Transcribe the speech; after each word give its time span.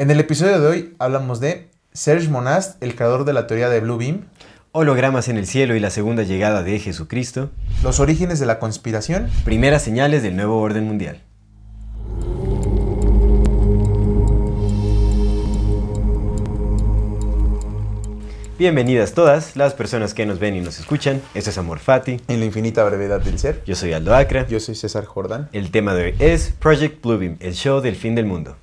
En 0.00 0.10
el 0.10 0.18
episodio 0.18 0.58
de 0.58 0.66
hoy 0.66 0.94
hablamos 0.98 1.40
de 1.40 1.68
Serge 1.92 2.30
Monast, 2.30 2.82
el 2.82 2.94
creador 2.94 3.26
de 3.26 3.34
la 3.34 3.46
teoría 3.46 3.68
de 3.68 3.80
Blue 3.80 3.98
Beam, 3.98 4.28
hologramas 4.72 5.28
en 5.28 5.36
el 5.36 5.46
cielo 5.46 5.76
y 5.76 5.78
la 5.78 5.90
segunda 5.90 6.22
llegada 6.22 6.62
de 6.62 6.78
Jesucristo, 6.78 7.50
los 7.82 8.00
orígenes 8.00 8.40
de 8.40 8.46
la 8.46 8.58
conspiración, 8.58 9.28
primeras 9.44 9.82
señales 9.82 10.22
del 10.22 10.36
nuevo 10.36 10.58
orden 10.58 10.84
mundial. 10.84 11.20
Bienvenidas 18.58 19.12
todas 19.12 19.54
las 19.54 19.74
personas 19.74 20.14
que 20.14 20.24
nos 20.24 20.38
ven 20.38 20.56
y 20.56 20.62
nos 20.62 20.78
escuchan. 20.78 21.20
Esto 21.34 21.50
es 21.50 21.58
Amor 21.58 21.78
Fati. 21.78 22.22
En 22.26 22.40
la 22.40 22.46
infinita 22.46 22.82
brevedad 22.84 23.20
del 23.20 23.38
ser. 23.38 23.62
Yo 23.66 23.74
soy 23.74 23.92
Aldo 23.92 24.14
Acra. 24.14 24.46
Yo 24.48 24.60
soy 24.60 24.76
César 24.76 25.04
Jordán. 25.04 25.50
El 25.52 25.70
tema 25.70 25.92
de 25.92 26.04
hoy 26.04 26.14
es 26.18 26.54
Project 26.58 27.02
Bluebeam, 27.02 27.36
el 27.40 27.52
show 27.52 27.82
del 27.82 27.96
fin 27.96 28.14
del 28.14 28.24
mundo. 28.24 28.56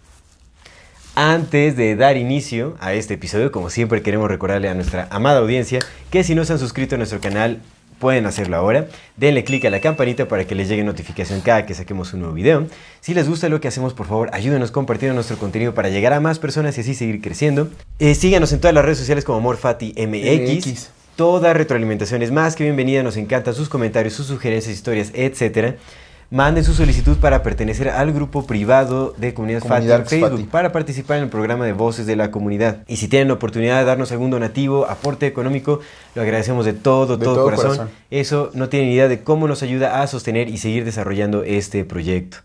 Antes 1.20 1.76
de 1.76 1.96
dar 1.96 2.16
inicio 2.16 2.78
a 2.80 2.94
este 2.94 3.16
episodio, 3.16 3.52
como 3.52 3.72
siempre 3.72 4.04
queremos 4.04 4.30
recordarle 4.30 4.70
a 4.70 4.76
nuestra 4.76 5.08
amada 5.10 5.40
audiencia 5.40 5.80
que 6.12 6.24
si 6.24 6.36
no 6.36 6.46
se 6.46 6.54
han 6.54 6.60
suscrito 6.60 6.94
a 6.94 7.00
nuestro 7.00 7.20
canal, 7.20 7.60
pueden 7.98 8.28
hacerlo 8.28 8.56
ahora. 8.56 8.86
Denle 9.16 9.44
click 9.44 9.66
a 9.66 9.72
la 9.72 9.82
campanita 9.82 10.28
para 10.28 10.46
que 10.46 10.54
les 10.54 10.70
llegue 10.70 10.84
notificación 10.84 11.42
cada 11.42 11.66
que 11.66 11.74
saquemos 11.74 12.14
un 12.14 12.20
nuevo 12.20 12.36
video. 12.36 12.68
Si 13.02 13.16
les 13.16 13.28
gusta 13.28 13.50
lo 13.50 13.60
que 13.60 13.68
hacemos, 13.68 13.96
por 13.96 14.06
favor, 14.06 14.30
ayúdenos 14.32 14.70
compartiendo 14.70 15.16
nuestro 15.16 15.40
contenido 15.40 15.74
para 15.74 15.90
llegar 15.90 16.14
a 16.14 16.20
más 16.20 16.38
personas 16.38 16.78
y 16.78 16.82
así 16.82 16.94
seguir 16.94 17.20
creciendo. 17.20 17.68
Eh, 17.98 18.14
síganos 18.14 18.54
en 18.54 18.60
todas 18.60 18.76
las 18.76 18.86
redes 18.86 19.00
sociales 19.00 19.26
como 19.26 19.40
AmorFatiMX. 19.40 20.68
MX. 20.68 20.90
Toda 21.16 21.52
retroalimentación 21.56 22.22
es 22.22 22.30
más 22.30 22.56
que 22.56 22.64
bienvenida, 22.64 23.02
nos 23.02 23.18
encantan 23.18 23.56
sus 23.56 23.70
comentarios, 23.70 24.14
sus 24.14 24.28
sugerencias, 24.28 24.76
historias, 24.76 25.10
etcétera. 25.16 25.78
Manden 26.30 26.66
su 26.66 26.74
solicitud 26.74 27.16
para 27.18 27.42
pertenecer 27.42 27.88
al 27.88 28.12
grupo 28.12 28.46
privado 28.46 29.14
de 29.18 29.34
Comunidad, 29.34 29.62
Comunidad 29.62 30.00
Fati 30.04 30.16
en 30.16 30.22
Facebook 30.22 30.40
Fati. 30.40 30.50
para 30.52 30.74
participar 30.74 31.18
en 31.20 31.24
el 31.24 31.30
programa 31.30 31.66
de 31.66 31.72
Voces 31.72 32.06
de 32.06 32.18
la 32.18 32.32
Comunidad. 32.32 32.80
Y 32.86 32.98
si 32.98 33.08
tienen 33.08 33.30
la 33.30 33.36
oportunidad 33.36 33.80
de 33.80 33.86
darnos 33.86 34.12
algún 34.12 34.30
donativo, 34.30 34.88
aporte 34.90 35.26
económico, 35.26 35.80
lo 36.16 36.22
agradecemos 36.22 36.66
de 36.66 36.74
todo, 36.74 37.16
De 37.16 37.24
todo, 37.24 37.36
todo 37.36 37.44
corazón. 37.46 37.68
corazón. 37.68 37.90
Eso 38.12 38.52
no 38.54 38.68
tienen 38.68 38.90
idea 38.90 39.08
de 39.08 39.24
cómo 39.24 39.48
nos 39.48 39.64
ayuda 39.64 40.02
a 40.02 40.08
sostener 40.08 40.50
y 40.50 40.58
seguir 40.58 40.84
desarrollando 40.84 41.44
este 41.44 41.86
proyecto. 41.86 42.40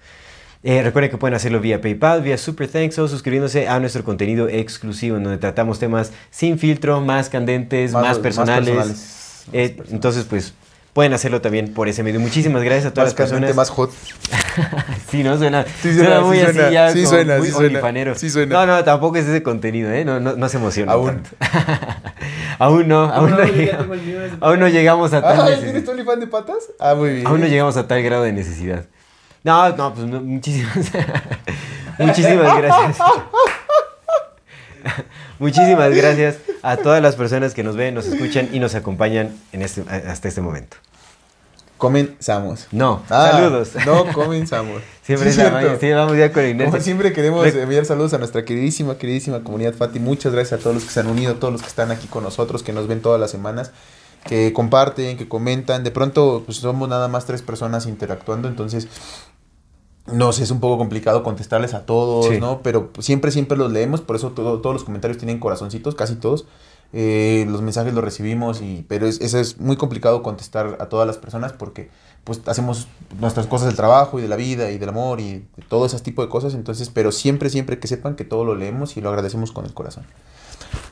Eh, 0.62 0.80
recuerden 0.84 1.10
que 1.10 1.18
pueden 1.18 1.34
hacerlo 1.34 1.58
vía 1.58 1.80
PayPal, 1.80 2.22
vía 2.22 2.38
Super 2.38 2.68
Thanks 2.68 2.96
o 3.00 3.08
suscribiéndose 3.08 3.66
a 3.66 3.80
nuestro 3.80 4.04
contenido 4.04 4.48
exclusivo 4.48 5.16
en 5.16 5.24
donde 5.24 5.38
tratamos 5.38 5.80
temas 5.80 6.12
sin 6.30 6.56
filtro, 6.56 7.00
más 7.00 7.28
candentes, 7.28 7.90
más, 7.92 8.02
Más- 8.02 8.10
más 8.10 8.18
personales. 8.20 8.64
personales, 8.68 8.96
más 8.96 9.48
Eh, 9.54 9.68
personales. 9.70 9.92
entonces, 9.92 10.24
pues 10.24 10.54
pueden 10.92 11.12
hacerlo 11.14 11.40
también 11.40 11.72
por 11.72 11.88
ese 11.88 12.02
medio. 12.02 12.20
Muchísimas 12.20 12.62
gracias 12.62 12.86
a 12.86 12.90
todas 12.94 13.12
Más 13.12 13.18
las 13.18 13.28
personas. 13.30 13.54
más 13.56 13.70
hot. 13.70 13.90
Sí, 15.10 15.22
¿no? 15.22 15.38
Suena, 15.38 15.64
Sí 15.64 15.94
suena 15.94 16.04
suena, 16.16 16.20
muy 16.20 16.36
sí 16.38 16.42
así 16.44 16.52
suena, 16.54 16.70
ya 16.70 16.92
sí 16.92 17.06
suena, 17.06 17.36
muy 17.38 17.46
sí 17.46 17.52
suena, 17.52 17.68
olifanero. 17.68 18.14
sí 18.14 18.28
suena. 18.30 18.54
No, 18.54 18.66
no, 18.66 18.84
tampoco 18.84 19.16
es 19.16 19.26
ese 19.26 19.42
contenido, 19.42 19.90
¿eh? 19.90 20.04
No, 20.04 20.20
no, 20.20 20.36
no 20.36 20.48
se 20.50 20.58
emociona 20.58 20.92
Aún. 20.92 21.22
tanto. 21.22 21.30
aún 22.58 22.86
no, 22.88 23.04
aún 23.04 23.30
no, 23.30 23.38
llega- 23.44 23.78
aún 24.40 24.60
no 24.60 24.68
llegamos 24.68 25.12
a 25.14 25.22
tal 25.22 25.40
Ah. 25.40 25.56
¿tienes 25.58 25.84
tu 25.84 25.90
OnlyFans 25.92 26.20
de 26.20 26.26
patas? 26.26 26.56
Ah, 26.78 26.94
muy 26.94 27.14
bien. 27.14 27.26
Aún 27.26 27.40
no 27.40 27.46
llegamos 27.46 27.76
a 27.78 27.86
tal 27.88 28.02
grado 28.02 28.22
de 28.24 28.32
necesidad. 28.32 28.84
No, 29.44 29.70
no, 29.74 29.94
pues 29.94 30.06
no, 30.06 30.20
muchísimas, 30.20 30.76
muchísimas 31.98 32.56
gracias. 32.58 32.98
muchísimas 35.38 35.94
gracias 35.94 36.36
a 36.62 36.76
todas 36.76 37.02
las 37.02 37.16
personas 37.16 37.54
que 37.54 37.62
nos 37.62 37.76
ven, 37.76 37.94
nos 37.94 38.06
escuchan 38.06 38.48
y 38.52 38.58
nos 38.58 38.74
acompañan 38.74 39.34
en 39.52 39.62
este, 39.62 39.82
hasta 39.88 40.28
este 40.28 40.40
momento. 40.40 40.76
Comenzamos. 41.82 42.68
No, 42.70 43.02
Ah, 43.10 43.30
saludos. 43.32 43.70
No, 43.84 44.06
comenzamos. 44.12 44.82
Siempre 45.02 45.32
Sí, 45.32 45.40
es 45.40 45.80
sí, 45.80 45.90
vamos 45.90 46.16
ya 46.16 46.32
con 46.32 46.44
inercia. 46.44 46.70
Como 46.70 46.80
siempre 46.80 47.12
queremos 47.12 47.44
enviar 47.44 47.84
saludos 47.84 48.14
a 48.14 48.18
nuestra 48.18 48.44
queridísima, 48.44 48.98
queridísima 48.98 49.42
comunidad 49.42 49.74
Fati. 49.74 49.98
Muchas 49.98 50.32
gracias 50.32 50.60
a 50.60 50.62
todos 50.62 50.76
los 50.76 50.84
que 50.84 50.90
se 50.90 51.00
han 51.00 51.08
unido, 51.08 51.34
todos 51.34 51.50
los 51.50 51.60
que 51.60 51.66
están 51.66 51.90
aquí 51.90 52.06
con 52.06 52.22
nosotros, 52.22 52.62
que 52.62 52.72
nos 52.72 52.86
ven 52.86 53.02
todas 53.02 53.20
las 53.20 53.32
semanas, 53.32 53.72
que 54.24 54.52
comparten, 54.52 55.16
que 55.16 55.26
comentan. 55.26 55.82
De 55.82 55.90
pronto, 55.90 56.44
pues 56.46 56.58
somos 56.58 56.88
nada 56.88 57.08
más 57.08 57.26
tres 57.26 57.42
personas 57.42 57.86
interactuando, 57.86 58.46
entonces 58.46 58.86
no 60.06 60.32
sé, 60.32 60.42
es 60.42 60.50
un 60.50 60.60
poco 60.60 60.78
complicado 60.78 61.22
contestarles 61.22 61.74
a 61.74 61.86
todos, 61.86 62.26
Sí. 62.26 62.40
¿no? 62.40 62.60
Pero 62.62 62.90
siempre, 62.98 63.30
siempre 63.30 63.56
los 63.56 63.70
leemos, 63.72 64.00
por 64.00 64.16
eso 64.16 64.30
todo- 64.30 64.60
todos 64.60 64.74
los 64.74 64.84
comentarios 64.84 65.18
tienen 65.18 65.38
corazoncitos, 65.38 65.94
casi 65.94 66.16
todos. 66.16 66.44
Eh, 66.94 67.46
los 67.48 67.62
mensajes 67.62 67.94
los 67.94 68.04
recibimos, 68.04 68.60
y, 68.60 68.84
pero 68.86 69.06
es, 69.06 69.20
eso 69.22 69.38
es 69.38 69.58
muy 69.58 69.76
complicado 69.76 70.22
contestar 70.22 70.76
a 70.78 70.86
todas 70.90 71.06
las 71.06 71.16
personas 71.16 71.52
porque 71.54 71.88
pues 72.24 72.40
hacemos 72.46 72.86
nuestras 73.18 73.46
cosas 73.46 73.68
del 73.68 73.76
trabajo 73.76 74.18
y 74.18 74.22
de 74.22 74.28
la 74.28 74.36
vida 74.36 74.70
y 74.70 74.78
del 74.78 74.90
amor 74.90 75.18
y 75.20 75.32
de 75.56 75.62
todo 75.68 75.86
ese 75.86 75.98
tipo 76.00 76.20
de 76.22 76.28
cosas. 76.28 76.52
Entonces, 76.54 76.90
pero 76.90 77.10
siempre, 77.10 77.48
siempre 77.48 77.78
que 77.78 77.88
sepan 77.88 78.14
que 78.14 78.24
todo 78.24 78.44
lo 78.44 78.54
leemos 78.54 78.96
y 78.96 79.00
lo 79.00 79.08
agradecemos 79.08 79.52
con 79.52 79.64
el 79.64 79.72
corazón. 79.72 80.04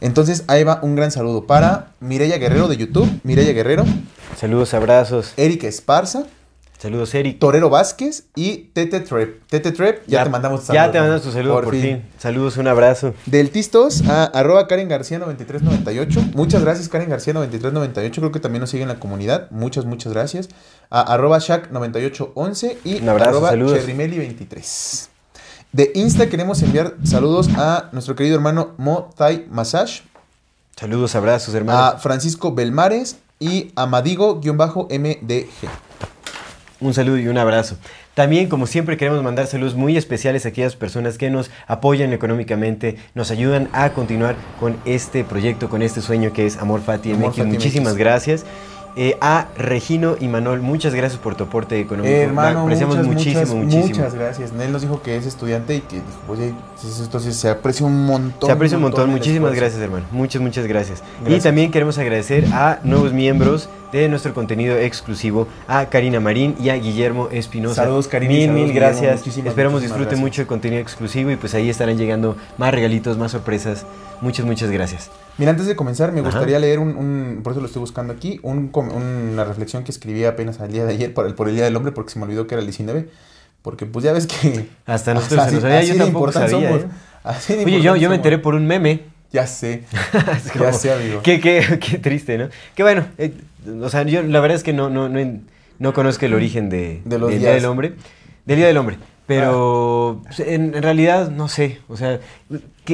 Entonces, 0.01 0.45
ahí 0.49 0.65
va 0.65 0.81
un 0.83 0.97
gran 0.97 1.11
saludo 1.11 1.47
para 1.47 1.93
Mireya 2.01 2.39
Guerrero 2.39 2.69
de 2.69 2.77
YouTube, 2.77 3.09
Mireya 3.23 3.53
Guerrero, 3.53 3.85
Saludos, 4.39 4.73
abrazos. 4.75 5.33
Eric 5.37 5.65
Esparza, 5.65 6.25
Saludos, 6.81 7.15
Eric. 7.15 7.39
Torero 7.39 7.69
Vázquez 7.69 8.25
y 8.35 8.71
Tete 8.73 9.01
Trep. 9.01 9.43
Tete 9.49 9.71
Trep, 9.71 10.03
ya, 10.07 10.25
te 10.25 10.31
mandamos 10.31 10.67
tu 10.67 10.73
Ya 10.73 10.91
te 10.91 10.99
mandamos 10.99 11.23
tu 11.23 11.31
saludo 11.31 11.61
por, 11.61 11.71
fin. 11.73 12.03
Saludos, 12.19 12.57
un 12.57 12.69
abrazo. 12.69 13.13
Del 13.27 13.51
Tistos 13.51 14.09
a 14.09 14.25
arroba 14.25 14.67
Karen 14.67 14.89
García 14.89 15.19
9398. 15.19 16.31
Muchas 16.35 16.63
gracias 16.63 16.89
Karen 16.89 17.11
García 17.11 17.35
9398. 17.35 18.21
Creo 18.23 18.33
que 18.33 18.41
también 18.41 18.61
nos 18.61 18.71
sigue 18.71 18.83
en 18.85 18.89
la 18.89 18.99
comunidad. 18.99 19.51
Muchas, 19.51 19.85
muchas 19.85 20.15
gracias. 20.15 20.49
A 20.89 21.03
arroba 21.03 21.39
Shaq 21.39 21.71
9811 21.71 22.79
y 22.85 23.03
Un 23.03 23.11
abrazo, 23.11 23.31
arroba 23.31 23.51
saludos. 23.51 23.79
Cherrimeli 23.79 24.17
23. 24.17 25.11
De 25.73 25.93
Insta 25.95 26.31
queremos 26.31 26.63
enviar 26.63 26.95
saludos 27.05 27.51
a 27.59 27.91
nuestro 27.93 28.17
querido 28.17 28.37
hermano 28.37 28.71
Mo 28.79 29.11
Thai 29.19 29.47
Massage, 29.51 30.03
Saludos, 30.77 31.15
abrazos, 31.15 31.55
hermano. 31.55 31.79
a 31.79 31.99
Francisco 31.99 32.55
Belmares 32.55 33.19
y 33.39 33.71
a 33.77 33.85
Madigo-MDG. 33.85 35.69
Un 36.81 36.95
saludo 36.95 37.19
y 37.19 37.29
un 37.29 37.37
abrazo. 37.37 37.77
También, 38.15 38.49
como 38.49 38.67
siempre, 38.67 38.97
queremos 38.97 39.23
mandar 39.23 39.47
saludos 39.47 39.75
muy 39.75 39.97
especiales 39.97 40.47
a 40.47 40.49
aquellas 40.49 40.77
personas 40.77 41.19
que 41.19 41.31
nos 41.31 41.51
apoyan 41.67 42.13
económicamente, 42.13 42.97
nos 43.15 43.31
ayudan 43.31 43.69
a 43.73 43.91
continuar 43.91 44.35
con 44.59 44.77
este 44.87 45.23
proyecto, 45.25 45.69
con 45.69 45.83
este 45.83 46.01
sueño 46.01 46.33
que 46.33 46.47
es 46.47 46.57
Amor 46.57 46.81
Fati 46.81 47.13
Amor 47.13 47.29
MX. 47.31 47.37
Fati 47.39 47.51
Muchísimas 47.51 47.93
MX. 47.93 47.99
gracias. 47.99 48.45
Eh, 48.97 49.17
a 49.21 49.47
Regino 49.57 50.17
y 50.19 50.27
Manuel, 50.27 50.61
muchas 50.61 50.95
gracias 50.95 51.21
por 51.21 51.37
tu 51.37 51.45
aporte 51.45 51.79
económico. 51.79 52.13
Eh, 52.13 52.23
hermano, 52.23 52.63
apreciamos 52.63 52.97
muchas, 52.97 53.07
muchísimo, 53.15 53.41
muchas, 53.41 53.55
muchísimo. 53.57 53.87
muchas 53.87 54.15
gracias. 54.15 54.53
Él 54.61 54.73
nos 54.73 54.83
dijo 54.83 55.01
que 55.01 55.17
es 55.17 55.27
estudiante 55.27 55.77
y 55.77 55.81
que 55.81 55.97
dijo, 55.97 56.07
oye, 56.29 56.55
entonces 57.01 57.37
se 57.37 57.49
aprecia 57.49 57.87
un 57.87 58.05
montón. 58.05 58.49
Se 58.49 58.53
aprecia 58.53 58.77
un 58.79 58.83
montón. 58.83 59.11
el 59.11 59.17
Muchísimas 59.17 59.55
gracias, 59.55 59.81
hermano. 59.81 60.07
Muchas, 60.11 60.43
muchas 60.43 60.67
gracias. 60.67 61.01
Y 61.21 61.25
Gracias. 61.25 61.45
también 61.45 61.71
queremos 61.71 61.99
agradecer 61.99 62.47
a 62.53 62.81
nuevos 62.83 63.13
miembros 63.13 63.69
de 63.93 64.09
nuestro 64.09 64.35
contenido 64.35 64.77
exclusivo, 64.77 65.49
a 65.67 65.87
Karina 65.87 66.21
Marín 66.21 66.55
y 66.61 66.69
a 66.71 66.75
Guillermo 66.77 67.29
Espinosa. 67.31 67.83
Saludos, 67.83 68.09
Karina, 68.09 68.33
y 68.33 68.37
Mil, 68.37 68.47
saludos, 68.47 68.67
mil 68.67 68.75
gracias. 68.75 69.19
Muchísimas, 69.21 69.49
Esperamos 69.49 69.73
muchísimas 69.75 69.99
disfruten 69.99 70.19
gracias. 70.19 70.21
mucho 70.21 70.43
el 70.43 70.47
contenido 70.49 70.83
exclusivo 70.83 71.31
y 71.31 71.37
pues 71.37 71.55
ahí 71.55 71.71
estarán 71.71 71.97
llegando 71.97 72.37
más 72.59 72.73
regalitos, 72.73 73.19
más 73.19 73.33
sorpresas. 73.33 73.87
Muchas, 74.21 74.47
muchas 74.47 74.71
gracias. 74.71 75.11
Mira, 75.41 75.51
antes 75.51 75.67
de 75.67 75.75
comenzar, 75.75 76.13
me 76.13 76.21
Ajá. 76.21 76.29
gustaría 76.31 76.59
leer 76.61 76.79
un, 76.79 76.97
un- 76.97 77.41
por 77.43 77.53
eso 77.53 77.61
lo 77.61 77.67
estoy 77.67 77.81
buscando 77.81 78.13
aquí, 78.13 78.39
un 78.45 78.71
una 78.75 79.43
reflexión 79.45 79.83
que 79.83 79.91
escribí 79.91 80.25
apenas 80.25 80.61
al 80.61 80.71
día 80.71 80.85
de 80.85 80.93
ayer 80.93 81.13
por 81.13 81.27
el, 81.27 81.35
por 81.35 81.49
el 81.49 81.57
Día 81.57 81.65
del 81.65 81.75
Hombre, 81.77 81.91
porque 81.93 82.11
se 82.13 82.19
me 82.19 82.27
olvidó 82.27 82.47
que 82.47 82.55
era 82.55 82.61
el 82.61 82.67
19. 82.67 83.09
Porque 83.63 83.85
pues 83.87 84.05
ya 84.05 84.13
ves 84.13 84.27
que... 84.27 84.69
Hasta 84.87 85.13
nosotros 85.15 85.41
se 85.41 85.47
así- 85.47 85.55
nos 85.57 85.65
olvida, 85.65 85.79
así 85.79 85.89
yo 85.89 85.95
de 85.95 86.01
tampoco 86.01 86.33
sabía. 86.33 86.51
somos. 86.69 86.83
¿eh? 86.83 86.87
Así 87.25 87.55
de 87.57 87.65
Oye, 87.65 87.83
yo, 87.83 88.09
me 88.09 88.15
enteré 88.17 88.39
por 88.39 88.55
un 88.55 88.67
meme. 88.67 89.01
Ya 89.33 89.47
sé. 89.47 89.85
Ya 90.59 90.73
sé, 90.73 90.93
amigo. 90.93 91.21
Qué, 91.23 91.41
qué, 91.41 91.79
qué 91.81 91.99
triste, 91.99 92.37
¿no? 92.39 92.49
Que 92.75 92.83
bueno, 92.83 93.07
eh, 93.19 93.33
o 93.83 93.89
sea, 93.89 94.03
yo 94.05 94.23
la 94.23 94.41
verdad 94.41 94.57
es 94.57 94.63
que 94.63 94.73
no, 94.73 94.89
no, 94.91 95.09
no, 95.09 95.21
no 95.79 95.93
conozco 95.95 96.27
el 96.27 96.35
origen 96.35 96.69
de, 96.71 97.01
De 97.05 97.19
los 97.19 97.31
del. 97.31 97.39
Día 97.41 97.53
del 97.53 97.65
Hombre. 97.67 97.95
Del 98.47 98.57
Día 98.57 98.67
del 98.67 98.77
Hombre. 98.79 98.97
Pero 99.27 100.23
pues, 100.25 100.41
en, 100.41 100.75
en 100.75 100.83
realidad, 100.83 101.31
no 101.31 101.47
sé. 101.49 101.79
O 101.89 101.97
sea, 101.97 102.19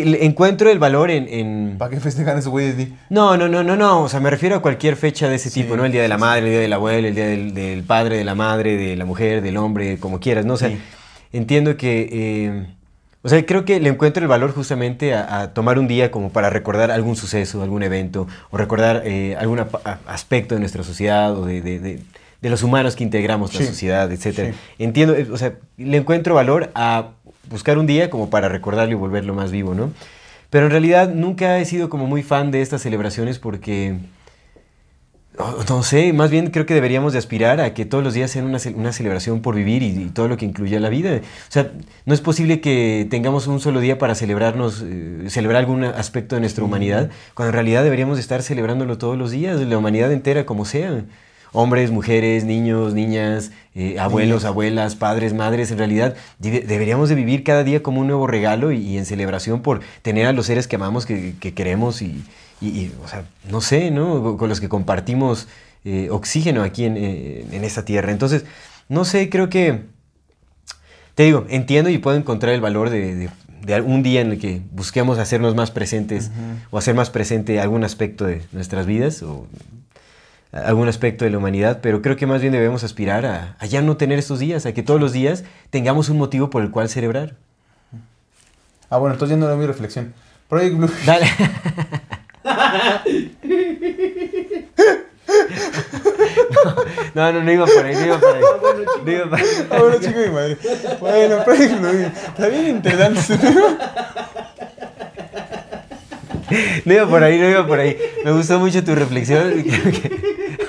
que 0.03 0.25
encuentro 0.25 0.71
el 0.71 0.79
valor 0.79 1.11
en. 1.11 1.29
en- 1.29 1.77
¿Para 1.79 1.91
qué 1.91 2.01
festejan 2.01 2.39
esos 2.39 2.51
güeyes? 2.51 2.77
di? 2.77 2.93
No, 3.11 3.37
no, 3.37 3.49
no, 3.49 3.63
no, 3.63 3.77
no. 3.77 4.03
O 4.03 4.09
sea, 4.09 4.21
me 4.21 4.31
refiero 4.31 4.57
a 4.57 4.63
cualquier 4.63 4.97
fecha 4.97 5.29
de 5.29 5.37
ese 5.37 5.51
Sí, 5.51 5.63
tipo, 5.63 5.77
¿no? 5.77 5.85
El 5.85 5.93
Día 5.93 6.03
de 6.03 6.09
la 6.09 6.19
Madre, 6.19 6.45
el 6.45 6.51
Día 6.51 6.61
del 6.61 6.73
Abuelo, 6.73 7.09
el 7.09 7.15
Día 7.15 7.27
del, 7.27 7.55
del 7.55 7.83
Padre, 7.83 8.17
de 8.19 8.25
la 8.25 8.35
Madre, 8.35 8.77
de 8.77 8.97
la 8.97 9.05
Mujer, 9.05 9.43
del 9.43 9.57
Hombre, 9.57 9.99
como 9.99 10.21
quieras, 10.21 10.45
¿no? 10.45 10.55
O 10.55 10.57
sea, 10.57 10.69
Sí. 10.71 10.79
entiendo 11.33 11.77
que... 11.77 12.09
eh, 12.11 12.67
o 13.23 13.29
sea, 13.29 13.45
creo 13.45 13.65
que 13.65 13.81
le 13.81 13.89
encuentro 13.89 14.23
el 14.23 14.29
valor 14.29 14.53
justamente 14.55 15.13
a, 15.13 15.41
a 15.41 15.53
tomar 15.53 15.81
un 15.81 15.89
día 15.89 16.13
como 16.13 16.31
para 16.31 16.49
recordar 16.49 16.93
algún 16.93 17.17
suceso, 17.17 17.61
algún 17.61 17.83
evento, 17.83 18.29
o 18.51 18.57
recordar 18.57 19.03
eh, 19.05 19.35
algún 19.41 19.61
aspecto 20.07 20.55
de 20.55 20.61
nuestra 20.61 20.85
sociedad 20.85 21.37
o 21.37 21.45
de, 21.45 21.61
de- 21.61 21.81
de- 21.81 22.01
de 22.41 22.51
los 22.51 22.63
humanos 22.63 22.95
que 22.95 23.03
integramos 23.03 23.53
la 23.55 23.61
Sí, 23.61 23.67
sociedad, 23.67 24.13
etc. 24.13 24.55
Entiendo, 24.79 25.17
eh, 25.17 25.27
o 25.33 25.37
sea, 25.39 25.55
le 25.79 25.97
encuentro 25.97 26.35
valor 26.37 26.71
a 26.77 27.09
buscar 27.51 27.79
un 27.79 27.87
día 27.87 28.11
como 28.11 28.31
para 28.31 28.49
recordarlo 28.49 28.93
y 28.93 28.97
volverlo 28.97 29.35
más 29.35 29.51
vivo, 29.51 29.75
¿no? 29.75 29.93
Pero 30.51 30.67
en 30.67 30.71
realidad 30.71 31.11
nunca 31.13 31.59
he 31.59 31.65
sido 31.65 31.89
como 31.89 32.07
muy 32.07 32.23
fan 32.23 32.51
de 32.51 32.63
estas 32.63 32.83
celebraciones 32.83 33.39
porque... 33.39 33.97
No 35.69 35.83
sé, 35.83 36.15
más 36.15 36.31
bien 36.31 36.47
creo 36.51 36.65
que 36.65 36.73
deberíamos 36.73 37.13
de 37.13 37.19
aspirar 37.19 37.61
a 37.61 37.75
que 37.75 37.85
todos 37.85 38.03
los 38.03 38.15
días 38.15 38.31
sean 38.31 38.47
una, 38.47 38.59
ce- 38.59 38.73
una 38.75 38.91
celebración 38.91 39.43
por 39.43 39.55
vivir 39.55 39.83
y, 39.83 39.89
y 39.89 40.07
todo 40.07 40.29
lo 40.29 40.39
que 40.39 40.47
incluye 40.47 40.81
la 40.81 40.89
vida. 40.89 41.11
O 41.15 41.51
sea, 41.53 41.73
no 42.07 42.15
es 42.15 42.23
posible 42.23 42.63
que 42.63 43.07
tengamos 43.11 43.47
un 43.47 43.61
solo 43.61 43.81
día 43.81 43.99
para 43.99 44.15
celebrarnos, 44.15 44.83
eh, 44.83 45.25
celebrar 45.29 45.61
algún 45.61 45.85
aspecto 45.85 46.37
de 46.37 46.41
nuestra 46.41 46.65
humanidad, 46.65 47.11
cuando 47.35 47.51
en 47.51 47.53
realidad 47.53 47.85
deberíamos 47.85 48.17
de 48.17 48.23
estar 48.23 48.41
celebrándolo 48.43 48.97
todos 48.97 49.19
los 49.19 49.31
días, 49.31 49.61
la 49.61 49.77
humanidad 49.77 50.11
entera 50.11 50.47
como 50.47 50.65
sea. 50.65 51.05
Hombres, 51.53 51.91
mujeres, 51.91 52.45
niños, 52.45 52.93
niñas, 52.95 53.51
eh, 53.75 53.99
abuelos, 53.99 54.45
abuelas, 54.45 54.95
padres, 54.97 55.33
madres, 55.35 55.71
en 55.71 55.79
realidad 55.79 56.15
debe- 56.39 56.63
deberíamos 56.67 57.09
de 57.09 57.15
vivir 57.15 57.45
cada 57.45 57.65
día 57.65 57.83
como 57.83 58.01
un 58.01 58.07
nuevo 58.09 58.27
regalo 58.27 58.73
y, 58.73 58.79
y 58.79 58.99
en 58.99 59.07
celebración 59.07 59.63
por 59.63 59.81
tener 60.03 60.27
a 60.27 60.33
los 60.33 60.47
seres 60.47 60.67
que 60.69 60.77
amamos, 60.77 61.07
que, 61.07 61.35
que 61.41 61.55
queremos 61.55 62.03
y, 62.03 62.23
y- 62.61 62.69
y, 62.69 62.93
o 63.05 63.09
sea, 63.09 63.25
no 63.51 63.61
sé, 63.61 63.91
¿no? 63.91 64.37
Con- 64.37 64.49
los 64.49 64.61
que 64.61 64.69
compartimos 64.69 65.49
eh, 65.85 66.09
oxígeno 66.11 66.63
aquí 66.63 66.85
en, 66.85 66.97
eh, 66.97 67.47
en 67.53 67.65
esta 67.65 67.85
tierra. 67.85 68.11
Entonces, 68.13 68.45
no 68.89 69.05
sé, 69.05 69.29
creo 69.31 69.49
que, 69.49 69.83
te 71.15 71.23
digo, 71.23 71.47
entiendo 71.49 71.89
y 71.91 71.99
puedo 71.99 72.17
encontrar 72.17 72.53
el 72.55 72.61
valor 72.61 72.91
de, 72.91 73.15
de- 73.15 73.31
de 73.63 73.81
un 73.81 74.03
día 74.03 74.21
en 74.21 74.33
el 74.33 74.39
que 74.39 74.61
busquemos 74.73 75.19
hacernos 75.19 75.55
más 75.57 75.71
presentes 75.71 76.31
o 76.71 76.79
hacer 76.79 76.95
más 76.95 77.11
presente 77.11 77.59
algún 77.61 77.83
aspecto 77.85 78.25
de 78.25 78.43
nuestras 78.53 78.87
vidas 78.87 79.23
o 79.23 79.47
algún 80.65 80.89
aspecto 80.89 81.25
de 81.25 81.31
la 81.31 81.39
humanidad, 81.39 81.81
pero 81.83 82.03
creo 82.03 82.17
que 82.17 82.27
más 82.27 82.41
bien 82.41 82.53
debemos 82.53 82.85
aspirar 82.85 83.27
a, 83.27 83.57
a 83.59 83.67
ya 83.67 83.83
no 83.83 83.97
tener 83.97 84.19
estos 84.19 84.39
días, 84.39 84.67
a 84.67 84.73
que 84.73 84.83
todos 84.83 85.01
los 85.01 85.13
días 85.13 85.45
tengamos 85.71 86.09
un 86.09 86.19
motivo 86.19 86.51
por 86.51 86.63
el 86.63 86.71
cual 86.71 86.89
celebrar. 86.89 87.35
Ah, 88.89 88.99
bueno, 88.99 89.15
entonces 89.15 89.37
yendo 89.37 89.53
a 89.53 89.57
mi 89.57 89.67
reflexión. 89.67 90.15
Project 90.49 90.77
Blue. 90.77 90.91
Dale. 91.05 91.27
No, 97.15 97.33
no, 97.33 97.43
no 97.43 97.51
iba 97.53 97.65
por 97.67 97.85
ahí, 97.85 97.95
no 97.95 98.07
iba 98.07 98.19
por 98.21 98.37
ahí. 98.37 98.43
No 99.05 99.13
iba 99.13 99.25
por 99.31 99.39
ahí. 99.39 99.47
Ah, 99.71 99.79
bueno, 99.79 99.97
chico 100.01 100.19
de 100.19 100.31
madre. 100.31 100.59
Bueno, 101.01 101.45
Project 101.45 101.81
Blue. 101.81 101.91
Está 101.91 102.49
bien 102.49 102.69
interesante. 102.69 103.39
No 106.85 106.93
iba 106.95 107.09
por 107.09 107.23
ahí, 107.25 107.39
no 107.39 107.49
iba 107.49 107.67
por 107.67 107.81
ahí. 107.81 107.97
Me 108.25 108.33
gustó 108.33 108.59
mucho 108.59 108.85
tu 108.85 108.95
reflexión. 108.95 109.65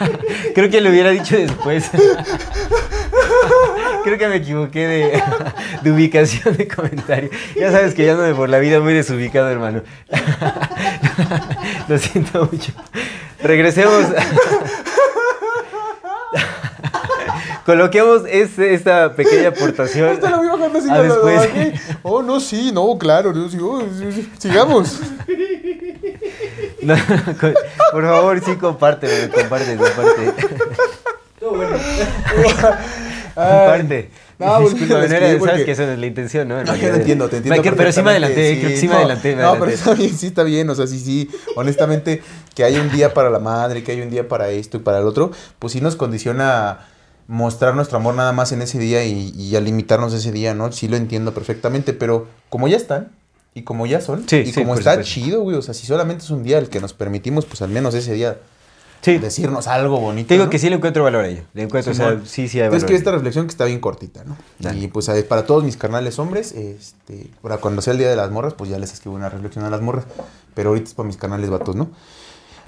Creo 0.55 0.69
que, 0.69 0.81
lo 0.81 0.89
hubiera 0.89 1.11
dicho 1.11 1.37
después. 1.37 1.89
Creo 4.03 4.17
que 4.17 4.27
me 4.27 4.37
equivoqué 4.37 4.87
de, 4.87 5.23
de 5.81 5.91
ubicación 5.91 6.55
de 6.55 6.67
comentario. 6.67 7.29
Ya 7.55 7.71
sabes 7.71 7.93
que 7.93 8.05
ya 8.05 8.13
ando 8.13 8.35
por 8.35 8.49
la 8.49 8.59
vida 8.59 8.79
muy 8.79 8.93
desubicado, 8.93 9.49
hermano. 9.49 9.81
Lo 11.87 11.97
siento 11.97 12.49
mucho. 12.51 12.71
Regresemos. 13.41 14.05
Coloquemos 17.67 18.21
este- 18.29 18.73
esta 18.73 19.13
pequeña 19.13 19.49
aportación. 19.49 20.13
Esta 20.13 20.29
la 20.29 20.37
voy 20.37 20.47
a 20.47 20.55
la 20.55 21.01
después. 21.01 21.49
Oh, 22.01 22.23
no, 22.23 22.39
sí, 22.39 22.71
no, 22.73 22.97
claro. 22.97 23.33
sí, 23.49 23.57
oh, 23.61 23.83
sí. 23.99 24.31
Sigamos. 24.37 25.01
No, 26.87 26.95
por 27.91 28.03
favor, 28.03 28.41
sí, 28.43 28.55
comparte, 28.55 29.29
comparte, 29.33 29.75
comparte. 29.77 30.33
Comparte. 33.35 34.09
No, 34.39 34.57
pues, 34.61 34.73
Discúlpame, 34.73 35.01
les 35.01 35.09
no 35.11 35.17
era- 35.17 35.39
sabes 35.39 35.65
que 35.65 35.71
esa 35.71 35.85
no 35.85 35.91
es 35.93 35.99
la 35.99 36.05
intención, 36.05 36.47
¿no? 36.47 36.63
No, 36.63 36.75
yo 36.75 36.89
lo 36.89 36.95
entiendo, 36.95 37.29
te 37.29 37.37
entiendo. 37.37 37.75
Pero 37.75 37.91
sí 37.91 38.01
me 38.01 38.11
adelanté, 38.11 38.57
creo 38.59 38.69
que 38.69 38.77
sí 38.77 38.87
me 38.87 38.93
no, 38.93 38.99
adelanté. 38.99 39.35
me 39.35 39.41
No, 39.41 39.57
pero 39.59 39.71
está 39.71 39.93
bien, 39.93 40.17
sí 40.17 40.27
está 40.27 40.43
bien. 40.43 40.69
O 40.69 40.75
sea, 40.75 40.87
sí, 40.87 40.99
sí. 40.99 41.29
Honestamente, 41.55 42.21
que 42.55 42.63
haya 42.63 42.81
un 42.81 42.91
día 42.91 43.13
para 43.13 43.29
la 43.29 43.39
madre, 43.39 43.83
que 43.83 43.91
haya 43.91 44.03
un 44.03 44.09
día 44.09 44.27
para 44.27 44.49
esto 44.49 44.77
y 44.77 44.79
para 44.79 44.99
el 44.99 45.05
otro, 45.05 45.31
pues 45.59 45.73
sí 45.73 45.81
nos 45.81 45.95
condiciona 45.95 46.79
mostrar 47.27 47.75
nuestro 47.75 47.97
amor 47.97 48.15
nada 48.15 48.31
más 48.31 48.51
en 48.53 48.61
ese 48.61 48.79
día 48.79 49.03
y, 49.03 49.31
y 49.35 49.55
a 49.55 49.61
limitarnos 49.61 50.13
ese 50.13 50.31
día, 50.31 50.53
¿no? 50.53 50.71
Sí 50.71 50.87
lo 50.87 50.95
entiendo 50.95 51.33
perfectamente, 51.33 51.93
pero 51.93 52.27
como 52.49 52.67
ya 52.67 52.77
están 52.77 53.09
y 53.57 53.63
como 53.63 53.85
ya 53.85 54.01
son, 54.01 54.27
Sí, 54.27 54.37
y 54.37 54.45
sí, 54.47 54.53
como 54.61 54.75
está 54.75 54.91
supuesto. 54.93 55.13
chido, 55.13 55.41
güey, 55.41 55.57
o 55.57 55.61
sea, 55.61 55.73
si 55.73 55.85
solamente 55.87 56.23
es 56.23 56.29
un 56.29 56.43
día 56.43 56.57
el 56.57 56.69
que 56.69 56.79
nos 56.79 56.93
permitimos, 56.93 57.45
pues 57.45 57.61
al 57.61 57.69
menos 57.69 57.93
ese 57.95 58.13
día 58.13 58.37
Sí, 59.01 59.19
decirnos 59.19 59.67
algo 59.67 59.99
bonito. 59.99 60.27
te 60.27 60.33
digo 60.33 60.45
¿no? 60.45 60.49
que 60.49 60.57
sí 60.57 60.69
le 60.69 60.75
encuentro 60.75 61.03
valor 61.03 61.25
a 61.25 61.27
ello. 61.27 61.43
Le 61.53 61.63
encuentro, 61.63 61.91
o 61.91 61.95
sea, 61.95 62.09
Simón. 62.09 62.23
sí, 62.25 62.47
sí 62.47 62.59
hay 62.59 62.69
valor. 62.69 62.85
que 62.85 62.95
esta 62.95 63.11
reflexión 63.11 63.45
que 63.45 63.51
está 63.51 63.65
bien 63.65 63.79
cortita, 63.79 64.23
¿no? 64.23 64.35
Dale. 64.59 64.79
Y 64.79 64.87
pues 64.87 65.07
ver, 65.07 65.27
para 65.27 65.45
todos 65.45 65.63
mis 65.63 65.77
carnales 65.77 66.17
hombres, 66.17 66.51
este, 66.51 67.29
para 67.41 67.57
cuando 67.57 67.81
sea 67.83 67.93
el 67.93 67.99
día 67.99 68.09
de 68.09 68.15
las 68.15 68.31
morras, 68.31 68.55
pues 68.55 68.71
ya 68.71 68.79
les 68.79 68.91
escribo 68.91 69.15
una 69.15 69.29
reflexión 69.29 69.63
a 69.65 69.69
las 69.69 69.81
morras. 69.81 70.05
Pero 70.55 70.69
ahorita 70.69 70.87
es 70.87 70.93
para 70.95 71.05
mis 71.07 71.15
carnales 71.17 71.49
vatos, 71.49 71.75
¿no? 71.75 71.89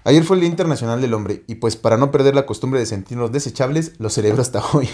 Ayer 0.05 0.23
fue 0.23 0.35
el 0.37 0.41
Día 0.41 0.49
Internacional 0.49 1.01
del 1.01 1.13
Hombre 1.13 1.43
y 1.47 1.55
pues 1.55 1.75
para 1.75 1.97
no 1.97 2.09
perder 2.11 2.33
la 2.35 2.45
costumbre 2.45 2.79
de 2.79 2.85
sentirnos 2.85 3.31
desechables, 3.31 3.93
lo 3.97 4.09
celebro 4.09 4.41
hasta 4.41 4.61
hoy. 4.73 4.87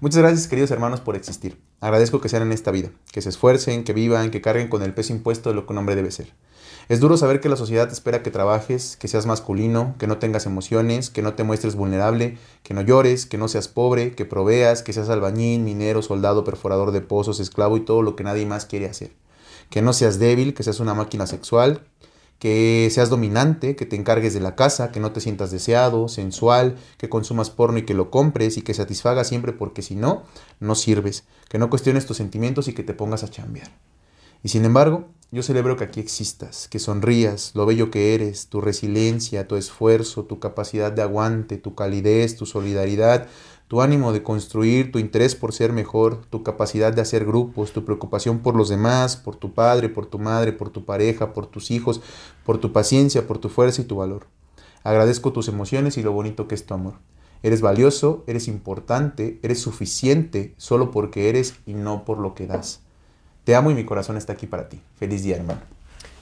Muchas 0.00 0.18
gracias 0.18 0.48
queridos 0.48 0.72
hermanos 0.72 1.00
por 1.00 1.14
existir. 1.14 1.56
Agradezco 1.80 2.20
que 2.20 2.28
sean 2.28 2.42
en 2.42 2.52
esta 2.52 2.72
vida, 2.72 2.90
que 3.12 3.22
se 3.22 3.28
esfuercen, 3.28 3.84
que 3.84 3.92
vivan, 3.92 4.32
que 4.32 4.40
carguen 4.40 4.68
con 4.68 4.82
el 4.82 4.92
peso 4.92 5.12
impuesto 5.12 5.50
de 5.50 5.54
lo 5.54 5.66
que 5.66 5.72
un 5.72 5.78
hombre 5.78 5.94
debe 5.94 6.10
ser. 6.10 6.32
Es 6.88 6.98
duro 6.98 7.16
saber 7.16 7.40
que 7.40 7.48
la 7.48 7.56
sociedad 7.56 7.90
espera 7.90 8.22
que 8.22 8.32
trabajes, 8.32 8.96
que 8.96 9.06
seas 9.06 9.24
masculino, 9.24 9.94
que 9.98 10.08
no 10.08 10.18
tengas 10.18 10.46
emociones, 10.46 11.10
que 11.10 11.22
no 11.22 11.34
te 11.34 11.44
muestres 11.44 11.76
vulnerable, 11.76 12.38
que 12.64 12.74
no 12.74 12.82
llores, 12.82 13.24
que 13.24 13.38
no 13.38 13.46
seas 13.46 13.68
pobre, 13.68 14.14
que 14.14 14.24
proveas, 14.24 14.82
que 14.82 14.92
seas 14.92 15.08
albañil, 15.08 15.62
minero, 15.62 16.02
soldado, 16.02 16.44
perforador 16.44 16.90
de 16.90 17.00
pozos, 17.00 17.38
esclavo 17.38 17.76
y 17.76 17.84
todo 17.84 18.02
lo 18.02 18.16
que 18.16 18.24
nadie 18.24 18.46
más 18.46 18.66
quiere 18.66 18.86
hacer. 18.86 19.12
Que 19.70 19.80
no 19.80 19.92
seas 19.92 20.18
débil, 20.18 20.54
que 20.54 20.64
seas 20.64 20.80
una 20.80 20.94
máquina 20.94 21.26
sexual, 21.26 21.86
que 22.44 22.90
seas 22.90 23.08
dominante, 23.08 23.74
que 23.74 23.86
te 23.86 23.96
encargues 23.96 24.34
de 24.34 24.40
la 24.40 24.54
casa, 24.54 24.92
que 24.92 25.00
no 25.00 25.12
te 25.12 25.22
sientas 25.22 25.50
deseado, 25.50 26.08
sensual, 26.08 26.76
que 26.98 27.08
consumas 27.08 27.48
porno 27.48 27.78
y 27.78 27.86
que 27.86 27.94
lo 27.94 28.10
compres 28.10 28.58
y 28.58 28.60
que 28.60 28.74
satisfagas 28.74 29.28
siempre 29.28 29.54
porque 29.54 29.80
si 29.80 29.94
no, 29.94 30.24
no 30.60 30.74
sirves, 30.74 31.24
que 31.48 31.56
no 31.56 31.70
cuestiones 31.70 32.04
tus 32.04 32.18
sentimientos 32.18 32.68
y 32.68 32.74
que 32.74 32.82
te 32.82 32.92
pongas 32.92 33.24
a 33.24 33.30
chambear. 33.30 33.70
Y 34.42 34.50
sin 34.50 34.66
embargo, 34.66 35.08
yo 35.30 35.42
celebro 35.42 35.78
que 35.78 35.84
aquí 35.84 36.00
existas, 36.00 36.68
que 36.68 36.78
sonrías, 36.78 37.52
lo 37.54 37.64
bello 37.64 37.90
que 37.90 38.14
eres, 38.14 38.48
tu 38.48 38.60
resiliencia, 38.60 39.48
tu 39.48 39.56
esfuerzo, 39.56 40.26
tu 40.26 40.38
capacidad 40.38 40.92
de 40.92 41.00
aguante, 41.00 41.56
tu 41.56 41.74
calidez, 41.74 42.36
tu 42.36 42.44
solidaridad, 42.44 43.26
tu 43.68 43.80
ánimo 43.80 44.12
de 44.12 44.22
construir, 44.22 44.92
tu 44.92 44.98
interés 44.98 45.34
por 45.34 45.52
ser 45.52 45.72
mejor, 45.72 46.24
tu 46.26 46.42
capacidad 46.42 46.92
de 46.92 47.00
hacer 47.00 47.24
grupos, 47.24 47.72
tu 47.72 47.84
preocupación 47.84 48.40
por 48.40 48.56
los 48.56 48.68
demás, 48.68 49.16
por 49.16 49.36
tu 49.36 49.54
padre, 49.54 49.88
por 49.88 50.06
tu 50.06 50.18
madre, 50.18 50.52
por 50.52 50.70
tu 50.70 50.84
pareja, 50.84 51.32
por 51.32 51.46
tus 51.46 51.70
hijos, 51.70 52.02
por 52.44 52.58
tu 52.58 52.72
paciencia, 52.72 53.26
por 53.26 53.38
tu 53.38 53.48
fuerza 53.48 53.82
y 53.82 53.84
tu 53.84 53.96
valor. 53.96 54.26
Agradezco 54.82 55.32
tus 55.32 55.48
emociones 55.48 55.96
y 55.96 56.02
lo 56.02 56.12
bonito 56.12 56.46
que 56.46 56.54
es 56.54 56.66
tu 56.66 56.74
amor. 56.74 56.94
Eres 57.42 57.60
valioso, 57.60 58.24
eres 58.26 58.48
importante, 58.48 59.38
eres 59.42 59.60
suficiente 59.60 60.54
solo 60.56 60.90
porque 60.90 61.28
eres 61.28 61.56
y 61.66 61.74
no 61.74 62.04
por 62.04 62.18
lo 62.18 62.34
que 62.34 62.46
das. 62.46 62.80
Te 63.44 63.54
amo 63.54 63.70
y 63.70 63.74
mi 63.74 63.84
corazón 63.84 64.16
está 64.16 64.32
aquí 64.34 64.46
para 64.46 64.68
ti. 64.68 64.80
Feliz 64.96 65.22
día, 65.22 65.36
hermano. 65.36 65.73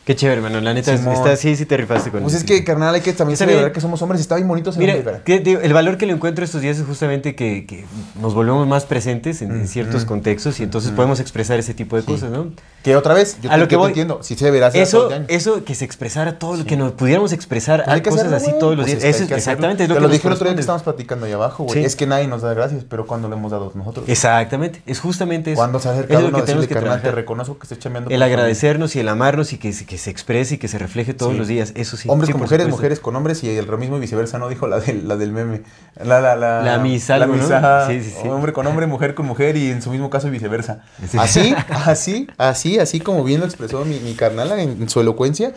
Qué 0.04 0.16
chévere, 0.16 0.38
hermano. 0.38 0.60
La 0.60 0.74
neta, 0.74 0.96
Simón. 0.96 1.14
está, 1.14 1.36
sí, 1.36 1.54
sí 1.54 1.64
te 1.64 1.76
rifaste 1.76 2.10
con 2.10 2.22
Pues 2.22 2.34
eso. 2.34 2.44
es 2.44 2.48
que, 2.50 2.64
carnal, 2.64 2.92
hay 2.92 3.00
que 3.02 3.12
también 3.12 3.34
Está 3.34 3.44
celebrar 3.44 3.66
bien. 3.66 3.72
que 3.72 3.80
somos 3.80 4.02
hombres. 4.02 4.20
Está 4.20 4.34
bien 4.34 4.48
bonito 4.48 4.72
ser 4.72 4.80
Mira, 4.80 4.94
hombre, 4.94 5.12
cara. 5.12 5.24
que- 5.24 5.38
digo, 5.38 5.60
el 5.60 5.72
valor 5.72 5.96
que 5.96 6.06
le 6.06 6.12
encuentro 6.12 6.44
estos 6.44 6.60
días 6.60 6.76
es 6.78 6.84
justamente 6.84 7.36
que, 7.36 7.66
que 7.66 7.84
nos 8.20 8.34
volvemos 8.34 8.66
más 8.66 8.84
presentes 8.84 9.42
en, 9.42 9.52
en 9.52 9.68
ciertos 9.68 10.04
contextos 10.04 10.58
y 10.58 10.64
entonces 10.64 10.90
podemos 10.90 11.20
expresar 11.20 11.60
ese 11.60 11.72
tipo 11.72 11.94
de 11.96 12.02
cosas, 12.02 12.30
¿no? 12.32 12.46
Que 12.82 12.96
otra 12.96 13.14
vez, 13.14 13.36
yo 13.40 13.48
A 13.48 13.54
te, 13.54 13.60
lo 13.60 13.68
que 13.68 13.74
yo 13.74 13.78
te 13.78 13.82
voy- 13.82 13.88
entiendo. 13.90 14.18
Si 14.24 14.34
se 14.34 14.50
verá 14.50 14.68
Eso, 14.74 15.08
año. 15.12 15.24
eso 15.28 15.62
que 15.64 15.76
se 15.76 15.84
expresara 15.84 16.36
todo 16.40 16.56
lo 16.56 16.64
que 16.64 16.76
nos 16.76 16.92
pudiéramos 16.92 17.32
expresar 17.32 17.84
Pues 17.84 17.94
hay 17.94 18.00
a 18.00 18.02
que 18.02 18.10
cosas 18.10 18.22
hacerlo, 18.26 18.36
así 18.38 18.46
güey. 18.46 18.58
todos 18.58 18.76
los 18.76 18.86
Pues 18.86 18.98
días. 18.98 18.98
es 18.98 19.02
que 19.04 19.08
Eso 19.10 19.16
es 19.18 19.22
hacerlo. 19.22 19.36
exactamente 19.36 19.82
es 19.84 19.88
lo 19.88 19.94
Te 19.94 19.98
que 19.98 20.02
lo 20.02 20.08
nos 20.08 20.12
dije 20.16 20.26
el 20.26 20.32
otro 20.34 20.44
día 20.46 20.50
que 20.50 20.56
corresponde. 20.56 20.60
estábamos 20.62 20.82
platicando 20.82 21.26
ahí 21.26 21.32
abajo, 21.32 21.62
güey. 21.62 21.78
Sí. 21.78 21.84
Es 21.86 21.94
que 21.94 22.06
nadie 22.08 22.26
nos 22.26 22.42
da 22.42 22.52
gracias, 22.54 22.82
pero 22.88 23.06
cuando 23.06 23.28
le 23.28 23.36
hemos 23.36 23.52
dado 23.52 23.70
nosotros. 23.76 24.08
Exactamente, 24.08 24.82
es 24.86 24.98
justamente 24.98 25.52
eso. 25.52 25.58
Cuando 25.60 25.78
se 25.78 25.88
Eso 25.90 25.98
acerca 25.98 26.14
lo 26.14 26.26
uno 26.26 26.38
que 26.38 26.42
tenemos 26.42 26.46
decirle, 26.62 26.68
que 26.68 26.74
carnal, 26.74 26.96
te 26.96 27.02
trabajar. 27.02 27.14
reconozco 27.20 27.56
que 27.58 27.62
estoy 27.66 27.78
chambeando. 27.78 28.10
El 28.10 28.20
agradecernos 28.20 28.96
y 28.96 29.00
el 29.00 29.08
amarnos 29.08 29.52
y 29.52 29.58
que, 29.58 29.72
que 29.92 29.98
se 29.98 30.08
exprese 30.10 30.54
y 30.54 30.58
que 30.58 30.68
se 30.68 30.78
refleje 30.78 31.12
todos 31.12 31.32
Sí. 31.32 31.38
los 31.38 31.48
días. 31.48 31.74
Eso 31.76 31.98
sí. 31.98 32.08
Hombres 32.08 32.28
sí, 32.28 32.32
con 32.32 32.40
mujeres, 32.40 32.64
supuesto. 32.64 32.76
mujeres 32.78 33.00
con 33.00 33.14
hombres 33.14 33.44
y 33.44 33.50
el 33.50 33.68
mismo 33.76 33.98
y 33.98 34.00
viceversa, 34.00 34.38
¿no? 34.38 34.48
Dijo 34.48 34.66
la 34.66 34.80
del, 34.80 35.06
la 35.06 35.16
del 35.18 35.32
meme. 35.32 35.64
La, 36.02 36.18
la, 36.22 36.34
la, 36.34 36.62
La 36.62 36.78
mis 36.78 37.06
la 37.10 37.16
algo, 37.16 37.36
¿no? 37.36 37.86
Sí, 37.88 38.02
sí, 38.02 38.10
sí. 38.22 38.26
Hombre 38.26 38.54
con 38.54 38.66
hombre, 38.66 38.86
mujer 38.86 39.14
con 39.14 39.26
mujer 39.26 39.58
y 39.58 39.70
en 39.70 39.82
su 39.82 39.90
mismo 39.90 40.08
caso 40.08 40.30
viceversa. 40.30 40.80
Sí. 41.06 41.18
Así, 41.18 41.54
así, 41.68 42.26
así, 42.38 42.78
así 42.78 43.00
como 43.00 43.22
bien 43.22 43.40
lo 43.40 43.46
expresó 43.46 43.84
mi, 43.84 44.00
mi 44.00 44.14
carnal 44.14 44.58
en, 44.58 44.80
en 44.80 44.88
su 44.88 44.98
elocuencia. 45.00 45.52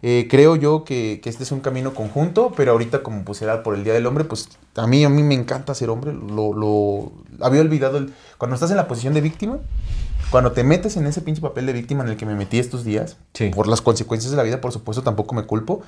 eh, 0.00 0.28
creo 0.30 0.56
yo 0.56 0.84
que, 0.84 1.20
que 1.22 1.28
este 1.28 1.42
es 1.42 1.52
un 1.52 1.60
camino 1.60 1.92
conjunto, 1.92 2.52
pero 2.56 2.72
ahorita 2.72 3.02
como 3.02 3.22
pues 3.24 3.42
era 3.42 3.62
por 3.62 3.74
el 3.74 3.84
Día 3.84 3.92
del 3.92 4.06
Hombre, 4.06 4.24
pues 4.24 4.48
a 4.76 4.86
mí, 4.86 5.04
a 5.04 5.10
mí 5.10 5.22
me 5.22 5.34
encanta 5.34 5.74
ser 5.74 5.90
hombre. 5.90 6.14
Lo, 6.14 6.54
lo 6.54 7.12
había 7.44 7.60
olvidado, 7.60 7.98
el- 7.98 8.14
cuando 8.38 8.54
estás 8.54 8.70
en 8.70 8.78
la 8.78 8.88
posición 8.88 9.12
de 9.12 9.20
víctima, 9.20 9.58
Cuando 10.30 10.52
te 10.52 10.64
metes 10.64 10.96
en 10.96 11.06
ese 11.06 11.20
pinche 11.20 11.40
papel 11.40 11.66
de 11.66 11.72
víctima 11.72 12.02
en 12.02 12.10
el 12.10 12.16
que 12.16 12.26
me 12.26 12.34
metí 12.34 12.58
estos 12.58 12.84
días, 12.84 13.16
Sí. 13.34 13.50
por 13.50 13.68
las 13.68 13.80
consecuencias 13.80 14.30
de 14.30 14.36
la 14.36 14.42
vida, 14.42 14.60
por 14.60 14.72
supuesto, 14.72 15.02
tampoco 15.02 15.34
me 15.34 15.44
culpo, 15.44 15.82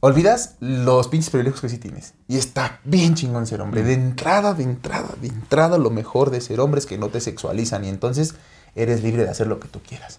olvidas 0.00 0.56
los 0.60 1.08
pinches 1.08 1.30
privilegios 1.30 1.60
que 1.60 1.68
sí 1.68 1.78
tienes. 1.78 2.14
Y 2.28 2.36
está 2.36 2.80
bien 2.84 3.14
chingón 3.14 3.46
ser 3.46 3.60
hombre. 3.62 3.82
De 3.82 3.94
entrada, 3.94 4.52
de 4.52 4.64
entrada, 4.64 5.10
de 5.20 5.28
entrada, 5.28 5.78
lo 5.78 5.90
mejor 5.90 6.30
de 6.30 6.40
ser 6.40 6.60
hombre 6.60 6.80
es 6.80 6.86
que 6.86 6.98
no 6.98 7.08
te 7.08 7.20
sexualizan 7.20 7.84
y 7.84 7.88
entonces 7.88 8.34
eres 8.74 9.02
libre 9.02 9.22
de 9.24 9.30
hacer 9.30 9.46
lo 9.46 9.60
que 9.60 9.68
tú 9.68 9.80
quieras. 9.80 10.18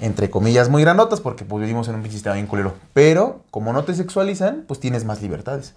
Entre 0.00 0.30
comillas 0.30 0.68
muy 0.68 0.82
granotas 0.82 1.20
porque 1.20 1.44
pues 1.44 1.60
vivimos 1.62 1.86
en 1.88 1.94
un 1.94 2.02
pinche 2.02 2.16
sistema 2.16 2.34
bien 2.34 2.46
culero. 2.48 2.74
Pero 2.92 3.44
como 3.50 3.72
no 3.72 3.84
te 3.84 3.94
sexualizan, 3.94 4.64
pues 4.66 4.80
tienes 4.80 5.04
más 5.04 5.22
libertades. 5.22 5.74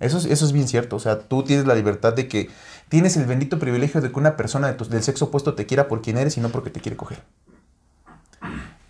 Eso 0.00 0.18
es, 0.18 0.26
eso 0.26 0.44
es 0.44 0.52
bien 0.52 0.68
cierto. 0.68 0.96
O 0.96 1.00
sea, 1.00 1.20
tú 1.20 1.42
tienes 1.42 1.66
la 1.66 1.74
libertad 1.74 2.12
de 2.12 2.28
que 2.28 2.50
tienes 2.88 3.16
el 3.16 3.26
bendito 3.26 3.58
privilegio 3.58 4.00
de 4.00 4.12
que 4.12 4.18
una 4.18 4.36
persona 4.36 4.68
de 4.68 4.74
tu- 4.74 4.84
del 4.88 5.02
sexo 5.02 5.26
opuesto 5.26 5.54
te 5.54 5.66
quiera 5.66 5.88
por 5.88 6.02
quien 6.02 6.18
eres 6.18 6.36
y 6.36 6.40
no 6.40 6.50
porque 6.50 6.70
te 6.70 6.80
quiere 6.80 6.96
coger. 6.96 7.22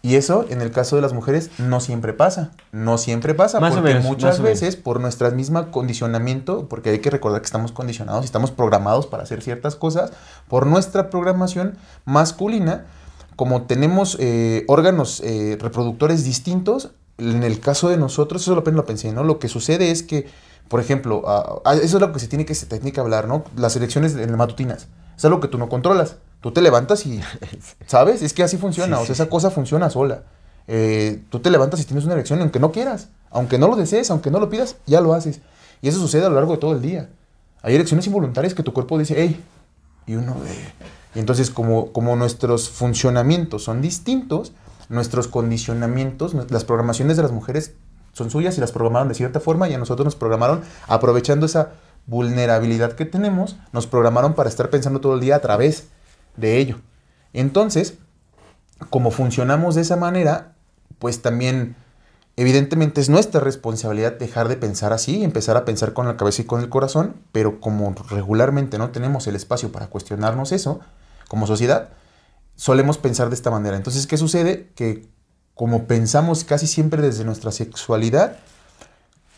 Y 0.03 0.15
eso, 0.15 0.47
en 0.51 0.61
el 0.61 0.71
caso 0.71 0.95
de 0.95 1.03
las 1.03 1.13
mujeres, 1.13 1.51
no 1.59 1.81
siempre 1.81 2.13
pasa. 2.13 2.53
No 2.71 2.97
siempre 2.97 3.35
pasa. 3.35 3.59
Más 3.59 3.75
porque 3.75 3.89
menos, 3.89 4.05
muchas 4.05 4.41
veces, 4.41 4.77
por 4.77 5.01
nuestra 5.01 5.31
misma 5.31 5.73
condicionamiento, 5.73 6.69
porque 6.69 6.91
hay 6.91 7.01
que 7.01 7.11
recordar 7.11 7.41
que 7.41 7.47
estamos 7.47 7.73
condicionados 7.73 8.23
y 8.23 8.27
estamos 8.27 8.53
programados 8.53 9.09
para 9.09 9.25
hacer 9.25 9.43
ciertas 9.43 9.75
cosas, 9.75 10.13
por 10.47 10.67
nuestra 10.67 11.11
programación 11.11 11.77
masculina, 12.05 12.85
como 13.35 13.63
tenemos 13.63 14.17
eh, 14.21 14.65
órganos 14.69 15.21
eh, 15.25 15.59
reproductores 15.61 16.23
distintos, 16.23 16.91
en 17.19 17.43
el 17.43 17.59
caso 17.59 17.89
de 17.89 17.97
nosotros, 17.97 18.43
eso 18.43 18.53
apenas 18.57 18.77
lo 18.77 18.85
pensé, 18.85 19.11
¿no? 19.11 19.25
Lo 19.25 19.41
que 19.41 19.49
sucede 19.49 19.91
es 19.91 20.05
que, 20.05 20.29
por 20.68 20.80
ejemplo, 20.80 21.23
eso 21.64 21.96
es 21.96 22.00
lo 22.00 22.12
que 22.12 22.18
se 22.18 22.28
tiene 22.28 22.44
que, 22.44 22.54
se 22.54 22.66
tiene 22.66 22.92
que 22.92 23.00
hablar, 23.00 23.28
¿no? 23.28 23.44
Las 23.56 23.76
elecciones 23.76 24.14
en 24.14 24.28
las 24.28 24.37
matutinas. 24.37 24.88
Es 25.16 25.25
algo 25.25 25.40
que 25.40 25.49
tú 25.49 25.58
no 25.58 25.68
controlas. 25.68 26.16
Tú 26.40 26.52
te 26.52 26.61
levantas 26.61 27.06
y, 27.06 27.20
¿sabes? 27.87 28.23
Es 28.23 28.32
que 28.32 28.42
así 28.42 28.56
funciona. 28.56 28.96
Sí, 28.96 29.02
o 29.02 29.06
sea, 29.06 29.14
sí, 29.14 29.23
esa 29.23 29.30
cosa 29.30 29.50
funciona 29.50 29.90
sola. 29.90 30.25
Eh, 30.68 31.23
tú 31.30 31.38
te 31.38 31.50
levantas 31.50 31.80
y 31.80 31.85
tienes 31.85 32.04
una 32.04 32.14
elección 32.14 32.40
aunque 32.40 32.58
no 32.58 32.73
quieras. 32.73 33.08
Aunque 33.30 33.58
no 33.58 33.68
lo 33.68 33.76
desees, 33.76 34.11
aunque 34.11 34.30
no 34.30 34.40
lo 34.40 34.50
pidas, 34.50 34.76
ya 34.87 35.00
lo 35.00 35.14
haces. 35.14 35.40
Y 35.82 35.88
eso 35.88 35.99
sucede 35.99 36.26
a 36.26 36.28
lo 36.28 36.35
largo 36.35 36.52
de 36.52 36.58
todo 36.58 36.73
el 36.73 36.82
día. 36.82 37.11
Hay 37.62 37.75
elecciones 37.75 38.06
involuntarias 38.06 38.54
que 38.54 38.62
tu 38.62 38.73
cuerpo 38.73 38.99
dice, 38.99 39.14
hey, 39.16 39.42
y 40.06 40.14
uno 40.14 40.35
de... 40.35 40.50
Y 41.14 41.18
entonces, 41.18 41.50
como, 41.50 41.92
como 41.92 42.14
nuestros 42.16 42.68
funcionamientos 42.68 43.64
son 43.64 43.80
distintos, 43.80 44.52
nuestros 44.88 45.28
condicionamientos, 45.28 46.35
las 46.50 46.64
programaciones 46.64 47.16
de 47.16 47.23
las 47.23 47.32
mujeres 47.32 47.75
son 48.16 48.30
suyas 48.30 48.56
y 48.56 48.62
las 48.62 48.73
programaron 48.73 49.08
de 49.08 49.14
cierta 49.14 49.40
forma 49.40 49.68
y 49.68 49.75
a 49.75 49.78
nosotros 49.78 50.06
nos 50.06 50.16
programaron 50.16 50.62
aprovechando 50.88 51.44
esa 51.44 51.73
vulnerabilidad 52.06 52.94
que 52.94 53.04
tenemos, 53.04 53.56
nos 53.73 53.87
programaron 53.87 54.32
para 54.32 54.49
estar 54.49 54.70
pensando 54.70 55.02
todo 55.02 55.16
el 55.16 55.20
día 55.20 55.37
a 55.37 55.40
través 55.40 55.88
de 56.35 56.56
ello. 56.56 56.80
Entonces, 57.35 57.99
como 58.88 59.11
funcionamos 59.11 59.75
de 59.75 59.82
esa 59.82 59.96
manera, 59.96 60.54
pues 60.99 61.20
también 61.20 61.76
evidentemente 62.37 63.02
es 63.02 63.11
nuestra 63.11 63.42
responsabilidad 63.42 64.18
dejar 64.18 64.49
de 64.49 64.56
pensar 64.56 64.94
así, 64.94 65.23
empezar 65.23 65.58
a 65.58 65.66
pensar 65.66 65.92
con 65.92 66.06
la 66.06 66.16
cabeza 66.16 66.40
y 66.40 66.46
con 66.46 66.62
el 66.62 66.70
corazón, 66.70 67.16
pero 67.32 67.61
como 67.61 67.94
regularmente 68.08 68.78
no 68.78 68.92
tenemos 68.92 69.26
el 69.26 69.37
espacio 69.37 69.73
para 69.73 69.88
cuestionarnos 69.88 70.52
eso, 70.52 70.80
como 71.28 71.46
sociedad, 71.46 71.90
solemos 72.54 72.96
pensar 72.96 73.28
de 73.28 73.35
esta 73.35 73.50
manera. 73.50 73.76
Entonces, 73.76 74.06
¿qué 74.06 74.16
sucede? 74.16 74.70
Que 74.75 75.06
como 75.57 75.85
pensamos 75.85 76.45
casi 76.45 76.67
siempre 76.67 77.01
desde 77.01 77.25
nuestra 77.25 77.51
sexualidad, 77.51 78.37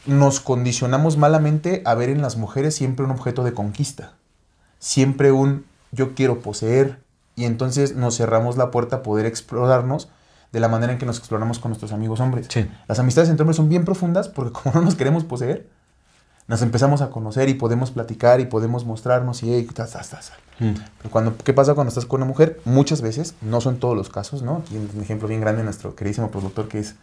nos 0.04 0.40
condicionamos 0.40 1.16
malamente 1.16 1.80
a 1.84 1.94
ver 1.94 2.10
en 2.10 2.22
las 2.22 2.36
mujeres 2.36 2.74
siempre 2.74 3.04
un 3.04 3.12
objeto 3.12 3.44
de 3.44 3.54
conquista, 3.54 4.14
siempre 4.80 5.30
un 5.30 5.64
yo 5.92 6.14
quiero 6.14 6.40
poseer, 6.40 6.98
y 7.36 7.44
entonces 7.44 7.94
nos 7.94 8.16
cerramos 8.16 8.56
la 8.56 8.72
puerta 8.72 8.96
a 8.96 9.02
poder 9.04 9.26
explorarnos 9.26 10.08
de 10.50 10.58
la 10.58 10.68
manera 10.68 10.92
en 10.92 10.98
que 10.98 11.06
nos 11.06 11.18
exploramos 11.18 11.60
con 11.60 11.70
nuestros 11.70 11.92
amigos 11.92 12.18
hombres. 12.18 12.48
Sí. 12.50 12.68
Las 12.88 12.98
amistades 12.98 13.30
entre 13.30 13.44
hombres 13.44 13.56
son 13.56 13.68
bien 13.68 13.84
profundas 13.84 14.28
porque 14.28 14.52
como 14.60 14.74
no 14.74 14.82
nos 14.82 14.96
queremos 14.96 15.22
poseer, 15.22 15.68
nos 16.48 16.62
empezamos 16.62 17.02
a 17.02 17.10
conocer 17.10 17.50
y 17.50 17.54
podemos 17.54 17.90
platicar 17.90 18.40
y 18.40 18.46
podemos 18.46 18.86
mostrarnos 18.86 19.42
y 19.42 19.52
hey, 19.52 19.68
tas, 19.72 19.92
tas, 19.92 20.08
tas. 20.08 20.32
Mm. 20.58 20.72
Pero 20.96 21.10
cuando, 21.10 21.36
¿qué 21.36 21.52
pasa 21.52 21.74
cuando 21.74 21.90
estás 21.90 22.06
con 22.06 22.22
una 22.22 22.26
mujer? 22.26 22.58
Muchas 22.64 23.02
veces, 23.02 23.34
no 23.42 23.60
son 23.60 23.78
todos 23.78 23.94
los 23.94 24.08
casos, 24.08 24.42
¿no? 24.42 24.62
Aquí 24.64 24.76
un 24.76 25.02
ejemplo 25.02 25.28
bien 25.28 25.42
grande 25.42 25.58
de 25.58 25.64
nuestro 25.64 25.94
queridísimo 25.94 26.30
productor 26.30 26.66
que 26.66 26.78
es, 26.78 26.96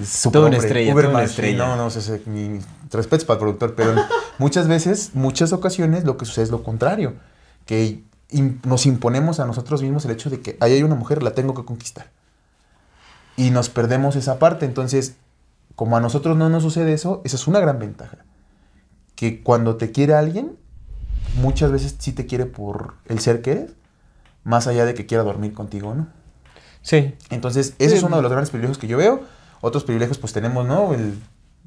es 0.00 0.28
Toda 0.32 0.48
una 0.48 0.56
estrella, 0.56 0.92
toda 0.92 1.08
una 1.08 1.22
estrella. 1.22 1.58
No, 1.58 1.76
no, 1.76 1.90
sé, 1.90 2.02
sé, 2.02 2.22
mi, 2.26 2.58
respetos 2.90 3.24
para 3.24 3.36
el 3.36 3.40
productor, 3.40 3.76
pero 3.76 3.94
muchas 4.38 4.66
veces, 4.66 5.12
muchas 5.14 5.52
ocasiones 5.52 6.04
lo 6.04 6.16
que 6.16 6.24
sucede 6.24 6.46
es 6.46 6.50
lo 6.50 6.64
contrario, 6.64 7.14
que 7.66 8.02
nos 8.64 8.84
imponemos 8.86 9.38
a 9.38 9.46
nosotros 9.46 9.80
mismos 9.80 10.04
el 10.06 10.10
hecho 10.10 10.28
de 10.28 10.40
que 10.40 10.56
ahí 10.58 10.72
hay 10.72 10.82
una 10.82 10.96
mujer, 10.96 11.22
la 11.22 11.30
tengo 11.34 11.54
que 11.54 11.64
conquistar. 11.64 12.10
Y 13.36 13.50
nos 13.50 13.68
perdemos 13.68 14.16
esa 14.16 14.40
parte, 14.40 14.66
entonces, 14.66 15.14
como 15.76 15.96
a 15.96 16.00
nosotros 16.00 16.36
no 16.36 16.48
nos 16.48 16.64
sucede 16.64 16.94
eso, 16.94 17.22
esa 17.24 17.36
es 17.36 17.46
una 17.46 17.60
gran 17.60 17.78
ventaja. 17.78 18.18
Que 19.16 19.42
cuando 19.42 19.76
te 19.76 19.90
quiere 19.90 20.14
alguien, 20.14 20.56
muchas 21.40 21.72
veces 21.72 21.96
sí 21.98 22.12
te 22.12 22.26
quiere 22.26 22.46
por 22.46 22.94
el 23.06 23.18
ser 23.18 23.42
que 23.42 23.52
eres, 23.52 23.72
más 24.44 24.66
allá 24.68 24.84
de 24.84 24.94
que 24.94 25.06
quiera 25.06 25.24
dormir 25.24 25.52
contigo, 25.52 25.94
¿no? 25.94 26.06
Sí. 26.82 27.14
Entonces, 27.30 27.74
ese 27.78 27.90
Sí. 27.90 27.96
es 27.96 28.02
uno 28.04 28.16
de 28.16 28.22
los 28.22 28.30
grandes 28.30 28.50
privilegios 28.50 28.78
que 28.78 28.86
yo 28.86 28.96
veo. 28.96 29.22
Otros 29.60 29.82
privilegios, 29.82 30.18
pues 30.18 30.32
tenemos, 30.32 30.66
¿no? 30.66 30.94
El, 30.94 31.18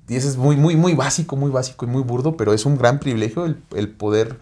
y 0.08 0.16
ese 0.16 0.28
es 0.30 0.38
muy, 0.38 0.56
muy, 0.56 0.76
muy 0.78 0.94
básico, 0.94 1.36
muy 1.36 1.52
básico 1.52 1.86
y 1.86 1.90
muy 1.90 2.04
burdo, 2.04 2.38
pero 2.38 2.54
es 2.54 2.66
un 2.66 2.78
gran 2.78 3.00
privilegio 3.00 3.46
el, 3.46 3.62
el 3.76 3.90
poder 3.90 4.38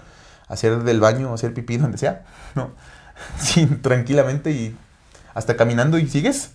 hacer 0.47 0.83
del 0.83 0.99
baño, 0.99 1.33
hacer 1.33 1.53
pipí 1.53 1.77
donde 1.77 1.97
sea, 1.97 2.25
¿no? 2.55 2.71
Sí, 3.39 3.65
tranquilamente 3.65 4.51
y 4.51 4.75
hasta 5.33 5.57
caminando 5.57 5.97
y 5.97 6.07
sigues. 6.07 6.51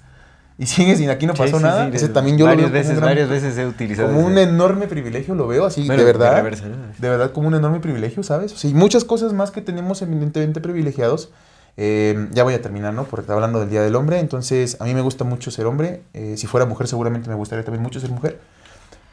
Y 0.62 0.66
sigues 0.66 1.00
y 1.00 1.08
aquí 1.08 1.26
no 1.26 1.34
pasó 1.34 1.56
sí, 1.58 1.62
nada. 1.64 1.90
sí, 1.90 1.96
ese 1.96 2.08
también 2.08 2.38
yo 2.38 2.44
lo 2.46 2.52
varias 2.52 2.70
veo 2.70 2.80
veces, 2.82 2.96
gran- 2.96 3.08
varias 3.10 3.28
veces 3.28 3.58
he 3.58 3.66
utilizado 3.66 4.08
como 4.08 4.20
un 4.24 4.38
enorme 4.38 4.86
privilegio, 4.86 5.34
lo 5.34 5.48
veo 5.48 5.64
así, 5.66 5.86
Bueno, 5.86 6.00
de 6.02 6.06
verdad. 6.06 6.36
reversa, 6.36 6.66
¿no? 6.68 6.76
De 6.98 7.08
verdad, 7.08 7.32
como 7.32 7.48
un 7.48 7.54
enorme 7.54 7.80
privilegio, 7.80 8.22
¿sabes? 8.22 8.52
O 8.52 8.56
sea, 8.56 8.70
y 8.70 8.74
muchas 8.74 9.04
cosas 9.04 9.32
más 9.32 9.50
que 9.50 9.60
tenemos 9.60 10.02
eminentemente 10.02 10.60
privilegiados. 10.60 11.30
Eh, 11.76 12.28
ya 12.32 12.44
voy 12.44 12.54
a 12.54 12.62
terminar, 12.62 12.92
¿no? 12.94 13.04
Porque 13.04 13.22
está 13.22 13.32
hablando 13.34 13.58
del 13.58 13.70
Día 13.70 13.82
del 13.82 13.96
Hombre. 13.96 14.18
Entonces, 14.20 14.76
a 14.80 14.84
mí 14.84 14.94
me 14.94 15.00
gusta 15.00 15.24
mucho 15.24 15.50
ser 15.50 15.66
hombre. 15.66 16.02
Eh, 16.14 16.34
si 16.36 16.46
fuera 16.46 16.64
mujer, 16.66 16.86
seguramente 16.86 17.28
me 17.28 17.34
gustaría 17.34 17.64
también 17.64 17.82
mucho 17.82 17.98
ser 17.98 18.10
mujer. 18.10 18.38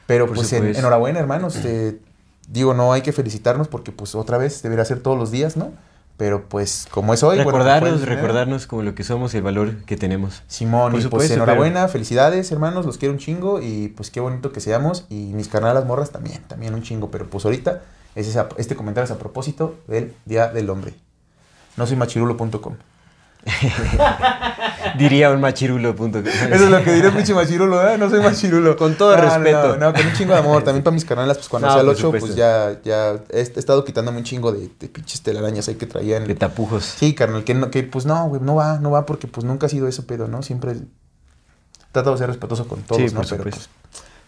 Pero, 0.06 0.28
Por 0.28 0.36
pues, 0.36 0.52
en- 0.54 0.76
enhorabuena, 0.76 1.20
hermanos. 1.20 1.56
Eh, 1.64 1.98
digo, 2.48 2.74
no 2.74 2.92
hay 2.94 3.02
que 3.02 3.12
felicitarnos 3.14 3.68
porque, 3.68 3.92
pues, 3.92 4.14
otra 4.14 4.38
vez 4.38 4.62
debería 4.62 4.84
ser 4.86 5.00
todos 5.00 5.18
los 5.18 5.32
días, 5.32 5.56
¿no? 5.58 5.72
Pero, 6.20 6.50
pues, 6.50 6.86
como 6.92 7.14
es 7.14 7.24
hoy, 7.24 7.38
recordarnos, 7.38 7.92
pues, 7.92 8.06
recordarnos 8.10 8.68
como 8.68 8.84
lo 8.84 8.94
que 8.94 9.06
somos 9.06 9.34
y 9.34 9.38
el 9.38 9.44
valor 9.44 9.78
que 9.86 9.96
tenemos. 9.96 10.44
Simón, 10.48 10.92
Por 10.92 11.00
y 11.02 11.08
pues 11.08 11.32
enhorabuena, 11.32 11.88
felicidades, 11.88 12.52
hermanos, 12.52 12.86
los 12.86 12.98
quiero 12.98 13.14
un 13.14 13.20
chingo 13.20 13.62
y 13.62 13.88
pues 13.96 14.12
qué 14.12 14.20
bonito 14.20 14.52
que 14.52 14.60
seamos. 14.60 15.06
Y 15.08 15.32
mis 15.34 15.48
carnalas 15.48 15.86
morras 15.86 16.12
también, 16.12 16.44
también 16.50 16.74
un 16.74 16.84
chingo. 16.84 17.10
Pero 17.10 17.30
pues 17.30 17.46
ahorita 17.46 17.84
es 18.16 18.28
esa- 18.28 18.50
este 18.58 18.76
comentario 18.76 19.06
es 19.06 19.12
a 19.12 19.18
propósito 19.18 19.76
del 19.88 20.14
Día 20.26 20.50
del 20.50 20.70
Hombre. 20.70 20.94
No 21.78 21.88
soy 21.88 21.96
machirulo.com. 21.96 22.76
Diría 24.98 25.32
un 25.32 25.40
machirulo.com. 25.42 26.12
Eso 26.26 26.64
es 26.66 26.70
lo 26.70 26.84
que 26.84 26.94
diré 26.94 27.12
pinche 27.12 27.34
machirulo, 27.34 27.88
¿eh? 27.88 27.98
No 27.98 28.10
soy 28.10 28.22
machirulo. 28.22 28.76
Con 28.76 28.96
todo 28.96 29.16
No, 29.16 29.22
respeto. 29.22 29.78
No, 29.78 29.88
no, 29.88 29.94
con 29.94 30.06
un 30.06 30.14
chingo 30.14 30.34
de 30.34 30.40
amor. 30.40 30.64
También 30.64 30.84
para 30.84 30.94
mis 30.94 31.06
carnalas, 31.06 31.38
pues 31.38 31.50
cuando 31.50 31.68
No, 31.68 31.74
sea 31.74 31.82
el 31.82 31.88
por 31.88 31.96
8, 31.96 32.02
supuesto. 32.02 32.28
pues 32.28 32.36
ya, 32.38 32.80
ya 32.84 33.20
he, 33.30 33.42
estado 33.42 33.86
quitándome 33.86 34.18
un 34.18 34.24
chingo 34.24 34.52
de, 34.52 34.70
de 34.80 34.90
pinches 34.90 35.22
telarañas 35.22 35.68
ahí 35.68 35.76
que 35.76 35.86
traían. 35.86 36.28
De 36.28 36.36
tapujos. 36.36 36.84
Sí, 36.86 37.14
carnal, 37.16 37.44
que, 37.44 37.54
no, 37.54 37.72
que 37.72 37.84
pues 37.84 38.06
no, 38.06 38.28
güey, 38.28 38.42
no 38.42 38.56
va, 38.56 38.80
no 38.80 38.92
va 38.92 39.06
porque 39.06 39.28
pues 39.28 39.46
nunca 39.46 39.68
ha 39.68 39.70
sido 39.70 39.88
eso 39.88 40.06
pedo, 40.06 40.28
¿no? 40.28 40.44
Siempre 40.44 40.76
trato 41.92 42.12
de 42.12 42.18
ser 42.18 42.28
respetuoso 42.28 42.68
con 42.68 42.82
todos, 42.84 43.02
Sí, 43.02 43.08
¿no? 43.16 43.22
por 43.22 43.30
Pero 43.30 43.44
pues, 43.44 43.70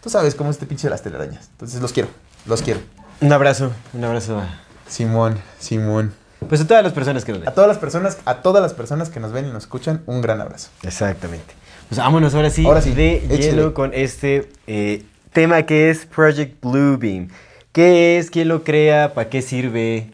tú 0.01 0.09
sabes 0.09 0.35
cómo 0.35 0.49
es 0.49 0.55
este 0.55 0.65
pinche 0.65 0.87
de 0.87 0.91
las 0.91 1.01
telarañas. 1.03 1.49
Entonces 1.51 1.81
los 1.81 1.91
quiero, 1.93 2.09
los 2.45 2.61
quiero. 2.61 2.79
Un 3.19 3.31
abrazo, 3.33 3.71
un 3.93 4.03
abrazo 4.03 4.41
Simón, 4.87 5.37
Simón. 5.59 6.13
Pues 6.47 6.61
a 6.61 6.67
todas 6.67 6.83
las 6.83 6.93
personas 6.93 7.23
que 7.25 7.31
nos 7.31 7.41
ven. 7.41 7.49
A 7.49 7.53
todas 7.53 7.67
las 7.67 7.77
personas, 7.77 8.17
a 8.25 8.41
todas 8.41 8.61
las 8.61 8.73
personas 8.73 9.09
que 9.09 9.19
nos 9.19 9.31
ven 9.31 9.47
y 9.47 9.51
nos 9.51 9.63
escuchan, 9.63 10.01
un 10.05 10.21
gran 10.21 10.41
abrazo. 10.41 10.69
Exactamente. 10.83 11.53
Pues 11.89 11.99
vámonos 11.99 12.33
ahora 12.35 12.49
sí, 12.49 12.65
Ahora 12.65 12.81
sí, 12.81 12.91
de 12.93 13.17
échale. 13.25 13.37
lleno 13.39 13.73
con 13.73 13.93
este 13.93 14.49
eh, 14.67 15.03
tema 15.33 15.63
que 15.63 15.89
es 15.89 16.05
Project 16.05 16.61
Bluebeam. 16.61 17.27
¿Qué 17.71 18.17
es? 18.17 18.29
¿Quién 18.29 18.47
lo 18.47 18.63
crea? 18.63 19.13
¿Para 19.13 19.29
qué 19.29 19.41
sirve? 19.41 20.09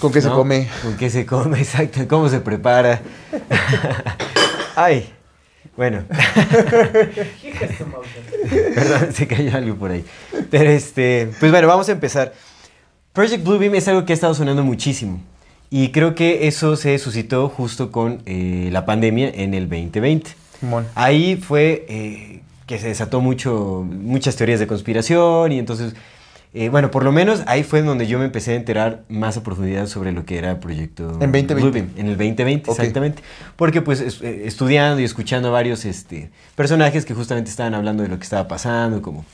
¿Con 0.00 0.12
qué 0.12 0.20
se 0.22 0.28
¿No? 0.28 0.36
come? 0.36 0.68
¿Con 0.82 0.96
qué 0.96 1.10
se 1.10 1.26
come? 1.26 1.58
Exacto. 1.62 2.00
¿Cómo 2.08 2.28
se 2.28 2.40
prepara? 2.40 3.00
Ay, 4.76 5.12
bueno. 5.76 6.04
Perdón, 8.74 9.12
se 9.12 9.26
cayó 9.26 9.56
algo 9.56 9.76
por 9.76 9.90
ahí. 9.90 10.04
Pero 10.50 10.70
este, 10.70 11.30
pues 11.38 11.52
bueno, 11.52 11.68
vamos 11.68 11.88
a 11.88 11.92
empezar. 11.92 12.32
Project 13.12 13.44
Bluebeam 13.44 13.74
es 13.74 13.88
algo 13.88 14.04
que 14.04 14.12
ha 14.12 14.14
estado 14.14 14.34
sonando 14.34 14.62
muchísimo. 14.62 15.20
Y 15.70 15.90
creo 15.92 16.14
que 16.14 16.48
eso 16.48 16.76
se 16.76 16.98
suscitó 16.98 17.48
justo 17.48 17.92
con 17.92 18.22
eh, 18.26 18.68
la 18.72 18.84
pandemia 18.84 19.30
en 19.32 19.54
el 19.54 19.68
2020. 19.68 20.32
Simón. 20.58 20.86
Ahí 20.94 21.36
fue 21.36 21.86
eh, 21.88 22.40
que 22.66 22.78
se 22.78 22.88
desató 22.88 23.20
mucho, 23.20 23.86
muchas 23.88 24.36
teorías 24.36 24.58
de 24.60 24.66
conspiración 24.66 25.52
y 25.52 25.58
entonces 25.58 25.94
eh, 26.52 26.68
bueno, 26.68 26.90
por 26.90 27.04
lo 27.04 27.12
menos 27.12 27.42
ahí 27.46 27.62
fue 27.62 27.80
donde 27.82 28.08
yo 28.08 28.18
me 28.18 28.24
empecé 28.24 28.54
a 28.54 28.56
enterar 28.56 29.04
más 29.08 29.36
a 29.36 29.44
profundidad 29.44 29.86
sobre 29.86 30.10
lo 30.10 30.24
que 30.24 30.36
era 30.36 30.58
Proyecto 30.58 31.04
En 31.20 31.30
2020. 31.30 31.54
Bluebeam, 31.54 31.90
en 31.96 32.06
el 32.08 32.16
2020, 32.16 32.68
Ok. 32.68 32.76
exactamente. 32.80 33.22
Porque 33.54 33.80
pues 33.82 34.00
es- 34.00 34.20
estudiando 34.20 35.00
y 35.00 35.04
escuchando 35.04 35.46
a 35.48 35.50
varios 35.52 35.84
este, 35.84 36.30
personajes 36.56 37.04
que 37.04 37.14
justamente 37.14 37.48
estaban 37.50 37.74
hablando 37.74 38.02
de 38.02 38.08
lo 38.08 38.18
que 38.18 38.24
estaba 38.24 38.48
pasando, 38.48 39.00
como 39.00 39.24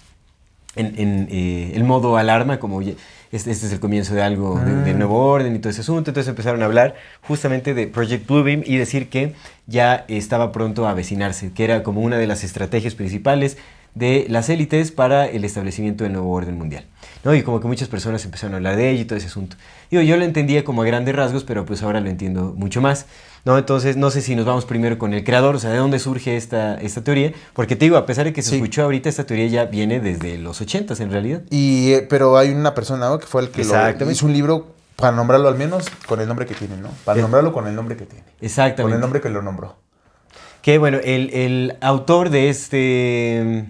en, 0.75 0.93
en, 0.99 1.29
el 1.75 1.85
modo 1.85 2.19
alarma, 2.19 2.59
como 2.59 2.83
ya- 2.83 2.93
este, 3.33 3.51
este 3.51 3.67
es 3.67 3.73
el 3.73 3.81
comienzo 3.81 4.15
de 4.15 4.23
algo, 4.23 4.59
de, 4.61 4.75
de 4.85 4.95
Mm. 4.95 4.99
nuevo 4.99 5.19
orden 5.27 5.55
y 5.55 5.59
todo 5.59 5.71
ese 5.71 5.81
asunto. 5.83 6.11
Entonces 6.11 6.29
empezaron 6.29 6.63
a 6.63 6.67
hablar 6.67 6.95
justamente 7.23 7.75
de 7.75 7.87
Project 7.87 8.27
Bluebeam 8.27 8.63
y 8.65 8.77
decir 8.77 9.09
que 9.09 9.35
ya 9.67 10.05
estaba 10.09 10.53
pronto 10.53 10.87
a 10.87 10.91
avecinarse, 10.91 11.53
que 11.53 11.65
era 11.65 11.83
como 11.83 12.01
una 12.01 12.17
de 12.19 12.27
las 12.27 12.45
estrategias 12.45 12.95
principales 12.95 13.59
de 13.97 14.27
las 14.29 14.49
élites 14.51 14.93
para 14.93 15.27
el 15.27 15.45
establecimiento 15.45 16.05
del 16.05 16.13
nuevo 16.13 16.31
orden 16.31 16.57
mundial. 16.57 16.85
¿no? 17.25 17.35
Y 17.35 17.43
como 17.43 17.61
que 17.61 17.67
muchas 17.67 17.89
personas 17.89 18.25
empezaron 18.25 18.53
a 18.55 18.57
hablar 18.59 18.77
de 18.77 18.91
ello 18.91 19.01
y 19.03 19.05
todo 19.07 19.17
ese 19.19 19.27
asunto. 19.27 19.57
Digo, 19.91 20.03
yo 20.03 20.17
lo 20.17 20.25
entendía 20.25 20.65
como 20.65 20.83
a 20.83 20.85
grandes 20.85 21.17
rasgos, 21.17 21.43
pero 21.45 21.65
pues 21.65 21.83
ahora 21.83 22.01
lo 22.01 22.09
entiendo 22.11 22.55
mucho 22.57 22.81
más. 22.81 23.07
¿no? 23.47 23.57
Entonces, 23.59 23.97
no 23.97 24.11
sé 24.11 24.21
si 24.21 24.37
nos 24.37 24.45
vamos 24.45 24.67
primero 24.67 24.99
con 24.99 25.15
el 25.15 25.25
creador, 25.25 25.57
o 25.57 25.59
sea, 25.59 25.71
de 25.71 25.79
dónde 25.79 25.99
surge 25.99 26.37
esta, 26.37 26.75
esta 26.81 27.03
teoría, 27.03 27.33
porque 27.55 27.75
te 27.75 27.87
digo, 27.87 27.97
a 27.97 28.05
pesar 28.07 28.27
de 28.27 28.33
que 28.33 28.43
se 28.43 28.51
Sí. 28.51 28.57
escuchó 28.57 28.83
ahorita, 28.85 29.09
esta 29.09 29.25
teoría 29.25 29.47
ya 29.47 29.65
viene 29.65 29.99
desde 29.99 30.37
los 30.39 30.61
80 30.61 30.95
en 31.03 31.11
realidad. 31.11 31.43
Y, 31.51 31.93
eh, 31.93 32.07
pero 32.09 32.37
hay 32.37 32.51
una 32.51 32.75
persona 32.75 33.09
¿no? 33.09 33.19
que 33.19 33.27
fue 33.27 33.43
el 33.43 33.49
que 33.51 33.65
lo 33.65 34.11
hizo 34.11 34.27
un 34.27 34.33
libro 34.35 34.75
para 34.97 35.17
nombrarlo 35.17 35.49
al 35.49 35.57
menos 35.57 35.87
con 36.07 36.21
el 36.21 36.29
nombre 36.29 36.45
que 36.47 36.55
tiene, 36.55 36.77
¿no? 36.77 36.91
Para 37.05 37.19
Eh. 37.19 37.23
nombrarlo 37.23 37.53
con 37.53 37.67
el 37.67 37.75
nombre 37.75 37.97
que 37.97 38.05
tiene. 38.07 38.25
Exactamente. 38.41 38.83
Con 38.83 38.93
el 38.93 39.01
nombre 39.01 39.21
que 39.21 39.29
lo 39.31 39.43
nombró. 39.43 39.77
Que 40.63 40.79
bueno, 40.79 40.99
el, 41.05 41.31
el 41.33 41.77
autor 41.81 42.31
de 42.31 42.49
este 42.51 43.67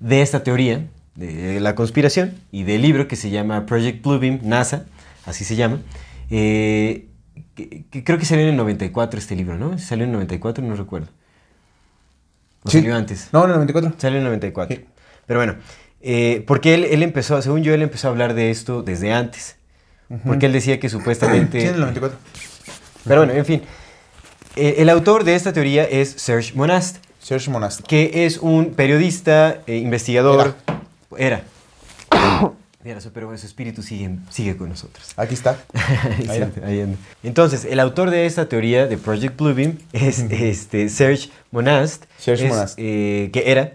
de 0.00 0.22
esta 0.22 0.42
teoría, 0.42 0.86
de 1.14 1.60
la 1.60 1.74
conspiración, 1.74 2.34
y 2.50 2.64
del 2.64 2.82
libro 2.82 3.06
que 3.08 3.16
se 3.16 3.30
llama 3.30 3.66
Project 3.66 4.02
Bluebeam, 4.02 4.40
NASA, 4.42 4.86
así 5.26 5.44
se 5.44 5.56
llama, 5.56 5.80
eh, 6.30 7.06
que, 7.54 7.84
que 7.90 8.04
creo 8.04 8.18
que 8.18 8.24
salió 8.24 8.44
en 8.44 8.50
el 8.50 8.56
94 8.56 9.18
este 9.18 9.36
libro, 9.36 9.56
¿no? 9.58 9.78
¿Salió 9.78 10.04
en 10.04 10.10
el 10.10 10.14
94? 10.14 10.64
No 10.64 10.74
recuerdo. 10.76 11.08
¿O 12.62 12.70
Sí. 12.70 12.78
salió 12.78 12.94
antes? 12.96 13.28
No, 13.32 13.44
en 13.44 13.50
el 13.50 13.54
94. 13.56 13.94
Salió 13.98 14.18
en 14.18 14.22
el 14.24 14.28
94. 14.28 14.76
Sí. 14.76 14.84
Pero 15.26 15.40
bueno, 15.40 15.56
eh, 16.02 16.44
porque 16.46 16.74
él, 16.74 16.84
él 16.84 17.02
empezó, 17.02 17.40
según 17.42 17.62
yo, 17.62 17.72
él 17.74 17.82
empezó 17.82 18.08
a 18.08 18.10
hablar 18.10 18.34
de 18.34 18.50
esto 18.50 18.82
desde 18.82 19.12
antes. 19.12 19.56
Porque 20.26 20.46
él 20.46 20.52
decía 20.52 20.80
que 20.80 20.88
supuestamente... 20.88 21.60
Sí, 21.60 21.66
en 21.68 21.74
el 21.74 21.80
94. 21.80 22.18
Pero 23.04 23.20
bueno, 23.20 23.32
en 23.32 23.44
fin. 23.46 23.62
Eh, 24.56 24.76
el 24.78 24.88
autor 24.88 25.22
de 25.22 25.36
esta 25.36 25.52
teoría 25.52 25.84
es 25.84 26.10
Serge 26.10 26.52
Monast, 26.56 26.96
Serge 27.20 27.50
Monast. 27.50 27.80
que 27.86 28.24
es 28.26 28.38
un 28.38 28.74
periodista, 28.74 29.58
eh, 29.66 29.76
investigador. 29.76 30.54
Era. 31.16 31.42
Su- 33.00 33.12
pero 33.12 33.36
su 33.36 33.46
espíritu 33.46 33.82
sigue, 33.82 34.16
sigue 34.30 34.56
con 34.56 34.70
nosotros. 34.70 35.12
Aquí 35.16 35.34
está. 35.34 35.58
Ahí 36.28 36.42
Ahí 36.64 36.80
anda. 36.80 36.96
Entonces, 37.22 37.66
el 37.66 37.78
autor 37.78 38.10
de 38.10 38.24
esta 38.26 38.48
teoría 38.48 38.86
de 38.86 38.96
Project 38.96 39.36
Bluebeam 39.38 39.78
es 39.92 40.20
este, 40.30 40.88
Serge 40.88 41.28
Monast. 41.50 42.04
Serge 42.18 42.46
es, 42.46 42.50
Monast. 42.50 42.74
eh, 42.78 43.28
que 43.32 43.50
era. 43.50 43.74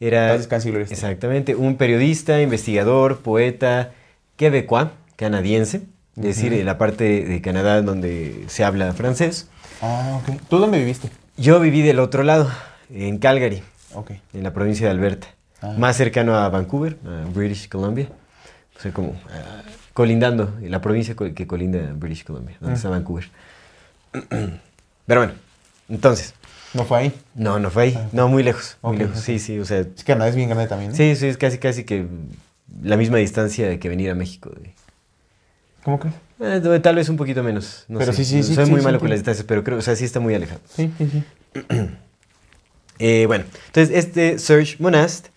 Era 0.00 0.34
exactamente 0.36 1.56
un 1.56 1.76
periodista, 1.76 2.40
investigador, 2.40 3.18
poeta 3.18 3.92
quebecois, 4.36 4.88
canadiense. 5.16 5.82
Es 6.16 6.22
decir, 6.24 6.52
en 6.52 6.66
la 6.66 6.78
parte 6.78 7.24
de 7.24 7.40
Canadá 7.42 7.82
donde 7.82 8.44
se 8.48 8.64
habla 8.64 8.92
francés. 8.92 9.48
Ah, 9.82 10.20
ok. 10.22 10.40
¿Tú 10.48 10.58
dónde 10.58 10.78
viviste? 10.78 11.10
Yo 11.36 11.60
viví 11.60 11.82
del 11.82 11.98
otro 12.00 12.22
lado, 12.24 12.50
en 12.90 13.18
Calgary, 13.18 13.62
Ok. 13.94 14.12
en 14.34 14.42
la 14.42 14.52
provincia 14.52 14.86
de 14.86 14.92
Alberta. 14.92 15.28
Ah. 15.60 15.74
Más 15.76 15.96
cercano 15.96 16.34
a 16.36 16.48
Vancouver, 16.48 16.96
a 17.04 17.24
British 17.28 17.68
Columbia. 17.68 18.08
O 18.76 18.80
sea, 18.80 18.92
como 18.92 19.20
ah, 19.30 19.62
colindando, 19.92 20.54
la 20.62 20.80
provincia 20.80 21.14
que 21.34 21.46
colinda 21.46 21.92
British 21.94 22.24
Columbia, 22.24 22.56
donde 22.60 22.74
Mm. 22.74 22.76
está 22.76 22.88
Vancouver. 22.88 23.28
Pero 25.06 25.20
bueno, 25.20 25.32
entonces, 25.88 26.34
¿No 26.74 26.84
fue 26.84 26.98
ahí? 26.98 27.12
no, 27.34 27.58
no 27.58 27.70
fue 27.70 27.84
ahí, 27.84 28.08
no, 28.12 28.28
muy 28.28 28.42
lejos, 28.42 28.76
muy 28.82 28.94
Ok, 28.96 29.00
lejos, 29.00 29.20
sí, 29.20 29.38
sí, 29.38 29.58
o 29.58 29.64
sea, 29.64 29.78
Es 29.80 29.86
que 30.04 30.04
Canadá 30.12 30.28
es 30.28 30.36
bien 30.36 30.48
grande 30.50 30.68
también, 30.68 30.90
¿no? 30.90 30.96
sí, 30.96 31.16
sí, 31.16 31.26
es 31.26 31.36
casi, 31.38 31.58
casi 31.58 31.84
que 31.84 32.06
la 32.82 32.96
misma 32.98 33.16
distancia 33.18 33.78
que 33.80 33.88
venir 33.88 34.10
a 34.10 34.14
México. 34.14 34.50
de- 34.50 34.74
¿Cómo 35.82 35.98
crees? 35.98 36.14
eh, 36.40 36.80
tal 36.80 36.94
vez 36.96 37.08
un 37.08 37.16
poquito 37.16 37.42
menos, 37.42 37.84
no 37.88 37.98
Pero 37.98 38.12
sé. 38.12 38.18
sí, 38.24 38.24
sí, 38.26 38.42
sí, 38.42 38.54
Soy 38.54 38.66
sí, 38.66 38.70
muy 38.70 38.80
sí, 38.80 38.84
malo 38.84 38.98
sí. 38.98 39.00
con 39.00 39.08
las 39.10 39.18
distancias, 39.20 39.46
pero 39.48 39.64
creo, 39.64 39.78
o 39.78 39.82
sea, 39.82 39.96
sí 39.96 40.04
está 40.04 40.20
muy 40.20 40.34
alejado. 40.34 40.60
Sí, 40.68 40.92
sí, 40.98 41.08
sí. 41.10 41.24
Eh, 42.98 43.24
bueno, 43.26 43.44
entonces 43.66 43.96
este 43.96 44.38
Serge 44.38 44.76
Monast, 44.78 45.28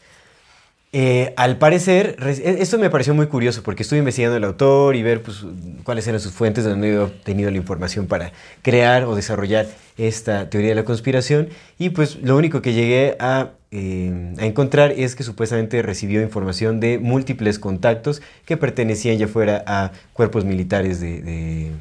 eh, 0.93 1.33
al 1.37 1.57
parecer, 1.57 2.17
re- 2.19 2.33
e- 2.33 2.61
esto 2.61 2.77
me 2.77 2.89
pareció 2.89 3.13
muy 3.13 3.27
curioso 3.27 3.63
porque 3.63 3.83
estuve 3.83 3.99
investigando 3.99 4.35
el 4.37 4.43
autor 4.43 4.95
y 4.95 5.03
ver 5.03 5.21
pues, 5.21 5.45
cuáles 5.83 6.05
eran 6.07 6.19
sus 6.19 6.33
fuentes, 6.33 6.63
de 6.65 6.71
dónde 6.71 6.87
había 6.89 7.03
obtenido 7.03 7.49
la 7.49 7.57
información 7.57 8.07
para 8.07 8.33
crear 8.61 9.05
o 9.05 9.15
desarrollar 9.15 9.67
esta 9.97 10.49
teoría 10.49 10.69
de 10.69 10.75
la 10.75 10.83
conspiración. 10.83 11.47
Y 11.79 11.91
pues 11.91 12.17
lo 12.21 12.35
único 12.35 12.61
que 12.61 12.73
llegué 12.73 13.15
a, 13.19 13.51
eh, 13.71 14.33
encontrar 14.39 14.91
es 14.91 15.15
que 15.15 15.23
supuestamente 15.23 15.81
recibió 15.81 16.21
información 16.21 16.81
de 16.81 16.99
múltiples 16.99 17.57
contactos 17.57 18.21
que 18.45 18.57
pertenecían 18.57 19.17
ya 19.17 19.29
fuera 19.29 19.63
a 19.65 19.91
cuerpos 20.13 20.43
militares 20.43 20.99
de, 20.99 21.71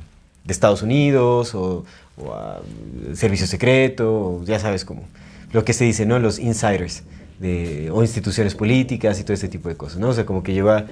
Estados 0.47 0.83
Unidos 0.83 1.55
o, 1.55 1.85
o 2.16 2.35
a 2.35 2.61
servicio 3.14 3.47
secreto, 3.47 4.12
o 4.12 4.45
ya 4.45 4.59
sabes 4.59 4.85
cómo 4.85 5.05
lo 5.52 5.64
que 5.64 5.72
se 5.72 5.84
dice, 5.84 6.06
¿no? 6.06 6.18
Los 6.18 6.38
insiders 6.38 7.02
de, 7.38 7.90
o 7.92 8.02
instituciones 8.02 8.54
políticas 8.54 9.18
y 9.20 9.24
todo 9.24 9.34
este 9.34 9.48
tipo 9.48 9.68
de 9.68 9.76
cosas, 9.76 9.98
¿no? 9.98 10.08
O 10.08 10.12
sea, 10.12 10.26
como 10.26 10.42
que 10.42 10.52
llevó 10.52 10.70
a 10.70 10.86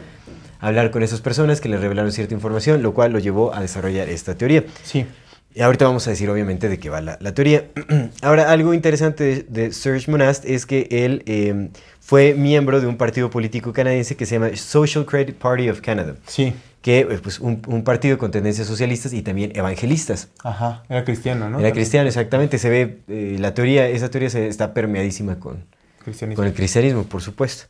hablar 0.61 0.91
con 0.91 1.03
esas 1.03 1.21
personas 1.21 1.61
que 1.61 1.69
le 1.69 1.77
revelaron 1.77 2.11
cierta 2.13 2.35
información, 2.35 2.83
lo 2.83 2.95
cual 2.95 3.13
lo 3.13 3.19
llevó 3.19 3.55
a 3.55 3.61
desarrollar 3.61 4.09
esta 4.09 4.35
teoría. 4.35 4.65
Sí. 4.83 5.07
Y 5.55 5.63
ahorita 5.63 5.87
vamos 5.87 6.07
a 6.07 6.11
decir, 6.11 6.29
obviamente, 6.31 6.69
de 6.69 6.79
qué 6.79 6.91
va 6.91 7.01
la, 7.01 7.19
la 7.21 7.33
teoría. 7.35 7.67
Ahora, 8.23 8.51
algo 8.51 8.75
interesante 8.75 9.25
de, 9.25 9.43
de 9.49 9.73
Serge 9.73 10.11
Monast 10.11 10.45
es 10.45 10.67
que 10.67 10.87
él 10.91 11.23
eh, 11.27 11.71
fue 12.01 12.35
miembro 12.35 12.81
de 12.81 12.87
un 12.87 12.97
partido 12.97 13.29
político 13.31 13.73
canadiense 13.73 14.17
que 14.17 14.27
se 14.27 14.37
llama 14.37 14.55
Social 14.57 15.05
Credit 15.05 15.37
Party 15.37 15.69
of 15.69 15.81
Canada, 15.81 16.15
Sí. 16.27 16.53
Que 16.83 17.07
es 17.11 17.21
pues, 17.21 17.41
un, 17.41 17.63
un 17.67 17.83
partido 17.83 18.19
con 18.19 18.31
tendencias 18.31 18.67
socialistas 18.67 19.13
y 19.13 19.23
también 19.23 19.53
evangelistas. 19.55 20.29
Ajá. 20.45 20.85
Era 20.89 21.05
cristiano, 21.05 21.51
¿no? 21.51 21.59
Era 21.59 21.73
cristiano, 21.73 22.07
exactamente. 22.07 22.59
Se 22.59 22.71
ve, 22.71 23.01
eh, 23.09 23.37
la 23.39 23.55
teoría, 23.55 23.89
esa 23.89 24.11
teoría 24.11 24.31
se, 24.31 24.47
está 24.47 24.75
permeadísima 24.75 25.41
con, 25.41 25.65
con 26.35 26.47
el 26.47 26.55
cristianismo, 26.55 27.05
por 27.05 27.21
supuesto. 27.21 27.65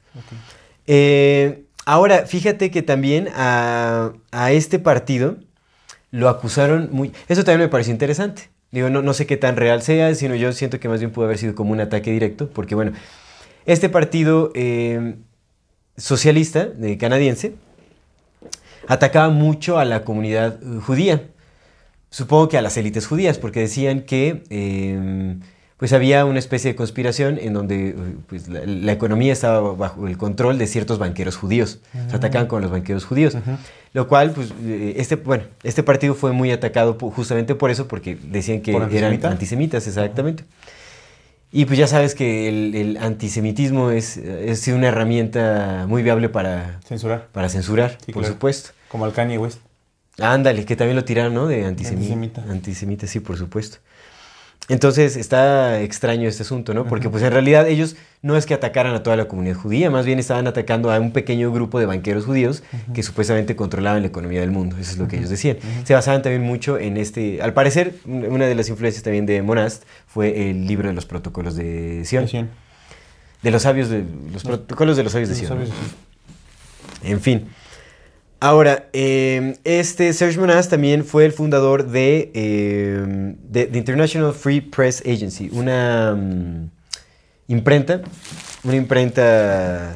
Eh, 0.87 1.65
ahora, 1.87 2.27
fíjate 2.27 2.71
que 2.71 2.83
también 2.83 3.29
a, 3.35 4.13
a 4.31 4.53
este 4.53 4.79
partido 4.79 5.37
lo 6.11 6.29
acusaron 6.29 6.89
muy... 6.93 7.13
Eso 7.29 7.45
también 7.45 7.61
me 7.61 7.69
pareció 7.69 7.93
interesante. 7.93 8.51
Digo, 8.71 8.91
no, 8.91 9.01
no 9.01 9.15
sé 9.15 9.27
qué 9.27 9.39
tan 9.39 9.57
real 9.57 9.83
sea, 9.83 10.15
sino 10.15 10.35
yo 10.35 10.53
siento 10.53 10.79
que 10.79 10.89
más 10.89 11.01
bien 11.01 11.11
pudo 11.11 11.25
haber 11.25 11.39
sido 11.39 11.55
como 11.55 11.73
un 11.73 11.81
ataque 11.81 12.11
directo, 12.11 12.51
porque 12.51 12.75
bueno, 12.75 12.93
este 13.65 13.89
partido 13.89 14.53
eh, 14.55 15.17
socialista 15.97 16.69
canadiense 16.99 17.55
atacaba 18.89 19.29
mucho 19.29 19.79
a 19.79 19.85
la 19.85 20.03
comunidad 20.05 20.59
eh, 20.63 20.81
judía. 20.85 21.23
Supongo 22.11 22.49
que 22.49 22.59
a 22.59 22.63
las 22.63 22.77
élites 22.77 23.07
judías, 23.07 23.39
porque 23.39 23.61
decían 23.61 24.01
que 24.01 24.43
eh, 24.51 25.37
pues 25.77 25.93
había 25.93 26.25
una 26.25 26.39
especie 26.41 26.73
de 26.73 26.77
conspiración 26.77 27.39
en 27.41 27.53
donde 27.53 27.91
eh, 27.91 27.95
pues, 28.27 28.49
la, 28.49 28.63
la 28.67 28.93
economía 28.93 29.33
estaba 29.33 29.75
bajo 29.75 30.09
el 30.09 30.17
control 30.17 30.59
de 30.59 30.67
ciertos 30.67 30.99
banqueros 30.99 31.37
judíos. 31.37 31.79
Se 32.11 32.17
atacaban 32.17 32.49
con 32.49 32.63
los 32.63 32.71
banqueros 32.71 33.05
judíos. 33.05 33.37
Lo 33.93 34.09
cual, 34.09 34.33
pues, 34.33 34.53
eh, 34.65 34.95
este, 34.97 35.17
bueno, 35.17 35.45
este 35.63 35.83
partido 35.83 36.15
fue 36.15 36.33
muy 36.33 36.51
atacado 36.51 36.95
justamente 36.99 37.55
por 37.55 37.71
eso, 37.71 37.87
porque 37.89 38.17
decían 38.23 38.61
que 38.63 38.73
¿Por 38.73 38.83
eran 38.85 39.13
antisemita? 39.13 39.31
antisemitas, 39.31 39.87
exactamente. 39.87 40.45
Y 41.53 41.65
pues 41.65 41.79
ya 41.79 41.87
sabes 41.87 42.15
que 42.15 42.49
el, 42.49 42.75
el 42.75 42.97
antisemitismo 42.99 43.91
es, 43.91 44.17
es 44.19 44.67
una 44.69 44.89
herramienta 44.89 45.87
muy 45.89 46.03
viable 46.03 46.29
para, 46.29 46.81
Censurar. 46.87 47.29
para 47.33 47.49
censurar, 47.49 47.97
Sí, 48.05 48.13
por 48.13 48.23
claro. 48.23 48.35
supuesto. 48.35 48.71
Como 48.89 49.05
al 49.05 49.13
Kanye 49.13 49.39
West. 49.39 49.59
Ándale, 50.21 50.65
que 50.65 50.75
también 50.77 50.97
lo 50.97 51.05
tiraron, 51.05 51.35
¿no? 51.35 51.47
De 51.47 51.65
antisemita. 51.65 52.13
Antisemita. 52.15 52.43
Antisemita, 52.53 53.07
sí, 53.07 53.21
por 53.21 53.37
supuesto. 53.37 53.79
Entonces 54.71 55.17
está 55.17 55.81
extraño 55.81 56.29
este 56.29 56.43
asunto, 56.43 56.75
¿no? 56.75 56.85
Porque 56.85 57.09
pues 57.09 57.23
en 57.23 57.33
realidad 57.33 57.67
ellos 57.69 57.97
no 58.21 58.37
es 58.37 58.45
que 58.45 58.53
atacaran 58.53 58.95
a 58.95 59.03
toda 59.03 59.17
la 59.17 59.27
comunidad 59.27 59.55
judía, 59.57 59.89
más 59.91 60.05
bien 60.05 60.19
estaban 60.19 60.47
atacando 60.47 60.91
a 60.91 61.01
un 61.01 61.13
pequeño 61.13 61.51
grupo 61.53 61.81
de 61.81 61.87
banqueros 61.87 62.27
judíos 62.27 62.63
que 62.93 63.03
supuestamente 63.03 63.57
controlaban 63.57 64.03
la 64.03 64.09
economía 64.09 64.41
del 64.41 64.51
mundo, 64.51 64.77
eso 64.79 64.91
es 64.91 64.99
lo 64.99 65.09
que 65.09 65.17
ellos 65.17 65.31
decían. 65.31 65.57
Se 65.85 65.95
basaban 65.95 66.21
también 66.21 66.43
mucho 66.43 66.77
en 66.79 66.99
este, 66.99 67.41
al 67.41 67.55
parecer, 67.55 67.95
un- 68.05 68.27
una 68.27 68.45
de 68.47 68.55
las 68.55 68.69
influencias 68.69 69.03
también 69.03 69.25
de 69.25 69.41
Monast 69.41 69.85
fue 70.07 70.51
el 70.51 70.67
libro 70.67 70.89
de 70.89 70.95
los 70.95 71.07
protocolos 71.07 71.55
de 71.57 72.03
Sion, 72.05 72.29
Sion. 72.29 72.51
de 73.43 73.51
los 73.51 73.63
sabios 73.63 73.89
de 73.89 74.05
los 74.33 74.43
protocolos 74.43 74.99
de 74.99 75.05
los 75.05 75.13
sabios 75.13 75.31
de 75.31 75.35
Los 75.35 75.39
Sion. 75.39 75.49
sabios 75.51 75.71
de 77.03 77.11
En 77.11 77.21
fin. 77.23 77.49
Ahora, 78.41 78.89
eh, 78.93 79.57
este 79.65 80.13
Serge 80.13 80.39
Monast 80.39 80.71
también 80.71 81.05
fue 81.05 81.25
el 81.25 81.33
fundador 81.33 81.89
de, 81.89 82.31
eh, 82.35 83.35
de 83.51 83.71
International 83.77 84.33
Free 84.33 84.61
Press 84.61 85.03
Agency, 85.05 85.51
una 85.53 86.15
mm, 86.15 86.71
imprenta, 87.49 88.01
una 88.63 88.77
imprenta 88.77 89.93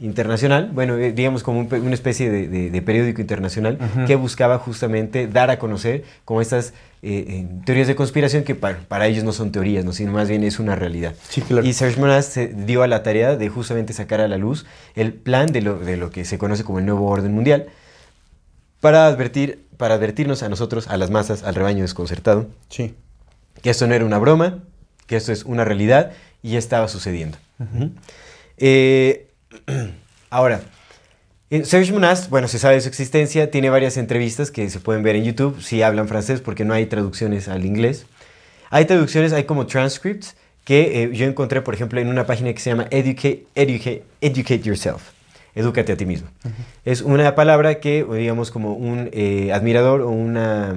internacional, 0.00 0.70
bueno, 0.72 0.96
eh, 0.96 1.12
digamos 1.12 1.42
como 1.42 1.58
un 1.60 1.68
una 1.74 1.94
especie 1.94 2.30
de, 2.30 2.46
de- 2.46 2.70
de 2.70 2.82
periódico 2.82 3.20
internacional 3.20 3.78
que 4.06 4.14
buscaba 4.16 4.58
justamente 4.58 5.26
dar 5.26 5.50
a 5.50 5.58
conocer 5.58 6.04
como 6.24 6.40
estas 6.40 6.72
eh, 7.02 7.24
eh, 7.28 7.46
teorías 7.64 7.88
de 7.88 7.96
conspiración 7.96 8.44
que 8.44 8.54
pa- 8.54 8.76
para 8.86 9.06
ellos 9.08 9.24
no 9.24 9.32
son 9.32 9.50
teorías, 9.50 9.84
¿no? 9.84 9.92
sino 9.92 10.12
más 10.12 10.28
bien 10.28 10.44
es 10.44 10.60
una 10.60 10.76
realidad. 10.76 11.14
Sí, 11.28 11.40
claro. 11.40 11.66
Y 11.66 11.72
Serge 11.72 11.98
Monast 11.98 12.30
se 12.32 12.46
dio 12.48 12.82
a 12.84 12.86
la 12.86 13.02
tarea 13.02 13.34
de 13.34 13.48
justamente 13.48 13.92
sacar 13.92 14.20
a 14.20 14.28
la 14.28 14.36
luz 14.36 14.66
el 14.94 15.14
plan 15.14 15.46
de 15.48 15.62
lo, 15.62 15.78
de 15.78 15.96
lo 15.96 16.10
que 16.10 16.24
se 16.24 16.38
conoce 16.38 16.62
como 16.64 16.78
el 16.78 16.86
nuevo 16.86 17.06
orden 17.08 17.32
mundial 17.34 17.66
para, 18.80 19.06
advertir, 19.06 19.64
para 19.76 19.94
advertirnos 19.94 20.42
a 20.42 20.48
nosotros, 20.48 20.88
a 20.88 20.96
las 20.96 21.10
masas, 21.10 21.42
al 21.42 21.54
rebaño 21.54 21.82
desconcertado, 21.82 22.46
Sí. 22.68 22.94
que 23.62 23.70
esto 23.70 23.86
no 23.86 23.94
era 23.94 24.04
una 24.04 24.18
broma, 24.18 24.60
que 25.06 25.16
esto 25.16 25.32
es 25.32 25.44
una 25.44 25.64
realidad 25.64 26.12
y 26.42 26.50
ya 26.52 26.58
estaba 26.58 26.88
sucediendo. 26.88 27.38
Ujú. 27.58 27.90
Eh, 28.56 29.28
ahora, 30.30 30.60
eh, 31.50 31.64
Serge 31.64 31.92
Monast, 31.92 32.28
bueno, 32.30 32.46
se 32.48 32.58
sabe 32.58 32.74
de 32.74 32.80
su 32.82 32.88
existencia, 32.88 33.50
tiene 33.50 33.70
varias 33.70 33.96
entrevistas 33.96 34.50
que 34.50 34.68
se 34.70 34.80
pueden 34.80 35.02
ver 35.02 35.16
en 35.16 35.24
YouTube 35.24 35.62
si 35.62 35.82
hablan 35.82 36.06
francés 36.08 36.40
porque 36.40 36.64
no 36.64 36.74
hay 36.74 36.86
traducciones 36.86 37.48
al 37.48 37.64
inglés. 37.64 38.06
Hay 38.70 38.84
traducciones, 38.84 39.32
hay 39.32 39.44
como 39.44 39.66
transcripts 39.66 40.36
que 40.64 41.02
eh, 41.04 41.10
yo 41.14 41.24
encontré, 41.24 41.62
por 41.62 41.72
ejemplo, 41.72 41.98
en 42.00 42.08
una 42.08 42.26
página 42.26 42.52
que 42.52 42.60
se 42.60 42.68
llama 42.70 42.86
Educate, 42.90 43.46
Educate, 43.54 44.04
Educate 44.20 44.60
Yourself. 44.60 45.00
Edúcate 45.58 45.92
a 45.92 45.96
ti 45.96 46.06
mismo. 46.06 46.28
Es 46.84 47.02
una 47.02 47.34
palabra 47.34 47.80
que, 47.80 48.04
digamos, 48.04 48.52
como 48.52 48.74
un 48.74 49.10
eh, 49.12 49.52
admirador 49.52 50.02
o 50.02 50.08
una, 50.08 50.72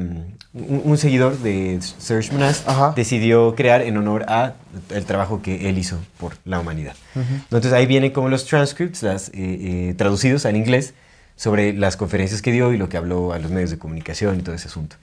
un, 0.54 0.82
un 0.84 0.98
seguidor 0.98 1.38
de 1.38 1.80
Serge 1.82 2.32
Monast 2.32 2.68
Ajá. 2.68 2.94
decidió 2.96 3.54
crear 3.54 3.84
en 3.84 3.96
honor 3.98 4.26
a 4.28 4.56
el 4.90 5.06
trabajo 5.06 5.44
que 5.44 5.70
él 5.70 5.78
hizo 5.78 6.00
por 6.18 6.34
la 6.46 6.60
humanidad. 6.60 6.96
Entonces 7.16 7.74
ahí 7.74 7.86
vienen 7.86 8.12
como 8.12 8.28
los 8.28 8.46
transcripts, 8.46 9.04
las, 9.04 9.30
eh, 9.30 9.34
eh, 9.36 9.94
traducidos 9.96 10.48
al 10.48 10.58
inglés, 10.58 10.96
sobre 11.36 11.74
las 11.74 11.96
conferencias 11.96 12.42
que 12.42 12.52
dio 12.52 12.74
y 12.74 12.78
lo 12.78 12.90
que 12.90 12.98
habló 12.98 13.34
a 13.34 13.40
los 13.40 13.52
medios 13.52 13.70
de 13.70 13.78
comunicación 13.78 14.40
y 14.40 14.42
todo 14.42 14.56
ese 14.56 14.68
asunto. 14.68 14.96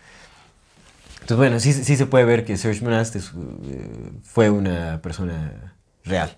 Entonces, 1.20 1.36
bueno, 1.36 1.60
sí, 1.60 1.72
sí 1.72 1.96
se 1.96 2.06
puede 2.06 2.24
ver 2.24 2.44
que 2.44 2.56
Serge 2.56 2.82
Monast 2.82 3.14
es, 3.14 3.26
eh, 3.26 4.10
fue 4.24 4.50
una 4.50 5.00
persona 5.02 5.72
real. 6.04 6.36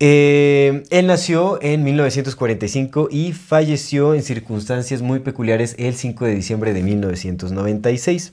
Eh, 0.00 0.82
él 0.90 1.06
nació 1.06 1.62
en 1.62 1.84
1945 1.84 3.08
y 3.10 3.32
falleció 3.32 4.14
en 4.14 4.22
circunstancias 4.22 5.02
muy 5.02 5.20
peculiares 5.20 5.76
el 5.78 5.94
5 5.94 6.24
de 6.24 6.34
diciembre 6.34 6.72
de 6.72 6.82
1996. 6.82 8.32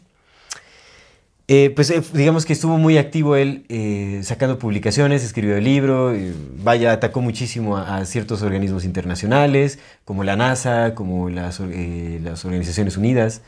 Eh, 1.50 1.72
pues 1.74 1.90
eh, 1.92 2.02
digamos 2.12 2.46
que 2.46 2.52
estuvo 2.52 2.78
muy 2.78 2.98
activo 2.98 3.38
él 3.38 3.66
eh, 3.70 4.20
sacando 4.24 4.60
publicaciones, 4.60 5.24
escribió 5.24 5.56
el 5.56 5.64
libro, 5.64 6.14
vaya, 6.62 6.92
atacó 6.92 7.22
muchísimo 7.22 7.78
a, 7.78 8.04
ciertos 8.04 8.42
organismos 8.42 8.84
internacionales, 8.84 9.80
como 10.04 10.26
la 10.26 10.36
NASA, 10.36 10.94
como 10.94 11.30
las, 11.30 11.62
las 11.62 12.44
Organizaciones 12.44 12.98
Unidas, 12.98 13.42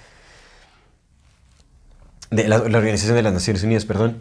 de 2.32 2.48
la, 2.48 2.58
Organización 2.62 3.16
de 3.16 3.24
las 3.24 3.34
Naciones 3.34 3.64
Unidas, 3.64 3.84
perdón, 3.84 4.20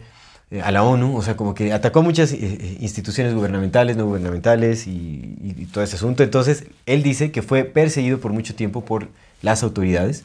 a 0.63 0.71
la 0.71 0.83
ONU, 0.83 1.15
o 1.15 1.21
sea, 1.21 1.37
como 1.37 1.53
que 1.53 1.71
atacó 1.73 2.01
muchas 2.01 2.31
eh, 2.31 2.39
eh, 2.41 2.77
instituciones 2.79 3.35
gubernamentales, 3.35 3.97
no 3.97 4.05
gubernamentales 4.05 4.87
y, 4.87 5.67
todo 5.71 5.83
ese 5.83 5.95
asunto. 5.97 6.23
Entonces, 6.23 6.65
él 6.87 7.03
dice 7.03 7.31
que 7.31 7.41
fue 7.41 7.63
perseguido 7.65 8.19
por 8.19 8.33
mucho 8.33 8.55
tiempo 8.55 8.83
por 8.83 9.09
las 9.41 9.61
autoridades, 9.61 10.23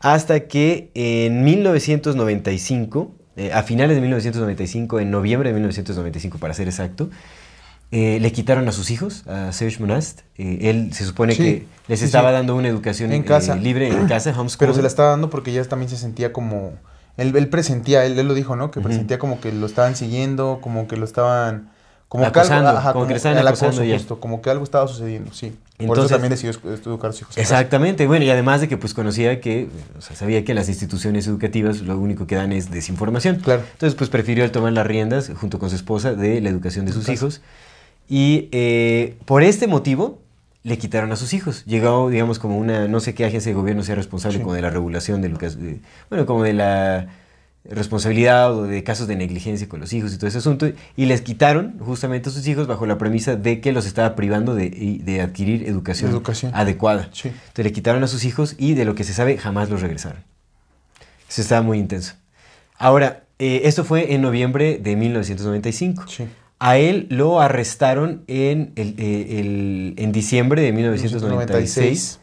hasta 0.00 0.40
que 0.40 0.90
en 0.94 1.44
1995, 1.44 3.14
eh, 3.36 3.52
a 3.52 3.62
finales 3.62 3.96
de 3.96 4.00
1995, 4.00 4.98
en 5.00 5.10
noviembre 5.10 5.50
de 5.50 5.54
1995 5.54 6.38
para 6.38 6.54
ser 6.54 6.66
exacto, 6.66 7.10
eh, 7.92 8.18
le 8.20 8.30
quitaron 8.30 8.68
a 8.68 8.72
sus 8.72 8.90
hijos, 8.92 9.26
a 9.26 9.50
Serge 9.52 9.80
Monast. 9.80 10.20
Eh, 10.38 10.70
él 10.70 10.92
se 10.92 11.04
supone 11.04 11.34
Sí, 11.34 11.42
que 11.42 11.66
les 11.88 11.98
sí, 11.98 12.04
estaba 12.04 12.28
sí. 12.28 12.34
dando 12.34 12.54
una 12.54 12.68
educación 12.68 13.12
En 13.12 13.22
eh, 13.22 13.24
casa. 13.24 13.56
libre 13.56 13.88
en 13.88 14.06
casa, 14.06 14.30
homeschool. 14.30 14.58
Pero 14.58 14.74
se 14.74 14.82
la 14.82 14.88
estaba 14.88 15.10
dando 15.10 15.28
porque 15.28 15.52
ya 15.52 15.64
también 15.64 15.88
se 15.90 15.96
sentía 15.96 16.32
como... 16.32 16.74
Él, 17.16 17.34
él 17.36 17.48
presentía, 17.48 18.04
él, 18.04 18.18
él 18.18 18.26
lo 18.28 18.34
dijo, 18.34 18.56
¿no? 18.56 18.70
Que 18.70 18.78
Ujú. 18.80 18.88
presentía 18.88 19.18
como 19.18 19.40
que 19.40 19.52
lo 19.52 19.66
estaban 19.66 19.96
siguiendo, 19.96 20.58
como 20.62 20.86
que 20.88 20.96
lo 20.96 21.04
estaban... 21.04 21.70
Como 22.08 22.24
Acosando, 22.26 22.72
que 22.72 22.76
algo, 22.78 22.92
como 22.92 23.06
que 23.06 23.14
estaban 23.14 23.38
el 23.38 23.46
acosando 23.46 23.84
ya. 23.84 23.94
justo, 23.96 24.18
como 24.18 24.42
que 24.42 24.50
algo 24.50 24.64
estaba 24.64 24.88
sucediendo, 24.88 25.32
sí. 25.32 25.50
Por 25.76 25.84
Entonces- 25.86 26.04
eso 26.06 26.14
también 26.16 26.30
decidió 26.30 26.50
educar 26.74 27.10
a 27.10 27.12
sus 27.12 27.22
hijos. 27.22 27.38
Exactamente, 27.38 28.04
bueno, 28.08 28.24
y 28.24 28.30
además 28.30 28.60
de 28.60 28.66
que 28.66 28.76
pues 28.76 28.94
conocía 28.94 29.40
que, 29.40 29.68
o 29.96 30.00
sea, 30.00 30.16
sabía 30.16 30.44
que 30.44 30.52
las 30.52 30.68
instituciones 30.68 31.28
educativas 31.28 31.82
lo 31.82 31.96
único 31.96 32.26
que 32.26 32.34
dan 32.34 32.50
es 32.50 32.68
desinformación. 32.72 33.36
Claro. 33.36 33.62
Entonces 33.74 33.94
pues 33.96 34.10
prefirió 34.10 34.42
él 34.42 34.50
tomar 34.50 34.72
las 34.72 34.88
riendas 34.88 35.30
junto 35.40 35.60
con 35.60 35.70
su 35.70 35.76
esposa 35.76 36.14
de 36.14 36.40
la 36.40 36.48
educación 36.48 36.84
de 36.84 36.92
sus 36.92 37.08
hijos. 37.08 37.42
Y 38.08 38.48
eh, 38.50 39.16
por 39.24 39.44
este 39.44 39.68
motivo 39.68 40.18
le 40.62 40.78
quitaron 40.78 41.10
a 41.12 41.16
sus 41.16 41.32
hijos. 41.34 41.64
Llegó, 41.64 42.10
digamos, 42.10 42.38
como 42.38 42.58
una, 42.58 42.86
no 42.88 43.00
sé 43.00 43.14
qué 43.14 43.24
agencia 43.24 43.50
de 43.50 43.54
gobierno 43.56 43.82
sea 43.82 43.94
responsable 43.94 44.38
Sí. 44.38 44.42
como 44.42 44.54
de 44.54 44.62
la 44.62 44.70
regulación 44.70 45.22
de 45.22 45.28
lo 45.30 45.38
que 45.38 45.48
de- 45.50 45.80
bueno, 46.10 46.26
como 46.26 46.42
de 46.42 46.52
la 46.52 47.08
responsabilidad 47.64 48.54
o 48.54 48.62
de 48.64 48.82
casos 48.82 49.06
de 49.06 49.16
negligencia 49.16 49.68
con 49.68 49.80
los 49.80 49.92
hijos 49.92 50.12
y 50.14 50.16
todo 50.16 50.26
ese 50.28 50.38
asunto, 50.38 50.70
y 50.96 51.04
les 51.04 51.20
quitaron 51.20 51.78
justamente 51.78 52.30
a 52.30 52.32
sus 52.32 52.46
hijos 52.46 52.66
bajo 52.66 52.86
la 52.86 52.96
premisa 52.96 53.36
de 53.36 53.60
que 53.60 53.72
los 53.72 53.86
estaba 53.86 54.14
privando 54.16 54.54
de, 54.54 54.70
de 55.02 55.20
adquirir 55.20 55.68
educación, 55.68 56.10
Educación. 56.10 56.52
adecuada. 56.54 57.10
Sí. 57.12 57.28
Entonces 57.28 57.64
le 57.64 57.72
quitaron 57.72 58.02
a 58.02 58.06
sus 58.06 58.24
hijos 58.24 58.54
y 58.58 58.74
de 58.74 58.84
lo 58.86 58.94
que 58.94 59.04
se 59.04 59.12
sabe 59.12 59.36
jamás 59.36 59.68
los 59.68 59.82
regresaron. 59.82 60.22
Eso 61.28 61.42
estaba 61.42 61.60
muy 61.62 61.78
intenso. 61.78 62.14
Ahora, 62.78 63.24
eh, 63.38 63.62
esto 63.64 63.84
fue 63.84 64.14
en 64.14 64.22
noviembre 64.22 64.78
de 64.82 64.96
1995. 64.96 66.04
Sí. 66.08 66.24
A 66.60 66.76
él 66.78 67.06
lo 67.10 67.40
arrestaron 67.40 68.22
en, 68.26 68.72
el, 68.76 68.94
eh, 68.98 69.40
el- 69.40 69.94
en 69.96 70.12
diciembre 70.12 70.62
de 70.62 70.72
1996. 70.72 72.20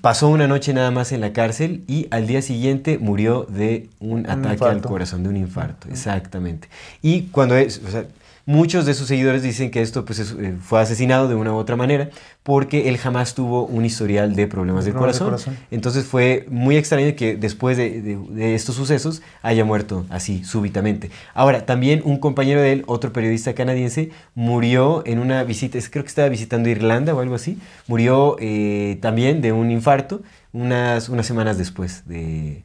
Pasó 0.00 0.28
una 0.28 0.46
noche 0.48 0.74
nada 0.74 0.90
más 0.90 1.12
en 1.12 1.20
la 1.20 1.32
cárcel 1.32 1.84
y 1.86 2.08
al 2.10 2.26
día 2.26 2.42
siguiente 2.42 2.98
murió 2.98 3.44
de 3.48 3.88
un, 4.00 4.28
ataque 4.28 4.64
al 4.64 4.82
corazón, 4.82 5.22
de 5.22 5.28
un 5.28 5.36
infarto, 5.36 5.88
exactamente. 5.88 6.68
Y 7.02 7.22
cuando 7.28 7.54
es, 7.56 7.80
o 7.86 7.90
sea, 7.90 8.04
muchos 8.46 8.86
de 8.86 8.94
sus 8.94 9.08
seguidores 9.08 9.42
dicen 9.42 9.70
que 9.72 9.82
esto 9.82 10.04
pues, 10.04 10.20
es, 10.20 10.34
eh, 10.38 10.54
fue 10.62 10.80
asesinado 10.80 11.26
de 11.28 11.34
una 11.34 11.52
u 11.52 11.56
otra 11.56 11.74
manera 11.76 12.10
porque 12.44 12.88
él 12.88 12.96
jamás 12.96 13.34
tuvo 13.34 13.66
un 13.66 13.84
historial 13.84 14.36
de 14.36 14.46
problemas 14.46 14.84
del 14.84 14.94
de 14.94 14.98
corazón. 15.00 15.26
corazón. 15.26 15.56
Entonces 15.72 16.04
fue 16.04 16.46
muy 16.48 16.76
extraño 16.76 17.14
que 17.16 17.36
después 17.36 17.76
de, 17.76 18.00
de- 18.00 18.16
de 18.30 18.54
estos 18.54 18.76
sucesos 18.76 19.20
haya 19.42 19.64
muerto 19.64 20.06
así, 20.10 20.44
súbitamente. 20.44 21.10
Ahora, 21.34 21.66
también 21.66 22.02
un 22.04 22.18
compañero 22.18 22.60
de 22.60 22.72
él, 22.72 22.84
otro 22.86 23.12
periodista 23.12 23.52
canadiense, 23.54 24.10
murió 24.36 25.02
en 25.06 25.18
una 25.18 25.42
visita, 25.42 25.78
creo 25.90 26.04
que 26.04 26.08
estaba 26.08 26.28
visitando 26.28 26.68
Irlanda 26.68 27.14
o 27.14 27.20
algo 27.20 27.34
así, 27.34 27.58
murió 27.88 28.36
eh, 28.38 28.98
también 29.02 29.40
de 29.42 29.50
un 29.52 29.70
infarto 29.72 30.22
unas, 30.52 31.08
unas 31.08 31.26
semanas 31.26 31.58
después 31.58 32.04
de, 32.06 32.62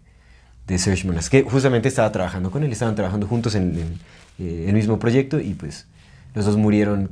de 0.68 0.78
Serge 0.78 1.08
Monast, 1.08 1.30
que 1.30 1.42
justamente 1.42 1.88
estaba 1.90 2.12
trabajando 2.12 2.52
con 2.52 2.64
él, 2.64 2.72
estaban 2.72 2.94
trabajando 2.96 3.26
juntos 3.28 3.56
en, 3.56 3.64
en, 3.76 4.00
eh, 4.40 4.66
el 4.68 4.74
mismo 4.74 5.00
proyecto 5.00 5.40
y 5.40 5.54
pues 5.54 5.86
los 6.34 6.46
dos 6.46 6.58
murieron 6.58 7.10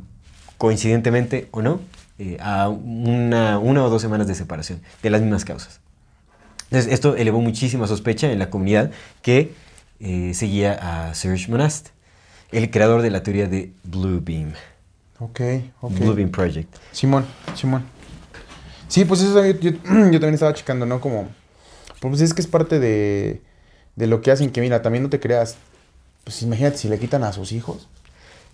coincidentemente 0.57 1.47
o 1.51 1.61
no, 1.61 1.79
eh, 2.17 2.37
a 2.41 2.67
una, 2.69 3.59
una 3.59 3.83
o 3.83 3.89
dos 3.89 4.01
semanas 4.01 4.27
de 4.27 4.35
separación, 4.35 4.81
de 5.01 5.09
las 5.09 5.21
mismas 5.21 5.45
causas. 5.45 5.79
Entonces, 6.65 6.91
esto 6.93 7.15
elevó 7.15 7.41
muchísima 7.41 7.87
sospecha 7.87 8.31
en 8.31 8.37
la 8.39 8.49
comunidad 8.49 8.91
que 9.21 9.53
eh, 9.99 10.33
seguía 10.33 10.73
a 11.09 11.13
Serge 11.15 11.49
Monast, 11.49 11.89
el 12.51 12.69
creador 12.71 13.01
de 13.01 13.09
la 13.11 13.23
teoría 13.23 13.47
de 13.47 13.71
Blue 13.83 14.21
Beam, 14.23 14.53
Ok, 15.19 15.41
ok. 15.81 15.91
Blue 15.99 16.13
Beam 16.13 16.29
Project. 16.29 16.73
Simón, 16.91 17.25
Simón. 17.55 17.83
Sí, 18.87 19.03
pues 19.05 19.21
eso 19.21 19.45
yo, 19.45 19.53
yo- 19.59 19.71
yo 19.83 20.19
también 20.19 20.33
estaba 20.35 20.53
checando, 20.53 20.85
¿no? 20.85 20.99
Como, 21.01 21.27
pues 21.99 22.21
es 22.21 22.33
que 22.33 22.41
es 22.41 22.47
parte 22.47 22.79
de, 22.79 23.41
de 23.95 24.07
lo 24.07 24.21
que 24.21 24.31
hacen 24.31 24.49
que, 24.51 24.61
mira, 24.61 24.81
también 24.81 25.03
no 25.03 25.09
te 25.09 25.19
creas, 25.19 25.57
pues 26.29 26.43
imagínate 26.43 26.77
si 26.77 26.87
le 26.89 26.99
quitan 26.99 27.23
a 27.23 27.33
sus 27.33 27.51
hijos. 27.53 27.87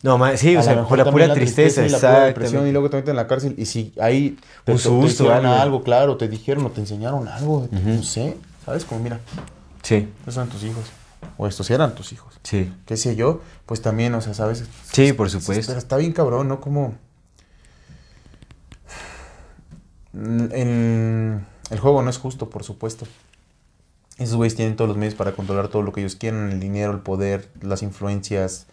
No, 0.02 0.18
ma- 0.18 0.38
sí, 0.38 0.56
A 0.56 0.62
o 0.62 0.64
sea, 0.64 0.88
por 0.88 0.98
la 0.98 1.12
pura 1.12 1.34
tristeza, 1.34 1.86
y 1.86 1.90
la 1.90 1.98
pura 1.98 2.24
depresión 2.26 2.66
y 2.68 2.72
luego 2.72 2.90
te 2.90 2.96
meten 2.96 3.10
en 3.12 3.16
la 3.18 3.28
cárcel 3.28 3.54
y 3.58 3.66
si 3.66 3.92
ahí 4.00 4.38
te, 4.64 4.72
Un 4.72 4.78
te- 4.78 4.84
te 4.84 4.90
susto, 4.90 5.24
dijeron 5.26 5.46
algo. 5.46 5.62
algo, 5.62 5.84
claro, 5.84 6.16
te 6.16 6.30
dijeron 6.30 6.66
o 6.66 6.70
te 6.72 6.80
enseñaron 6.80 7.28
algo, 7.28 7.68
no 7.70 8.02
sé, 8.04 8.38
¿sabes? 8.66 8.86
Como 8.86 9.02
mira, 9.02 9.20
Sí, 9.84 10.08
esos 10.22 10.36
son 10.36 10.48
tus 10.48 10.64
hijos 10.64 10.86
o 11.38 11.48
estos 11.48 11.70
eran 11.70 11.96
tus 11.96 12.14
hijos. 12.14 12.34
sí. 12.44 12.72
qué 12.86 12.96
sé 12.96 13.18
yo, 13.18 13.42
pues 13.66 13.82
también, 13.82 14.14
o 14.16 14.22
sea, 14.22 14.34
¿sabes? 14.34 14.64
Sí, 14.94 15.12
por 15.12 15.30
supuesto. 15.30 15.66
Pero 15.68 15.80
está 15.80 15.98
bien 15.98 16.14
cabrón, 16.14 16.48
¿no? 16.48 16.62
Como... 16.62 16.94
En... 20.14 21.46
El 21.72 21.80
juego 21.80 22.02
no 22.04 22.10
es 22.10 22.18
justo, 22.20 22.50
por 22.50 22.64
supuesto. 22.64 23.06
Esos 24.18 24.36
güeyes 24.38 24.56
tienen 24.56 24.76
todos 24.76 24.88
los 24.88 24.98
medios 24.98 25.16
para 25.16 25.34
controlar 25.34 25.68
todo 25.68 25.82
lo 25.82 25.92
que 25.92 26.00
ellos 26.02 26.16
quieran, 26.16 26.52
el 26.52 26.60
dinero, 26.60 26.92
el 26.94 27.00
poder, 27.00 27.50
las 27.62 27.84
influencias, 27.84 28.68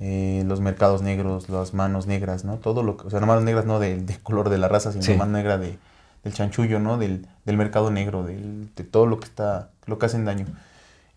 eh, 0.00 0.42
los 0.46 0.60
mercados 0.60 1.02
negros, 1.02 1.48
las 1.48 1.74
manos 1.74 2.06
negras, 2.06 2.44
¿no? 2.44 2.56
Todo 2.56 2.82
lo 2.82 2.96
que... 2.96 3.06
O 3.06 3.10
sea, 3.10 3.20
no 3.20 3.26
manos 3.26 3.44
negras 3.44 3.66
no 3.66 3.78
del, 3.78 4.06
del 4.06 4.20
color 4.22 4.48
de 4.48 4.58
la 4.58 4.68
raza, 4.68 4.92
sino 4.92 5.04
Sí. 5.04 5.14
mano 5.14 5.32
negra 5.32 5.58
de, 5.58 5.78
del 6.24 6.32
chanchullo, 6.32 6.78
¿no? 6.80 6.96
Del, 6.96 7.26
del 7.44 7.56
mercado 7.58 7.90
negro, 7.90 8.22
del, 8.24 8.74
de 8.74 8.84
todo 8.84 9.06
lo 9.06 9.20
que 9.20 9.26
está... 9.26 9.70
lo 9.84 9.98
que 9.98 10.06
hacen 10.06 10.24
daño. 10.24 10.46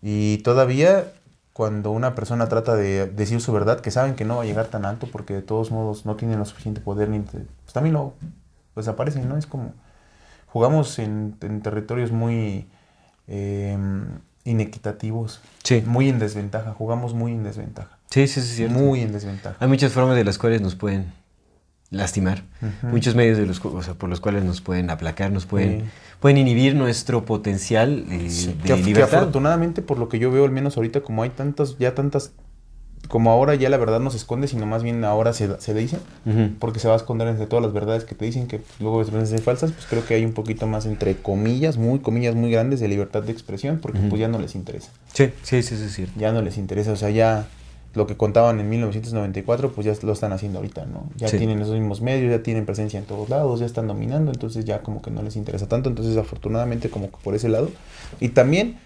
Y 0.02 0.38
todavía 0.38 1.12
cuando 1.52 1.90
una 1.90 2.14
persona 2.14 2.48
trata 2.48 2.74
de 2.76 3.06
decir 3.06 3.40
su 3.40 3.52
verdad, 3.52 3.80
que 3.80 3.90
saben 3.90 4.14
que 4.14 4.24
no 4.24 4.36
va 4.36 4.42
a 4.42 4.46
llegar 4.46 4.66
tan 4.66 4.84
alto 4.86 5.08
porque 5.10 5.34
de 5.34 5.42
todos 5.42 5.70
modos 5.70 6.06
no 6.06 6.16
tienen 6.16 6.38
lo 6.38 6.44
suficiente 6.46 6.80
poder, 6.80 7.08
ni 7.10 7.18
pues 7.20 7.72
también 7.72 7.94
lo 7.94 8.14
desaparecen, 8.76 9.28
¿no? 9.28 9.36
Es 9.36 9.46
como 9.46 9.72
jugamos 10.46 10.98
en, 10.98 11.36
en 11.42 11.60
territorios 11.60 12.12
muy 12.12 12.68
eh, 13.30 13.78
inequitativos, 14.44 15.40
Sí. 15.62 15.82
muy 15.86 16.08
en 16.08 16.18
desventaja, 16.18 16.72
jugamos 16.72 17.14
muy 17.14 17.32
en 17.32 17.44
desventaja, 17.44 17.98
Sí, 18.10 18.26
sí, 18.26 18.40
sí, 18.40 18.56
cierto. 18.56 18.74
muy 18.78 19.00
en 19.00 19.12
desventaja. 19.12 19.56
Hay 19.60 19.68
muchas 19.68 19.92
formas 19.92 20.16
de 20.16 20.24
las 20.24 20.36
cuales 20.38 20.60
nos 20.60 20.74
pueden 20.74 21.12
lastimar. 21.90 22.44
Muchos 22.82 23.14
medios 23.16 23.36
de 23.36 23.46
los, 23.46 23.58
cu- 23.58 23.76
o 23.76 23.82
sea, 23.82 23.94
por 23.94 24.08
los 24.08 24.20
cuales 24.20 24.44
nos 24.44 24.60
pueden 24.60 24.90
aplacar, 24.90 25.32
nos 25.32 25.44
pueden, 25.46 25.80
Sí. 25.80 25.86
pueden 26.20 26.38
inhibir 26.38 26.74
nuestro 26.76 27.24
potencial 27.24 28.04
eh, 28.10 28.30
Sí, 28.30 28.46
de 28.52 28.54
que 28.62 28.76
libertad. 28.76 29.18
afortunadamente, 29.20 29.82
por 29.82 29.98
lo 29.98 30.08
que 30.08 30.18
yo 30.20 30.30
veo, 30.30 30.44
al 30.44 30.52
menos 30.52 30.76
ahorita, 30.76 31.00
como 31.00 31.22
hay 31.24 31.30
tantas, 31.30 31.78
ya 31.78 31.94
tantas, 31.94 32.32
como 33.08 33.30
ahora 33.30 33.54
ya 33.56 33.68
la 33.70 33.76
verdad 33.76 33.98
no 34.00 34.10
se 34.10 34.16
esconde, 34.18 34.46
sino 34.46 34.66
más 34.66 34.82
bien 34.82 35.04
ahora 35.04 35.32
se, 35.32 35.60
se 35.60 35.74
dice, 35.74 35.98
porque 36.58 36.78
se 36.78 36.86
va 36.88 36.94
a 36.94 36.96
esconder 36.96 37.26
entre 37.28 37.46
todas 37.46 37.64
las 37.64 37.72
verdades 37.72 38.04
que 38.04 38.14
te 38.14 38.24
dicen, 38.24 38.46
que 38.46 38.60
luego 38.78 39.02
se 39.04 39.26
ser 39.26 39.40
falsas, 39.40 39.72
pues 39.72 39.86
creo 39.86 40.04
que 40.06 40.14
hay 40.14 40.24
un 40.24 40.32
poquito 40.32 40.66
más, 40.66 40.86
entre 40.86 41.16
comillas, 41.16 41.76
muy 41.76 41.98
comillas 42.00 42.34
muy 42.34 42.50
grandes 42.50 42.78
de 42.80 42.88
libertad 42.88 43.22
de 43.22 43.32
expresión, 43.32 43.78
porque 43.82 43.98
pues 44.08 44.20
ya 44.20 44.28
no 44.28 44.38
les 44.38 44.54
interesa, 44.54 44.90
Sí, 45.12 45.30
sí, 45.42 45.62
sí, 45.62 45.76
sí, 45.76 45.84
es 45.84 45.92
cierto. 45.94 46.14
ya 46.20 46.32
no 46.32 46.42
les 46.42 46.56
interesa, 46.58 46.92
o 46.92 46.96
sea, 46.96 47.10
ya 47.10 47.48
lo 47.94 48.06
que 48.06 48.16
contaban 48.16 48.60
en 48.60 48.68
1994, 48.70 49.72
pues 49.72 49.84
ya 49.84 49.92
lo 50.06 50.12
están 50.12 50.32
haciendo 50.32 50.60
ahorita, 50.60 50.86
¿no? 50.86 51.08
Ya 51.16 51.26
Sí. 51.26 51.38
tienen 51.38 51.60
esos 51.60 51.74
mismos 51.74 52.00
medios, 52.00 52.30
ya 52.30 52.40
tienen 52.44 52.64
presencia 52.64 53.00
en 53.00 53.04
todos 53.06 53.28
lados, 53.28 53.58
ya 53.58 53.66
están 53.66 53.88
dominando, 53.88 54.30
entonces 54.30 54.64
ya 54.64 54.82
como 54.82 55.02
que 55.02 55.10
no 55.10 55.22
les 55.22 55.34
interesa 55.34 55.66
tanto, 55.66 55.88
entonces 55.88 56.16
afortunadamente 56.16 56.88
como 56.90 57.10
que 57.10 57.16
por 57.24 57.34
ese 57.34 57.48
lado. 57.48 57.68
Y 58.20 58.28
también 58.28 58.78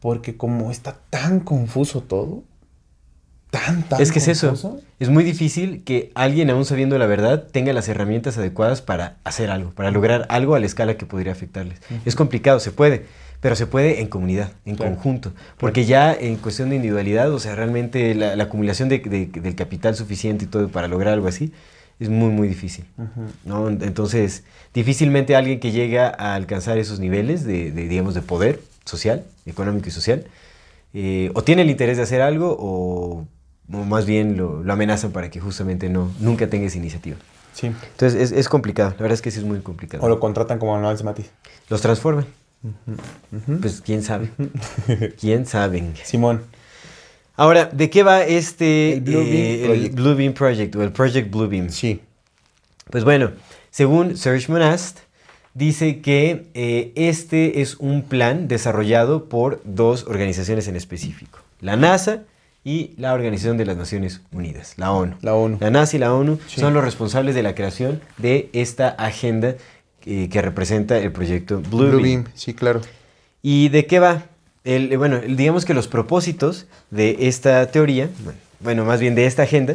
porque 0.00 0.36
como 0.36 0.70
está 0.70 0.98
tan 1.08 1.40
confuso 1.40 2.02
todo, 2.02 2.42
tan, 3.52 3.82
tan 3.84 4.00
Es 4.00 4.10
que 4.10 4.18
es 4.18 4.26
eso. 4.28 4.80
Es 4.98 5.08
muy 5.10 5.22
difícil 5.24 5.84
que 5.84 6.10
alguien, 6.14 6.48
aún 6.50 6.64
sabiendo 6.64 6.96
la 6.98 7.06
verdad, 7.06 7.44
tenga 7.52 7.72
las 7.72 7.86
herramientas 7.88 8.38
adecuadas 8.38 8.80
para 8.82 9.16
hacer 9.24 9.50
algo, 9.50 9.70
para 9.72 9.90
lograr 9.90 10.26
algo 10.30 10.54
a 10.54 10.58
la 10.60 10.66
escala 10.66 10.96
que 10.96 11.06
podría 11.06 11.32
afectarles. 11.32 11.78
Es 12.06 12.14
complicado, 12.16 12.58
se 12.60 12.70
puede, 12.72 13.04
pero 13.40 13.54
se 13.54 13.66
puede 13.66 14.00
en 14.00 14.06
comunidad, 14.08 14.52
en 14.64 14.76
Claro. 14.76 14.94
conjunto. 14.94 15.32
Porque 15.58 15.84
ya 15.84 16.14
en 16.14 16.36
cuestión 16.36 16.70
de 16.70 16.76
individualidad, 16.76 17.30
o 17.30 17.38
sea, 17.38 17.54
realmente 17.54 18.14
la, 18.14 18.36
la 18.36 18.44
acumulación 18.44 18.88
de- 18.88 19.00
de- 19.00 19.26
del 19.26 19.54
capital 19.54 19.94
suficiente 19.96 20.44
y 20.46 20.48
todo 20.48 20.68
para 20.68 20.88
lograr 20.88 21.12
algo 21.12 21.28
así 21.28 21.52
es 22.00 22.08
muy, 22.08 22.30
muy 22.30 22.48
difícil. 22.48 22.86
¿no? 23.44 23.68
Entonces, 23.68 24.44
difícilmente 24.72 25.36
alguien 25.36 25.60
que 25.60 25.72
llega 25.72 26.08
a 26.08 26.34
alcanzar 26.36 26.78
esos 26.78 27.00
niveles 27.00 27.44
de, 27.44 27.70
de, 27.70 27.86
digamos, 27.86 28.14
de 28.14 28.22
poder 28.22 28.60
social, 28.86 29.24
económico 29.46 29.88
y 29.88 29.92
social, 29.92 30.24
eh, 30.94 31.30
o 31.34 31.42
tiene 31.42 31.62
el 31.62 31.70
interés 31.70 31.96
de 31.96 32.02
hacer 32.02 32.20
algo 32.22 32.56
o, 32.58 33.26
o 33.70 33.78
más 33.78 34.06
bien 34.06 34.36
lo, 34.36 34.62
lo 34.62 34.72
amenazan 34.72 35.12
para 35.12 35.30
que 35.30 35.40
justamente 35.40 35.88
no, 35.88 36.10
nunca 36.20 36.48
tenga 36.48 36.66
esa 36.66 36.78
iniciativa. 36.78 37.16
Sí. 37.52 37.66
Entonces, 37.66 38.20
es, 38.20 38.32
es 38.32 38.48
complicado, 38.48 38.90
la 38.90 38.96
verdad 39.02 39.12
es 39.12 39.22
que 39.22 39.30
sí 39.30 39.38
es 39.38 39.44
muy 39.44 39.60
complicado. 39.60 40.02
O 40.02 40.08
lo 40.08 40.18
contratan 40.20 40.58
como 40.58 40.72
Manuel 40.72 41.02
Matiz. 41.04 41.30
Los 41.68 41.80
transforman, 41.82 42.26
pues 43.60 43.80
quién 43.80 44.02
sabe, 44.02 44.30
quién 45.20 45.46
sabe. 45.46 45.84
Simón. 46.04 46.42
Ahora, 47.36 47.66
¿de 47.66 47.90
qué 47.90 48.02
va 48.02 48.22
este 48.22 48.94
El 48.94 49.08
eh, 49.08 49.60
el 49.62 49.66
Project. 49.66 49.94
Bluebeam 49.94 50.32
Project 50.34 50.76
o 50.76 50.82
el 50.82 50.92
Project 50.92 51.30
Bluebeam? 51.30 51.70
Sí. 51.70 52.00
Pues 52.90 53.04
bueno, 53.04 53.32
según 53.70 54.16
Serge 54.16 54.50
Monast, 54.52 55.00
dice 55.54 56.00
que 56.00 56.46
eh, 56.54 56.92
este 56.94 57.62
es 57.62 57.76
un 57.76 58.02
plan 58.02 58.48
desarrollado 58.48 59.28
por 59.28 59.60
dos 59.64 60.04
organizaciones 60.04 60.68
en 60.68 60.76
específico, 60.76 61.40
la 61.60 61.76
NASA 61.76 62.22
y 62.64 62.92
la 62.96 63.12
Organización 63.12 63.56
de 63.56 63.66
las 63.66 63.76
Naciones 63.76 64.20
Unidas, 64.32 64.74
la 64.76 64.92
ONU. 64.92 65.16
La 65.20 65.34
ONU. 65.34 65.58
La 65.60 65.70
NASA 65.70 65.96
y 65.96 65.98
la 65.98 66.14
ONU 66.14 66.38
Sí. 66.46 66.60
son 66.60 66.74
los 66.74 66.84
responsables 66.84 67.34
de 67.34 67.42
la 67.42 67.54
creación 67.54 68.00
de 68.18 68.50
esta 68.52 68.88
agenda 68.88 69.54
eh, 70.04 70.28
que 70.30 70.42
representa 70.42 70.98
el 70.98 71.12
proyecto 71.12 71.60
Bluebeam. 71.60 71.90
Bluebeam, 71.90 72.24
sí, 72.34 72.54
claro. 72.54 72.80
¿Y 73.42 73.68
de 73.68 73.86
qué 73.86 73.98
va? 73.98 74.24
El, 74.64 74.92
eh, 74.92 74.96
bueno, 74.96 75.18
digamos 75.20 75.64
que 75.64 75.74
los 75.74 75.88
propósitos 75.88 76.66
de 76.90 77.16
esta 77.28 77.66
teoría, 77.70 78.08
bueno, 78.24 78.38
bueno, 78.60 78.84
más 78.84 79.00
bien 79.00 79.14
de 79.16 79.26
esta 79.26 79.42
agenda, 79.42 79.74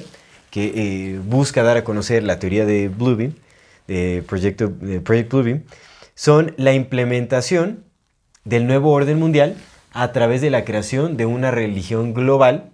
que 0.50 0.72
eh, 0.76 1.20
busca 1.26 1.62
dar 1.64 1.76
a 1.78 1.84
conocer 1.84 2.24
la 2.24 2.40
teoría 2.40 2.66
de 2.66 2.88
Bluebeam, 2.88 3.34
de 3.88 4.24
Proyecto, 4.28 4.68
de 4.70 5.02
Project 5.02 5.30
Bluebeam, 5.32 5.64
son 6.16 6.54
la 6.58 6.74
implementación 6.74 7.84
del 8.46 8.66
nuevo 8.66 8.92
orden 8.92 9.20
mundial 9.20 9.56
a 9.92 10.12
través 10.14 10.42
de 10.42 10.50
la 10.50 10.64
creación 10.64 11.18
de 11.18 11.26
una 11.26 11.52
religión 11.52 12.14
global 12.14 12.72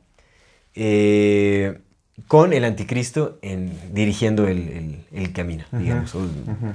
eh, 0.75 1.79
con 2.27 2.53
el 2.53 2.63
anticristo 2.63 3.37
en, 3.41 3.71
dirigiendo 3.91 4.47
el, 4.47 4.57
el- 4.69 4.99
el 5.11 5.33
camino, 5.33 5.63
digamos, 5.71 6.13
o 6.15 6.21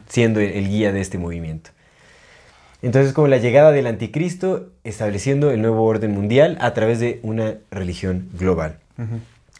siendo 0.08 0.40
el- 0.40 0.50
el 0.52 0.68
guía 0.68 0.92
de 0.92 1.00
este 1.00 1.18
movimiento. 1.18 1.70
Entonces, 2.82 3.12
como 3.12 3.26
la 3.26 3.38
llegada 3.38 3.72
del 3.72 3.86
anticristo, 3.88 4.68
estableciendo 4.84 5.50
el 5.50 5.60
nuevo 5.62 5.82
orden 5.84 6.12
mundial 6.12 6.58
a 6.60 6.74
través 6.74 7.00
de 7.00 7.18
una 7.22 7.56
religión 7.70 8.28
global. 8.38 8.78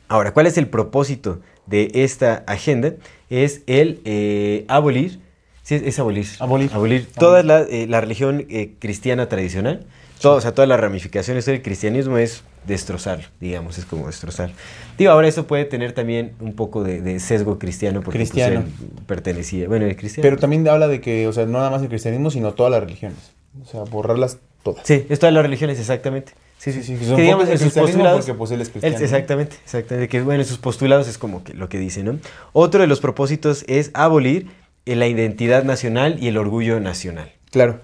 Ahora, 0.09 0.33
¿cuál 0.33 0.47
es 0.47 0.57
el 0.57 0.69
propósito 0.69 1.41
de 1.67 1.91
esta 1.95 2.45
agenda? 2.47 2.93
Es 3.29 3.63
el 3.67 4.01
eh, 4.05 4.65
abolir, 4.69 5.21
sí, 5.65 5.75
es, 5.75 5.83
es 5.83 5.99
abolir, 5.99 6.27
Abolir. 6.73 7.07
toda 7.19 7.43
la, 7.43 7.61
eh, 7.63 7.87
la 7.89 8.01
religión 8.01 8.47
eh, 8.49 8.73
cristiana 8.79 9.29
tradicional, 9.29 9.85
todo, 10.21 10.37
o 10.37 10.41
sea, 10.41 10.53
todas 10.53 10.69
las 10.69 10.79
ramificaciones 10.81 11.45
del 11.45 11.61
cristianismo 11.63 12.19
es 12.19 12.43
destrozar, 12.69 13.31
digamos, 13.41 13.79
es 13.79 13.85
como 13.85 14.07
destrozar. 14.07 14.51
Digo, 14.97 15.11
ahora 15.11 15.27
eso 15.27 15.47
puede 15.47 15.65
tener 15.65 15.93
también 15.93 16.33
un 16.39 16.55
poco 16.55 16.85
de, 16.85 17.01
de 17.01 17.19
sesgo 17.19 17.59
cristiano, 17.59 18.03
porque 18.03 18.19
pues, 18.19 18.37
él 18.37 18.65
pertenecía, 19.07 19.67
bueno, 19.67 19.87
el 19.87 19.97
cristiano. 19.97 20.23
Pero 20.23 20.37
también 20.37 20.69
habla 20.69 20.87
de 20.87 21.01
que, 21.01 21.27
o 21.27 21.33
sea, 21.33 21.47
no 21.47 21.59
nada 21.59 21.71
más 21.71 21.83
el 21.83 21.89
cristianismo, 21.89 22.31
sino 22.31 22.53
todas 22.55 22.71
las 22.71 22.81
religiones. 22.81 23.33
O 23.63 23.67
sea, 23.67 23.83
borrarlas 23.83 24.39
todas. 24.63 24.87
Sí, 24.87 25.07
es 25.09 25.19
todas 25.19 25.35
las 25.35 25.43
religiones, 25.43 25.81
exactamente. 25.81 26.33
Sí, 26.59 26.73
sí, 26.73 26.83
sí. 26.83 26.97
que 26.97 27.23
digamos, 27.23 27.49
en 27.49 27.59
sus 27.59 27.73
postulados. 27.73 28.21
porque 28.27 28.35
pues 28.35 28.51
él 28.51 28.61
es 28.61 28.67
él- 28.69 28.73
cristiano. 28.73 28.99
exactamente, 28.99 29.57
exactamente. 29.65 30.09
Que 30.09 30.21
bueno, 30.23 30.43
en 30.43 30.49
sus 30.49 30.59
postulados 30.59 31.09
es 31.09 31.17
como 31.17 31.43
que 31.45 31.55
lo 31.55 31.69
que 31.69 31.79
dice, 31.79 32.03
¿no? 32.03 32.19
Otro 32.53 32.81
de 32.81 32.87
los 32.87 33.01
propósitos 33.01 33.65
es 33.69 33.91
abolir 33.95 34.49
la 34.85 35.07
identidad 35.07 35.65
nacional 35.65 36.19
y 36.21 36.29
el 36.29 36.37
orgullo 36.37 36.81
nacional. 36.81 37.31
Claro. 37.51 37.81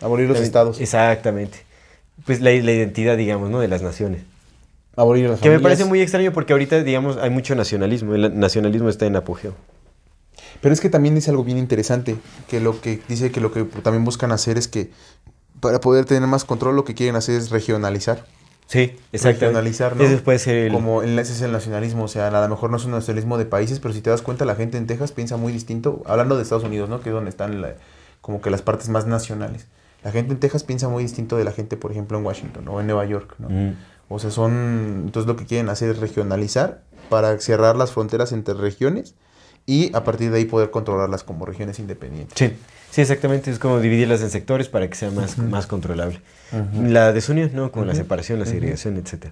Abolir 0.00 0.28
los 0.28 0.40
estados. 0.40 0.80
Exactamente. 0.80 1.58
Pues 2.26 2.40
la, 2.40 2.50
la 2.50 2.72
identidad, 2.72 3.16
digamos, 3.16 3.50
¿no? 3.50 3.60
De 3.60 3.68
las 3.68 3.82
naciones. 3.82 4.22
Abolir 4.96 5.28
las 5.30 5.40
Que 5.40 5.48
me 5.48 5.54
familias. 5.56 5.62
parece 5.62 5.84
muy 5.86 6.00
extraño 6.00 6.32
porque 6.32 6.52
ahorita, 6.52 6.82
digamos, 6.82 7.16
hay 7.16 7.30
mucho 7.30 7.54
nacionalismo. 7.54 8.14
El 8.14 8.38
nacionalismo 8.38 8.88
está 8.88 9.06
en 9.06 9.16
apogeo. 9.16 9.54
Pero 10.60 10.74
es 10.74 10.80
que 10.80 10.90
también 10.90 11.14
dice 11.14 11.30
algo 11.30 11.44
bien 11.44 11.56
interesante, 11.58 12.16
que 12.48 12.60
lo 12.60 12.80
que 12.80 13.00
dice 13.08 13.30
que 13.30 13.40
lo 13.40 13.52
que 13.52 13.64
también 13.64 14.04
buscan 14.04 14.32
hacer 14.32 14.58
es 14.58 14.68
que 14.68 14.90
para 15.60 15.80
poder 15.80 16.04
tener 16.04 16.26
más 16.28 16.44
control 16.44 16.76
lo 16.76 16.84
que 16.84 16.94
quieren 16.94 17.16
hacer 17.16 17.36
es 17.36 17.50
regionalizar. 17.50 18.26
Sí, 18.66 18.96
exactamente. 19.12 19.46
Regionalizar, 19.46 19.96
¿no? 19.96 20.04
Ese 20.04 20.18
puede 20.18 20.38
ser 20.38 20.54
el... 20.56 20.72
Como 20.72 21.02
ese 21.02 21.20
es 21.32 21.40
el 21.42 21.50
nacionalismo, 21.52 22.04
o 22.04 22.08
sea, 22.08 22.28
a 22.28 22.30
lo 22.42 22.48
mejor 22.48 22.70
no 22.70 22.76
es 22.76 22.84
un 22.84 22.92
nacionalismo 22.92 23.36
de 23.38 23.44
países, 23.46 23.80
pero 23.80 23.92
si 23.94 24.00
te 24.00 24.10
das 24.10 24.22
cuenta 24.22 24.44
la 24.44 24.54
gente 24.54 24.76
en 24.78 24.86
Texas 24.86 25.12
piensa 25.12 25.36
muy 25.36 25.52
distinto, 25.52 26.02
hablando 26.06 26.36
de 26.36 26.42
Estados 26.42 26.64
Unidos, 26.64 26.88
¿no? 26.88 27.00
Que 27.00 27.08
es 27.08 27.14
donde 27.14 27.30
están 27.30 27.60
la- 27.62 27.74
como 28.20 28.40
que 28.40 28.50
las 28.50 28.62
partes 28.62 28.88
más 28.88 29.06
nacionales. 29.06 29.66
La 30.02 30.12
gente 30.12 30.32
en 30.32 30.40
Texas 30.40 30.64
piensa 30.64 30.88
muy 30.88 31.02
distinto 31.02 31.36
de 31.36 31.44
la 31.44 31.52
gente, 31.52 31.76
por 31.76 31.90
ejemplo, 31.90 32.18
en 32.18 32.24
Washington 32.24 32.66
o 32.68 32.80
en 32.80 32.86
Nueva 32.86 33.04
York, 33.04 33.34
¿no? 33.38 33.48
Ujú. 33.48 33.74
O 34.08 34.18
sea, 34.18 34.30
son. 34.30 35.02
Entonces 35.04 35.26
lo 35.28 35.36
que 35.36 35.46
quieren 35.46 35.68
hacer 35.68 35.90
es 35.90 35.98
regionalizar 35.98 36.82
para 37.08 37.38
cerrar 37.38 37.76
las 37.76 37.92
fronteras 37.92 38.32
entre 38.32 38.54
regiones 38.54 39.14
y 39.66 39.94
a 39.94 40.02
partir 40.02 40.30
de 40.30 40.38
ahí 40.38 40.44
poder 40.46 40.70
controlarlas 40.70 41.22
como 41.22 41.46
regiones 41.46 41.78
independientes. 41.78 42.36
Sí, 42.36 42.56
sí, 42.90 43.00
exactamente. 43.02 43.50
Es 43.50 43.58
como 43.58 43.78
dividirlas 43.78 44.20
en 44.22 44.30
sectores 44.30 44.68
para 44.68 44.88
que 44.88 44.96
sea 44.96 45.10
más, 45.10 45.38
más 45.38 45.66
controlable. 45.66 46.20
La 46.82 47.12
desunión, 47.12 47.50
¿no? 47.54 47.70
Como 47.70 47.84
la 47.84 47.94
separación, 47.94 48.40
la 48.40 48.46
segregación, 48.46 48.96
etc. 48.96 49.26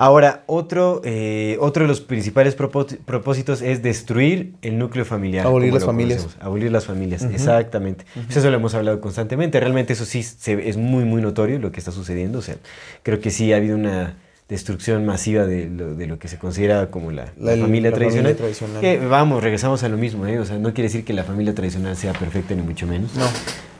Ahora, 0.00 0.44
otro, 0.46 1.00
eh, 1.04 1.56
otro 1.60 1.82
de 1.82 1.88
los 1.88 2.00
principales 2.00 2.56
propó- 2.56 2.86
propósitos 3.04 3.62
es 3.62 3.82
destruir 3.82 4.52
el 4.62 4.78
núcleo 4.78 5.04
familiar. 5.04 5.44
Abolir 5.44 5.74
las 5.74 5.84
familias. 5.84 6.20
conocemos. 6.20 6.46
Abolir 6.46 6.70
las 6.70 6.86
familias, 6.86 7.24
exactamente. 7.24 8.04
Pues 8.14 8.36
eso 8.36 8.48
lo 8.48 8.56
hemos 8.58 8.74
hablado 8.74 9.00
constantemente. 9.00 9.58
Realmente 9.58 9.94
eso 9.94 10.04
sí 10.04 10.22
se- 10.22 10.68
es 10.68 10.76
muy, 10.76 11.04
muy 11.04 11.20
notorio 11.20 11.58
lo 11.58 11.72
que 11.72 11.80
está 11.80 11.90
sucediendo. 11.90 12.38
O 12.38 12.42
sea, 12.42 12.54
creo 13.02 13.20
que 13.20 13.30
sí 13.30 13.52
ha 13.52 13.56
habido 13.56 13.76
una 13.76 14.14
destrucción 14.48 15.04
masiva 15.04 15.44
de 15.46 15.68
lo, 15.68 15.94
de 15.96 16.06
lo 16.06 16.20
que 16.20 16.28
se 16.28 16.38
considera 16.38 16.90
como 16.92 17.10
la, 17.10 17.32
la 17.36 17.56
La- 17.56 17.62
familia, 17.62 17.90
la 17.90 17.96
tradicional. 17.96 18.34
familia 18.36 18.36
tradicional. 18.36 18.80
Que, 18.80 18.98
vamos, 19.04 19.42
regresamos 19.42 19.82
a 19.82 19.88
lo 19.88 19.96
mismo, 19.96 20.26
¿eh? 20.28 20.38
O 20.38 20.44
sea, 20.44 20.58
no 20.58 20.72
quiere 20.74 20.84
decir 20.84 21.04
que 21.04 21.12
la 21.12 21.24
familia 21.24 21.54
tradicional 21.56 21.96
sea 21.96 22.12
perfecta, 22.12 22.54
ni 22.54 22.62
mucho 22.62 22.86
menos. 22.86 23.14
No. 23.16 23.26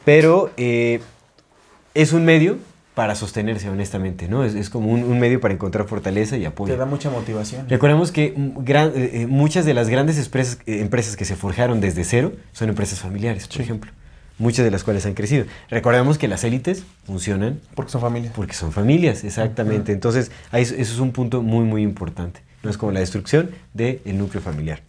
Pero 0.03 0.51
eh, 0.57 0.99
es 1.93 2.11
un 2.11 2.25
medio 2.25 2.57
para 2.99 3.15
sostenerse, 3.15 3.69
honestamente, 3.69 4.27
¿no? 4.27 4.43
Es, 4.43 4.55
es 4.55 4.69
como 4.69 4.89
un, 4.91 5.03
un 5.05 5.19
medio 5.21 5.39
para 5.39 5.53
encontrar 5.53 5.87
fortaleza 5.87 6.35
y 6.35 6.43
apoyo. 6.43 6.73
Te 6.73 6.77
da 6.77 6.85
mucha 6.85 7.09
motivación. 7.09 7.69
Recordemos 7.69 8.11
que 8.11 8.33
mm, 8.35 8.65
gran- 8.65 8.91
eh, 8.93 9.21
eh, 9.21 9.25
muchas 9.25 9.63
de 9.63 9.73
las 9.73 9.87
grandes 9.87 10.17
empresas, 10.17 10.57
eh, 10.65 10.81
empresas 10.81 11.15
que 11.15 11.23
se 11.23 11.37
forjaron 11.37 11.79
desde 11.79 12.03
cero 12.03 12.33
son 12.51 12.67
empresas 12.67 12.99
familiares, 12.99 13.47
por 13.47 13.55
Sí. 13.55 13.61
ejemplo. 13.63 13.89
muchas 14.37 14.65
de 14.65 14.71
las 14.71 14.83
cuales 14.83 15.05
han 15.05 15.13
crecido. 15.13 15.45
Recordemos 15.69 16.17
que 16.17 16.27
las 16.27 16.43
élites 16.43 16.83
funcionan 17.05 17.61
Porque 17.73 17.91
son 17.93 18.01
familia. 18.01 18.31
porque 18.35 18.53
son 18.53 18.73
familias, 18.73 19.23
exactamente. 19.23 19.93
Entonces, 19.93 20.29
ahí 20.51 20.63
es- 20.63 20.71
eso 20.73 20.93
es 20.93 20.99
un 20.99 21.11
punto 21.13 21.41
muy, 21.41 21.63
muy 21.63 21.81
importante. 21.83 22.41
No 22.63 22.69
es 22.69 22.77
como 22.77 22.91
la 22.91 22.99
destrucción 22.99 23.51
del 23.73 24.01
núcleo 24.17 24.41
familiar. 24.43 24.81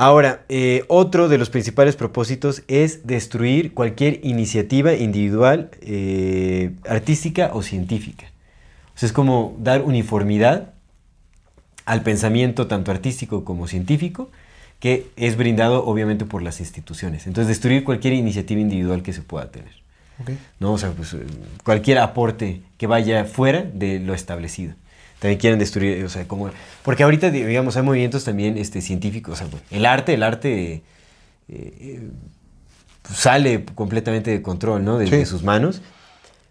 Ahora, 0.00 0.44
eh, 0.48 0.84
otro 0.86 1.28
de 1.28 1.38
los 1.38 1.50
principales 1.50 1.96
propósitos 1.96 2.62
es 2.68 3.04
destruir 3.04 3.74
cualquier 3.74 4.20
iniciativa 4.24 4.94
individual, 4.94 5.72
eh, 5.80 6.70
artística 6.88 7.50
o 7.52 7.62
científica. 7.62 8.26
O 8.94 8.98
sea, 8.98 9.08
es 9.08 9.12
como 9.12 9.56
dar 9.58 9.82
uniformidad 9.82 10.74
al 11.84 12.04
pensamiento 12.04 12.68
tanto 12.68 12.92
artístico 12.92 13.44
como 13.44 13.66
científico, 13.66 14.30
que 14.78 15.08
es 15.16 15.36
brindado 15.36 15.84
obviamente 15.84 16.24
por 16.24 16.42
las 16.42 16.60
instituciones. 16.60 17.26
Entonces, 17.26 17.48
destruir 17.48 17.82
cualquier 17.82 18.14
iniciativa 18.14 18.60
individual 18.60 19.02
que 19.02 19.12
se 19.12 19.22
pueda 19.22 19.50
tener. 19.50 19.72
Ok. 20.20 20.30
¿no? 20.60 20.74
O 20.74 20.78
sea, 20.78 20.92
pues, 20.92 21.16
cualquier 21.64 21.98
aporte 21.98 22.62
que 22.76 22.86
vaya 22.86 23.24
fuera 23.24 23.62
de 23.62 23.98
lo 23.98 24.14
establecido. 24.14 24.74
También 25.20 25.40
quieren 25.40 25.58
destruir, 25.58 26.04
o 26.04 26.08
sea, 26.08 26.26
como... 26.28 26.50
Porque 26.84 27.02
ahorita, 27.02 27.30
digamos, 27.30 27.76
hay 27.76 27.82
movimientos 27.82 28.24
también 28.24 28.56
este, 28.56 28.80
científicos. 28.80 29.34
O 29.34 29.36
sea, 29.36 29.46
bueno, 29.48 29.64
el 29.70 29.84
arte, 29.84 30.14
el 30.14 30.22
arte 30.22 30.82
eh, 31.48 32.08
pues, 33.02 33.18
sale 33.18 33.64
completamente 33.74 34.30
de 34.30 34.42
control, 34.42 34.84
¿no? 34.84 34.96
De, 34.98 35.06
Sí. 35.06 35.16
de 35.16 35.26
sus 35.26 35.42
manos. 35.42 35.82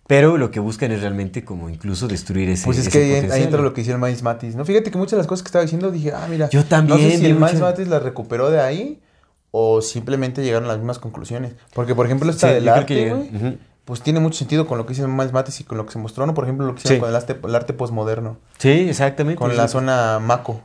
Pero 0.08 0.38
lo 0.38 0.52
que 0.52 0.60
buscan 0.62 0.92
es 0.94 1.02
realmente 1.02 1.44
como 1.44 1.70
incluso 1.70 2.08
destruir 2.08 2.50
ese 2.50 2.64
Pues 2.66 2.78
es 2.78 2.88
ese 2.88 2.92
que 3.26 3.32
ahí, 3.32 3.44
entra 3.44 3.62
lo 3.62 3.74
que 3.74 3.82
hicieron 3.82 4.02
Miles 4.02 4.24
Matis, 4.24 4.56
¿no? 4.56 4.64
Fíjate 4.64 4.90
que 4.90 4.98
muchas 4.98 5.12
de 5.12 5.18
las 5.18 5.28
cosas 5.28 5.44
que 5.44 5.48
estaba 5.50 5.64
diciendo 5.64 5.92
dije, 5.92 6.14
ah, 6.14 6.28
mira. 6.30 6.50
Yo 6.50 6.64
también 6.64 6.98
No 6.98 7.04
sé 7.10 7.18
si 7.18 7.26
el 7.26 7.34
Miles 7.36 7.54
mucho- 7.54 7.66
Matis 7.66 7.88
las 7.90 8.02
recuperó 8.04 8.50
de 8.50 8.62
ahí 8.62 9.00
o 9.52 9.82
simplemente 9.82 10.44
llegaron 10.44 10.66
a 10.66 10.70
las 10.70 10.78
mismas 10.78 11.00
conclusiones. 11.00 11.54
Porque, 11.74 11.94
por 11.94 12.06
ejemplo, 12.06 12.32
Sí, 12.32 12.36
esta 12.38 12.48
yo 12.50 12.54
del 12.56 12.70
arte. 12.70 13.58
Pues 13.88 14.02
tiene 14.02 14.19
mucho 14.19 14.38
sentido 14.38 14.67
con 14.67 14.78
lo 14.78 14.86
que 14.86 14.91
hizo 14.93 15.08
Miles 15.08 15.32
Matis 15.34 15.62
y 15.62 15.63
con 15.63 15.78
lo 15.80 15.86
que 15.86 15.93
se 15.93 15.97
mostró, 15.97 16.26
¿no? 16.28 16.34
Por 16.34 16.43
ejemplo, 16.43 16.67
lo 16.67 16.76
que 16.76 16.80
hicieron 16.82 16.97
Sí. 16.97 17.00
con 17.00 17.10
el 17.10 17.15
arte, 17.15 17.39
el 17.41 17.56
arte 17.56 17.73
posmoderno. 17.73 18.38
Sí, 18.60 18.69
exactamente. 18.89 19.39
Con 19.39 19.56
la 19.56 19.69
zona 19.69 20.19
Maco. 20.19 20.60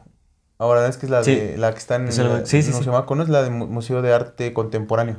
Ahora 0.59 0.87
es 0.89 0.97
que 0.97 1.07
es 1.07 1.11
la, 1.11 1.25
Sí. 1.25 1.35
de, 1.35 1.57
la 1.57 1.73
que 1.73 1.79
está 1.79 1.95
en 1.97 2.07
el 2.09 2.13
sí, 2.47 2.63
sí, 2.63 2.73
Museo. 2.73 2.93
Maco, 2.93 3.15
¿no? 3.15 3.23
Es 3.23 3.29
la 3.29 3.49
Mu- 3.49 3.67
Museo 3.69 4.03
de 4.03 4.13
Arte 4.13 4.53
Contemporáneo. 4.53 5.17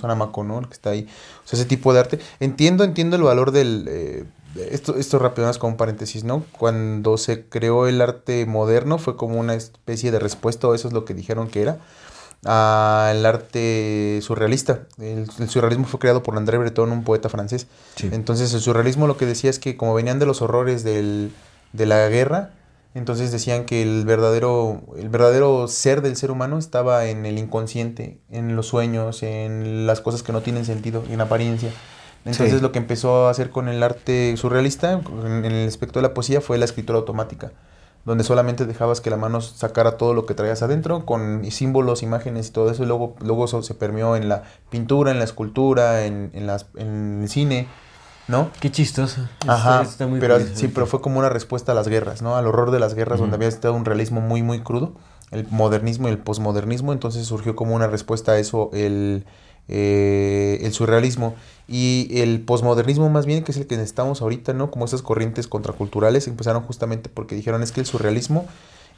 Zona 0.00 0.14
Maco, 0.16 0.42
¿no? 0.44 0.58
El 0.58 0.66
que 0.66 0.74
está 0.74 0.90
ahí. 0.90 1.08
O 1.44 1.48
sea, 1.48 1.56
ese 1.58 1.66
tipo 1.68 1.92
de 1.94 2.00
arte. 2.00 2.18
Entiendo, 2.40 2.84
entiendo 2.84 3.16
el 3.16 3.22
valor 3.22 3.50
del... 3.52 3.86
eh, 3.88 4.24
esto, 4.70 4.94
esto 4.96 5.18
rápido, 5.18 5.46
más 5.48 5.58
como 5.58 5.72
un 5.72 5.76
paréntesis, 5.76 6.22
¿no? 6.22 6.44
Cuando 6.58 7.18
se 7.18 7.48
creó 7.48 7.88
el 7.88 8.00
arte 8.00 8.46
moderno 8.46 8.98
fue 8.98 9.16
como 9.16 9.40
una 9.40 9.54
especie 9.54 10.12
de 10.12 10.20
respuesta, 10.20 10.68
o 10.68 10.74
eso 10.74 10.86
es 10.86 10.94
lo 10.94 11.04
que 11.04 11.12
dijeron 11.14 11.48
que 11.48 11.62
era, 11.62 11.78
al 12.44 13.24
arte 13.26 14.18
surrealista. 14.22 14.80
El, 14.98 15.26
el 15.38 15.48
surrealismo 15.48 15.86
fue 15.86 16.00
creado 16.00 16.22
por 16.22 16.36
André 16.36 16.58
Breton, 16.58 16.90
un 16.92 17.04
poeta 17.04 17.28
francés. 17.28 17.66
Sí. 17.96 18.08
Entonces 18.12 18.52
el 18.54 18.60
surrealismo 18.60 19.06
lo 19.06 19.16
que 19.16 19.26
decía 19.26 19.50
es 19.50 19.58
que 19.58 19.76
como 19.76 19.94
venían 19.94 20.18
de 20.18 20.26
los 20.26 20.42
horrores 20.42 20.84
del, 20.84 21.32
de 21.72 21.86
la 21.86 22.08
guerra, 22.08 22.50
entonces 22.94 23.32
decían 23.32 23.64
que 23.64 23.82
el 23.82 24.04
verdadero, 24.04 24.82
el 24.96 25.08
verdadero 25.08 25.66
ser 25.68 26.00
del 26.00 26.14
ser 26.16 26.30
humano 26.30 26.58
estaba 26.58 27.06
en 27.06 27.26
el 27.26 27.38
inconsciente, 27.38 28.18
en 28.30 28.54
los 28.54 28.66
sueños, 28.68 29.22
en 29.24 29.86
las 29.86 30.00
cosas 30.00 30.22
que 30.22 30.32
no 30.32 30.42
tienen 30.42 30.64
sentido, 30.64 31.02
en 31.10 31.20
apariencia. 31.20 31.70
Entonces 32.24 32.54
Sí. 32.56 32.60
lo 32.62 32.72
que 32.72 32.78
empezó 32.78 33.26
a 33.26 33.30
hacer 33.30 33.50
con 33.50 33.68
el 33.68 33.82
arte 33.82 34.34
surrealista, 34.36 34.92
en 34.92 35.44
en 35.44 35.52
el 35.52 35.68
aspecto 35.68 35.98
de 35.98 36.04
la 36.04 36.14
poesía, 36.14 36.40
fue 36.40 36.56
la 36.56 36.64
escritura 36.64 36.98
automática, 36.98 37.52
donde 38.04 38.24
solamente 38.24 38.66
dejabas 38.66 39.00
que 39.00 39.10
la 39.10 39.16
mano 39.16 39.40
sacara 39.40 39.96
todo 39.96 40.12
lo 40.14 40.26
que 40.26 40.34
traías 40.34 40.62
adentro, 40.62 41.06
con 41.06 41.44
símbolos, 41.50 42.02
imágenes 42.02 42.48
y 42.48 42.50
todo 42.52 42.70
eso, 42.70 42.82
y 42.82 42.86
luego, 42.86 43.14
luego 43.20 43.46
eso 43.46 43.62
se 43.62 43.74
permeó 43.74 44.16
en 44.16 44.28
la 44.28 44.42
pintura, 44.70 45.10
en 45.10 45.18
la 45.18 45.24
escultura, 45.24 46.04
en, 46.04 46.30
en, 46.34 46.46
las, 46.46 46.66
en 46.76 47.22
el 47.22 47.28
cine, 47.28 47.66
¿no? 48.28 48.50
Qué 48.60 48.70
chistoso. 48.70 49.22
Ajá, 49.46 49.80
Está- 49.82 49.90
está 49.90 50.06
muy 50.06 50.20
pero 50.20 50.34
curioso. 50.36 50.54
sí, 50.56 50.68
pero 50.68 50.86
fue 50.86 51.00
como 51.00 51.18
una 51.18 51.28
respuesta 51.30 51.72
a 51.72 51.74
las 51.74 51.88
guerras, 51.88 52.20
¿no? 52.22 52.36
Al 52.36 52.46
horror 52.46 52.70
de 52.70 52.78
las 52.80 52.94
guerras, 52.94 53.20
donde 53.20 53.36
había 53.36 53.48
estado 53.48 53.74
un 53.74 53.84
realismo 53.84 54.20
muy, 54.20 54.42
muy 54.42 54.60
crudo, 54.60 54.94
el 55.30 55.46
modernismo 55.50 56.08
y 56.08 56.10
el 56.12 56.18
posmodernismo, 56.18 56.92
entonces 56.92 57.26
surgió 57.26 57.56
como 57.56 57.74
una 57.74 57.86
respuesta 57.86 58.32
a 58.32 58.38
eso 58.38 58.70
el, 58.72 59.24
eh, 59.68 60.58
el 60.62 60.72
surrealismo 60.72 61.34
y 61.66 62.08
el 62.20 62.42
posmodernismo 62.42 63.08
más 63.08 63.26
bien, 63.26 63.42
que 63.42 63.52
es 63.52 63.58
el 63.58 63.66
que 63.66 63.76
necesitamos 63.76 64.20
ahorita, 64.20 64.52
¿no? 64.52 64.70
Como 64.70 64.84
esas 64.84 65.02
corrientes 65.02 65.48
contraculturales 65.48 66.28
empezaron 66.28 66.62
justamente 66.62 67.08
porque 67.08 67.34
dijeron 67.34 67.62
es 67.62 67.72
que 67.72 67.80
el 67.80 67.86
surrealismo 67.86 68.46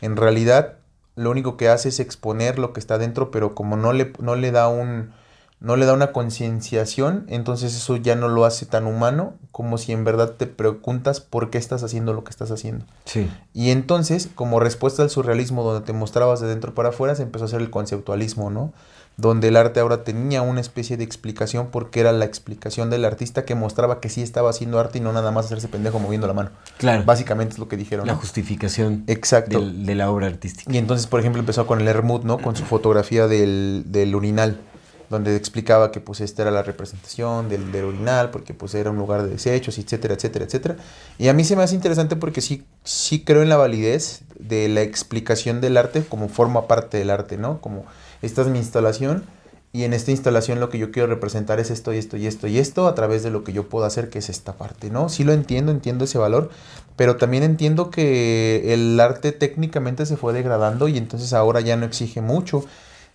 en 0.00 0.16
realidad 0.16 0.74
lo 1.14 1.31
único 1.31 1.57
que 1.57 1.68
hace 1.68 1.88
es 1.88 2.00
exponer 2.00 2.59
lo 2.59 2.72
que 2.72 2.81
está 2.81 2.98
dentro, 2.98 3.31
pero 3.31 3.55
como 3.55 3.76
no 3.76 3.92
le, 3.92 4.12
no 4.18 4.37
le 4.37 4.50
da 4.50 4.68
un 4.68 5.12
no 5.59 5.76
le 5.76 5.87
da 5.87 5.94
una 5.94 6.12
concienciación, 6.12 7.24
entonces 7.29 7.74
eso 7.74 7.96
ya 7.96 8.14
no 8.14 8.29
lo 8.29 8.44
hace 8.44 8.66
tan 8.66 8.87
humano 8.87 9.35
como 9.52 9.79
si 9.79 9.92
en 9.92 10.05
verdad 10.05 10.33
te 10.33 10.46
preguntas 10.46 11.20
por 11.20 11.48
qué 11.48 11.57
estás 11.57 11.83
haciendo 11.83 12.12
lo 12.12 12.24
que 12.24 12.31
estás 12.31 12.50
haciendo. 12.50 12.85
Sí. 13.07 13.31
Y 13.55 13.70
entonces, 13.70 14.29
como 14.35 14.61
respuesta 14.61 15.02
al 15.02 15.09
surrealismo 15.09 15.62
donde 15.64 15.87
te 15.87 15.94
mostrabas 15.94 16.40
de 16.40 16.48
dentro 16.48 16.74
para 16.74 16.90
afuera, 16.90 17.14
se 17.14 17.22
empezó 17.22 17.44
a 17.44 17.48
hacer 17.48 17.62
el 17.62 17.70
conceptualismo, 17.70 18.50
¿no? 18.50 18.74
Donde 19.18 19.48
el 19.48 19.57
arte 19.57 19.81
ahora 19.81 20.05
tenía 20.05 20.42
una 20.42 20.61
especie 20.61 20.98
de 20.98 21.05
explicación 21.05 21.68
porque 21.72 22.00
era 22.00 22.12
la 22.12 22.26
explicación 22.26 22.90
del 22.90 23.05
artista 23.07 23.46
que 23.46 23.55
mostraba 23.55 23.98
que 23.98 24.11
sí 24.11 24.20
estaba 24.20 24.50
haciendo 24.50 24.79
arte 24.79 24.98
y 24.98 25.00
no 25.00 25.11
nada 25.14 25.31
más 25.31 25.46
hacerse 25.46 25.68
pendejo 25.68 25.98
moviendo 25.98 26.26
la 26.26 26.35
mano. 26.35 26.50
Claro. 26.76 27.02
Básicamente 27.07 27.55
es 27.55 27.59
lo 27.59 27.66
que 27.66 27.79
dijeron. 27.79 28.07
La 28.07 28.12
¿no? 28.12 28.18
justificación 28.18 29.05
Exacto. 29.07 29.59
del- 29.59 29.87
de 29.87 29.94
la 29.94 30.11
obra 30.11 30.26
artística. 30.26 30.70
Y 30.70 30.76
entonces, 30.76 31.07
por 31.07 31.20
ejemplo, 31.20 31.40
empezó 31.40 31.66
con 31.66 31.81
el 31.81 31.88
Hermut, 31.88 32.24
¿no? 32.24 32.37
Con 32.38 32.57
su 32.57 32.64
fotografía 32.64 33.26
del, 33.26 33.85
del 33.87 34.14
urinal, 34.14 34.61
donde 35.09 35.35
explicaba 35.35 35.92
que 35.92 36.00
pues 36.00 36.20
esta 36.20 36.42
era 36.42 36.50
la 36.50 36.62
representación 36.62 37.48
del, 37.48 37.72
del 37.72 37.87
urinal, 37.87 38.31
porque 38.31 38.52
pues 38.52 38.74
era 38.74 38.90
un 38.90 38.98
lugar 38.98 39.22
de 39.22 39.31
desechos, 39.31 39.79
etcétera, 39.79 40.12
etcétera, 40.12 40.44
etcétera. 40.44 40.76
Y 41.16 41.29
a 41.29 41.33
mí 41.33 41.42
se 41.44 41.57
me 41.57 41.62
hace 41.62 41.74
interesante 41.74 42.16
porque 42.16 42.42
sí, 42.42 42.64
sí 42.85 43.24
creo 43.24 43.40
en 43.42 43.48
la 43.48 43.57
validez 43.57 44.20
de 44.38 44.68
la 44.68 44.83
explicación 44.83 45.62
del 45.62 45.79
arte 45.79 46.05
como 46.07 46.29
forma 46.29 46.66
parte 46.66 46.98
del 46.98 47.09
arte, 47.09 47.38
¿no? 47.38 47.62
Como 47.62 47.87
esta 48.22 48.42
es 48.42 48.48
mi 48.48 48.59
instalación 48.59 49.24
y 49.72 49.85
en 49.85 49.92
esta 49.92 50.11
instalación 50.11 50.59
lo 50.61 50.70
que 50.70 50.79
yo 50.79 50.90
quiero 50.90 51.09
representar 51.09 51.61
es 51.61 51.70
esto 51.70 51.92
y 51.92 51.98
esto 51.98 52.16
y 52.16 52.26
esto 52.26 52.46
y 52.46 52.59
esto 52.59 52.87
a 52.87 52.94
través 52.94 53.22
de 53.22 53.31
lo 53.31 53.44
que 53.44 53.52
yo 53.52 53.68
puedo 53.68 53.85
hacer, 53.85 54.09
que 54.09 54.18
es 54.20 54.31
esta 54.31 54.55
parte, 54.55 54.90
¿no? 54.90 55.09
Sí 55.09 55.22
lo 55.24 55.33
entiendo, 55.33 55.70
entiendo 55.70 56.05
ese 56.05 56.18
valor, 56.18 56.50
pero 56.96 57.16
también 57.16 57.42
entiendo 57.42 57.90
que 57.90 58.72
el 58.72 58.98
arte 59.00 59.33
técnicamente 59.33 60.07
se 60.07 60.16
fue 60.16 60.33
degradando 60.33 60.88
y 60.88 60.96
entonces 60.96 61.33
ahora 61.33 61.61
ya 61.61 61.76
no 61.76 61.85
exige 61.85 62.20
mucho. 62.22 62.64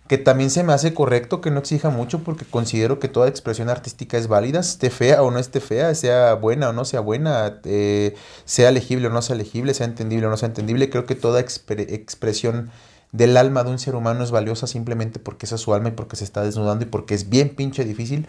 Que 0.07 0.17
también 0.17 0.49
se 0.49 0.63
me 0.63 0.73
hace 0.73 0.93
correcto 0.93 1.39
que 1.39 1.51
no 1.51 1.59
exija 1.59 1.89
mucho 1.89 2.19
porque 2.19 2.43
considero 2.43 2.99
que 2.99 3.07
toda 3.07 3.29
expresión 3.29 3.69
artística 3.69 4.17
es 4.17 4.27
válida, 4.27 4.59
esté 4.59 4.89
fea 4.89 5.23
o 5.23 5.31
no 5.31 5.39
esté 5.39 5.61
fea, 5.61 5.95
sea 5.95 6.33
buena 6.33 6.67
o 6.69 6.73
no 6.73 6.83
sea 6.83 6.99
buena, 6.99 7.61
eh, 7.63 8.15
sea 8.43 8.71
legible 8.71 9.07
o 9.07 9.09
no 9.09 9.21
sea 9.21 9.37
legible, 9.37 9.73
sea 9.73 9.85
entendible 9.85 10.27
o 10.27 10.29
no 10.29 10.35
sea 10.35 10.49
entendible. 10.49 10.89
Creo 10.89 11.05
que 11.05 11.15
toda 11.15 11.39
expre- 11.39 11.89
expresión 11.93 12.71
del 13.11 13.35
alma 13.37 13.63
de 13.63 13.71
un 13.71 13.79
ser 13.79 13.95
humano 13.95 14.23
es 14.23 14.31
valiosa 14.31 14.67
simplemente 14.67 15.19
porque 15.19 15.45
esa 15.45 15.55
es 15.55 15.61
su 15.61 15.73
alma 15.73 15.89
y 15.89 15.91
porque 15.91 16.15
se 16.15 16.23
está 16.23 16.43
desnudando 16.43 16.85
y 16.85 16.87
porque 16.87 17.13
es 17.13 17.29
bien 17.29 17.49
pinche 17.49 17.83
difícil 17.85 18.27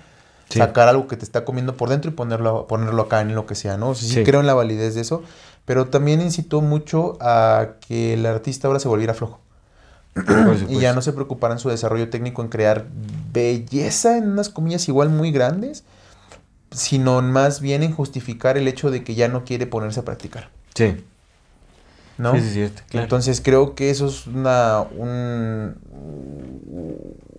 Sí. 0.48 0.58
sacar 0.58 0.88
algo 0.88 1.06
que 1.08 1.16
te 1.16 1.24
está 1.24 1.44
comiendo 1.46 1.76
por 1.78 1.88
dentro 1.88 2.10
y 2.10 2.14
ponerlo, 2.14 2.66
ponerlo 2.66 3.02
acá 3.02 3.20
en 3.22 3.34
lo 3.34 3.46
que 3.46 3.54
sea, 3.54 3.78
¿no? 3.78 3.90
O 3.90 3.94
sea, 3.94 4.06
sí, 4.06 4.14
Sí. 4.16 4.22
creo 4.24 4.40
en 4.40 4.46
la 4.46 4.52
validez 4.54 4.94
de 4.94 5.00
eso, 5.00 5.22
pero 5.64 5.86
también 5.86 6.20
incitó 6.20 6.60
mucho 6.60 7.16
a 7.20 7.68
que 7.86 8.14
el 8.14 8.26
artista 8.26 8.66
ahora 8.68 8.78
se 8.80 8.88
volviera 8.88 9.14
flojo. 9.14 9.40
Y 10.68 10.78
ya 10.78 10.92
no 10.92 11.00
se 11.00 11.12
preocupara 11.14 11.54
en 11.54 11.60
su 11.60 11.70
desarrollo 11.70 12.10
técnico 12.10 12.42
en 12.42 12.48
crear 12.48 12.86
belleza 13.32 14.18
en 14.18 14.30
unas 14.30 14.50
comillas 14.50 14.86
igual 14.88 15.08
muy 15.08 15.30
grandes, 15.32 15.84
sino 16.70 17.22
más 17.22 17.60
bien 17.60 17.82
en 17.82 17.92
justificar 17.94 18.58
el 18.58 18.68
hecho 18.68 18.90
de 18.90 19.04
que 19.04 19.14
ya 19.14 19.28
no 19.28 19.44
quiere 19.44 19.66
ponerse 19.66 20.00
a 20.00 20.04
practicar, 20.04 20.50
Sí. 20.74 21.02
¿No? 22.18 22.32
Sí, 22.34 22.40
sí, 22.40 22.46
es 22.48 22.52
cierto. 22.52 22.82
Claro. 22.88 23.04
Entonces 23.04 23.40
creo 23.42 23.74
que 23.74 23.90
eso 23.90 24.06
es 24.06 24.26
una, 24.26 24.80
un- 24.96 25.76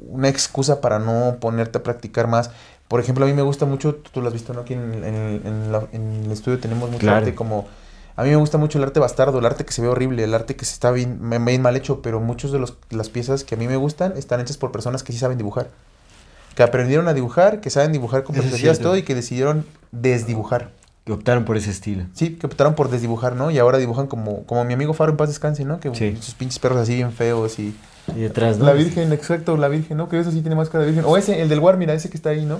una 0.09 0.29
excusa 0.29 0.81
para 0.81 0.99
no 0.99 1.37
ponerte 1.39 1.77
a 1.79 1.83
practicar 1.83 2.27
más. 2.27 2.51
Por 2.87 2.99
ejemplo, 2.99 3.25
a 3.25 3.27
mí 3.27 3.33
me 3.33 3.41
gusta 3.41 3.65
mucho, 3.65 3.95
tú, 3.95 4.21
lo 4.21 4.27
has 4.27 4.33
visto, 4.33 4.53
¿no? 4.53 4.61
Aquí 4.61 4.73
en, 4.73 4.93
en 5.03 5.15
el- 5.15 5.41
en 5.45 5.71
la- 5.71 5.87
en 5.91 6.23
el 6.25 6.31
estudio 6.31 6.59
tenemos 6.59 6.89
mucho 6.89 6.99
Claro. 7.01 7.17
arte 7.17 7.33
como... 7.35 7.67
A 8.15 8.21
mí 8.23 8.29
me 8.29 8.35
gusta 8.35 8.59
mucho 8.59 8.77
el 8.77 8.83
arte 8.83 8.99
bastardo, 8.99 9.39
el 9.39 9.45
arte 9.45 9.65
que 9.65 9.71
se 9.73 9.81
ve 9.81 9.87
horrible, 9.87 10.23
el 10.23 10.35
arte 10.35 10.55
que 10.55 10.65
se 10.65 10.73
está 10.73 10.91
bien, 10.91 11.17
bien 11.45 11.61
mal 11.63 11.75
hecho, 11.75 12.03
pero 12.03 12.19
muchos 12.19 12.51
de 12.51 12.59
los, 12.59 12.75
las 12.91 13.09
piezas 13.09 13.43
que 13.43 13.55
a 13.55 13.57
mí 13.57 13.67
me 13.67 13.75
gustan 13.75 14.13
están 14.17 14.39
hechas 14.39 14.57
por 14.57 14.71
personas 14.71 15.01
que 15.01 15.11
sí 15.13 15.17
saben 15.17 15.39
dibujar. 15.39 15.69
Que 16.53 16.61
aprendieron 16.61 17.07
a 17.07 17.15
dibujar, 17.15 17.59
que 17.59 17.71
saben 17.71 17.91
dibujar 17.91 18.23
con 18.23 18.35
perspectivas, 18.35 18.77
todo, 18.77 18.95
y 18.97 19.01
que 19.01 19.15
decidieron 19.15 19.65
desdibujar. 19.91 20.69
Que 21.05 21.11
optaron 21.11 21.43
por 21.43 21.57
ese 21.57 21.69
estilo. 21.69 22.05
Sí, 22.13 22.35
que 22.35 22.45
optaron 22.45 22.75
por 22.75 22.89
desdibujar, 22.89 23.35
¿no? 23.35 23.51
Y 23.51 23.59
ahora 23.59 23.77
dibujan 23.77 24.07
como, 24.07 24.43
como 24.45 24.63
mi 24.63 24.73
amigo 24.73 24.93
Faro 24.93 25.11
en 25.11 25.17
paz 25.17 25.27
descanse, 25.29 25.65
¿no? 25.65 25.79
Que 25.81 25.93
Sí. 25.93 26.15
sus 26.21 26.33
pinches 26.33 26.59
perros 26.59 26.79
así 26.79 26.95
bien 26.95 27.11
feos 27.11 27.59
y... 27.59 27.75
Y 28.15 28.19
detrás, 28.21 28.57
¿no? 28.57 28.65
La 28.65 28.73
Virgen, 28.73 29.11
exacto, 29.13 29.55
la 29.57 29.67
Virgen, 29.69 29.97
¿no? 29.97 30.07
Que 30.09 30.19
eso 30.19 30.31
sí 30.31 30.41
tiene 30.41 30.55
más 30.55 30.69
cara 30.69 30.83
de 30.85 30.91
Virgen. 30.91 31.05
O 31.09 31.17
ese, 31.17 31.41
el 31.41 31.49
del 31.49 31.59
War, 31.59 31.77
mira, 31.77 31.93
ese 31.93 32.09
que 32.09 32.17
está 32.17 32.29
ahí, 32.29 32.45
¿no? 32.45 32.59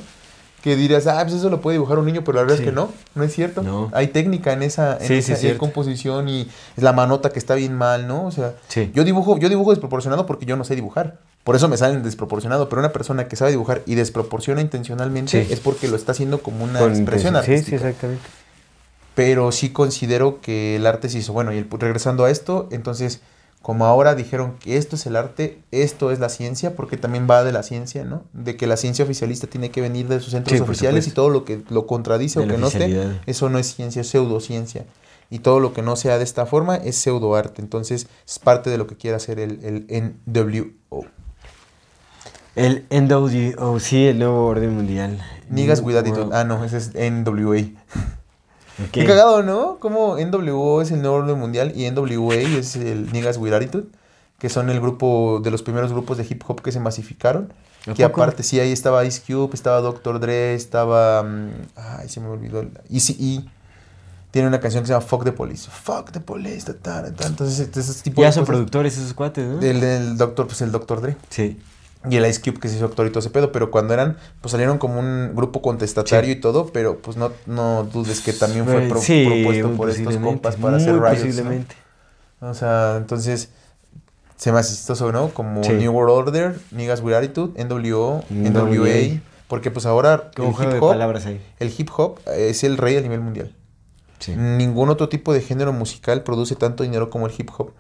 Que 0.64 0.76
dirías, 0.78 1.06
ah, 1.08 1.20
pues 1.24 1.36
eso 1.36 1.50
lo 1.50 1.60
puede 1.60 1.76
dibujar 1.76 2.00
un 2.00 2.06
niño, 2.06 2.24
pero 2.24 2.38
la 2.38 2.42
verdad 2.44 2.56
Sí. 2.56 2.64
es 2.64 2.70
que 2.70 2.74
no, 2.74 2.90
no 3.16 3.24
es 3.24 3.34
cierto. 3.34 3.62
No. 3.64 3.92
Hay 3.94 4.08
técnica 4.08 4.54
en 4.54 4.64
esa, 4.64 4.94
en 4.94 5.02
Sí, 5.08 5.22
sí, 5.22 5.34
esa 5.34 5.48
es 5.50 5.58
composición 5.58 6.30
y 6.30 6.48
la 6.78 6.94
manota 6.94 7.32
que 7.32 7.38
está 7.40 7.54
bien 7.56 7.74
mal, 7.76 8.08
¿no? 8.08 8.26
O 8.26 8.32
sea, 8.32 8.54
Sí. 8.70 8.90
yo 8.96 9.04
dibujo, 9.04 9.38
yo 9.38 9.50
dibujo 9.50 9.72
desproporcionado 9.72 10.26
porque 10.26 10.46
yo 10.46 10.56
no 10.56 10.64
sé 10.64 10.76
dibujar. 10.76 11.20
Por 11.44 11.58
eso 11.58 11.68
me 11.68 11.76
salen 11.76 12.02
desproporcionado, 12.02 12.70
pero 12.70 12.80
una 12.80 12.94
persona 12.94 13.28
que 13.28 13.36
sabe 13.36 13.52
dibujar 13.52 13.82
y 13.86 13.96
desproporciona 13.96 14.62
intencionalmente 14.62 15.52
es 15.52 15.60
porque 15.60 15.90
lo 15.90 15.98
está 15.98 16.14
haciendo 16.14 16.42
como 16.42 16.64
una 16.64 16.80
Con 16.80 16.94
expresión 16.96 17.34
intención. 17.36 17.44
Sí, 17.44 17.52
artística. 17.52 17.78
sí, 17.80 17.86
exactamente. 17.88 18.24
pero 19.16 19.52
sí 19.52 19.70
considero 19.70 20.42
que 20.42 20.78
el 20.78 20.88
arte 20.88 21.08
se 21.10 21.20
hizo 21.20 21.34
bueno. 21.34 21.54
Y 21.54 21.58
el- 21.58 21.68
regresando 21.70 22.24
a 22.26 22.32
esto, 22.32 22.68
entonces, 22.72 23.20
como 23.64 23.86
ahora 23.86 24.14
dijeron 24.14 24.58
que 24.60 24.76
esto 24.76 24.98
es 24.98 25.06
el 25.06 25.16
arte, 25.16 25.58
esto 25.72 26.12
es 26.12 26.20
la 26.20 26.28
ciencia, 26.28 26.76
porque 26.76 26.98
también 26.98 27.28
va 27.32 27.46
de 27.46 27.54
la 27.54 27.64
ciencia, 27.64 28.04
¿no? 28.04 28.26
De 28.34 28.58
que 28.58 28.68
la 28.68 28.76
ciencia 28.76 29.06
oficialista 29.06 29.48
tiene 29.48 29.72
que 29.72 29.80
venir 29.80 30.10
de 30.10 30.20
sus 30.20 30.32
centros 30.32 30.58
Sí, 30.58 30.62
oficiales 30.62 31.08
y 31.08 31.12
todo 31.12 31.30
lo 31.30 31.46
que 31.46 31.64
lo 31.70 31.88
contradice 31.88 32.42
De 32.42 32.46
o 32.46 32.50
que 32.50 32.58
no 32.58 32.68
esté, 32.68 33.22
eso 33.26 33.50
no 33.50 33.58
es 33.60 33.74
ciencia, 33.74 34.02
es 34.02 34.10
pseudociencia. 34.10 34.86
Y 35.30 35.40
todo 35.40 35.62
lo 35.62 35.74
que 35.74 35.82
no 35.82 35.96
sea 35.96 36.18
de 36.18 36.26
esta 36.26 36.46
forma 36.46 36.76
es 36.76 36.98
pseudoarte. 36.98 37.62
Entonces, 37.62 38.08
es 38.28 38.38
parte 38.38 38.70
de 38.70 38.78
lo 38.78 38.86
que 38.86 38.98
quiere 38.98 39.16
hacer 39.16 39.40
el, 39.40 39.88
el 39.90 40.14
NWO. 40.26 41.06
El 42.58 42.86
NWO, 42.92 43.80
sí, 43.80 44.08
el 44.08 44.20
nuevo 44.20 44.46
orden 44.46 44.76
mundial. 44.76 45.26
Niggas 45.50 45.80
New 45.80 45.88
with 45.88 45.96
attitude. 45.96 46.30
Ah, 46.34 46.44
no, 46.44 46.66
ese 46.66 46.78
es 46.80 46.92
NWA. 46.94 47.62
Ok. 48.82 48.90
Qué 48.92 49.06
cagado, 49.06 49.44
¿no? 49.44 49.78
Como 49.80 50.18
NWO 50.18 50.82
es 50.82 50.92
el 50.92 51.02
nuevo 51.02 51.18
orden 51.18 51.38
mundial 51.40 51.74
y 51.76 51.90
NWA 51.90 52.36
es 52.36 52.76
el 52.76 53.12
Niggas 53.12 53.38
with 53.38 53.54
Attitude, 53.54 53.86
que 54.40 54.50
son 54.50 54.70
el 54.70 54.80
grupo 54.82 55.40
de 55.44 55.52
los 55.52 55.62
primeros 55.62 55.92
grupos 55.92 56.18
de 56.18 56.26
hip 56.30 56.44
hop 56.48 56.62
que 56.62 56.72
se 56.72 56.80
masificaron. 56.80 57.54
¿A 57.88 57.94
Que 57.94 58.08
poco? 58.08 58.22
aparte, 58.22 58.44
sí, 58.44 58.60
ahí 58.60 58.72
estaba 58.72 59.04
Ice 59.06 59.22
Cube, 59.28 59.54
estaba 59.54 59.82
Dr. 59.82 60.20
Dre, 60.20 60.54
estaba. 60.56 61.22
mm, 61.24 61.50
ay, 61.76 62.10
se 62.10 62.20
me 62.22 62.28
olvidó. 62.30 62.62
el- 62.62 62.72
Eazy-E. 62.90 63.44
Tiene 64.32 64.48
una 64.48 64.60
canción 64.60 64.82
que 64.84 64.88
se 64.88 64.94
llama 64.94 65.06
Fuck 65.06 65.26
the 65.26 65.32
Police. 65.32 65.70
Fuck 65.70 66.12
the 66.12 66.20
Police. 66.20 66.66
ta, 66.66 66.74
ta, 67.04 67.14
ta. 67.14 67.28
Entonces, 67.28 67.60
este- 67.60 67.82
ese 67.82 68.02
tipo 68.02 68.22
Ya 68.22 68.28
de 68.30 68.34
son 68.34 68.42
cosas. 68.44 68.54
productores 68.56 68.98
esos 68.98 69.14
cuates, 69.14 69.46
¿no? 69.48 69.62
El, 69.62 69.84
el 69.84 70.18
Dr. 70.18 70.48
Pues 70.48 70.62
el 70.62 70.72
Dr. 70.72 71.02
Dre. 71.02 71.18
Sí. 71.30 71.60
Y 72.10 72.18
el 72.18 72.26
Ice 72.26 72.42
Cube 72.42 72.60
que 72.60 72.68
se 72.70 72.76
hizo 72.76 72.86
actor 72.86 73.06
y 73.08 73.10
todo 73.10 73.20
ese 73.20 73.30
pedo, 73.30 73.52
pero 73.52 73.72
cuando 73.72 73.94
eran, 73.94 74.18
pues 74.42 74.52
salieron 74.52 74.78
como 74.78 75.00
un 75.00 75.32
grupo 75.36 75.62
contestatario 75.62 76.32
Sí. 76.34 76.38
y 76.38 76.42
todo, 76.42 76.68
pero 76.74 76.98
pues 77.00 77.16
no, 77.18 77.32
no 77.46 77.84
dudes 77.86 78.20
que 78.22 78.34
también 78.34 78.66
fue 78.66 78.86
Eh, 78.86 78.90
pro- 78.90 79.00
sí, 79.02 79.26
propuesto 79.26 79.72
por 79.78 79.90
estos 79.90 80.18
compas 80.18 80.56
para 80.58 80.78
hacer 80.78 80.96
¿no? 80.96 81.02
posiblemente. 81.08 81.76
O 82.42 82.54
sea, 82.54 82.96
entonces 82.98 83.50
se 84.36 84.52
me 84.52 84.60
hace 84.60 84.76
chistoso, 84.76 85.12
¿no? 85.14 85.30
Como 85.30 85.64
Sí. 85.64 85.72
New 85.74 85.94
World 85.94 86.28
Order, 86.28 86.60
Niggas 86.72 87.02
with 87.02 87.14
Attitude, 87.14 87.54
NWO, 87.64 88.24
NWA. 88.30 89.22
Porque 89.48 89.72
pues 89.72 89.86
ahora 89.86 90.32
el 90.38 90.44
hip 90.50 90.82
hop, 90.82 90.96
el 91.60 91.74
hip 91.78 91.90
hop 91.96 92.20
es 92.36 92.64
el 92.64 92.78
rey 92.78 92.98
a 92.98 93.02
nivel 93.02 93.22
mundial. 93.22 93.54
Ningún 94.36 94.90
otro 94.90 95.10
tipo 95.10 95.34
de 95.34 95.42
género 95.42 95.74
musical 95.74 96.24
produce 96.24 96.56
tanto 96.56 96.84
dinero 96.84 97.10
como 97.10 97.28
el 97.28 97.34
hip 97.38 97.50
hop. 97.58 97.72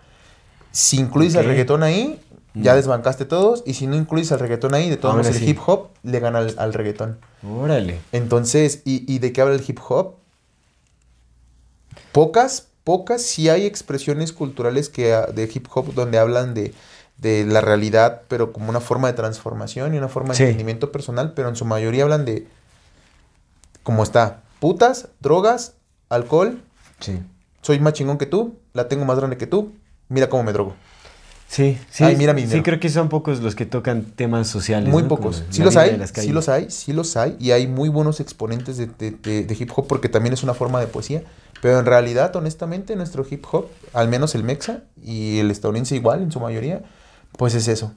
Si 0.71 0.97
incluyes 0.99 1.35
al 1.35 1.41
Ok. 1.45 1.47
reggaetón 1.47 1.83
ahí, 1.83 2.19
ya 2.55 2.73
Mm. 2.73 2.75
desbancaste 2.75 3.25
todos. 3.25 3.63
Y 3.65 3.73
si 3.75 3.87
no 3.87 3.95
incluyes 3.95 4.31
al 4.31 4.39
reggaetón 4.39 4.73
ahí, 4.73 4.89
de 4.89 4.97
todos 4.97 5.15
modos 5.15 5.35
el 5.35 5.47
hip 5.47 5.59
hop 5.65 5.89
le 6.03 6.19
gana 6.19 6.39
al, 6.39 6.53
al 6.57 6.73
reggaetón. 6.73 7.19
Órale. 7.47 7.99
Entonces, 8.11 8.81
¿y, 8.85 9.11
y 9.13 9.19
de 9.19 9.33
qué 9.33 9.41
habla 9.41 9.55
el 9.55 9.63
hip 9.67 9.79
hop? 9.87 10.15
Pocas, 12.11 12.67
pocas, 12.83 13.21
sí 13.21 13.49
hay 13.49 13.65
expresiones 13.65 14.33
culturales 14.33 14.89
que, 14.89 15.13
ah, 15.13 15.27
de 15.33 15.49
hip 15.53 15.67
hop 15.73 15.93
donde 15.93 16.17
hablan 16.19 16.53
de, 16.53 16.73
de 17.17 17.45
la 17.45 17.61
realidad, 17.61 18.23
pero 18.27 18.51
como 18.53 18.69
una 18.69 18.79
forma 18.79 19.07
de 19.07 19.13
transformación 19.13 19.93
y 19.93 19.97
una 19.97 20.09
forma 20.09 20.29
de 20.29 20.35
Sí. 20.37 20.43
entendimiento 20.43 20.91
personal, 20.91 21.33
pero 21.33 21.49
en 21.49 21.55
su 21.55 21.65
mayoría 21.65 22.03
hablan 22.03 22.25
de, 22.25 22.47
como 23.83 24.03
está, 24.03 24.41
putas, 24.59 25.07
drogas, 25.19 25.73
alcohol, 26.09 26.61
Sí. 26.99 27.19
soy 27.61 27.79
más 27.79 27.93
chingón 27.93 28.17
que 28.17 28.25
tú, 28.25 28.57
la 28.73 28.87
tengo 28.87 29.05
más 29.05 29.17
grande 29.17 29.37
que 29.37 29.47
tú, 29.47 29.73
mira 30.09 30.29
cómo 30.29 30.43
me 30.43 30.53
drogo. 30.53 30.75
Sí, 31.47 31.77
sí. 31.91 32.03
Ay, 32.03 32.15
mira 32.15 32.33
mi 32.33 32.47
sí, 32.47 32.61
creo 32.63 32.79
que 32.79 32.89
son 32.89 33.09
pocos 33.09 33.39
los 33.41 33.53
que 33.55 33.65
tocan 33.67 34.03
temas 34.05 34.47
sociales. 34.47 34.89
Muy 34.89 35.03
¿no? 35.03 35.07
pocos. 35.09 35.41
Como 35.41 35.53
Sí 35.53 35.61
los 35.63 35.75
hay, 35.75 36.01
sí 36.13 36.31
los 36.31 36.49
hay, 36.49 36.71
sí 36.71 36.93
los 36.93 37.15
hay. 37.15 37.35
Y 37.39 37.51
hay 37.51 37.67
muy 37.67 37.89
buenos 37.89 38.19
exponentes 38.19 38.77
de, 38.77 38.87
de- 38.87 39.11
de- 39.11 39.43
de 39.43 39.53
hip 39.59 39.69
hop 39.75 39.85
porque 39.87 40.09
también 40.09 40.33
es 40.33 40.41
una 40.43 40.53
forma 40.55 40.79
de 40.79 40.87
poesía. 40.87 41.21
Pero 41.61 41.79
en 41.79 41.85
realidad, 41.85 42.35
honestamente, 42.35 42.95
nuestro 42.95 43.25
hip 43.29 43.45
hop, 43.51 43.67
al 43.93 44.07
menos 44.09 44.33
el 44.35 44.43
mexa 44.43 44.81
y 45.01 45.39
el 45.39 45.51
estadounidense 45.51 45.95
igual 45.95 46.21
en 46.23 46.31
su 46.31 46.39
mayoría, 46.39 46.81
pues 47.37 47.53
es 47.55 47.67
eso. 47.67 47.93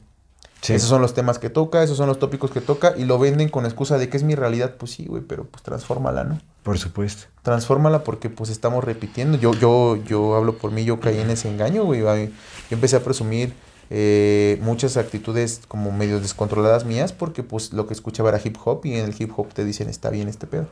Sí. 0.60 0.74
Esos 0.74 0.88
son 0.88 1.00
los 1.02 1.14
temas 1.14 1.38
que 1.38 1.48
toca, 1.50 1.82
esos 1.82 1.96
son 1.96 2.08
los 2.08 2.18
tópicos 2.18 2.50
que 2.50 2.60
toca 2.60 2.94
y 2.96 3.04
lo 3.04 3.18
venden 3.18 3.48
con 3.48 3.64
excusa 3.64 3.98
de 3.98 4.08
que 4.08 4.16
es 4.16 4.22
mi 4.22 4.34
realidad. 4.34 4.74
Pues 4.78 4.92
sí, 4.92 5.06
güey, 5.06 5.22
pero 5.22 5.44
pues 5.46 5.62
transfórmala, 5.62 6.24
¿no? 6.24 6.40
Por 6.66 6.78
supuesto. 6.78 7.26
Transfórmala 7.42 8.02
porque 8.02 8.28
pues 8.28 8.50
estamos 8.50 8.82
repitiendo. 8.82 9.38
Yo, 9.38 9.54
yo, 9.54 10.02
yo 10.04 10.34
hablo 10.34 10.58
por 10.58 10.72
mí, 10.72 10.84
yo 10.84 10.98
caí 10.98 11.20
en 11.20 11.30
ese 11.30 11.48
engaño, 11.48 11.84
güey. 11.84 12.00
Yo 12.00 12.28
empecé 12.72 12.96
a 12.96 13.04
presumir 13.04 13.52
eh, 13.88 14.58
muchas 14.62 14.96
actitudes 14.96 15.60
como 15.68 15.92
medio 15.92 16.18
descontroladas 16.18 16.84
mías 16.84 17.12
porque 17.12 17.44
pues 17.44 17.72
lo 17.72 17.86
que 17.86 17.94
escuchaba 17.94 18.30
era 18.30 18.40
hip 18.42 18.56
hop 18.64 18.80
y 18.82 18.94
en 18.94 19.04
el 19.04 19.14
hip 19.16 19.30
hop 19.36 19.54
te 19.54 19.64
dicen 19.64 19.88
está 19.88 20.10
bien 20.10 20.26
este 20.26 20.48
pedo. 20.48 20.66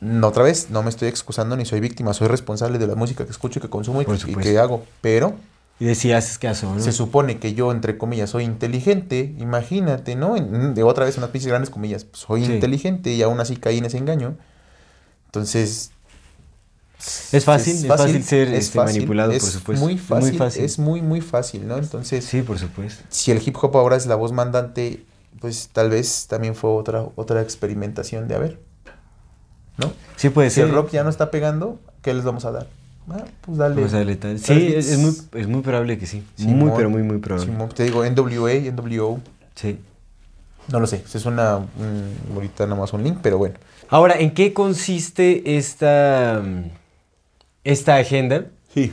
No, 0.00 0.28
otra 0.28 0.42
vez, 0.42 0.70
no 0.70 0.82
me 0.82 0.88
estoy 0.88 1.08
excusando 1.08 1.54
ni 1.54 1.66
soy 1.66 1.80
víctima, 1.80 2.14
soy 2.14 2.28
responsable 2.28 2.78
de 2.78 2.86
la 2.86 2.94
música 2.94 3.26
que 3.26 3.30
escucho 3.30 3.58
y 3.58 3.62
que 3.62 3.68
consumo 3.68 4.00
y, 4.00 4.06
que 4.06 4.58
hago. 4.58 4.86
Pero 5.02 5.34
Y 5.78 5.84
decías 5.84 6.38
caso, 6.38 6.74
¿no? 6.74 6.80
se 6.80 6.92
supone 6.92 7.38
que 7.38 7.52
yo, 7.52 7.72
entre 7.72 7.98
comillas, 7.98 8.30
soy 8.30 8.44
inteligente, 8.44 9.34
imagínate, 9.38 10.16
¿no? 10.16 10.34
De 10.34 10.82
otra 10.82 11.04
vez 11.04 11.18
unas 11.18 11.28
pinches 11.28 11.48
grandes 11.48 11.68
comillas, 11.68 12.06
soy 12.12 12.46
Sí. 12.46 12.54
inteligente 12.54 13.10
y 13.12 13.20
aún 13.20 13.38
así 13.40 13.56
caí 13.56 13.76
en 13.76 13.84
ese 13.84 13.98
engaño. 13.98 14.38
Entonces... 15.34 15.90
Es 17.32 17.44
fácil, 17.44 17.74
es 17.74 17.86
fácil 17.86 18.22
ser, 18.24 18.48
este, 18.54 18.78
manipulado, 18.78 19.28
por 19.30 19.36
es 19.36 19.44
supuesto. 19.44 19.84
Muy 19.84 19.94
Es 19.94 20.00
muy 20.00 20.20
fácil, 20.20 20.38
fácil. 20.38 20.64
Es 20.64 20.78
muy, 20.78 21.02
muy 21.02 21.20
fácil, 21.20 21.66
¿no? 21.68 21.76
Entonces, 21.76 22.24
Sí, 22.24 22.40
por 22.42 22.58
supuesto. 22.58 23.04
si 23.10 23.30
el 23.30 23.42
hip 23.46 23.56
hop 23.60 23.76
ahora 23.76 23.96
es 23.96 24.06
la 24.06 24.14
voz 24.14 24.32
mandante, 24.32 25.04
pues 25.40 25.68
tal 25.72 25.90
vez 25.90 26.26
también 26.28 26.54
fue 26.54 26.70
otra, 26.70 27.04
otra 27.16 27.42
experimentación 27.42 28.26
de 28.28 28.36
a 28.36 28.38
ver, 28.38 28.58
¿no? 29.76 29.92
Sí 30.16 30.30
puede 30.30 30.48
Si 30.48 30.56
ser. 30.56 30.66
el 30.68 30.72
rock 30.72 30.92
ya 30.92 31.02
no 31.04 31.10
está 31.10 31.30
pegando, 31.30 31.78
¿qué 32.00 32.14
les 32.14 32.24
vamos 32.24 32.44
a 32.46 32.52
dar? 32.52 32.68
Ah, 33.10 33.24
pues 33.42 33.58
dale. 33.58 33.84
A 33.84 33.88
darle 33.88 34.16
tal. 34.16 34.38
Sí, 34.38 34.72
es, 34.74 34.88
es 34.90 34.98
muy, 34.98 35.14
es 35.42 35.46
muy 35.46 35.60
probable 35.60 35.98
que 35.98 36.06
sí. 36.06 36.22
Simón. 36.36 36.58
Muy, 36.58 36.72
pero 36.74 36.88
muy, 36.88 37.02
muy 37.02 37.18
probable. 37.18 37.52
Simón, 37.52 37.68
te 37.68 37.82
digo, 37.82 38.02
NWA, 38.06 38.52
NWO, 38.72 39.20
Sí. 39.56 39.78
no 40.68 40.80
lo 40.80 40.86
sé, 40.86 41.04
se 41.06 41.20
suena 41.20 41.58
mm, 41.58 42.34
ahorita 42.34 42.64
nada 42.66 42.80
más 42.80 42.94
un 42.94 43.04
link, 43.04 43.18
pero 43.20 43.36
bueno. 43.36 43.56
Ahora, 43.94 44.16
¿en 44.18 44.32
qué 44.32 44.52
consiste 44.52 45.56
esta, 45.56 46.42
mm, 46.44 46.62
esta 47.62 47.94
agenda? 47.94 48.46
Sí. 48.74 48.90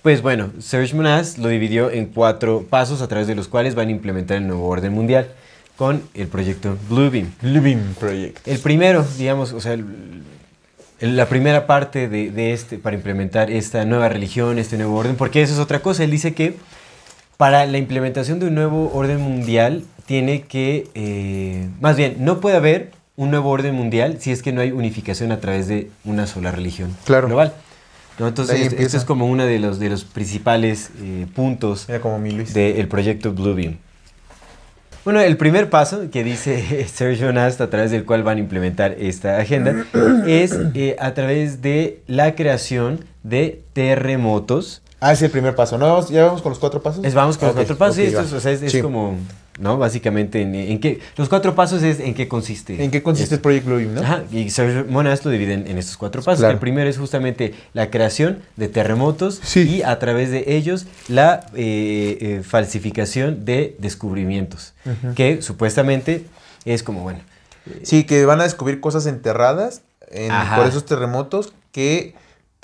Pues 0.00 0.22
bueno, 0.22 0.52
Serge 0.60 0.94
Monaz 0.94 1.38
lo 1.38 1.48
dividió 1.48 1.90
en 1.90 2.06
cuatro 2.06 2.64
pasos 2.70 3.02
a 3.02 3.08
través 3.08 3.26
de 3.26 3.34
los 3.34 3.48
cuales 3.48 3.74
van 3.74 3.88
a 3.88 3.90
implementar 3.90 4.36
el 4.36 4.46
nuevo 4.46 4.68
orden 4.68 4.92
mundial 4.92 5.26
con 5.76 6.02
el 6.14 6.28
proyecto 6.28 6.78
Bluebeam. 6.88 7.32
Living 7.42 7.94
Project. 7.98 8.46
El 8.46 8.60
primero, 8.60 9.04
digamos, 9.18 9.52
o 9.52 9.60
sea, 9.60 9.72
el- 9.72 10.22
el- 11.00 11.16
la 11.16 11.26
primera 11.28 11.66
parte 11.66 12.08
de, 12.08 12.30
de 12.30 12.52
este, 12.52 12.78
para 12.78 12.94
implementar 12.94 13.50
esta 13.50 13.84
nueva 13.86 14.08
religión, 14.08 14.60
este 14.60 14.76
nuevo 14.76 14.96
orden, 14.96 15.16
porque 15.16 15.42
eso 15.42 15.54
es 15.54 15.58
otra 15.58 15.80
cosa. 15.82 16.04
Él 16.04 16.12
dice 16.12 16.32
que 16.32 16.54
para 17.38 17.66
la 17.66 17.78
implementación 17.78 18.38
de 18.38 18.46
un 18.46 18.54
nuevo 18.54 18.92
orden 18.94 19.20
mundial 19.20 19.82
tiene 20.06 20.42
que, 20.42 20.86
eh, 20.94 21.68
más 21.80 21.96
bien, 21.96 22.18
no 22.20 22.38
puede 22.38 22.54
haber 22.56 22.92
un 23.16 23.30
nuevo 23.30 23.50
orden 23.50 23.74
mundial 23.74 24.18
si 24.20 24.30
es 24.30 24.42
que 24.42 24.52
no 24.52 24.60
hay 24.60 24.72
unificación 24.72 25.32
a 25.32 25.40
través 25.40 25.68
de 25.68 25.90
una 26.04 26.26
sola 26.26 26.50
religión 26.50 26.94
Claro. 27.04 27.28
global. 27.28 27.52
¿no? 28.18 28.28
Entonces, 28.28 28.60
esto- 28.60 28.72
empieza. 28.72 28.96
es 28.96 29.04
como 29.04 29.26
uno 29.26 29.44
de 29.44 29.58
los, 29.58 29.78
de 29.78 29.90
los 29.90 30.04
principales 30.04 30.90
eh, 31.02 31.26
puntos 31.34 31.86
del 31.86 32.88
proyecto 32.88 33.32
Bluebeam. 33.32 33.76
Bueno, 35.04 35.20
el 35.20 35.36
primer 35.36 35.70
paso 35.70 36.10
que 36.10 36.24
dice 36.24 36.86
Sergio 36.92 37.32
Nast 37.32 37.60
a 37.60 37.70
través 37.70 37.90
del 37.90 38.04
cual 38.04 38.22
van 38.22 38.38
a 38.38 38.40
implementar 38.40 38.96
esta 38.98 39.38
agenda 39.38 39.84
es 40.26 40.58
eh, 40.74 40.96
a 40.98 41.14
través 41.14 41.62
de 41.62 42.00
la 42.06 42.34
creación 42.34 43.04
de 43.22 43.62
terremotos. 43.72 44.82
Ah, 45.00 45.12
es 45.12 45.20
el 45.22 45.30
primer 45.30 45.54
paso. 45.54 45.76
¿No? 45.78 46.06
¿Ya 46.08 46.24
vamos 46.24 46.42
con 46.42 46.50
los 46.50 46.58
cuatro 46.58 46.82
pasos? 46.82 47.04
Es, 47.04 47.14
vamos 47.14 47.36
con 47.36 47.48
los 47.48 47.56
cuatro 47.56 47.76
pasos. 47.76 47.98
y 47.98 48.02
esto 48.04 48.20
es, 48.22 48.32
o 48.32 48.40
sea, 48.40 48.52
es, 48.52 48.62
es 48.62 48.72
Sí. 48.72 48.80
como, 48.80 49.16
¿no? 49.60 49.76
Básicamente, 49.76 50.40
en, 50.40 50.54
en 50.54 50.80
qué, 50.80 51.00
los 51.16 51.28
cuatro 51.28 51.54
pasos 51.54 51.82
es 51.82 52.00
en 52.00 52.14
qué 52.14 52.28
consiste. 52.28 52.82
¿En 52.82 52.90
qué 52.90 53.02
consiste 53.02 53.34
el 53.34 53.40
Project 53.42 53.66
Bluebeam, 53.66 53.94
no? 53.94 54.00
Ajá, 54.00 54.22
y 54.32 54.48
Sergio 54.48 54.86
Monas 54.88 55.22
lo 55.24 55.30
divide 55.30 55.52
en, 55.52 55.66
en 55.66 55.76
estos 55.76 55.98
cuatro 55.98 56.22
pasos. 56.22 56.38
Claro. 56.40 56.54
El 56.54 56.60
primero 56.60 56.88
es 56.88 56.96
justamente 56.96 57.54
la 57.74 57.90
creación 57.90 58.38
de 58.56 58.68
terremotos 58.68 59.38
Sí. 59.42 59.68
y 59.68 59.82
a 59.82 59.98
través 59.98 60.30
de 60.30 60.44
ellos 60.56 60.86
la 61.08 61.46
eh, 61.54 62.16
eh, 62.20 62.42
falsificación 62.42 63.44
de 63.44 63.76
descubrimientos, 63.78 64.72
que 65.14 65.42
supuestamente 65.42 66.24
es 66.64 66.82
como, 66.82 67.02
bueno, 67.02 67.20
Sí, 67.82 68.04
que 68.04 68.24
van 68.24 68.40
a 68.40 68.44
descubrir 68.44 68.80
cosas 68.80 69.06
enterradas 69.06 69.82
en- 70.12 70.30
por 70.56 70.66
esos 70.66 70.86
terremotos 70.86 71.52
que 71.72 72.14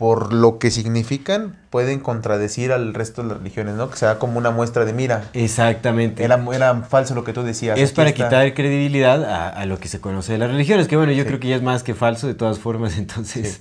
por 0.03 0.33
lo 0.33 0.59
que 0.59 0.73
significan, 0.73 1.55
pueden 1.71 2.01
contradecir 2.01 2.73
al 2.73 2.93
resto 2.93 3.23
de 3.23 3.29
las 3.29 3.39
religiones, 3.39 3.77
¿no? 3.77 3.89
Que 3.89 3.97
sea 3.97 4.19
como 4.19 4.37
una 4.37 4.51
muestra 4.51 4.85
de, 4.85 4.93
mira, 4.93 5.27
Exactamente. 5.33 6.25
era, 6.25 6.45
era 6.53 6.75
falso 6.83 7.15
lo 7.15 7.23
que 7.23 7.33
tú 7.33 7.45
decías. 7.45 7.79
es 7.79 7.93
para 7.93 8.09
está". 8.11 8.25
quitar 8.25 8.53
credibilidad 8.55 9.23
a, 9.25 9.49
a 9.49 9.65
lo 9.65 9.79
que 9.79 9.87
se 9.87 10.01
conoce 10.01 10.33
de 10.33 10.39
las 10.39 10.51
religiones, 10.51 10.89
que 10.89 10.97
bueno, 10.97 11.13
yo 11.13 11.23
Sí. 11.23 11.29
creo 11.29 11.39
que 11.39 11.47
ya 11.47 11.55
es 11.55 11.63
más 11.63 11.85
que 11.85 11.95
falso 11.95 12.27
de 12.27 12.35
todas 12.35 12.59
formas, 12.59 12.99
entonces... 12.99 13.61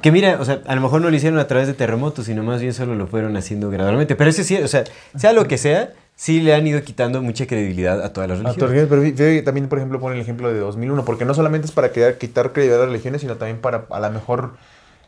Que 0.00 0.12
mira, 0.12 0.36
o 0.40 0.44
sea, 0.44 0.60
a 0.64 0.74
lo 0.76 0.80
mejor 0.80 1.00
no 1.00 1.10
lo 1.10 1.16
hicieron 1.16 1.40
a 1.40 1.48
través 1.48 1.66
de 1.66 1.74
terremotos, 1.74 2.26
sino 2.26 2.44
más 2.44 2.60
bien 2.60 2.72
solo 2.72 2.94
lo 2.94 3.08
fueron 3.08 3.36
haciendo 3.36 3.68
gradualmente. 3.70 4.14
Pero 4.14 4.30
ese 4.30 4.44
sí, 4.44 4.56
o 4.56 4.68
sea, 4.68 4.84
sea 5.16 5.32
lo 5.32 5.48
que 5.48 5.58
sea, 5.58 5.90
sí 6.14 6.40
le 6.40 6.54
han 6.54 6.64
ido 6.68 6.80
quitando 6.82 7.20
mucha 7.20 7.48
credibilidad 7.48 8.00
a 8.00 8.12
todas 8.12 8.28
las 8.30 8.38
religiones. 8.38 8.86
pero 8.88 9.02
fí- 9.02 9.44
también, 9.44 9.68
por 9.68 9.78
ejemplo, 9.78 9.98
pone 9.98 10.14
el 10.14 10.20
ejemplo 10.22 10.52
de 10.52 10.58
2001, 10.60 11.04
porque 11.04 11.24
no 11.24 11.34
solamente 11.34 11.66
es 11.66 11.72
para 11.72 11.90
quitar 11.90 12.52
credibilidad 12.52 12.80
a 12.82 12.84
las 12.84 12.90
religiones, 12.92 13.22
sino 13.22 13.36
también 13.36 13.58
para 13.58 13.86
a 13.90 13.98
lo 14.00 14.10
mejor 14.10 14.56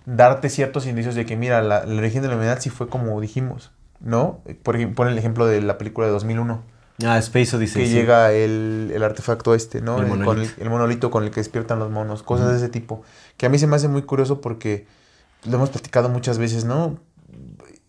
darte 0.07 0.49
ciertos 0.49 0.87
indicios 0.87 1.15
de 1.15 1.27
que, 1.27 1.37
mira, 1.37 1.61
la, 1.63 1.85
la 1.85 1.95
origen 1.99 2.23
de 2.23 2.29
la 2.29 2.35
humanidad 2.35 2.59
sí 2.61 2.71
fue 2.71 2.89
como 2.89 3.21
dijimos, 3.21 3.73
¿no? 4.01 4.41
Por 4.63 4.77
ejemplo, 4.77 4.97
pone 4.97 5.11
el 5.13 5.19
ejemplo 5.19 5.47
de 5.47 5.61
la 5.61 5.77
película 5.79 6.07
de 6.07 6.13
2001, 6.15 6.63
Ah, 7.05 7.19
Space 7.19 7.55
Odyssey. 7.55 7.83
que 7.83 7.89
sí. 7.89 7.95
llega 7.95 8.33
el, 8.33 8.91
el 8.95 9.03
artefacto 9.03 9.55
este, 9.55 9.83
¿no? 9.83 9.99
El 9.99 10.05
El, 10.05 10.09
con 10.11 10.21
el, 10.21 10.25
monolito. 10.27 10.55
el 10.63 10.71
monolito 10.71 11.11
con 11.11 11.25
el 11.25 11.31
que 11.31 11.41
despiertan 11.41 11.79
los 11.79 11.91
monos, 11.91 12.23
cosas 12.23 12.51
de 12.53 12.57
ese 12.57 12.71
tipo, 12.71 13.03
que 13.37 13.45
a 13.45 13.49
mí 13.51 13.59
se 13.59 13.67
me 13.67 13.77
hace 13.77 13.89
muy 13.89 14.01
curioso 14.03 14.41
porque 14.41 14.87
lo 15.45 15.57
hemos 15.57 15.69
platicado 15.69 16.09
muchas 16.09 16.39
veces, 16.39 16.65
¿no? 16.65 16.99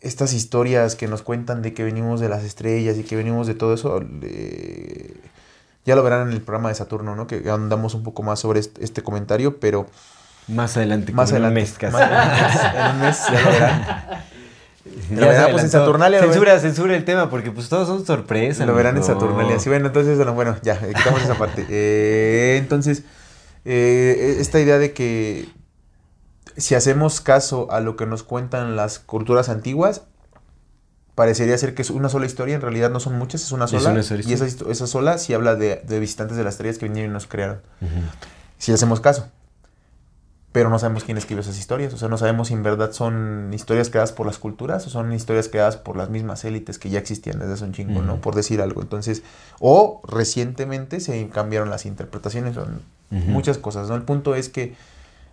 Estas 0.02 0.34
historias 0.34 0.96
que 0.96 1.08
nos 1.08 1.22
cuentan 1.22 1.62
de 1.62 1.74
que 1.74 1.84
venimos 1.86 2.20
de 2.20 2.28
las 2.30 2.44
estrellas 2.44 2.98
y 2.98 3.04
que 3.04 3.16
venimos 3.16 3.48
de 3.48 3.54
todo 3.56 3.74
eso, 3.74 4.02
eh, 4.24 5.14
ya 5.86 5.96
lo 5.96 6.04
verán 6.04 6.28
en 6.28 6.34
el 6.34 6.42
programa 6.42 6.68
de 6.70 6.76
Saturno, 6.76 7.16
¿no? 7.16 7.28
Que 7.28 7.50
andamos 7.50 7.94
un 7.96 8.04
poco 8.04 8.24
más 8.24 8.40
sobre 8.40 8.60
este, 8.60 8.84
este 8.84 9.04
comentario, 9.04 9.60
pero 9.62 9.88
Más 10.48 10.78
adelante. 10.78 11.12
más 11.14 11.32
en 11.32 11.38
un 11.38 11.46
adelante. 11.46 11.62
mes 11.62 11.78
casi. 11.78 11.94
más- 11.94 12.74
en 12.76 12.96
un 12.96 13.02
mes 13.02 13.20
ya 13.32 13.42
lo 13.42 13.52
verán. 13.52 14.08
Lo 15.12 15.28
verán, 15.28 15.52
pues, 15.52 15.64
en. 15.66 15.70
Saturnalia 15.70 16.20
Censura, 16.22 16.60
censura 16.60 16.96
el 16.96 17.04
tema, 17.06 17.30
porque 17.30 17.52
pues 17.52 17.70
todos 17.70 17.88
son 17.88 18.06
sorpresas. 18.06 18.66
Lo 18.66 18.74
verán 18.74 18.98
en. 18.98 19.04
Saturnalia. 19.04 19.60
Sí, 19.60 19.70
bueno, 19.70 19.88
entonces, 19.88 20.16
bueno, 20.18 20.34
bueno, 20.34 20.56
ya, 20.64 20.74
eh, 20.76 20.94
quitamos 20.96 21.22
esa 21.22 21.36
parte. 21.36 21.66
Eh, 21.70 22.58
entonces, 22.58 23.04
eh, 23.66 24.38
esta 24.40 24.60
idea 24.60 24.78
de 24.78 24.94
que 24.94 25.50
si 26.56 26.74
hacemos 26.76 27.20
caso 27.22 27.68
a 27.72 27.82
lo 27.82 27.96
que 27.98 28.06
nos 28.06 28.24
cuentan 28.24 28.76
las 28.76 29.00
culturas 29.00 29.50
antiguas, 29.50 30.04
parecería 31.16 31.58
ser 31.58 31.76
que 31.76 31.82
es 31.82 31.90
una 31.90 32.10
sola 32.10 32.26
historia, 32.26 32.56
en 32.56 32.62
realidad 32.62 32.90
no 32.90 33.00
son 33.00 33.18
muchas, 33.18 33.44
es 33.44 33.52
una 33.52 33.66
Es 33.66 33.72
sola. 33.72 33.92
una 33.92 34.02
y 34.02 34.34
esa, 34.34 34.88
sola 34.88 35.18
sí 35.18 35.34
habla 35.34 35.56
de, 35.56 35.82
de 35.86 36.00
visitantes 36.00 36.38
de 36.38 36.44
las 36.44 36.54
estrellas 36.56 36.78
que 36.78 36.86
vinieron 36.86 37.12
y 37.12 37.14
nos 37.14 37.28
crearon. 37.28 37.62
Si 38.58 38.72
hacemos 38.72 39.02
caso. 39.02 39.28
Pero 40.58 40.72
no 40.72 40.80
sabemos 40.80 41.04
quién 41.04 41.20
escribió 41.20 41.42
esas 41.42 41.60
historias. 41.60 41.94
O 41.94 41.98
sea, 42.00 42.08
no 42.10 42.18
sabemos 42.18 42.48
si 42.48 42.56
en 42.56 42.64
verdad 42.64 42.92
son 42.92 43.52
historias 43.54 43.92
creadas 43.92 44.12
por 44.12 44.26
las 44.26 44.40
culturas 44.40 44.88
o 44.88 44.90
son 44.90 45.14
historias 45.14 45.50
creadas 45.50 45.78
por 45.78 45.96
las 45.96 46.10
mismas 46.10 46.44
élites 46.46 46.80
que 46.80 46.90
ya 46.90 46.98
existían 46.98 47.38
desde 47.38 47.54
hace 47.54 47.64
un 47.64 47.74
chingo, 47.74 48.02
¿no? 48.02 48.16
Por 48.16 48.34
decir 48.34 48.60
algo. 48.60 48.82
Entonces, 48.82 49.22
o 49.60 50.02
recientemente 50.08 51.00
se 51.00 51.28
cambiaron 51.30 51.70
las 51.70 51.86
interpretaciones. 51.86 52.56
Son 52.56 52.82
muchas 53.12 53.60
cosas, 53.60 53.88
¿no? 53.88 53.94
El 53.94 54.02
punto 54.02 54.34
es 54.34 54.50
que 54.50 54.74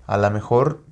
a 0.06 0.18
lo 0.18 0.30
mejor 0.30 0.82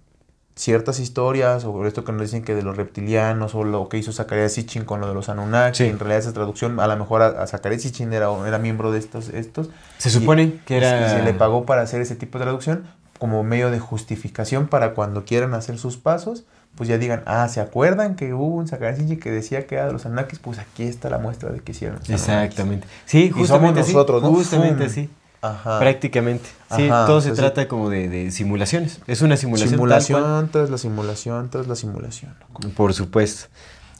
ciertas 0.56 0.98
historias, 0.98 1.64
o 1.66 1.86
esto 1.86 2.02
que 2.04 2.12
nos 2.12 2.22
dicen 2.22 2.42
que 2.42 2.54
de 2.54 2.62
los 2.62 2.74
reptilianos, 2.74 3.54
o 3.54 3.64
lo 3.64 3.90
que 3.90 3.98
hizo 3.98 4.12
Zacarías 4.12 4.52
Sitchin 4.54 4.84
con 4.86 5.00
lo 5.02 5.08
de 5.08 5.14
los 5.14 5.28
Anunnaki, 5.28 5.76
Sí. 5.76 5.84
en 5.84 5.98
realidad 5.98 6.20
esa 6.20 6.32
traducción, 6.32 6.80
a 6.80 6.86
lo 6.86 6.96
mejor 6.96 7.20
a, 7.20 7.42
a 7.42 7.46
Zacarías 7.46 7.82
Sitchin 7.82 8.12
era, 8.14 8.28
era 8.48 8.58
miembro 8.58 8.92
de 8.92 8.98
estos, 8.98 9.28
estos 9.28 9.68
Se 9.98 10.08
supone 10.08 10.60
que 10.64 10.74
y 10.74 10.76
era. 10.78 11.10
se 11.18 11.22
le 11.22 11.34
pagó 11.34 11.66
para 11.66 11.82
hacer 11.82 12.00
ese 12.00 12.16
tipo 12.16 12.38
de 12.38 12.44
traducción 12.44 12.84
como 13.22 13.44
medio 13.44 13.70
de 13.70 13.78
justificación 13.78 14.66
para 14.66 14.94
cuando 14.94 15.24
quieran 15.24 15.54
hacer 15.54 15.78
sus 15.78 15.96
pasos, 15.96 16.42
pues 16.74 16.88
ya 16.88 16.98
digan, 16.98 17.22
ah, 17.24 17.46
¿se 17.46 17.60
acuerdan 17.60 18.16
que 18.16 18.34
hubo 18.34 18.56
un 18.56 18.66
Sitchin 18.66 19.20
que 19.20 19.30
decía 19.30 19.64
que 19.68 19.76
era 19.76 19.86
de 19.86 19.92
los 19.92 20.04
Anunnakis? 20.06 20.40
Pues 20.40 20.58
aquí 20.58 20.82
está 20.82 21.08
la 21.08 21.18
muestra 21.18 21.50
de 21.50 21.60
que 21.60 21.70
hicieron 21.70 22.00
los. 22.00 22.10
Exactamente. 22.10 22.88
Sí, 23.04 23.30
justamente 23.30 23.78
nosotros, 23.78 24.24
¿no? 24.24 24.32
Justamente 24.32 24.86
así. 24.86 25.08
Ajá. 25.40 25.78
Prácticamente. 25.78 26.48
Sí, 26.74 26.88
Ajá, 26.88 27.06
todo 27.06 27.20
se 27.20 27.30
trata 27.30 27.68
como 27.68 27.90
de, 27.90 28.08
de 28.08 28.32
simulaciones. 28.32 29.00
Es 29.06 29.22
una 29.22 29.36
simulación. 29.36 29.70
Simulación 29.70 30.48
tras 30.50 30.68
la 30.68 30.78
simulación 30.78 31.48
tras 31.48 31.68
la 31.68 31.76
simulación. 31.76 32.34
Por 32.76 32.92
supuesto. 32.92 33.46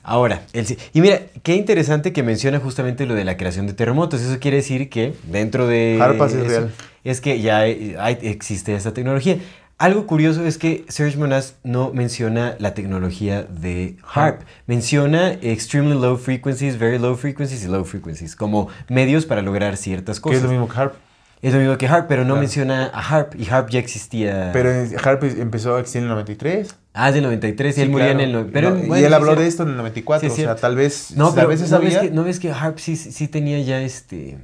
Ahora, 0.03 0.43
el, 0.53 0.67
y 0.93 1.01
mira, 1.01 1.21
qué 1.43 1.55
interesante 1.55 2.13
que 2.13 2.23
menciona 2.23 2.59
justamente 2.59 3.07
lo 3.07 3.15
de 3.15 3.25
la 3.25 3.37
creación 3.37 3.67
de 3.67 3.73
terremotos. 3.73 4.21
Eso 4.21 4.39
quiere 4.41 4.57
decir 4.59 4.89
que 4.91 5.15
dentro 5.31 5.67
de. 5.67 5.99
Harpas 6.01 6.35
es 6.35 6.47
real. 6.47 6.73
Es 7.05 7.21
que 7.21 7.41
ya 7.41 7.59
hay- 7.61 7.95
hay- 7.99 8.19
existe 8.23 8.75
esta 8.75 8.93
tecnología. 8.95 9.39
Algo 9.79 10.07
curioso 10.07 10.45
es 10.47 10.59
que 10.59 10.85
Serge 10.89 11.17
Monast 11.19 11.57
no 11.65 11.91
menciona 11.93 12.55
la 12.61 12.73
tecnología 12.75 13.43
de 13.43 13.97
HARP. 14.15 14.43
Menciona 14.69 15.33
extremely 15.43 15.95
low 16.01 16.17
frequencies, 16.17 16.79
very 16.79 16.99
low 17.01 17.17
frequencies 17.17 17.65
y 17.65 17.67
low 17.69 17.85
frequencies 17.85 18.37
como 18.37 18.69
medios 18.89 19.27
para 19.27 19.43
lograr 19.43 19.77
ciertas 19.77 20.21
cosas. 20.21 20.39
es 20.39 20.43
lo 20.45 20.51
mismo 20.51 20.69
que 20.69 20.77
HARP. 20.79 20.95
Es 21.43 21.53
lo 21.53 21.59
mismo 21.59 21.77
que 21.77 21.89
HARP, 21.89 22.07
pero 22.09 22.23
no 22.23 22.29
Claro. 22.29 22.41
menciona 22.41 22.87
a 22.95 23.01
HARP. 23.01 23.35
Y 23.35 23.47
HARP 23.51 23.69
ya 23.71 23.81
existía. 23.81 24.51
Pero 24.53 24.71
HARP 25.03 25.25
empezó 25.25 25.75
a 25.77 25.81
existir 25.81 25.99
en 26.03 26.09
el 26.09 26.15
93. 26.15 26.75
ah, 26.95 27.09
es 27.09 27.15
del 27.17 27.25
93 27.25 27.73
y 27.73 27.75
Sí, 27.75 27.83
él 27.83 27.91
murió 27.91 28.07
claro. 28.07 28.21
en 28.21 28.35
el. 28.37 28.47
Pero, 28.47 28.71
No, 28.71 28.77
bueno, 28.77 28.99
y 28.99 29.05
él 29.05 29.13
habló 29.13 29.35
sí. 29.35 29.41
de 29.43 29.47
esto 29.49 29.63
en 29.65 29.71
el 29.71 29.77
94. 29.77 30.31
Sí, 30.31 30.43
o 30.43 30.45
sea, 30.45 30.55
tal 30.55 30.77
vez. 30.77 31.13
No, 31.17 31.29
a 31.29 31.35
pero 31.35 31.49
veces 31.49 31.71
¿no, 31.71 31.81
ves 31.81 31.99
que, 31.99 32.11
¿no 32.13 32.23
ves 32.25 32.39
que 32.39 32.53
HARP 32.53 32.79
sí, 32.79 32.95
sí 32.97 33.27
tenía 33.29 33.61
ya 33.61 33.81
este. 33.83 34.39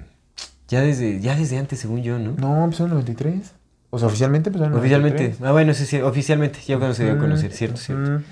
Ya 0.66 0.80
desde, 0.82 1.20
ya 1.20 1.34
desde 1.36 1.56
antes, 1.56 1.78
según 1.78 2.02
yo, 2.02 2.18
¿no? 2.18 2.34
No, 2.36 2.64
empezó 2.64 2.82
en 2.84 2.88
el 2.90 2.94
93. 2.96 3.52
O 3.90 3.98
sea, 3.98 4.08
oficialmente 4.08 4.50
empezó 4.50 4.66
en 4.66 4.72
el 4.72 4.78
Oficialmente. 4.78 5.18
93. 5.22 5.48
Ah, 5.48 5.52
bueno, 5.52 5.72
sí, 5.74 5.86
sí, 5.86 6.00
oficialmente. 6.02 6.58
Ya 6.66 6.76
cuando 6.78 6.94
se 6.94 7.04
dio 7.04 7.14
a 7.14 7.18
conocer, 7.18 7.52
cierto, 7.52 7.78
cierto. 7.78 8.22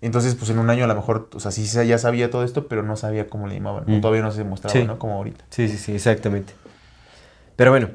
Entonces, 0.00 0.36
pues 0.36 0.50
en 0.50 0.58
un 0.60 0.70
año 0.70 0.84
a 0.84 0.86
lo 0.86 0.94
mejor, 0.94 1.28
o 1.34 1.40
sea, 1.40 1.50
sí 1.50 1.64
ya 1.64 1.98
sabía 1.98 2.30
todo 2.30 2.44
esto, 2.44 2.68
pero 2.68 2.84
no 2.84 2.96
sabía 2.96 3.26
cómo 3.26 3.48
le 3.48 3.54
llamaban. 3.54 3.84
Mm. 3.86 4.00
Todavía 4.00 4.22
no 4.22 4.30
se 4.30 4.38
demostraba, 4.38 4.72
Sí. 4.72 4.84
¿no? 4.84 4.98
Como 5.00 5.14
ahorita. 5.14 5.44
Sí, 5.50 5.66
sí, 5.68 5.76
sí, 5.78 5.92
exactamente. 5.94 6.52
Pero 7.58 7.72
bueno, 7.72 7.88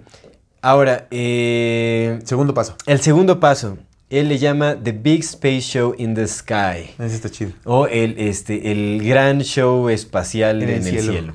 ahora, 0.62 1.08
eh, 1.10 2.20
Segundo 2.26 2.54
paso. 2.54 2.76
el 2.86 3.00
segundo 3.00 3.40
paso. 3.40 3.78
Él 4.10 4.28
le 4.28 4.38
llama 4.38 4.76
The 4.76 4.92
Big 4.92 5.22
Space 5.22 5.62
Show 5.62 5.96
in 5.98 6.16
the 6.16 6.28
Sky. 6.28 6.92
Ese 7.00 7.16
está 7.16 7.30
chido. 7.32 7.52
O 7.64 7.88
el, 7.88 8.16
este, 8.18 8.74
el 8.74 9.02
gran 9.08 9.40
show 9.40 9.88
espacial 9.88 10.62
En 10.62 10.70
en, 10.70 10.86
el 10.86 10.96
el, 10.98 11.02
cielo. 11.02 11.34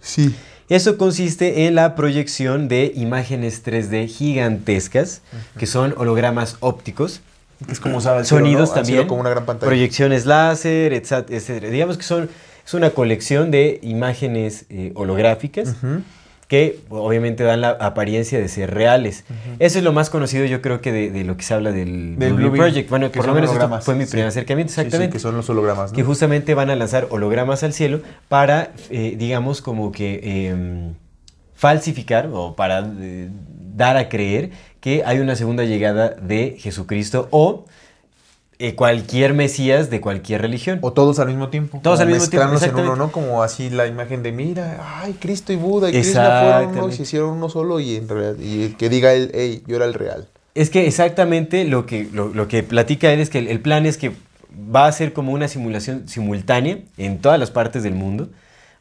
Sí. 0.00 0.34
Eso 0.70 0.96
consiste 0.96 1.66
en 1.66 1.74
la 1.74 1.94
proyección 1.94 2.68
de 2.68 2.90
imágenes 2.96 3.62
3D 3.66 4.08
gigantescas, 4.08 5.20
que 5.58 5.66
son 5.66 5.94
hologramas 5.98 6.56
ópticos, 6.60 7.20
Es 7.70 7.80
como 7.80 7.98
usaba 7.98 8.20
el 8.20 8.24
cielo, 8.24 8.44
sonidos 8.46 8.70
¿no? 8.70 8.74
También, 8.76 9.06
como 9.06 9.20
una 9.20 9.28
gran 9.30 9.44
pantalla. 9.44 9.68
proyecciones 9.68 10.24
láser, 10.24 10.94
etc, 10.94 11.26
etcétera. 11.28 11.68
Digamos 11.68 11.98
que 11.98 12.04
son, 12.04 12.30
es 12.66 12.72
una 12.72 12.88
colección 12.90 13.50
de 13.50 13.78
imágenes 13.82 14.64
eh, 14.70 14.92
holográficas 14.94 15.76
Ujú. 15.82 16.00
Que 16.52 16.80
obviamente 16.90 17.44
dan 17.44 17.62
la 17.62 17.70
apariencia 17.70 18.38
de 18.38 18.46
ser 18.46 18.74
reales. 18.74 19.24
Eso 19.58 19.78
es 19.78 19.84
lo 19.84 19.94
más 19.94 20.10
conocido 20.10 20.44
yo 20.44 20.60
creo 20.60 20.82
que 20.82 20.92
de, 20.92 21.10
de 21.10 21.24
lo 21.24 21.38
que 21.38 21.44
se 21.44 21.54
habla 21.54 21.72
del, 21.72 22.18
Del 22.18 22.34
Blue 22.34 22.52
Project. 22.52 22.90
Bueno, 22.90 23.10
que 23.10 23.20
por 23.20 23.26
lo 23.26 23.32
menos 23.32 23.50
esto 23.50 23.80
fue 23.80 23.94
mi 23.94 24.04
sí. 24.04 24.10
primer 24.10 24.28
acercamiento, 24.28 24.70
Sí, 24.70 24.74
sí, 24.74 24.80
exactamente. 24.82 25.14
que 25.14 25.18
son 25.18 25.34
los 25.34 25.48
hologramas, 25.48 25.92
¿no? 25.92 25.96
Que 25.96 26.02
justamente 26.02 26.52
van 26.52 26.68
a 26.68 26.76
lanzar 26.76 27.06
hologramas 27.08 27.62
al 27.62 27.72
cielo 27.72 28.02
para, 28.28 28.72
eh, 28.90 29.14
digamos, 29.16 29.62
como 29.62 29.92
que 29.92 30.20
eh, 30.22 30.92
falsificar 31.54 32.28
o 32.30 32.54
para 32.54 32.86
eh, 33.00 33.30
dar 33.74 33.96
a 33.96 34.10
creer 34.10 34.50
que 34.80 35.04
hay 35.06 35.20
una 35.20 35.36
segunda 35.36 35.64
llegada 35.64 36.10
de 36.10 36.56
Jesucristo 36.58 37.28
o 37.30 37.64
eh, 38.64 38.76
cualquier 38.76 39.34
Mesías 39.34 39.90
de 39.90 40.00
cualquier 40.00 40.40
religión. 40.40 40.78
O 40.82 40.92
todos 40.92 41.18
al 41.18 41.26
mismo 41.26 41.48
tiempo. 41.48 41.80
Todos 41.82 41.98
al 41.98 42.06
mismo 42.06 42.28
tiempo, 42.28 42.64
en 42.64 42.74
uno. 42.76 42.94
¿no? 42.94 43.10
Como 43.10 43.42
así 43.42 43.70
la 43.70 43.88
imagen 43.88 44.22
de, 44.22 44.30
mira, 44.30 45.00
ay, 45.02 45.16
Cristo 45.18 45.52
y 45.52 45.56
Buda 45.56 45.88
y 45.88 45.92
Krishna 45.92 46.40
fueron 46.40 46.78
uno 46.78 46.88
y 46.88 46.92
se 46.92 47.02
hicieron 47.02 47.30
uno 47.30 47.48
solo 47.48 47.80
y 47.80 47.96
en 47.96 48.08
realidad, 48.08 48.36
y 48.40 48.68
que 48.74 48.88
diga 48.88 49.14
él, 49.14 49.32
hey, 49.34 49.64
yo 49.66 49.74
era 49.74 49.84
el 49.84 49.94
real. 49.94 50.28
Es 50.54 50.70
que 50.70 50.86
exactamente 50.86 51.64
lo 51.64 51.86
que, 51.86 52.08
lo, 52.12 52.28
lo 52.28 52.46
que 52.46 52.62
platica 52.62 53.12
él 53.12 53.18
es 53.18 53.30
que 53.30 53.40
el, 53.40 53.48
el 53.48 53.58
plan 53.58 53.84
es 53.84 53.98
que 53.98 54.12
va 54.54 54.86
a 54.86 54.92
ser 54.92 55.12
como 55.12 55.32
una 55.32 55.48
simulación 55.48 56.06
simultánea 56.06 56.78
en 56.98 57.18
todas 57.18 57.40
las 57.40 57.50
partes 57.50 57.82
del 57.82 57.94
mundo. 57.94 58.28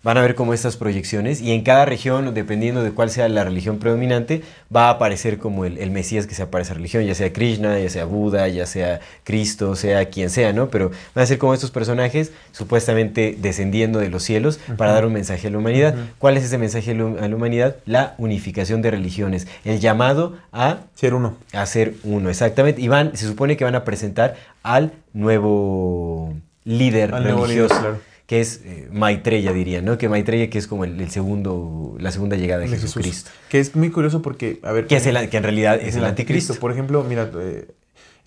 Van 0.03 0.17
a 0.17 0.21
ver 0.21 0.33
como 0.35 0.53
estas 0.53 0.77
proyecciones 0.77 1.41
y 1.41 1.51
en 1.51 1.63
cada 1.63 1.85
región, 1.85 2.33
dependiendo 2.33 2.83
de 2.83 2.91
cuál 2.91 3.11
sea 3.11 3.29
la 3.29 3.43
religión 3.43 3.77
predominante, 3.77 4.41
va 4.75 4.87
a 4.87 4.91
aparecer 4.91 5.37
como 5.37 5.65
el, 5.65 5.77
el 5.77 5.91
Mesías 5.91 6.25
que 6.25 6.33
sea 6.33 6.49
para 6.49 6.63
esa 6.63 6.73
religión, 6.73 7.03
ya 7.05 7.13
sea 7.13 7.31
Krishna, 7.31 7.77
ya 7.79 7.89
sea 7.89 8.05
Buda, 8.05 8.47
ya 8.47 8.65
sea 8.65 8.99
Cristo, 9.23 9.75
sea 9.75 10.05
quien 10.05 10.29
sea, 10.29 10.53
¿no? 10.53 10.69
Pero 10.69 10.89
van 11.13 11.23
a 11.23 11.25
ser 11.25 11.37
como 11.37 11.53
estos 11.53 11.69
personajes 11.69 12.31
supuestamente 12.51 13.37
descendiendo 13.39 13.99
de 13.99 14.09
los 14.09 14.23
cielos 14.23 14.59
para 14.77 14.91
dar 14.91 15.05
un 15.05 15.13
mensaje 15.13 15.47
a 15.47 15.51
la 15.51 15.57
humanidad. 15.57 15.95
¿Cuál 16.17 16.37
es 16.37 16.43
ese 16.43 16.57
mensaje 16.57 16.91
a 16.91 16.95
la 16.95 17.03
a 17.03 17.35
humanidad? 17.35 17.75
La 17.85 18.15
unificación 18.17 18.81
de 18.81 18.91
religiones, 18.91 19.47
el 19.65 19.79
llamado 19.79 20.37
a 20.51 20.79
Ser 20.95 21.13
uno. 21.13 21.35
hacer 21.53 21.93
uno, 22.03 22.29
exactamente. 22.29 22.81
Y 22.81 22.87
van, 22.87 23.15
se 23.15 23.27
supone 23.27 23.57
que 23.57 23.63
van 23.63 23.75
a 23.75 23.83
presentar 23.83 24.35
al 24.63 24.91
nuevo 25.13 26.33
líder 26.63 27.13
Al 27.13 27.23
nuevo 27.23 27.45
religioso, 27.45 27.73
líder, 27.73 27.81
claro. 27.81 28.10
Que 28.31 28.39
es 28.39 28.61
eh, 28.63 28.87
Maitreya, 28.93 29.51
diría, 29.51 29.81
¿no? 29.81 29.97
Que 29.97 30.07
Maitreya 30.07 30.49
que 30.49 30.57
es 30.57 30.65
como 30.65 30.85
el, 30.85 31.01
el 31.01 31.09
segundo, 31.09 31.97
la 31.99 32.13
segunda 32.13 32.37
llegada 32.37 32.61
de 32.61 32.69
de 32.69 32.75
Jesús. 32.77 32.93
Jesucristo. 32.93 33.29
Que 33.49 33.59
es 33.59 33.75
muy 33.75 33.91
curioso 33.91 34.21
porque, 34.21 34.61
a 34.63 34.71
ver... 34.71 34.87
Que, 34.87 34.95
es 34.95 35.05
el, 35.05 35.29
que 35.29 35.35
en 35.35 35.43
realidad 35.43 35.77
es, 35.81 35.97
el, 35.97 36.05
anticristo. 36.05 36.55
Por 36.55 36.71
ejemplo, 36.71 37.03
mira, 37.03 37.29
eh, 37.37 37.67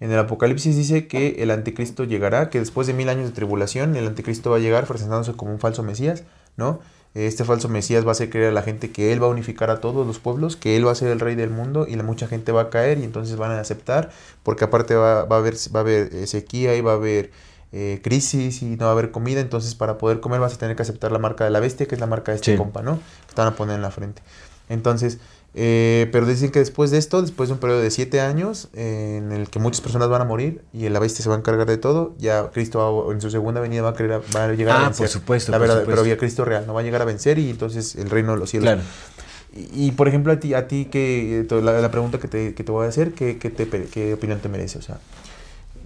En 0.00 0.12
el 0.12 0.18
Apocalipsis 0.18 0.76
dice 0.76 1.06
que 1.06 1.36
el 1.38 1.50
anticristo 1.50 2.04
llegará, 2.04 2.50
que 2.50 2.60
después 2.60 2.86
de 2.86 2.92
mil 2.92 3.08
años 3.08 3.24
de 3.24 3.32
tribulación, 3.32 3.96
el 3.96 4.06
anticristo 4.06 4.50
va 4.50 4.58
a 4.58 4.60
llegar 4.60 4.86
presentándose 4.86 5.32
como 5.32 5.52
un 5.52 5.58
falso 5.58 5.82
Mesías, 5.82 6.24
¿no? 6.58 6.80
Este 7.14 7.44
falso 7.44 7.70
Mesías 7.70 8.04
va 8.04 8.10
a 8.10 8.12
hacer 8.12 8.28
creer 8.28 8.48
a 8.48 8.52
la 8.52 8.60
gente 8.60 8.90
que 8.90 9.10
él 9.10 9.22
va 9.22 9.28
a 9.28 9.30
unificar 9.30 9.70
a 9.70 9.80
todos 9.80 10.06
los 10.06 10.18
pueblos, 10.18 10.56
que 10.56 10.76
él 10.76 10.86
va 10.86 10.92
a 10.92 10.96
ser 10.96 11.12
el 11.12 11.20
rey 11.20 11.34
del 11.34 11.48
mundo 11.48 11.86
y 11.88 11.96
la 11.96 12.02
mucha 12.02 12.26
gente 12.26 12.52
va 12.52 12.60
a 12.60 12.68
caer 12.68 12.98
y 12.98 13.04
entonces 13.04 13.36
van 13.36 13.52
a 13.52 13.60
aceptar, 13.60 14.10
porque 14.42 14.64
aparte 14.64 14.96
va, 14.96 15.24
va 15.24 15.36
a 15.36 15.38
haber, 15.38 15.54
va 15.74 15.78
a 15.78 15.82
haber 15.82 16.14
eh, 16.14 16.26
sequía 16.26 16.76
y 16.76 16.82
va 16.82 16.92
a 16.92 16.96
haber 16.96 17.30
eh, 17.76 18.00
crisis 18.04 18.62
y 18.62 18.76
no 18.76 18.84
va 18.84 18.90
a 18.90 18.92
haber 18.92 19.10
comida, 19.10 19.40
entonces 19.40 19.74
para 19.74 19.98
poder 19.98 20.20
comer 20.20 20.38
vas 20.38 20.54
a 20.54 20.58
tener 20.58 20.76
que 20.76 20.82
aceptar 20.82 21.10
la 21.10 21.18
marca 21.18 21.42
de 21.44 21.50
la 21.50 21.58
bestia, 21.58 21.86
que 21.86 21.96
es 21.96 22.00
la 22.00 22.06
marca 22.06 22.30
de 22.30 22.36
este 22.36 22.52
Sí. 22.52 22.56
compa, 22.56 22.82
¿no? 22.82 23.00
Que 23.28 23.34
te 23.34 23.40
van 23.40 23.48
a 23.48 23.56
poner 23.56 23.74
en 23.76 23.82
la 23.82 23.90
frente. 23.90 24.22
Entonces, 24.68 25.18
eh, 25.56 26.08
pero 26.12 26.24
dicen 26.26 26.50
que 26.50 26.58
después 26.60 26.90
de 26.90 26.98
esto, 26.98 27.20
después 27.20 27.48
de 27.48 27.54
un 27.54 27.58
periodo 27.60 27.80
de 27.80 27.90
siete 27.90 28.20
años, 28.20 28.68
eh, 28.74 29.16
en 29.18 29.32
el 29.32 29.48
que 29.50 29.58
muchas 29.58 29.80
personas 29.80 30.08
van 30.08 30.22
a 30.22 30.24
morir 30.24 30.62
y 30.72 30.88
la 30.88 30.98
bestia 31.00 31.22
se 31.22 31.28
va 31.28 31.34
a 31.34 31.38
encargar 31.38 31.66
de 31.66 31.76
todo, 31.76 32.14
ya 32.18 32.50
Cristo 32.52 32.78
va- 33.06 33.12
en 33.12 33.20
su 33.20 33.30
segunda 33.30 33.60
venida 33.60 33.82
va 33.82 33.90
a, 33.90 33.94
querer, 33.94 34.20
va 34.34 34.44
a 34.44 34.52
llegar 34.52 34.76
a 34.76 34.78
Ah, 34.80 34.82
vencer. 34.84 34.98
por 34.98 35.08
supuesto, 35.08 35.52
La 35.52 35.58
por 35.58 35.68
verdad, 35.68 35.82
supuesto. 35.82 36.02
pero 36.02 36.12
ya 36.14 36.18
Cristo 36.18 36.44
real, 36.44 36.66
no 36.66 36.74
va 36.74 36.80
a 36.80 36.82
llegar 36.84 37.02
a 37.02 37.04
vencer 37.04 37.38
y 37.38 37.50
entonces 37.50 37.94
el 37.96 38.08
reino 38.10 38.32
de 38.32 38.38
los 38.38 38.50
cielos. 38.50 38.66
Claro. 38.68 38.82
Y, 39.56 39.86
y, 39.86 39.90
por 39.92 40.08
ejemplo, 40.08 40.32
a 40.32 40.40
ti, 40.40 40.54
a 40.54 40.66
ti 40.66 40.86
que, 40.86 41.40
eh, 41.48 41.62
la, 41.62 41.80
la 41.80 41.90
pregunta 41.92 42.18
que 42.18 42.26
te, 42.26 42.54
que 42.54 42.64
te 42.64 42.72
voy 42.72 42.86
a 42.86 42.88
hacer, 42.88 43.12
¿qué, 43.12 43.38
qué, 43.38 43.50
te, 43.50 43.68
qué 43.68 44.14
opinión 44.14 44.40
te 44.40 44.48
merece? 44.48 44.78
O 44.78 44.82
sea, 44.82 44.98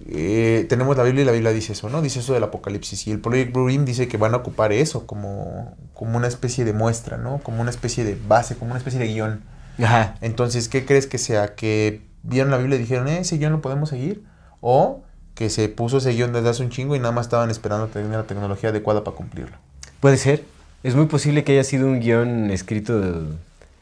eh, 0.07 0.65
tenemos 0.69 0.95
la 0.97 1.03
Biblia 1.03 1.23
y 1.23 1.25
la 1.25 1.31
Biblia 1.31 1.51
dice 1.51 1.73
eso, 1.73 1.89
¿no? 1.89 2.01
Dice 2.01 2.19
eso 2.19 2.33
del 2.33 2.43
Apocalipsis. 2.43 3.07
Y 3.07 3.11
el 3.11 3.19
Project 3.19 3.53
Blue 3.53 3.65
Beam 3.65 3.85
dice 3.85 4.07
que 4.07 4.17
van 4.17 4.33
a 4.33 4.37
ocupar 4.37 4.71
eso 4.71 5.05
como, 5.05 5.75
como 5.93 6.17
una 6.17 6.27
especie 6.27 6.65
de 6.65 6.73
muestra, 6.73 7.17
¿no? 7.17 7.39
Como 7.39 7.61
una 7.61 7.69
especie 7.69 8.03
de 8.03 8.17
base, 8.27 8.55
como 8.55 8.71
una 8.71 8.77
especie 8.77 8.99
de 8.99 9.07
guion. 9.07 9.41
Ajá. 9.77 10.15
Entonces, 10.21 10.69
¿qué 10.69 10.85
crees 10.85 11.07
que 11.07 11.17
sea? 11.17 11.55
¿Que 11.55 12.01
vieron 12.23 12.51
la 12.51 12.57
Biblia 12.57 12.77
y 12.77 12.79
dijeron, 12.79 13.07
eh, 13.07 13.19
ese 13.19 13.37
guion 13.37 13.51
lo 13.51 13.61
podemos 13.61 13.89
seguir? 13.89 14.23
¿O 14.61 15.03
que 15.35 15.49
se 15.49 15.69
puso 15.69 15.97
ese 15.97 16.13
guion 16.13 16.33
desde 16.33 16.49
hace 16.49 16.63
un 16.63 16.69
chingo 16.69 16.95
y 16.95 16.99
nada 16.99 17.11
más 17.11 17.27
estaban 17.27 17.49
esperando 17.49 17.87
tener 17.87 18.09
la 18.09 18.23
tecnología 18.23 18.69
adecuada 18.69 19.03
para 19.03 19.15
cumplirlo? 19.15 19.57
Puede 19.99 20.17
ser. 20.17 20.43
Es 20.83 20.95
muy 20.95 21.07
posible 21.07 21.43
que 21.43 21.53
haya 21.53 21.63
sido 21.63 21.87
un 21.87 21.99
guion 21.99 22.51
escrito. 22.51 23.27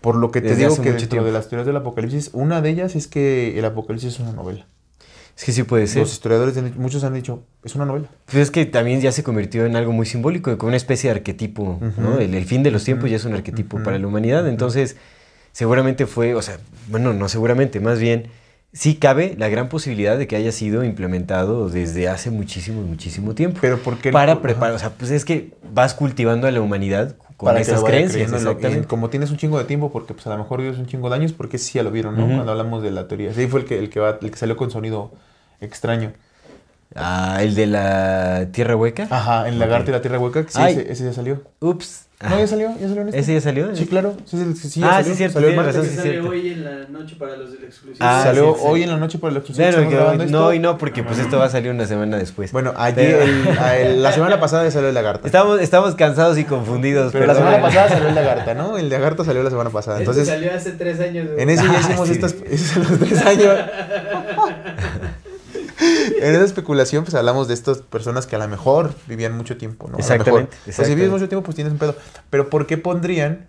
Por 0.02 0.16
lo 0.16 0.32
que 0.32 0.42
te 0.42 0.56
digo 0.56 0.76
que 0.76 0.90
dentro 0.90 1.08
tiempo. 1.08 1.26
de 1.26 1.32
las 1.32 1.50
teorías 1.50 1.66
del 1.66 1.76
Apocalipsis, 1.78 2.32
una 2.34 2.62
de 2.62 2.70
ellas 2.70 2.96
es 2.96 3.08
que 3.08 3.58
el 3.58 3.66
Apocalipsis 3.66 4.14
es 4.14 4.20
una 4.20 4.32
novela. 4.32 4.66
Es 5.38 5.44
que 5.44 5.52
sí 5.52 5.64
puede 5.64 5.86
ser. 5.86 6.02
Los 6.02 6.14
historiadores, 6.14 6.58
han 6.58 6.74
muchos 6.78 7.04
han 7.04 7.14
dicho, 7.14 7.44
es 7.64 7.76
una 7.76 7.86
novela. 7.86 8.08
Pues 8.26 8.38
es 8.38 8.52
que 8.52 8.66
también 8.66 9.02
ya 9.02 9.12
se 9.12 9.22
convirtió 9.24 9.66
en 9.68 9.76
algo 9.76 9.92
muy 9.92 10.08
simbólico, 10.08 10.58
como 10.58 10.70
una 10.70 10.78
especie 10.78 11.12
de 11.12 11.18
arquetipo, 11.18 11.80
¿no? 11.98 12.18
El, 12.18 12.34
el 12.34 12.46
fin 12.46 12.64
de 12.64 12.72
los 12.72 12.84
tiempos 12.84 13.10
ya 13.10 13.18
es 13.18 13.26
un 13.26 13.36
arquetipo 13.36 13.82
para 13.84 14.00
la 14.00 14.08
humanidad, 14.08 14.48
entonces 14.48 14.98
seguramente 15.52 16.08
fue, 16.08 16.34
o 16.34 16.42
sea, 16.42 16.58
bueno, 16.88 17.14
no 17.14 17.30
seguramente, 17.30 17.80
más 17.80 18.00
bien 18.00 18.30
sí 18.74 18.96
cabe 18.96 19.36
la 19.38 19.50
gran 19.50 19.70
posibilidad 19.70 20.18
de 20.18 20.28
que 20.28 20.36
haya 20.36 20.52
sido 20.52 20.84
implementado 20.84 21.70
desde 21.70 22.08
hace 22.08 22.32
muchísimo, 22.32 22.82
muchísimo 22.82 23.34
tiempo. 23.34 23.60
Pero 23.62 23.80
¿por 23.80 23.98
qué? 23.98 24.12
para 24.12 24.42
preparar, 24.42 24.76
o 24.76 24.80
sea, 24.80 24.92
pues 24.92 25.12
es 25.12 25.26
que 25.26 25.54
vas 25.72 25.94
cultivando 25.94 26.48
a 26.48 26.52
la 26.52 26.62
humanidad 26.62 27.16
con 27.38 27.54
Para 27.54 27.62
esas 27.62 27.84
creencias, 27.84 28.34
exactamente. 28.34 28.88
como 28.88 29.10
tienes 29.10 29.32
un 29.32 29.38
chingo 29.38 29.60
de 29.60 29.66
tiempo, 29.66 29.92
porque 29.92 30.14
pues 30.14 30.26
a 30.28 30.32
lo 30.32 30.38
mejor 30.40 30.62
Dios 30.62 30.78
un 30.80 30.88
chingo 30.88 31.10
de 31.10 31.16
años, 31.16 31.34
porque 31.34 31.58
sí 31.60 31.74
ya 31.76 31.84
lo 31.84 31.92
vieron, 31.92 32.18
¿no? 32.18 32.32
Cuando 32.34 32.52
hablamos 32.52 32.82
de 32.84 32.92
la 32.92 33.08
teoría. 33.08 33.34
Sí, 33.34 33.48
fue 33.48 33.62
el 33.62 33.66
que, 33.68 33.80
el 33.80 33.90
que, 33.90 34.00
va, 34.00 34.18
el 34.22 34.32
que 34.32 34.38
salió 34.38 34.58
con 34.58 34.72
sonido 34.72 35.12
extraño. 35.62 36.14
Ah, 36.96 37.38
el 37.42 37.54
de 37.56 37.68
la 37.68 38.48
tierra 38.52 38.76
hueca. 38.76 39.08
Ajá, 39.10 39.48
en 39.48 39.60
Lagarto 39.60 39.92
y 39.92 39.94
la 39.94 40.02
Tierra 40.02 40.18
Hueca, 40.20 40.46
sí, 40.48 40.60
ese, 40.68 40.92
ese 40.92 41.04
ya 41.06 41.14
salió. 41.14 41.44
Ups. 41.60 42.06
No, 42.28 42.40
ya 42.40 42.48
salió, 42.48 42.72
ya 42.80 42.88
salió 42.88 43.02
en 43.04 43.08
este. 43.10 43.20
¿Ese 43.20 43.34
ya 43.36 43.42
salió? 43.42 43.76
Sí, 43.76 43.86
claro. 43.86 44.16
Sí, 44.26 44.38
sí, 44.56 44.70
sí, 44.70 44.80
ya 44.80 44.88
Ah, 44.88 44.92
salió. 44.94 45.12
sí, 45.12 45.18
cierto, 45.18 45.34
Salió 45.36 45.50
el 45.50 45.56
razón, 45.66 45.86
sí, 45.86 45.96
sale 45.96 46.10
cierto. 46.10 46.30
hoy 46.30 46.50
en 46.52 46.64
la 46.64 46.88
noche 46.90 47.16
para 47.20 47.36
los 47.38 47.52
del 47.52 47.66
exclusivo. 47.66 48.04
Ah, 48.04 48.22
salió 48.24 48.54
sí, 48.56 48.60
sí. 48.62 48.66
hoy 48.68 48.84
en 48.84 48.90
la 48.90 48.98
noche 48.98 49.20
por 49.20 49.30
el 49.30 49.38
exclusivo. 49.38 49.68
Claro, 49.70 49.88
que 49.90 49.98
hoy- 50.00 50.26
esto. 50.26 50.32
no, 50.40 50.54
y 50.54 50.58
no, 50.60 50.78
porque 50.80 51.04
pues 51.04 51.20
esto 51.20 51.38
va 51.38 51.46
a 51.46 51.50
salir 51.50 51.70
una 51.70 51.86
semana 51.86 52.18
después. 52.18 52.52
Bueno, 52.52 52.74
ayer, 52.76 53.20
Pero- 53.20 53.22
el- 53.22 53.82
el- 53.92 54.02
la 54.02 54.12
semana 54.14 54.40
pasada 54.40 54.64
ya 54.64 54.72
salió 54.72 54.90
el 54.90 54.96
Lagarta. 54.96 55.28
Estamos, 55.28 55.62
estamos 55.62 55.94
cansados 55.94 56.40
y 56.40 56.46
confundidos. 56.46 57.12
Pero 57.14 57.28
la 57.28 57.36
semana 57.36 57.62
pasada 57.62 57.90
salió 57.90 58.08
el 58.10 58.16
Lagarta, 58.16 58.56
¿no? 58.56 58.80
El 58.80 58.90
Lagarta 58.90 59.24
salió 59.24 59.44
la 59.44 59.52
semana 59.52 59.70
pasada. 59.70 60.00
Esto 60.00 60.10
Entonces, 60.14 60.34
salió 60.34 60.52
hace 60.56 60.72
tres 60.72 61.00
años. 61.00 61.28
en 61.38 61.50
ese 61.52 61.64
ya 61.66 61.72
Ah, 61.76 61.80
hicimos 61.82 62.10
estas. 62.10 62.34
Esos 62.50 62.68
son 62.70 62.84
los 62.84 62.98
tres 63.00 63.24
años. 63.24 63.54
en 66.22 66.36
esa 66.36 66.44
especulación, 66.44 67.04
pues 67.04 67.16
hablamos 67.16 67.48
de 67.48 67.54
estas 67.54 67.80
personas 67.80 68.26
que 68.28 68.36
a 68.36 68.40
lo 68.40 68.48
mejor 68.48 68.94
vivían 69.08 69.36
mucho 69.38 69.58
tiempo, 69.58 69.88
¿no? 69.88 69.96
A 69.96 69.98
lo 69.98 70.00
Exactamente. 70.00 70.50
Pues, 70.50 70.64
si 70.64 70.70
exactamente. 70.72 70.96
vives 70.96 71.12
mucho 71.12 71.30
tiempo, 71.30 71.44
pues 71.46 71.56
tienes 71.56 71.74
un 71.74 71.80
pedo. 71.80 71.96
Pero 72.30 72.50
¿por 72.50 72.66
qué 72.68 72.78
pondrían? 72.78 73.48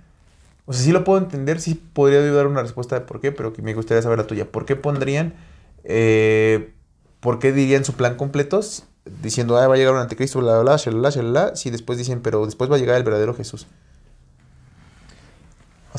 O 0.67 0.73
sea, 0.73 0.85
sí 0.85 0.93
lo 0.93 1.05
puedo 1.05 1.19
entender, 1.19 1.61
sí 1.61 1.75
podría 1.75 2.21
yo 2.25 2.35
dar 2.35 2.47
una 2.47 2.63
respuesta 2.63 2.95
de 2.99 3.03
por 3.07 3.21
qué, 3.21 3.33
pero 3.33 3.53
que 3.53 3.63
me 3.63 3.75
gustaría 3.75 4.03
saber 4.03 4.19
la 4.19 4.27
tuya. 4.27 4.51
¿Por 4.51 4.67
qué 4.67 4.77
pondrían? 4.77 5.35
eh, 5.85 6.73
¿Por 7.21 7.39
qué 7.39 7.53
dirían 7.53 7.85
su 7.85 7.95
plan 7.95 8.17
completo? 8.17 8.61
Diciendo, 9.23 9.57
ah, 9.57 9.67
va 9.67 9.75
a 9.75 9.77
llegar 9.79 9.95
un 9.95 10.01
anticristo, 10.01 10.41
bla, 10.41 10.53
bla, 10.53 10.63
bla, 10.63 10.77
shalala, 10.77 11.11
shalala, 11.11 11.57
Si 11.57 11.71
después 11.71 11.99
dicen, 11.99 12.21
pero 12.21 12.45
después 12.45 12.71
va 12.71 12.77
a 12.77 12.79
llegar 12.79 12.97
el 12.97 13.03
verdadero 13.05 13.35
Jesús. 13.35 13.67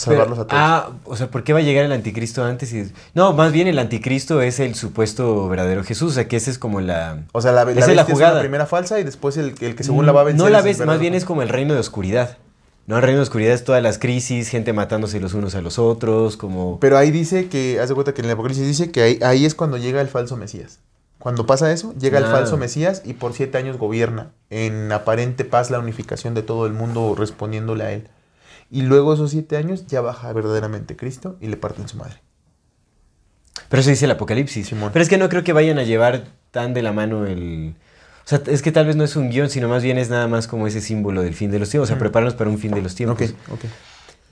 A 0.02 0.06
salvarlos 0.06 0.40
Pero- 0.40 0.42
a 0.44 0.48
todos. 0.48 0.62
Ah, 0.62 0.90
o 1.06 1.16
sea, 1.16 1.28
¿por 1.30 1.44
qué 1.44 1.54
va 1.54 1.60
a 1.60 1.62
llegar 1.62 1.86
el 1.86 1.92
anticristo 1.92 2.44
antes? 2.44 2.74
Y... 2.74 2.92
No, 3.14 3.34
más 3.34 3.52
bien 3.52 3.68
el 3.68 3.78
anticristo 3.80 4.42
es 4.42 4.60
el 4.60 4.76
supuesto 4.76 5.48
verdadero 5.50 5.84
Jesús, 5.84 6.12
o 6.12 6.16
sea, 6.16 6.28
que 6.28 6.38
ese 6.38 6.52
es 6.52 6.58
como 6.58 6.82
la... 6.82 7.24
O 7.34 7.42
sea, 7.42 7.52
la, 7.52 7.66
la 7.66 7.72
Esa 7.72 7.92
es 7.92 7.98
es 8.00 8.06
jugada. 8.06 8.40
primera 8.40 8.66
falsa 8.66 9.00
y 9.00 9.04
después 9.04 9.38
el, 9.38 9.54
el 9.62 9.76
que 9.76 9.84
según 9.84 10.06
la 10.06 10.12
va 10.12 10.22
a 10.22 10.24
vencer. 10.24 10.44
No 10.44 10.50
la 10.50 10.62
ves, 10.62 10.86
más 10.86 11.00
bien 11.00 11.14
es 11.14 11.26
como 11.26 11.42
el 11.42 11.50
reino 11.50 11.74
de 11.74 11.80
oscuridad. 11.80 12.38
¿No? 12.88 12.96
El 12.96 13.04
reino 13.04 13.18
de 13.20 13.24
oscuridad 13.24 13.54
es 13.54 13.64
todas 13.64 13.84
las 13.84 14.00
crisis, 14.00 14.50
gente 14.50 14.74
matándose 14.74 15.20
los 15.20 15.36
unos 15.36 15.54
a 15.54 15.62
los 15.62 15.78
otros, 15.78 16.38
como... 16.38 16.80
Pero 16.80 16.98
ahí 16.98 17.12
dice 17.12 17.48
que, 17.48 17.80
haz 17.80 17.90
de 17.90 17.94
cuenta 17.94 18.16
que 18.16 18.22
en 18.22 18.26
el 18.26 18.32
Apocalipsis 18.32 18.66
dice 18.66 18.90
que 18.92 19.04
ahí, 19.04 19.20
ahí 19.22 19.46
es 19.46 19.54
cuando 19.54 19.78
llega 19.78 20.02
el 20.02 20.08
falso 20.08 20.38
Mesías. 20.38 20.80
Cuando 21.20 21.46
pasa 21.46 21.72
eso, 21.72 21.94
llega 22.00 22.18
el 22.18 22.24
Ah. 22.24 22.32
falso 22.32 22.56
Mesías 22.58 23.02
y 23.06 23.14
por 23.14 23.34
siete 23.34 23.58
años 23.58 23.78
gobierna 23.78 24.32
en 24.50 24.90
aparente 24.92 25.44
paz 25.46 25.70
la 25.70 25.78
unificación 25.78 26.34
de 26.34 26.42
todo 26.44 26.66
el 26.66 26.72
mundo 26.74 27.14
respondiéndole 27.16 27.84
a 27.84 27.92
él. 27.92 28.08
Y 28.72 28.84
luego 28.84 29.14
esos 29.14 29.32
siete 29.32 29.58
años 29.58 29.88
ya 29.88 30.02
baja 30.02 30.32
verdaderamente 30.34 30.96
Cristo 30.96 31.38
y 31.42 31.48
le 31.48 31.58
parten 31.58 31.88
su 31.88 31.98
madre. 31.98 32.22
Pero 33.68 33.82
eso 33.82 33.90
dice 33.90 34.06
el 34.06 34.12
Apocalipsis. 34.12 34.68
Simón. 34.68 34.92
Pero 34.94 35.04
es 35.04 35.10
que 35.10 35.18
no 35.18 35.30
creo 35.30 35.44
que 35.44 35.54
vayan 35.54 35.80
a 35.80 35.84
llevar 35.84 36.26
tan 36.52 36.74
de 36.74 36.82
la 36.82 36.92
mano 36.92 37.26
el... 37.26 37.76
O 38.26 38.30
sea, 38.30 38.42
es 38.46 38.62
que 38.62 38.72
tal 38.72 38.86
vez 38.86 38.96
no 38.96 39.04
es 39.04 39.16
un 39.16 39.30
guion, 39.32 39.50
sino 39.50 39.68
más 39.68 39.82
bien 39.82 39.98
es 39.98 40.10
nada 40.10 40.28
más 40.28 40.48
como 40.48 40.68
ese 40.68 40.82
símbolo 40.82 41.22
del 41.24 41.34
fin 41.34 41.50
de 41.50 41.58
los 41.60 41.70
tiempos. 41.70 41.88
O 41.88 41.90
sea, 41.90 41.96
Mm. 41.96 42.00
prepararnos 42.00 42.36
para 42.36 42.50
un 42.50 42.60
fin 42.60 42.72
de 42.72 42.82
los 42.82 42.94
tiempos. 42.94 43.34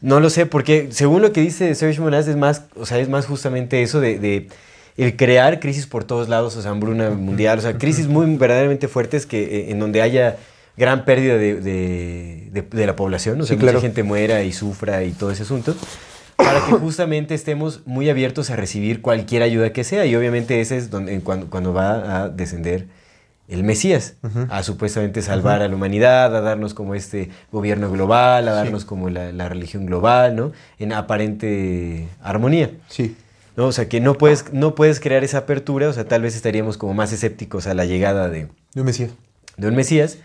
No 0.02 0.20
lo 0.20 0.30
sé, 0.30 0.46
porque 0.46 0.90
según 0.92 1.24
lo 1.24 1.32
que 1.32 1.42
dice 1.42 1.74
Serge 1.74 2.00
Monaz, 2.00 2.28
es 2.28 2.36
más, 2.36 2.66
o 2.76 2.86
sea, 2.86 3.00
es 3.00 3.10
más 3.10 3.26
justamente 3.26 3.82
eso 3.82 4.00
de, 4.00 4.20
de 4.20 4.50
el 4.98 5.16
crear 5.16 5.60
crisis 5.60 5.88
por 5.88 6.04
todos 6.04 6.30
lados, 6.30 6.56
o 6.56 6.62
sea, 6.62 6.70
hambruna 6.70 7.10
mundial, 7.10 7.58
o 7.58 7.62
sea, 7.62 7.80
crisis 7.80 8.08
muy 8.08 8.36
verdaderamente 8.38 8.88
fuertes 8.88 9.26
que 9.26 9.44
eh, 9.44 9.72
en 9.72 9.80
donde 9.80 10.04
haya 10.04 10.38
gran 10.78 11.06
pérdida 11.06 11.36
de, 11.38 11.56
de- 11.62 12.50
de- 12.52 12.62
de 12.62 12.86
la 12.86 12.96
población, 12.96 13.42
o 13.42 13.44
sea, 13.46 13.56
Sí, 13.56 13.60
mucha 13.60 13.72
claro. 13.72 13.82
gente 13.82 14.04
muera 14.04 14.44
y 14.44 14.52
sufra 14.54 15.04
y 15.04 15.12
todo 15.12 15.32
ese 15.32 15.44
asunto, 15.44 15.76
para 16.36 16.64
que 16.66 16.72
justamente 16.74 17.34
estemos 17.34 17.82
muy 17.86 18.10
abiertos 18.10 18.50
a 18.52 18.56
recibir 18.56 19.02
cualquier 19.02 19.42
ayuda 19.42 19.74
que 19.74 19.84
sea, 19.84 20.06
y 20.06 20.16
obviamente 20.16 20.62
ese 20.62 20.78
es 20.78 20.90
donde, 20.90 21.20
cuando, 21.22 21.50
cuando 21.50 21.74
va 21.74 22.24
a 22.24 22.30
descender 22.30 22.86
el 23.48 23.64
Mesías, 23.64 24.16
a 24.50 24.62
supuestamente 24.62 25.22
salvar 25.22 25.62
a 25.62 25.68
la 25.70 25.74
humanidad, 25.76 26.36
a 26.36 26.42
darnos 26.42 26.74
como 26.74 26.96
este 26.96 27.30
gobierno 27.52 27.90
global, 27.90 28.46
a 28.48 28.52
darnos 28.52 28.84
como 28.84 29.10
la, 29.10 29.32
la 29.32 29.48
religión 29.48 29.86
global, 29.86 30.36
¿no? 30.36 30.52
En 30.80 30.92
aparente 30.92 32.08
armonía. 32.22 32.72
Sí. 32.90 33.16
¿no? 33.56 33.68
O 33.68 33.72
sea, 33.72 33.88
que 33.90 34.00
no 34.02 34.16
puedes, 34.16 34.52
no 34.54 34.76
puedes 34.76 35.00
crear 35.00 35.24
esa 35.24 35.40
apertura, 35.40 35.88
o 35.90 35.94
sea, 35.94 36.06
tal 36.06 36.22
vez 36.22 36.36
estaríamos 36.36 36.78
como 36.78 36.94
más 36.94 37.12
escépticos 37.14 37.68
a 37.68 37.74
la 37.74 37.86
llegada 37.86 38.30
de, 38.30 38.48
De 38.74 38.82
un 38.82 38.86
Mesías. 38.86 39.12
de 39.56 39.68
un 39.68 39.76
Mesías, 39.76 40.18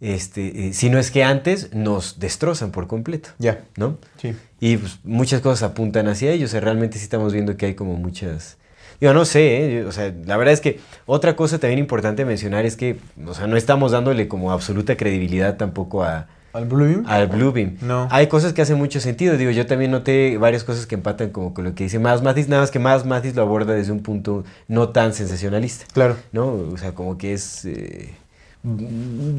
este, 0.00 0.68
eh, 0.68 0.72
si 0.72 0.90
no 0.90 0.98
es 0.98 1.10
que 1.10 1.24
antes 1.24 1.72
nos 1.74 2.18
destrozan 2.18 2.70
por 2.70 2.86
completo, 2.86 3.30
Ya. 3.38 3.64
¿no? 3.76 3.98
Sí. 4.20 4.34
Y 4.60 4.76
pues, 4.76 4.98
muchas 5.04 5.40
cosas 5.40 5.70
apuntan 5.70 6.08
hacia 6.08 6.30
ello, 6.32 6.46
o 6.46 6.48
sea, 6.48 6.60
realmente 6.60 6.98
sí 6.98 7.04
estamos 7.04 7.32
viendo 7.32 7.56
que 7.56 7.66
hay 7.66 7.74
como 7.74 7.94
muchas... 7.94 8.58
Digo, 9.00 9.12
no 9.12 9.26
sé, 9.26 9.78
¿eh? 9.80 9.84
o 9.84 9.92
sea, 9.92 10.14
la 10.24 10.38
verdad 10.38 10.54
es 10.54 10.60
que 10.62 10.80
otra 11.04 11.36
cosa 11.36 11.58
también 11.58 11.78
importante 11.78 12.24
mencionar 12.24 12.64
es 12.64 12.76
que, 12.76 12.98
o 13.26 13.34
sea, 13.34 13.46
no 13.46 13.56
estamos 13.58 13.92
dándole 13.92 14.26
como 14.28 14.52
absoluta 14.52 14.96
credibilidad 14.96 15.56
tampoco 15.58 16.02
a, 16.02 16.28
¿Al 16.54 16.64
Blue 16.64 16.86
Beam? 16.86 17.04
al 17.06 17.26
Bluebeam. 17.26 17.76
No. 17.82 18.08
Hay 18.10 18.28
cosas 18.28 18.54
que 18.54 18.62
hacen 18.62 18.78
mucho 18.78 18.98
sentido. 19.00 19.36
Digo, 19.36 19.50
yo 19.50 19.66
también 19.66 19.90
noté 19.90 20.38
varias 20.38 20.64
cosas 20.64 20.86
que 20.86 20.94
empatan 20.94 21.28
como 21.28 21.52
con 21.52 21.64
lo 21.64 21.74
que 21.74 21.84
dice 21.84 21.98
Más 21.98 22.22
Mathis, 22.22 22.48
nada 22.48 22.62
más 22.62 22.70
que 22.70 22.78
Más 22.78 23.04
Mathis 23.04 23.36
lo 23.36 23.42
aborda 23.42 23.74
desde 23.74 23.92
un 23.92 24.00
punto 24.00 24.44
no 24.66 24.88
tan 24.88 25.12
sensacionalista. 25.12 25.84
Claro. 25.92 26.16
¿No? 26.32 26.46
O 26.46 26.78
sea, 26.78 26.94
como 26.94 27.18
que 27.18 27.34
es. 27.34 27.66
eh, 27.66 28.14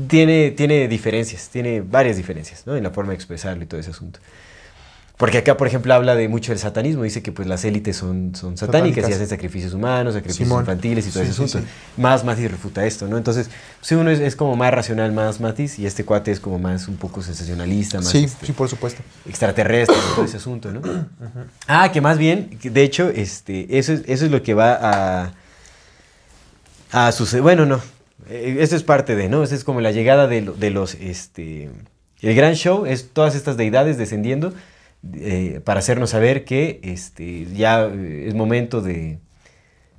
tiene, 0.07 0.51
tiene 0.51 0.87
diferencias, 0.87 1.49
tiene 1.49 1.81
varias 1.81 2.17
diferencias, 2.17 2.65
¿no? 2.65 2.75
En 2.75 2.83
la 2.83 2.91
forma 2.91 3.11
de 3.11 3.15
expresarlo 3.15 3.63
y 3.63 3.67
todo 3.67 3.79
ese 3.79 3.91
asunto. 3.91 4.19
Porque 5.17 5.39
acá, 5.39 5.57
por 5.57 5.65
ejemplo, 5.65 5.91
habla 5.95 6.13
de 6.15 6.27
mucho 6.27 6.51
del 6.51 6.59
satanismo. 6.59 7.01
Dice 7.01 7.23
que 7.23 7.31
pues 7.31 7.47
las 7.47 7.65
élites 7.65 7.97
son, 7.97 8.35
son 8.35 8.55
satánicas, 8.55 8.97
Satánicas. 8.97 9.09
y 9.09 9.13
hacen 9.13 9.27
sacrificios 9.27 9.73
humanos, 9.73 10.13
sacrificios 10.13 10.47
Simón. 10.47 10.61
infantiles 10.61 11.07
y 11.07 11.09
todo 11.09 11.23
Sí, 11.23 11.31
ese 11.31 11.43
asunto. 11.43 11.67
sí. 11.67 11.99
Más 11.99 12.23
Mathis 12.23 12.51
refuta 12.51 12.85
esto, 12.85 13.07
¿no? 13.07 13.17
Entonces, 13.17 13.49
si 13.81 13.95
uno 13.95 14.11
es, 14.11 14.19
es 14.19 14.35
como 14.35 14.55
más 14.55 14.71
racional, 14.71 15.11
más 15.13 15.39
Mathis, 15.41 15.79
y 15.79 15.87
este 15.87 16.05
cuate 16.05 16.29
es 16.31 16.39
como 16.39 16.59
más 16.59 16.87
un 16.87 16.97
poco 16.97 17.23
sensacionalista, 17.23 17.97
más 17.97 18.09
Sí, 18.09 18.25
este, 18.25 18.45
sí, 18.45 18.51
por 18.51 18.69
supuesto. 18.69 19.01
extraterrestre, 19.27 19.97
todo 20.15 20.25
ese 20.25 20.37
asunto, 20.37 20.71
¿no? 20.71 20.81
Ah, 21.67 21.91
que 21.91 21.99
más 21.99 22.19
bien, 22.19 22.51
de 22.61 22.83
hecho, 22.83 23.09
este, 23.09 23.79
eso, 23.79 23.93
es, 23.93 24.03
eso 24.05 24.25
es 24.25 24.29
lo 24.31 24.43
que 24.43 24.53
va 24.53 24.77
a, 24.79 25.33
Ah, 26.91 27.11
sucede. 27.11 27.41
Bueno, 27.41 27.65
no. 27.65 27.81
Eh, 28.29 28.57
Esto 28.59 28.75
es 28.75 28.83
parte 28.83 29.15
de, 29.15 29.29
¿no? 29.29 29.43
Esa 29.43 29.55
es 29.55 29.63
como 29.63 29.81
la 29.81 29.91
llegada 29.91 30.27
de, 30.27 30.41
de 30.41 30.69
los, 30.69 30.95
este... 30.95 31.69
El 32.21 32.33
gran 32.35 32.55
show 32.55 32.85
es 32.87 33.09
todas 33.13 33.35
estas 33.35 33.57
deidades 33.57 33.97
descendiendo 33.99 34.51
eh, 35.13 35.61
para 35.63 35.79
hacernos 35.79 36.09
saber 36.09 36.45
que 36.45 36.79
este, 36.83 37.45
ya 37.53 37.85
eh, 37.85 38.25
es 38.27 38.33
momento 38.33 38.81
de, 38.81 39.19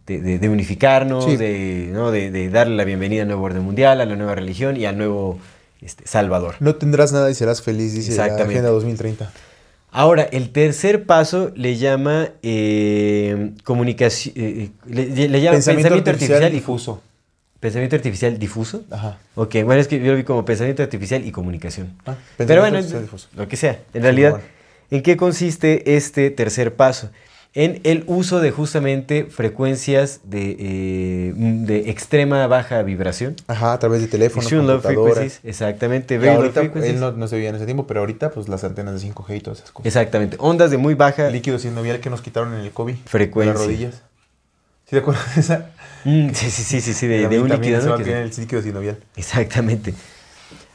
de, 0.07 0.49
unificarnos, 0.49 1.25
Sí. 1.27 1.37
de, 1.37 1.91
¿no? 1.93 2.11
de, 2.11 2.51
darle 2.51 2.75
la 2.77 2.85
bienvenida 2.85 3.23
al 3.23 3.29
nuevo 3.29 3.45
orden 3.45 3.63
mundial, 3.63 4.01
a 4.01 4.05
la 4.05 4.17
nueva 4.17 4.35
religión 4.35 4.77
y 4.77 4.85
al 4.85 4.99
nuevo 4.99 5.39
este, 5.81 6.07
Salvador. 6.09 6.57
No 6.59 6.75
tendrás 6.75 7.13
nada 7.13 7.31
y 7.31 7.35
serás 7.35 7.63
feliz, 7.63 7.95
dice 7.95 8.17
la. 8.17 8.25
Agenda 8.25 8.71
2030. 8.71 9.31
Ahora, 9.93 10.25
el 10.25 10.51
tercer 10.51 11.05
paso 11.05 11.53
le 11.55 11.77
llama 11.77 12.31
eh, 12.43 13.53
comunicación, 13.65 14.35
eh, 14.37 14.71
le, 14.87 15.29
le 15.29 15.41
llama 15.41 15.55
Pensamiento, 15.55 15.95
artificial, 15.95 16.51
y- 16.53 16.57
difuso. 16.57 17.01
Pensamiento 17.61 17.97
artificial 17.97 18.39
difuso. 18.39 18.85
Ajá. 18.91 19.19
Ok, 19.35 19.57
bueno, 19.65 19.81
es 19.81 19.89
que 19.89 19.99
yo 20.01 20.13
lo 20.13 20.17
vi 20.17 20.25
como 20.25 20.45
pensamiento 20.45 20.83
artificial 20.83 21.25
y 21.27 21.33
comunicación. 21.33 21.93
Ah, 22.07 22.17
Pero 22.37 22.61
bueno, 22.61 22.77
artificial 22.77 23.03
difuso. 23.03 23.29
lo 23.35 23.49
que 23.49 23.57
sea. 23.57 23.81
En 23.95 24.03
realidad, 24.03 24.31
bueno. 24.33 24.45
¿en 24.91 25.03
qué 25.03 25.17
consiste 25.17 25.97
este 25.97 26.31
tercer 26.31 26.75
paso? 26.75 27.11
En 27.55 27.81
el 27.85 28.05
uso 28.07 28.41
de 28.41 28.51
justamente 28.51 29.25
frecuencias 29.25 30.21
de, 30.25 30.55
eh, 30.61 31.33
de 31.35 31.91
extrema 31.91 32.47
baja 32.47 32.83
vibración. 32.83 33.35
Ajá, 33.49 33.73
a 33.73 33.79
través 33.79 34.03
de 34.03 34.07
teléfonos, 34.07 34.49
computadoras. 34.49 34.83
frequencies, 34.85 35.41
exactamente. 35.45 36.19
Very 36.19 36.37
ahorita, 36.37 36.61
él 36.61 37.01
no, 37.01 37.13
no 37.13 37.27
se 37.27 37.37
veía 37.37 37.49
en 37.49 37.57
ese 37.57 37.65
tiempo, 37.65 37.87
pero 37.87 38.01
ahorita, 38.01 38.31
pues 38.31 38.49
las 38.49 38.63
antenas 38.65 39.01
de 39.01 39.09
5G 39.09 39.39
y 39.39 39.41
todas 39.41 39.61
esas 39.61 39.73
cosas. 39.73 39.87
Exactamente. 39.87 40.37
Ondas 40.39 40.71
de 40.71 40.77
muy 40.77 40.95
baja 40.95 41.31
Líquido 41.31 41.59
sinovial 41.59 42.01
que 42.01 42.11
nos 42.11 42.21
quitaron 42.21 42.53
en 42.55 42.61
el 42.61 42.71
COVID. 42.71 42.95
Frecuencia. 43.07 43.55
Las 43.55 43.63
rodillas. 43.63 43.95
¿Sí 44.85 44.91
te 44.91 44.99
acuerdas 44.99 45.35
de 45.35 45.41
esa? 45.41 45.71
Mm, 46.05 46.31
sí, 46.33 46.51
sí, 46.51 46.63
sí, 46.63 46.81
sí, 46.81 46.93
sí, 46.95 47.07
de, 47.07 47.29
de 47.29 47.41
un 47.41 47.49
líquido. 47.49 47.97
el 47.97 48.31
líquido 48.37 48.63
sinovial. 48.63 48.99
Exactamente. 49.17 49.95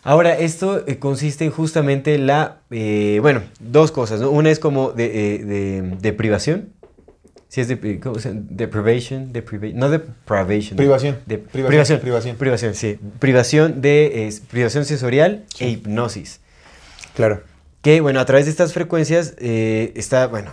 Ahora, 0.04 0.38
esto 0.38 0.84
eh, 0.86 1.00
consiste 1.00 1.46
en 1.46 1.52
justamente 1.52 2.18
la, 2.18 2.58
eh, 2.72 3.20
bueno, 3.22 3.42
dos 3.60 3.92
cosas, 3.92 4.20
¿no? 4.20 4.30
Una 4.32 4.50
es 4.52 4.60
como 4.60 4.92
de, 4.92 5.36
eh, 5.36 5.38
de 5.46 5.82
deprivación. 6.02 6.70
Si 7.48 7.62
es 7.62 7.68
de, 7.68 7.80
eh, 7.84 8.00
¿cómo 8.02 8.20
se 8.20 8.30
llama? 8.30 8.42
Deprivation, 8.50 9.32
depriva- 9.32 9.72
no 9.74 9.90
deprivation. 9.90 10.76
Privación. 10.76 11.20
De, 11.26 11.38
Privación, 11.38 11.68
privación. 11.70 12.00
privación. 12.02 12.36
Privación, 12.38 12.76
sí. 12.76 13.00
Privación 13.20 13.82
de, 13.82 14.28
eh, 14.28 14.34
privación 14.52 14.84
sensorial 14.86 15.46
e 15.60 15.70
hipnosis. 15.70 16.42
Claro. 17.16 17.44
Que, 17.84 18.00
bueno, 18.00 18.22
a 18.22 18.26
través 18.26 18.46
de 18.46 18.52
estas 18.52 18.72
frecuencias 18.72 19.34
eh, 19.40 19.92
está, 19.96 20.28
bueno, 20.28 20.52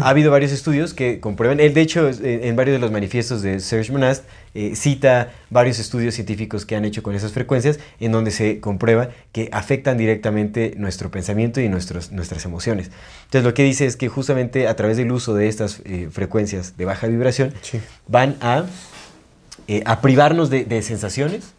ha 0.00 0.08
habido 0.08 0.30
varios 0.30 0.52
estudios 0.52 0.94
que 0.94 1.18
comprueban. 1.18 1.58
Él, 1.58 1.74
de 1.74 1.80
hecho, 1.80 2.08
eh, 2.08 2.46
en 2.48 2.54
varios 2.54 2.76
de 2.76 2.78
los 2.78 2.92
manifiestos 2.92 3.42
de 3.42 3.58
Serge 3.58 3.90
Monast, 3.90 4.22
eh, 4.54 4.76
cita 4.76 5.32
varios 5.50 5.80
estudios 5.80 6.14
científicos 6.14 6.64
que 6.64 6.76
han 6.76 6.84
hecho 6.84 7.02
con 7.02 7.16
esas 7.16 7.32
frecuencias, 7.32 7.80
en 7.98 8.12
donde 8.12 8.30
se 8.30 8.60
comprueba 8.60 9.08
que 9.32 9.48
afectan 9.50 9.98
directamente 9.98 10.74
nuestro 10.76 11.10
pensamiento 11.10 11.60
y 11.60 11.68
nuestros, 11.68 12.12
nuestras 12.12 12.44
emociones. 12.44 12.92
Entonces, 13.24 13.42
lo 13.44 13.52
que 13.52 13.64
dice 13.64 13.84
es 13.84 13.96
que 13.96 14.08
justamente 14.08 14.68
a 14.68 14.76
través 14.76 14.98
del 14.98 15.10
uso 15.10 15.34
de 15.34 15.48
estas 15.48 15.80
eh, 15.84 16.08
frecuencias 16.12 16.76
de 16.76 16.84
baja 16.84 17.08
vibración, 17.08 17.54
Sí. 17.62 17.80
van 18.06 18.36
a, 18.40 18.66
a 19.84 20.00
privarnos 20.00 20.48
de, 20.48 20.64
de 20.64 20.80
sensaciones, 20.82 21.54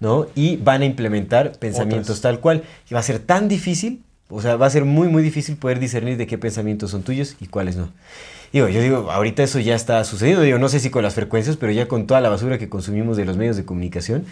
¿no? 0.00 0.26
Y 0.34 0.56
van 0.56 0.82
a 0.82 0.84
implementar 0.84 1.52
pensamientos 1.60 2.06
Otras. 2.18 2.20
tal 2.22 2.40
cual. 2.40 2.64
Y 2.90 2.94
va 2.94 2.98
a 2.98 3.04
ser 3.04 3.20
tan 3.20 3.46
difícil, 3.46 4.02
o 4.32 4.40
sea, 4.40 4.56
va 4.56 4.66
a 4.66 4.70
ser 4.70 4.84
muy, 4.84 5.08
muy 5.08 5.22
difícil 5.22 5.56
poder 5.56 5.78
discernir 5.78 6.16
de 6.16 6.26
qué 6.26 6.38
pensamientos 6.38 6.90
son 6.90 7.02
tuyos 7.02 7.36
y 7.40 7.46
cuáles 7.46 7.76
no. 7.76 7.90
Digo, 8.52 8.68
yo 8.68 8.80
digo, 8.80 9.10
ahorita 9.10 9.42
eso 9.42 9.58
ya 9.60 9.74
está 9.74 10.02
sucediendo. 10.04 10.42
Digo, 10.42 10.58
no 10.58 10.68
sé 10.68 10.80
si 10.80 10.90
con 10.90 11.02
las 11.02 11.14
frecuencias, 11.14 11.56
pero 11.56 11.72
ya 11.72 11.88
con 11.88 12.06
toda 12.06 12.20
la 12.20 12.28
basura 12.28 12.58
que 12.58 12.68
consumimos 12.68 13.16
de 13.16 13.24
los 13.24 13.36
medios 13.36 13.56
de 13.56 13.64
comunicación, 13.64 14.24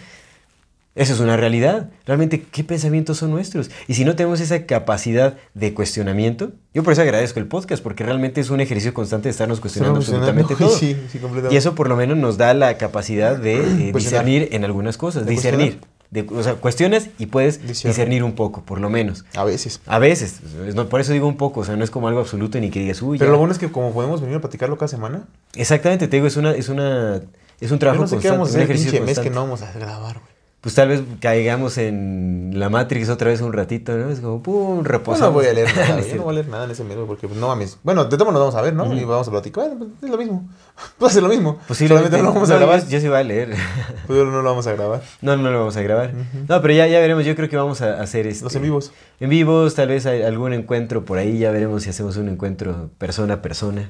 eso 0.93 1.13
es 1.13 1.19
una 1.19 1.37
realidad. 1.37 1.89
Realmente, 2.05 2.41
¿qué 2.51 2.63
pensamientos 2.63 3.17
son 3.17 3.31
nuestros? 3.31 3.71
Y 3.87 3.93
si 3.93 4.03
no 4.03 4.15
tenemos 4.15 4.41
esa 4.41 4.65
capacidad 4.65 5.37
de 5.53 5.73
cuestionamiento, 5.73 6.51
yo 6.73 6.83
por 6.83 6.93
eso 6.93 7.01
agradezco 7.01 7.39
el 7.39 7.47
podcast, 7.47 7.81
porque 7.81 8.03
realmente 8.03 8.41
es 8.41 8.49
un 8.49 8.59
ejercicio 8.59 8.93
constante 8.93 9.29
de 9.29 9.31
estarnos 9.31 9.59
cuestionando 9.59 9.99
absolutamente 9.99 10.55
todo. 10.59 10.69
Sí, 10.69 10.97
sí, 11.11 11.19
completamente. 11.19 11.53
Y 11.53 11.57
eso 11.57 11.75
por 11.75 11.87
lo 11.87 11.95
menos 11.95 12.17
nos 12.17 12.37
da 12.37 12.53
la 12.53 12.77
capacidad 12.77 13.37
de 13.37 13.55
eh, 13.55 13.91
Cuestionar. 13.91 14.25
discernir 14.25 14.49
en 14.51 14.65
algunas 14.65 14.97
cosas, 14.97 15.25
De 15.25 15.31
discernir. 15.31 15.79
De- 16.11 16.27
o 16.29 16.43
sea, 16.43 16.55
cuestionas 16.55 17.07
y 17.17 17.27
puedes 17.27 17.65
Discernir. 17.65 17.87
discernir 17.95 18.23
un 18.25 18.33
poco, 18.33 18.63
por 18.63 18.79
lo 18.81 18.89
menos. 18.89 19.23
A 19.33 19.43
veces. 19.45 19.79
A 19.85 19.97
veces, 19.97 20.41
es- 20.67 20.75
no, 20.75 20.87
por 20.89 20.99
eso 20.99 21.13
digo 21.13 21.25
un 21.27 21.37
poco, 21.37 21.61
o 21.61 21.63
sea, 21.65 21.75
no 21.77 21.83
es 21.85 21.89
como 21.89 22.07
algo 22.09 22.19
absoluto 22.19 22.59
ni 22.59 22.69
que 22.69 22.79
digas, 22.81 23.01
uy, 23.01 23.17
Pero 23.17 23.29
ya". 23.29 23.31
lo 23.31 23.37
bueno 23.39 23.53
es 23.53 23.59
que 23.59 23.71
como 23.71 23.93
podemos 23.93 24.19
venir 24.21 24.35
a 24.35 24.41
platicarlo 24.41 24.77
cada 24.77 24.89
semana, 24.89 25.23
Exactamente, 25.55 26.07
te 26.09 26.17
digo, 26.17 26.27
es 26.27 26.35
una, 26.37 26.51
es 26.51 26.67
una, 26.69 27.15
es 27.61 27.71
un 27.71 27.77
yo 27.77 27.79
trabajo 27.79 28.01
no 28.03 28.07
sé 28.07 28.17
qué 28.17 28.27
constante, 28.27 28.31
vamos 28.37 28.47
a 28.47 28.51
hacer 28.51 28.61
el 28.61 28.65
ejercicio 28.65 28.91
pinche 28.91 29.05
mes 29.05 29.19
que 29.19 29.29
no 29.29 29.41
vamos 29.41 29.61
a 29.61 29.71
grabar, 29.71 30.19
güey. 30.19 30.30
Pues 30.61 30.75
tal 30.75 30.89
vez 30.89 31.01
caigamos 31.19 31.79
en 31.79 32.51
la 32.53 32.69
Matrix 32.69 33.09
otra 33.09 33.29
vez 33.31 33.41
un 33.41 33.51
ratito, 33.51 33.97
¿no? 33.97 34.11
Es 34.11 34.19
como, 34.19 34.43
pum, 34.43 34.77
Pues 34.77 34.87
reposamos. 34.89 35.29
no 35.29 35.33
voy 35.33 35.47
a 35.47 35.53
leer 35.53 35.67
nada, 35.75 35.99
yo 36.01 36.15
no 36.17 36.21
voy 36.21 36.31
a 36.31 36.33
leer 36.35 36.49
nada 36.49 36.65
en 36.65 36.71
ese 36.71 36.83
güey, 36.83 37.07
porque 37.07 37.27
pues, 37.27 37.39
no 37.39 37.47
mames. 37.47 37.79
Bueno, 37.81 38.05
de 38.05 38.15
modos 38.15 38.33
nos 38.33 38.41
vamos 38.41 38.55
a 38.55 38.61
ver, 38.61 38.75
¿no? 38.75 38.93
Y 38.93 39.03
vamos 39.03 39.27
a 39.27 39.31
platicar. 39.31 39.69
Bueno, 39.69 39.87
pues 39.99 40.03
es 40.03 40.09
lo 40.11 40.17
mismo. 40.17 40.49
Pues 40.99 41.15
es 41.15 41.23
lo 41.23 41.29
mismo. 41.29 41.57
Posiblemente. 41.67 42.11
Solamente 42.11 42.17
no 42.17 42.23
lo 42.23 42.33
vamos 42.33 42.49
a 42.49 42.53
no, 42.53 42.59
grabar. 42.59 42.83
Yo, 42.83 42.89
yo 42.89 42.99
sí 42.99 43.07
voy 43.07 43.17
a 43.17 43.23
leer. 43.23 43.55
Pues 44.07 44.19
no 44.19 44.41
lo 44.41 44.43
vamos 44.43 44.67
a 44.67 44.73
grabar. 44.73 45.01
No, 45.21 45.35
no 45.35 45.49
lo 45.49 45.57
vamos 45.57 45.77
a 45.77 45.81
grabar. 45.81 46.13
No, 46.47 46.61
pero 46.61 46.73
ya, 46.75 46.85
ya 46.85 46.99
veremos. 46.99 47.25
Yo 47.25 47.35
creo 47.35 47.49
que 47.49 47.57
vamos 47.57 47.81
a 47.81 47.99
hacer 47.99 48.27
este, 48.27 48.43
Los 48.43 48.55
en 48.55 48.61
vivos. 48.61 48.91
En 49.19 49.29
vivos, 49.29 49.73
tal 49.73 49.87
vez 49.89 50.05
hay 50.05 50.21
algún 50.21 50.53
encuentro 50.53 51.05
por 51.05 51.17
ahí. 51.17 51.39
Ya 51.39 51.49
veremos 51.49 51.81
si 51.83 51.89
hacemos 51.89 52.17
un 52.17 52.29
encuentro 52.29 52.91
persona 52.99 53.35
a 53.35 53.41
persona. 53.41 53.89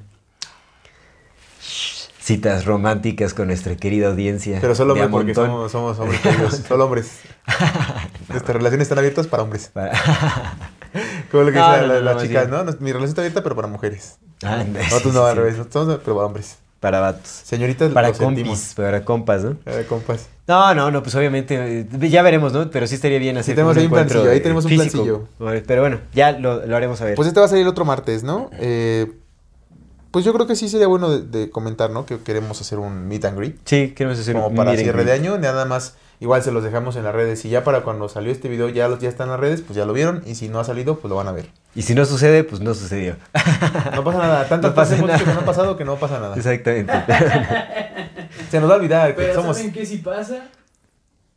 Citas 2.22 2.66
románticas 2.66 3.34
con 3.34 3.48
nuestra 3.48 3.76
querida 3.76 4.08
audiencia. 4.10 4.60
Pero 4.62 4.76
solo 4.76 4.94
hombres, 4.94 5.10
porque 5.10 5.34
somos, 5.34 5.72
somos 5.72 5.98
hombres 6.00 6.22
queridos. 6.22 6.56
Solo 6.68 6.86
hombres. 6.86 7.20
Nuestras 8.30 8.56
relaciones 8.58 8.86
están 8.86 9.00
abiertas 9.00 9.26
para 9.28 9.42
hombres. 9.44 9.70
Para- 9.74 9.92
Como 11.32 11.44
lo 11.44 11.52
que 11.52 11.58
No, 11.58 11.74
dicen 11.74 11.88
no, 11.88 12.02
no, 12.14 12.22
chicas, 12.22 12.50
bien. 12.50 12.66
¿no? 12.66 12.72
Mi 12.80 12.92
relación 12.92 13.10
está 13.10 13.22
abierta, 13.22 13.42
pero 13.42 13.56
para 13.56 13.68
mujeres. 13.68 14.18
Ah, 14.44 14.64
no, 14.64 14.80
al 15.26 15.34
sí. 15.34 15.38
revés. 15.40 15.58
Nosotros, 15.58 16.00
pero 16.04 16.16
para 16.16 16.28
hombres. 16.28 16.58
Para 16.80 17.00
vatos. 17.00 17.28
Señoritas, 17.28 17.92
Para 17.92 18.14
sentimos. 18.14 18.58
compis, 18.60 18.74
para 18.76 19.06
compas, 19.06 19.44
¿no? 19.44 19.56
Eh, 19.68 19.86
compas. 19.88 20.28
No, 20.48 20.74
no, 20.74 20.90
no, 20.92 21.04
pues 21.04 21.14
obviamente, 21.16 21.82
eh, 21.82 22.10
ya 22.10 22.24
veremos, 22.24 22.52
¿no? 22.54 22.70
Pero 22.72 22.88
sí 22.88 22.96
estaría 22.96 23.20
bien 23.20 23.38
hacer 23.38 23.54
tenemos 23.56 23.76
un 23.76 23.80
ahí 23.82 23.86
un 23.86 23.92
plancillo, 23.94 24.30
ahí 24.32 24.40
tenemos 24.42 24.66
un 24.66 24.72
físico. 24.72 25.28
Pero 25.68 25.82
bueno, 25.82 26.00
ya 26.14 26.32
lo, 26.32 26.66
lo 26.66 26.76
haremos 26.76 27.00
a 27.02 27.06
ver. 27.06 27.16
Pues 27.16 27.28
este 27.28 27.40
va 27.40 27.46
a 27.46 27.50
salir 27.50 27.62
el 27.64 27.68
otro 27.68 27.86
martes, 27.86 28.24
¿no? 28.24 28.50
Eh, 28.54 29.12
pues 30.12 30.26
yo 30.26 30.34
creo 30.34 30.46
que 30.48 30.56
sí 30.56 30.70
sería 30.70 30.88
bueno 30.88 31.10
de, 31.10 31.22
de 31.22 31.50
comentar, 31.50 31.90
¿no? 31.90 32.06
Que 32.06 32.20
queremos 32.20 32.60
hacer 32.62 32.80
un 32.80 33.08
meet 33.08 33.26
and 33.26 33.38
greet. 33.38 33.56
sí, 33.66 33.94
queremos 33.96 34.20
hacer 34.20 34.36
Como 34.36 34.48
un 34.48 34.56
para 34.56 34.72
meet 34.72 34.80
and 34.80 34.84
cierre 34.86 35.06
de 35.06 35.12
año, 35.14 35.38
nada 35.38 35.66
más. 35.66 35.96
Igual 36.20 36.44
se 36.44 36.52
los 36.52 36.64
dejamos 36.64 36.96
en 36.98 37.04
las 37.04 37.16
redes. 37.16 37.44
Y 37.46 37.50
ya 37.50 37.64
para 37.64 37.82
cuando 37.82 38.08
salió 38.08 38.32
este 38.32 38.48
video 38.48 38.70
ya, 38.70 38.88
los, 38.88 39.00
ya 39.00 39.10
están 39.10 39.26
en 39.28 39.32
las 39.32 39.40
redes, 39.40 39.62
pues 39.62 39.76
ya 39.76 39.86
lo 39.86 39.94
vieron. 39.94 40.22
Y 40.28 40.36
si 40.36 40.50
no 40.50 40.60
ha 40.60 40.64
salido, 40.64 41.00
pues 41.00 41.10
lo 41.10 41.16
van 41.16 41.28
a 41.28 41.32
ver. 41.32 41.50
Y 41.74 41.82
si 41.82 41.96
no 41.96 42.06
sucede, 42.06 42.44
pues 42.44 42.62
no 42.62 42.74
sucedió. 42.76 43.16
No 43.96 44.04
pasa 44.04 44.20
nada. 44.20 44.48
Tanto 44.48 44.68
No 44.70 44.76
pasa 44.76 44.96
hemos 44.96 45.08
nada. 45.08 45.18
dicho 45.18 45.30
que 45.32 45.34
no 45.36 45.42
ha 45.42 45.46
pasado 45.46 45.78
que 45.78 45.86
no 45.86 45.96
pasa 45.96 46.20
nada. 46.20 46.36
Exactamente. 46.36 46.94
Se 48.52 48.60
nos 48.60 48.70
va 48.70 48.76
a 48.76 48.78
olvidar 48.78 49.16
que 49.16 49.22
Pero 49.24 49.34
somos. 49.34 49.58
¿saben 49.58 49.72
qué 49.74 49.86
sí 49.86 49.98
pasa? 49.98 50.48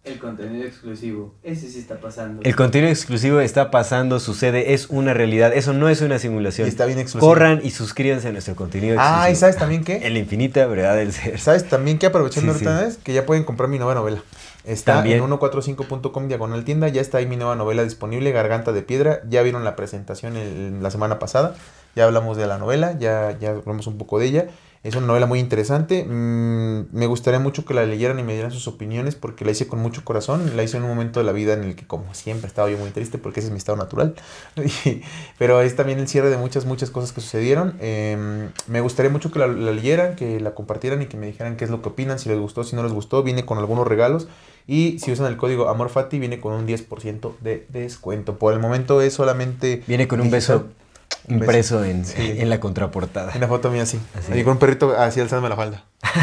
El 0.05 0.19
contenido 0.19 0.67
exclusivo. 0.67 1.35
Ese 1.43 1.67
sí 1.71 1.79
está 1.79 1.99
pasando. 1.99 2.43
El 2.45 2.55
contenido 2.55 2.91
exclusivo 2.91 3.41
está 3.41 3.71
pasando, 3.71 4.21
sucede, 4.21 4.75
es 4.75 4.89
una 4.91 5.15
realidad. 5.15 5.53
Eso 5.55 5.73
no 5.73 5.89
es 5.89 6.03
una 6.03 6.19
simulación. 6.19 6.67
Y 6.67 6.71
está 6.71 6.85
bien 6.85 6.99
exclusivo. 6.99 7.27
Corran 7.33 7.61
y 7.65 7.71
suscríbanse 7.71 8.29
a 8.29 8.33
nuestro 8.33 8.55
contenido 8.55 8.95
exclusivo. 8.97 9.19
Ah, 9.23 9.31
¿y 9.31 9.35
sabes 9.35 9.57
también 9.57 9.83
qué? 9.83 10.07
En 10.07 10.13
la 10.13 10.19
infinita 10.19 10.67
verdad 10.67 10.95
del 10.97 11.11
ser. 11.13 11.41
¿Sabes 11.41 11.67
también 11.69 11.99
que 11.99 12.05
aprovechando 12.05 12.53
Sí, 12.53 12.67
ahorita 12.67 12.83
sí. 12.83 12.89
es 12.91 12.97
que 12.99 13.15
ya 13.15 13.25
pueden 13.25 13.45
comprar 13.45 13.71
mi 13.71 13.79
nueva 13.79 13.95
novela? 13.95 14.23
Está 14.65 14.95
También. 14.97 15.23
en 15.23 15.25
145.com 15.25 16.29
diagonal 16.29 16.65
tienda, 16.65 16.89
ya 16.89 17.01
está 17.01 17.19
ahí 17.19 17.27
mi 17.27 17.37
nueva 17.37 17.55
novela 17.55 17.83
disponible, 17.85 18.31
Garganta 18.33 18.73
de 18.73 18.83
Piedra. 18.83 19.21
Ya 19.29 19.41
vieron 19.43 19.65
la 19.65 19.75
presentación 19.77 20.37
el- 20.37 20.83
la 20.83 20.91
semana 20.91 21.19
pasada, 21.19 21.55
ya 21.97 22.05
hablamos 22.05 22.37
de 22.37 22.47
la 22.47 22.59
novela, 22.59 22.97
ya, 22.99 23.37
ya 23.39 23.51
hablamos 23.51 23.87
un 23.87 23.97
poco 23.99 24.19
de 24.19 24.27
ella. 24.27 24.47
Es 24.85 24.95
una 24.97 25.07
novela 25.07 25.25
muy 25.25 25.39
interesante. 25.41 26.05
mm, 26.05 26.89
me 26.93 27.07
gustaría 27.07 27.41
mucho 27.41 27.65
que 27.65 27.73
la 27.73 27.87
leyeran 27.87 28.19
y 28.19 28.23
me 28.23 28.35
dieran 28.35 28.51
sus 28.53 28.69
opiniones 28.69 29.15
porque 29.15 29.47
la 29.47 29.51
hice 29.53 29.67
con 29.67 29.79
mucho 29.81 30.05
corazón. 30.05 30.57
La 30.57 30.63
hice 30.63 30.77
en 30.77 30.83
un 30.83 30.91
momento 30.91 31.21
de 31.21 31.25
la 31.25 31.33
vida 31.33 31.55
en 31.55 31.65
el 31.65 31.75
que, 31.75 31.87
como 31.87 32.13
siempre, 32.13 32.47
estaba 32.49 32.71
yo 32.71 32.77
muy 32.77 32.91
triste 32.91 33.17
porque 33.17 33.41
ese 33.41 33.47
es 33.49 33.53
mi 33.53 33.57
estado 33.59 33.79
natural. 33.79 34.15
Y- 34.85 35.01
pero 35.39 35.63
es 35.63 35.75
también 35.75 35.99
el 36.01 36.07
cierre 36.07 36.29
de 36.29 36.37
muchas, 36.37 36.67
muchas 36.67 36.91
cosas 36.91 37.13
que 37.13 37.23
sucedieron. 37.23 37.77
Em, 37.81 38.51
me 38.67 38.83
gustaría 38.83 39.11
mucho 39.11 39.33
que 39.33 39.39
la, 39.39 39.47
la 39.47 39.73
leyeran, 39.73 40.17
que 40.17 40.39
la 40.39 40.55
compartieran 40.55 41.01
y 41.01 41.07
que 41.07 41.17
me 41.17 41.27
dijeran 41.27 41.57
qué 41.57 41.65
es 41.65 41.71
lo 41.71 41.81
que 41.81 41.89
opinan, 41.89 42.19
si 42.19 42.29
les 42.29 42.39
gustó, 42.39 42.63
si 42.63 42.77
no 42.77 42.83
les 42.83 42.93
gustó. 42.93 43.23
Viene 43.23 43.47
con 43.47 43.57
algunos 43.57 43.87
regalos. 43.89 44.29
Y 44.67 44.99
si 44.99 45.13
usan 45.13 45.27
el 45.27 45.39
código 45.39 45.71
AMORFATI, 45.71 46.19
viene 46.19 46.41
con 46.41 46.53
un 46.53 46.67
10% 46.67 47.33
de 47.41 47.67
descuento. 47.71 48.39
Por 48.39 48.53
el 48.53 48.61
momento 48.61 49.01
es 49.01 49.15
solamente. 49.15 49.83
Viene 49.87 50.07
con 50.09 50.21
un 50.21 50.31
digital. 50.31 50.59
beso 50.59 50.84
Impreso 51.29 51.85
en, 51.85 52.05
Sí. 52.05 52.37
en 52.39 52.51
la 52.51 52.61
contraportada. 52.61 53.33
Una 53.35 53.49
foto 53.49 53.71
mía 53.71 53.83
así. 53.83 53.99
Así. 54.19 54.33
Ahí 54.33 54.45
con 54.45 54.55
un 54.55 54.59
perrito 54.59 54.95
así 54.97 55.21
alzándome 55.21 55.49
la 55.49 55.57
falda. 55.57 55.85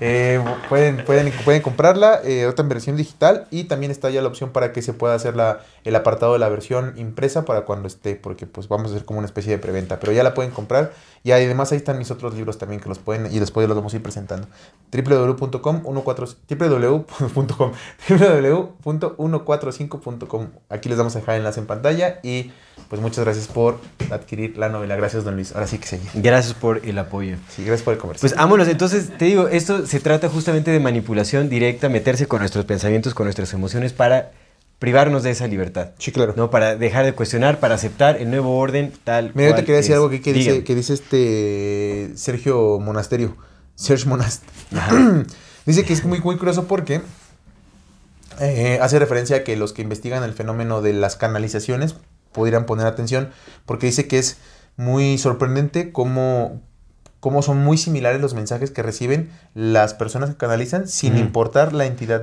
Eh, 0.00 0.42
pueden, 0.68 1.04
pueden, 1.04 1.32
pueden 1.44 1.62
comprarla, 1.62 2.20
eh, 2.24 2.46
otra 2.46 2.64
en 2.64 2.68
versión 2.68 2.96
digital 2.96 3.46
y 3.50 3.64
también 3.64 3.92
está 3.92 4.10
ya 4.10 4.20
la 4.20 4.28
opción 4.28 4.50
para 4.50 4.72
que 4.72 4.82
se 4.82 4.92
pueda 4.92 5.14
hacer 5.14 5.36
la, 5.36 5.60
el 5.84 5.94
apartado 5.94 6.32
de 6.32 6.40
la 6.40 6.48
versión 6.48 6.92
impresa 6.96 7.44
para 7.44 7.62
cuando 7.62 7.86
esté, 7.86 8.16
porque 8.16 8.44
pues 8.44 8.66
vamos 8.68 8.90
a 8.90 8.94
hacer 8.96 9.06
como 9.06 9.20
una 9.20 9.26
especie 9.26 9.52
de 9.52 9.58
preventa, 9.58 10.00
pero 10.00 10.12
ya 10.12 10.24
la 10.24 10.34
pueden 10.34 10.50
comprar 10.50 10.92
y 11.24 11.32
además 11.32 11.72
ahí 11.72 11.78
están 11.78 11.96
mis 11.96 12.10
otros 12.10 12.34
libros 12.34 12.58
también 12.58 12.82
que 12.82 12.88
los 12.90 12.98
pueden 12.98 13.32
y 13.32 13.38
después 13.38 13.66
los 13.66 13.74
vamos 13.74 13.94
a 13.94 13.96
ir 13.96 14.02
presentando. 14.02 14.46
www.com 14.92 15.82
14 16.04 16.36
www.com 16.50 17.72
www.145.com 18.08 20.48
Aquí 20.68 20.90
les 20.90 20.98
vamos 20.98 21.16
a 21.16 21.20
dejar 21.20 21.36
el 21.36 21.40
enlace 21.40 21.60
en 21.60 21.66
pantalla 21.66 22.20
y 22.22 22.52
pues 22.90 23.00
muchas 23.00 23.24
gracias 23.24 23.48
por 23.48 23.78
adquirir 24.10 24.58
la 24.58 24.68
novela. 24.68 24.96
Gracias, 24.96 25.24
don 25.24 25.36
Luis. 25.36 25.54
Ahora 25.54 25.66
sí 25.66 25.78
que 25.78 25.86
seguir. 25.86 26.10
Gracias 26.12 26.52
por 26.52 26.84
el 26.84 26.98
apoyo. 26.98 27.38
Sí, 27.48 27.64
gracias 27.64 27.84
por 27.84 27.94
el 27.94 28.00
comercio. 28.00 28.28
Pues 28.28 28.36
vámonos, 28.36 28.68
entonces 28.68 29.16
te 29.16 29.24
digo, 29.24 29.48
esto 29.48 29.86
se 29.86 30.00
trata 30.00 30.28
justamente 30.28 30.72
de 30.72 30.80
manipulación 30.80 31.48
directa, 31.48 31.88
meterse 31.88 32.26
con 32.26 32.40
nuestros 32.40 32.66
pensamientos, 32.66 33.14
con 33.14 33.24
nuestras 33.24 33.54
emociones 33.54 33.94
para 33.94 34.32
privarnos 34.84 35.22
de 35.22 35.30
esa 35.30 35.46
libertad. 35.46 35.92
sí, 35.98 36.12
claro. 36.12 36.34
¿no? 36.36 36.50
Para 36.50 36.76
dejar 36.76 37.06
de 37.06 37.14
cuestionar, 37.14 37.58
para 37.58 37.74
aceptar 37.74 38.18
el 38.18 38.28
nuevo 38.28 38.58
orden 38.58 38.92
tal 39.02 39.32
Mira, 39.32 39.48
yo 39.48 39.56
te 39.56 39.62
quería 39.62 39.76
decir 39.76 39.94
algo 39.94 40.08
aquí 40.08 40.20
que 40.20 40.34
dice, 40.34 40.62
que 40.62 40.74
dice 40.74 40.92
este 40.92 42.12
Sergio 42.16 42.78
Monasterio. 42.80 43.34
Sergio 43.76 44.10
Monast. 44.10 44.42
dice 45.64 45.86
que 45.86 45.94
es 45.94 46.04
muy, 46.04 46.20
muy 46.20 46.36
curioso 46.36 46.66
porque 46.66 47.00
eh, 48.40 48.78
hace 48.82 48.98
referencia 48.98 49.36
a 49.36 49.42
que 49.42 49.56
los 49.56 49.72
que 49.72 49.80
investigan 49.80 50.22
el 50.22 50.34
fenómeno 50.34 50.82
de 50.82 50.92
las 50.92 51.16
canalizaciones 51.16 51.94
pudieran 52.32 52.66
poner 52.66 52.86
atención 52.86 53.30
porque 53.64 53.86
dice 53.86 54.06
que 54.06 54.18
es 54.18 54.36
muy 54.76 55.16
sorprendente 55.16 55.92
cómo, 55.92 56.60
cómo 57.20 57.40
son 57.40 57.56
muy 57.56 57.78
similares 57.78 58.20
los 58.20 58.34
mensajes 58.34 58.70
que 58.70 58.82
reciben 58.82 59.30
las 59.54 59.94
personas 59.94 60.28
que 60.28 60.36
canalizan 60.36 60.88
sin 60.88 61.16
importar 61.16 61.72
la 61.72 61.86
entidad 61.86 62.22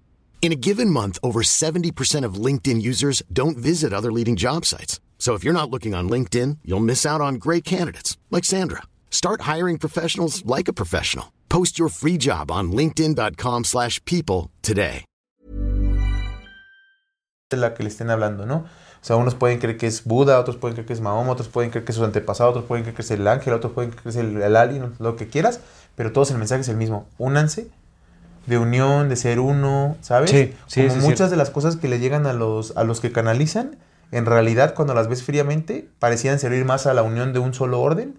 In 0.41 0.51
a 0.51 0.55
given 0.55 0.89
month, 0.89 1.19
over 1.21 1.43
70% 1.43 2.25
of 2.25 2.45
LinkedIn 2.45 2.81
users 2.81 3.21
don't 3.31 3.59
visit 3.59 3.93
other 3.93 4.11
leading 4.11 4.35
job 4.35 4.65
sites. 4.65 4.99
So 5.19 5.35
if 5.35 5.43
you're 5.43 5.53
not 5.53 5.69
looking 5.69 5.93
on 5.93 6.09
LinkedIn, 6.09 6.57
you'll 6.65 6.79
miss 6.79 7.05
out 7.05 7.21
on 7.21 7.35
great 7.35 7.63
candidates 7.63 8.17
like 8.31 8.43
Sandra. 8.43 8.81
Start 9.11 9.41
hiring 9.41 9.77
professionals 9.77 10.43
like 10.43 10.67
a 10.67 10.73
professional. 10.73 11.31
Post 11.47 11.77
your 11.77 11.89
free 11.89 12.17
job 12.17 12.49
on 12.49 12.71
linkedin.com/people 12.71 14.49
today. 14.63 15.05
de 17.51 17.57
la 17.57 17.73
que 17.73 17.83
le 17.83 17.89
estén 17.89 18.09
hablando, 18.09 18.45
¿no? 18.45 18.55
O 18.55 19.03
sea, 19.03 19.17
unos 19.17 19.35
pueden 19.35 19.59
creer 19.59 19.77
que 19.77 19.85
es 19.85 20.05
Buda, 20.05 20.39
otros 20.39 20.55
pueden 20.55 20.75
creer 20.75 20.87
que 20.87 20.93
es 20.93 21.01
Mahoma, 21.01 21.33
otros 21.33 21.49
pueden 21.49 21.69
creer 21.69 21.83
que 21.83 21.91
es 21.91 21.97
su 21.97 22.05
antepasado, 22.05 22.51
otros 22.51 22.63
pueden 22.63 22.83
creer 22.83 22.95
que 22.95 23.01
es 23.01 23.11
el 23.11 23.27
ángel, 23.27 23.53
otros 23.53 23.73
pueden 23.73 23.91
creer 23.91 24.03
que 24.03 24.09
es 24.09 24.15
el, 24.15 24.41
el 24.41 24.55
alien, 24.55 24.93
lo 24.99 25.17
que 25.17 25.27
quieras, 25.27 25.59
pero 25.97 26.13
todos 26.13 26.31
el 26.31 26.37
mensaje 26.37 26.61
es 26.61 26.69
el 26.69 26.77
mismo. 26.77 27.09
Únanse 27.17 27.69
de 28.45 28.57
unión, 28.57 29.09
de 29.09 29.15
ser 29.15 29.39
uno, 29.39 29.97
¿sabes? 30.01 30.31
Sí, 30.31 30.53
sí, 30.67 30.87
Como 30.87 31.01
muchas 31.01 31.29
de 31.29 31.37
las 31.37 31.49
cosas 31.49 31.75
que 31.75 31.87
le 31.87 31.99
llegan 31.99 32.25
a 32.25 32.33
los, 32.33 32.75
a 32.75 32.83
los 32.83 32.99
que 32.99 33.11
canalizan, 33.11 33.77
en 34.11 34.25
realidad 34.25 34.73
cuando 34.73 34.93
las 34.93 35.07
ves 35.07 35.23
fríamente, 35.23 35.87
parecían 35.99 36.39
servir 36.39 36.65
más 36.65 36.87
a 36.87 36.93
la 36.93 37.03
unión 37.03 37.33
de 37.33 37.39
un 37.39 37.53
solo 37.53 37.81
orden 37.81 38.15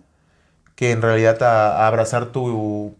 que 0.74 0.90
en 0.90 1.02
realidad 1.02 1.42
a, 1.42 1.82
a 1.82 1.86
abrazar 1.86 2.26
tu, 2.26 2.94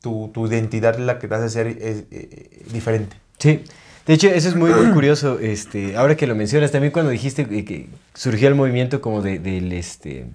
tu, 0.00 0.30
tu 0.32 0.46
identidad 0.46 0.98
la 0.98 1.18
que 1.18 1.28
te 1.28 1.34
hace 1.34 1.48
ser 1.50 1.66
eh, 1.66 1.76
eh, 2.10 2.64
diferente. 2.72 3.16
Sí. 3.38 3.64
De 4.06 4.14
hecho, 4.14 4.28
eso 4.28 4.48
es 4.48 4.56
muy, 4.56 4.70
muy 4.70 4.92
curioso. 4.92 5.38
Este, 5.38 5.96
ahora 5.96 6.16
que 6.16 6.26
lo 6.26 6.34
mencionas, 6.34 6.72
también 6.72 6.92
cuando 6.92 7.10
dijiste 7.10 7.46
que, 7.46 7.64
que 7.64 7.88
surgió 8.14 8.48
el 8.48 8.54
movimiento 8.54 9.00
como 9.00 9.22
de, 9.22 9.38
del 9.38 9.72
este, 9.72 10.26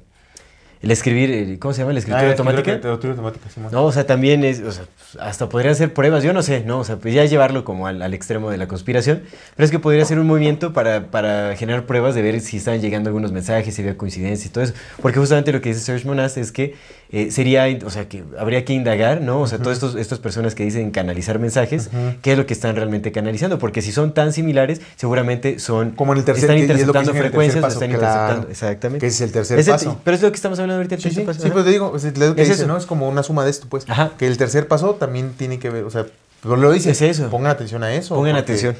el 0.82 0.92
escribir, 0.92 1.58
¿cómo 1.60 1.74
se 1.74 1.82
llama? 1.82 1.94
La 1.94 2.00
escritura 2.00 2.28
Ah, 2.28 2.32
automática. 2.32 2.72
escritura 2.74 3.12
automática, 3.14 3.50
Simón. 3.50 3.72
No, 3.72 3.86
o 3.86 3.92
sea, 3.92 4.06
también 4.06 4.44
es, 4.44 4.62
o 4.62 4.72
sea, 4.72 4.86
hasta 5.20 5.50
podrían 5.50 5.76
ser 5.76 5.94
pruebas, 5.94 6.24
yo 6.24 6.34
no 6.34 6.42
sé, 6.44 6.64
¿no? 6.66 6.80
O 6.80 6.84
sea, 6.84 6.98
pues 6.98 7.14
ya 7.14 7.26
llevarlo 7.26 7.64
como 7.66 7.88
al, 7.88 8.02
al 8.02 8.14
extremo 8.14 8.52
de 8.52 8.58
la 8.58 8.68
conspiración, 8.68 9.24
pero 9.56 9.66
es 9.66 9.72
que 9.72 9.80
podría 9.80 10.06
ser 10.06 10.20
un 10.20 10.28
movimiento 10.28 10.74
para, 10.74 11.08
para 11.12 11.56
generar 11.56 11.86
pruebas 11.86 12.14
de 12.16 12.22
ver 12.22 12.40
si 12.42 12.58
están 12.58 12.82
llegando 12.82 13.10
algunos 13.10 13.32
mensajes, 13.32 13.74
si 13.74 13.82
había 13.82 13.98
coincidencias 13.98 14.46
y 14.46 14.50
todo 14.50 14.64
eso, 14.64 14.74
porque 15.02 15.18
justamente 15.20 15.52
lo 15.52 15.62
que 15.62 15.70
dice 15.70 15.82
Serge 15.82 16.06
Monast 16.08 16.38
es 16.38 16.52
que 16.52 16.76
eh, 17.12 17.32
sería, 17.32 17.66
o 17.86 17.90
sea, 17.90 18.10
que 18.10 18.24
habría 18.38 18.66
que 18.66 18.74
indagar, 18.74 19.22
¿no? 19.22 19.40
O 19.42 19.48
sea, 19.48 19.60
todas 19.60 19.78
estos, 19.78 19.96
estas 19.96 20.20
personas 20.20 20.56
que 20.56 20.64
dicen 20.64 20.92
canalizar 20.92 21.40
mensajes, 21.40 21.90
¿qué 22.22 22.32
es 22.34 22.38
lo 22.38 22.46
que 22.46 22.54
están 22.54 22.76
realmente 22.76 23.12
canalizando? 23.12 23.60
Porque 23.60 23.82
si 23.82 23.92
son 23.92 24.14
tan 24.14 24.34
similares, 24.34 24.82
seguramente 24.96 25.60
son... 25.60 25.92
Como 25.92 26.14
en 26.14 26.20
el 26.20 26.26
tercer- 26.26 26.38
Están 26.44 26.56
es 26.58 26.62
interceptando 26.64 27.12
el 27.12 27.18
frecuencias, 27.18 27.56
están 27.56 27.70
paso, 27.70 27.80
claro. 27.80 27.94
interceptando, 27.94 28.50
exactamente. 28.50 29.00
Que 29.02 29.08
ese 29.08 29.16
es 29.16 29.22
el 29.22 29.32
tercer 29.32 29.60
Ese- 29.60 29.72
paso. 29.72 30.02
Pero 30.04 30.16
es 30.16 30.22
lo 30.24 30.30
que 30.32 30.36
estamos 30.36 30.60
hablando 30.60 30.78
ahorita, 30.78 30.96
el 30.96 31.02
Sí, 31.02 31.10
sí, 31.10 31.16
tercer 31.16 31.26
paso. 31.36 31.42
sí, 31.48 31.50
pues 31.52 31.66
te 31.66 31.72
digo, 31.72 31.88
lo 31.94 32.00
que 32.36 32.42
Es 32.42 32.48
dice, 32.50 32.52
eso. 32.54 32.68
¿no? 32.68 32.78
Es 32.78 32.86
como 32.86 33.08
una 33.08 33.24
suma 33.24 33.44
de 33.44 33.52
esto, 33.52 33.68
pues. 33.70 33.86
Ajá. 33.90 34.12
Que 34.18 34.28
el 34.28 34.38
tercer 34.38 34.68
paso 34.68 34.96
también 34.96 35.34
tiene 35.38 35.60
que 35.60 35.70
ver, 35.70 35.84
o 35.84 35.90
sea, 35.92 36.06
pero 36.42 36.56
lo 36.58 36.72
dice. 36.72 36.92
Es 36.92 37.02
eso. 37.02 37.30
Pongan 37.30 37.52
atención 37.52 37.84
a 37.84 37.94
eso. 37.94 38.16
Pongan 38.16 38.34
porque- 38.36 38.42
atención. 38.54 38.76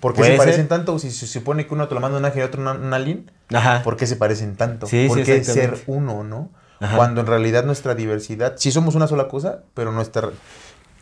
¿Por 0.00 0.12
qué 0.14 0.22
se 0.24 0.36
parecen 0.36 0.60
ser. 0.62 0.68
tanto? 0.68 0.98
Si 0.98 1.10
se 1.10 1.26
supone 1.26 1.66
que 1.66 1.72
uno 1.72 1.88
te 1.88 1.94
lo 1.94 2.00
manda 2.02 2.18
un 2.18 2.24
ángel 2.26 2.42
y 2.42 2.44
otro 2.44 2.60
un 2.60 2.92
alien, 2.92 3.30
Ajá. 3.50 3.82
¿por 3.82 3.96
qué 3.96 4.06
se 4.06 4.16
parecen 4.16 4.54
tanto? 4.54 4.86
Sí, 4.86 5.06
¿Por 5.08 5.16
sí, 5.18 5.24
qué 5.24 5.42
ser 5.42 5.78
uno, 5.86 6.22
no? 6.24 6.50
Ajá. 6.84 6.96
Cuando 6.96 7.20
en 7.22 7.26
realidad 7.26 7.64
nuestra 7.64 7.94
diversidad, 7.94 8.54
sí 8.56 8.70
somos 8.72 8.94
una 8.94 9.06
sola 9.06 9.28
cosa, 9.28 9.60
pero 9.74 9.92
nuestra... 9.92 10.30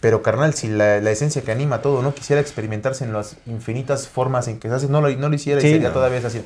Pero 0.00 0.20
carnal, 0.22 0.52
si 0.54 0.66
la, 0.68 1.00
la 1.00 1.10
esencia 1.12 1.42
que 1.42 1.52
anima 1.52 1.80
todo 1.80 2.02
no 2.02 2.12
quisiera 2.12 2.40
experimentarse 2.42 3.04
en 3.04 3.12
las 3.12 3.36
infinitas 3.46 4.08
formas 4.08 4.48
en 4.48 4.58
que 4.58 4.68
se 4.68 4.74
hace, 4.74 4.88
no 4.88 5.00
lo, 5.00 5.08
no 5.16 5.28
lo 5.28 5.34
hiciera 5.36 5.60
Sí, 5.60 5.68
y 5.68 5.70
sería 5.74 5.88
no. 5.88 5.94
todavía 5.94 6.18
así. 6.26 6.42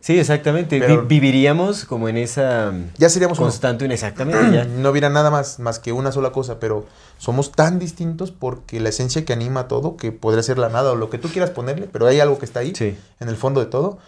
Sí, 0.00 0.18
exactamente. 0.18 0.78
Pero- 0.80 1.02
viviríamos 1.04 1.84
como 1.84 2.08
en 2.08 2.16
esa 2.16 2.72
Ya 2.96 3.08
seríamos 3.10 3.38
uno. 3.38 3.48
constante, 3.48 3.84
exactamente, 3.92 4.50
ya. 4.56 4.64
no 4.78 4.90
hubiera 4.90 5.10
nada 5.10 5.30
más, 5.30 5.58
más 5.58 5.78
que 5.78 5.92
una 5.92 6.10
sola 6.10 6.30
cosa, 6.32 6.58
pero 6.58 6.86
somos 7.18 7.52
tan 7.52 7.78
distintos 7.78 8.30
porque 8.30 8.80
la 8.80 8.88
esencia 8.88 9.24
que 9.26 9.32
anima 9.34 9.68
todo, 9.68 9.96
que 9.98 10.12
podría 10.12 10.42
ser 10.42 10.56
la 10.58 10.68
nada 10.70 10.92
o 10.92 10.96
lo 10.96 11.10
que 11.10 11.18
tú 11.18 11.28
quieras 11.28 11.50
ponerle, 11.50 11.88
pero 11.92 12.06
hay 12.06 12.20
algo 12.20 12.38
que 12.38 12.46
está 12.46 12.60
ahí, 12.60 12.72
Sí. 12.74 12.96
en 13.20 13.28
el 13.28 13.36
fondo 13.36 13.60
de 13.60 13.66
todo, 13.66 13.98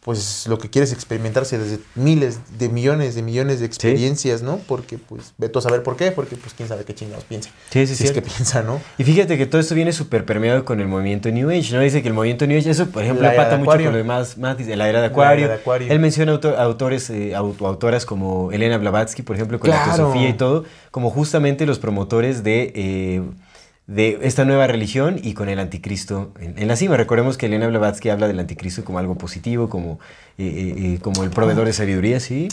pues 0.00 0.46
lo 0.48 0.58
que 0.58 0.70
quieres 0.70 0.92
experimentarse 0.94 1.58
desde 1.58 1.78
miles 1.94 2.38
de 2.58 2.70
millones 2.70 3.14
de 3.14 3.22
millones 3.22 3.60
de 3.60 3.66
experiencias, 3.66 4.40
¿no? 4.40 4.56
Porque 4.66 4.96
pues 4.96 5.34
ve 5.36 5.50
tú 5.50 5.58
a 5.58 5.62
saber 5.62 5.82
por 5.82 5.96
qué, 5.96 6.10
porque 6.10 6.36
pues 6.36 6.54
quién 6.54 6.68
sabe 6.70 6.84
qué 6.84 6.94
chingados 6.94 7.24
piensa. 7.24 7.50
Sí, 7.70 7.86
sí, 7.86 7.94
si 7.94 8.04
es 8.04 8.12
que 8.12 8.22
piensa, 8.22 8.62
¿no? 8.62 8.80
Y 8.96 9.04
fíjate 9.04 9.36
que 9.36 9.44
todo 9.44 9.60
esto 9.60 9.74
viene 9.74 9.92
súper 9.92 10.24
permeado 10.24 10.64
con 10.64 10.80
el 10.80 10.88
movimiento 10.88 11.30
New 11.30 11.50
Age, 11.50 11.74
¿no? 11.74 11.80
Dice 11.82 12.00
que 12.00 12.08
el 12.08 12.14
movimiento 12.14 12.46
New 12.46 12.58
Age, 12.58 12.70
eso 12.70 12.86
por 12.86 13.02
ejemplo 13.02 13.24
La 13.24 13.32
empata 13.34 13.58
mucho 13.58 13.72
con 13.72 13.84
lo 13.84 13.92
demás, 13.98 14.38
más 14.38 14.56
dice, 14.56 14.74
la 14.74 14.88
era 14.88 15.00
de 15.02 15.08
La 15.08 15.12
Acuario. 15.12 15.44
era 15.44 15.54
de 15.56 15.60
Acuario. 15.60 15.92
Él 15.92 15.98
menciona 16.00 16.32
auto- 16.32 16.56
autores, 16.58 17.10
eh, 17.10 17.34
auto- 17.34 17.66
autoras 17.66 18.06
como 18.06 18.52
Elena 18.52 18.78
Blavatsky, 18.78 19.20
por 19.22 19.36
ejemplo, 19.36 19.60
con 19.60 19.68
la 19.68 19.84
teosofía 19.84 20.30
y 20.30 20.32
todo, 20.32 20.64
como 20.90 21.10
justamente 21.10 21.66
los 21.66 21.78
promotores 21.78 22.42
de, 22.42 22.72
eh, 22.74 23.22
de 23.90 24.20
esta 24.22 24.44
nueva 24.44 24.68
religión 24.68 25.18
y 25.20 25.34
con 25.34 25.48
el 25.48 25.58
anticristo 25.58 26.32
en, 26.38 26.56
en 26.56 26.68
la 26.68 26.76
cima. 26.76 26.96
Recordemos 26.96 27.36
que 27.36 27.46
Elena 27.46 27.66
Blavatsky 27.66 28.08
habla 28.08 28.28
del 28.28 28.38
anticristo 28.38 28.84
como 28.84 29.00
algo 29.00 29.18
positivo, 29.18 29.68
como, 29.68 29.98
eh, 30.38 30.44
eh, 30.46 30.74
eh, 30.94 30.98
como 31.02 31.24
el 31.24 31.30
proveedor 31.30 31.66
de 31.66 31.72
sabiduría, 31.72 32.20
sí. 32.20 32.48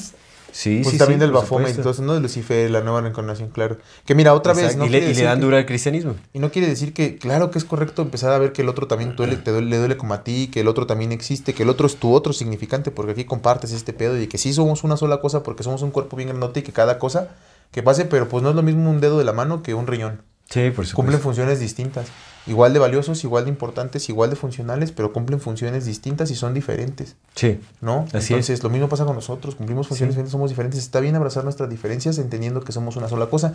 Sí, 0.52 0.80
Pues 0.82 0.94
sí, 0.94 0.98
también 0.98 1.20
sí, 1.20 1.26
del 1.26 1.32
Baphomet 1.34 1.78
eso, 1.78 2.02
¿no? 2.02 2.16
De 2.16 2.22
Lucifer, 2.22 2.72
la 2.72 2.82
nueva 2.82 3.02
reencarnación, 3.02 3.50
claro. 3.50 3.78
Que 4.06 4.16
mira, 4.16 4.34
otra 4.34 4.54
vez, 4.54 4.76
¿no? 4.76 4.88
y, 4.88 4.90
le, 4.90 5.12
y 5.12 5.14
dan 5.14 5.40
dura 5.40 5.60
al 5.60 5.68
cristianismo. 5.68 6.16
Y 6.34 6.40
no 6.40 6.50
quiere 6.50 6.68
decir 6.68 6.94
que, 6.94 7.18
claro 7.18 7.52
que 7.52 7.60
es 7.60 7.66
correcto 7.66 8.02
empezar 8.02 8.32
a 8.32 8.40
ver 8.40 8.54
que 8.54 8.64
el 8.64 8.70
otro 8.70 8.88
también 8.88 9.16
duele, 9.16 9.36
te 9.36 9.52
duele, 9.52 9.70
le 9.70 9.78
duele 9.78 9.98
como 9.98 10.16
a 10.16 10.24
ti, 10.24 10.50
que 10.52 10.62
el 10.62 10.68
otro 10.68 10.88
también 10.88 11.12
existe, 11.12 11.54
que 11.54 11.62
el 11.62 11.70
otro 11.70 11.86
es 11.86 11.98
tu 11.98 12.14
otro 12.14 12.34
significante, 12.34 12.90
porque 12.90 13.12
aquí 13.12 13.26
compartes 13.26 13.72
este 13.74 13.94
pedo 13.94 14.20
y 14.20 14.26
que 14.26 14.40
sí 14.40 14.54
somos 14.54 14.84
una 14.84 14.98
sola 14.98 15.20
cosa 15.22 15.44
porque 15.44 15.62
somos 15.62 15.84
un 15.84 15.92
cuerpo 15.92 16.16
bien 16.18 16.30
grandote 16.30 16.62
y 16.62 16.64
que 16.64 16.72
cada 16.72 16.98
cosa 16.98 17.36
que 17.72 17.84
pase, 17.84 18.06
pero 18.06 18.28
pues 18.28 18.42
no 18.42 18.50
es 18.50 18.56
lo 18.56 18.64
mismo 18.64 18.90
un 18.90 19.02
dedo 19.02 19.20
de 19.20 19.26
la 19.26 19.34
mano 19.34 19.62
que 19.62 19.76
un 19.76 19.86
riñón. 19.86 20.24
Sí, 20.50 20.72
por 20.72 20.86
supuesto. 20.86 20.96
Cumplen 20.96 21.20
funciones 21.20 21.60
distintas. 21.60 22.08
Igual 22.46 22.72
de 22.72 22.80
valiosos, 22.80 23.24
igual 23.26 23.44
de 23.44 23.50
importantes, 23.50 24.08
igual 24.08 24.30
de 24.30 24.38
funcionales, 24.38 24.94
pero 24.94 25.12
cumplen 25.12 25.42
funciones 25.42 25.86
distintas 25.86 26.32
y 26.32 26.36
son 26.36 26.54
diferentes. 26.54 27.16
Sí. 27.36 27.60
¿no? 27.82 28.06
Así 28.14 28.34
Entonces, 28.34 28.64
lo 28.64 28.70
mismo 28.70 28.88
pasa 28.88 29.04
con 29.04 29.16
nosotros, 29.16 29.56
cumplimos 29.56 29.88
funciones 29.88 30.14
diferentes, 30.16 30.32
somos 30.32 30.50
diferentes. 30.50 30.80
Está 30.80 31.02
bien 31.02 31.16
abrazar 31.16 31.44
nuestras 31.44 31.70
diferencias 31.70 32.18
entendiendo 32.18 32.62
que 32.62 32.72
somos 32.72 32.96
una 32.96 33.10
sola 33.10 33.28
cosa, 33.28 33.54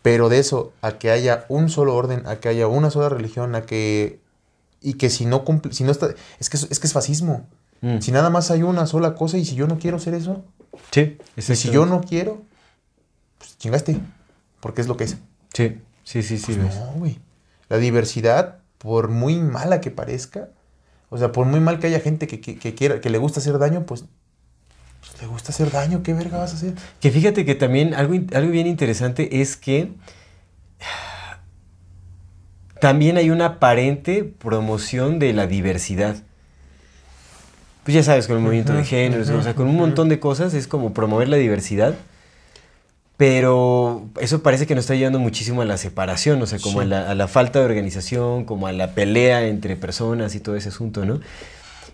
pero 0.00 0.30
de 0.30 0.38
eso 0.38 0.72
a 0.80 0.92
que 0.92 1.10
haya 1.10 1.44
un 1.48 1.68
solo 1.68 1.94
orden, 1.94 2.26
a 2.26 2.36
que 2.36 2.48
haya 2.48 2.66
una 2.66 2.90
sola 2.90 3.10
religión, 3.10 3.54
a 3.54 3.62
que 3.62 4.20
y 4.80 4.94
que 4.94 5.08
si 5.10 5.24
no 5.24 5.44
cumple, 5.44 5.72
si 5.72 5.84
no 5.84 5.90
está, 5.90 6.08
es 6.38 6.50
que 6.50 6.56
es, 6.56 6.68
es 6.70 6.78
que 6.78 6.86
es 6.86 6.92
fascismo. 6.92 7.46
Mm. 7.80 8.00
Si 8.00 8.12
nada 8.12 8.30
más 8.30 8.50
hay 8.50 8.62
una 8.62 8.86
sola 8.86 9.14
cosa 9.14 9.38
y 9.38 9.44
si 9.44 9.54
yo 9.54 9.66
no 9.66 9.78
quiero 9.78 9.98
ser 9.98 10.14
eso, 10.14 10.42
Sí, 10.90 11.18
y 11.36 11.42
si 11.42 11.70
yo 11.70 11.86
no 11.86 12.00
quiero, 12.00 12.42
pues 13.38 13.56
chingaste, 13.58 14.00
porque 14.60 14.80
es 14.80 14.88
lo 14.88 14.96
que 14.96 15.04
es. 15.04 15.16
Sí, 15.54 15.78
sí, 16.04 16.22
sí, 16.22 16.36
sí. 16.38 16.52
Pues 16.54 16.74
no, 16.76 16.92
güey. 16.98 17.18
La 17.70 17.78
diversidad, 17.78 18.58
por 18.76 19.08
muy 19.08 19.36
mala 19.36 19.80
que 19.80 19.90
parezca, 19.90 20.50
o 21.08 21.16
sea, 21.16 21.32
por 21.32 21.46
muy 21.46 21.60
mal 21.60 21.78
que 21.78 21.86
haya 21.86 22.00
gente 22.00 22.26
que, 22.26 22.40
que- 22.40 22.58
que 22.58 22.74
quiera, 22.74 23.00
que 23.00 23.08
le 23.08 23.16
gusta 23.18 23.40
hacer 23.40 23.58
daño, 23.58 23.86
pues, 23.86 24.04
pues, 25.00 25.22
le 25.22 25.26
gusta 25.28 25.52
hacer 25.52 25.70
daño, 25.70 26.02
¿qué 26.02 26.12
verga 26.12 26.38
vas 26.38 26.52
a 26.52 26.56
hacer? 26.56 26.74
Que 27.00 27.10
fíjate 27.10 27.44
que 27.46 27.54
también 27.54 27.94
algo, 27.94 28.14
algo 28.34 28.50
bien 28.50 28.66
interesante 28.66 29.40
es 29.40 29.56
que 29.56 29.92
también 32.80 33.16
hay 33.16 33.30
una 33.30 33.46
aparente 33.46 34.24
promoción 34.24 35.18
de 35.18 35.32
la 35.32 35.46
diversidad. 35.46 36.16
Pues 37.84 37.94
ya 37.94 38.02
sabes, 38.02 38.26
con 38.26 38.36
el 38.36 38.42
movimiento 38.42 38.72
de 38.74 38.84
géneros, 38.84 39.28
o 39.28 39.42
sea, 39.42 39.54
con 39.54 39.66
un 39.68 39.76
montón 39.76 40.08
de 40.08 40.18
cosas 40.20 40.54
es 40.54 40.66
como 40.66 40.92
promover 40.94 41.28
la 41.28 41.36
diversidad. 41.36 41.94
Pero 43.16 44.08
eso 44.20 44.42
parece 44.42 44.66
que 44.66 44.74
nos 44.74 44.84
está 44.84 44.96
llevando 44.96 45.20
muchísimo 45.20 45.62
a 45.62 45.64
la 45.64 45.76
separación, 45.76 46.42
o 46.42 46.46
sea, 46.46 46.58
como 46.58 46.80
Sí. 46.80 46.86
a, 46.86 46.88
la, 46.88 47.10
a 47.10 47.14
la 47.14 47.28
falta 47.28 47.60
de 47.60 47.64
organización, 47.64 48.44
como 48.44 48.66
a 48.66 48.72
la 48.72 48.88
pelea 48.92 49.46
entre 49.46 49.76
personas 49.76 50.34
y 50.34 50.40
todo 50.40 50.56
ese 50.56 50.70
asunto, 50.70 51.04
¿no? 51.04 51.20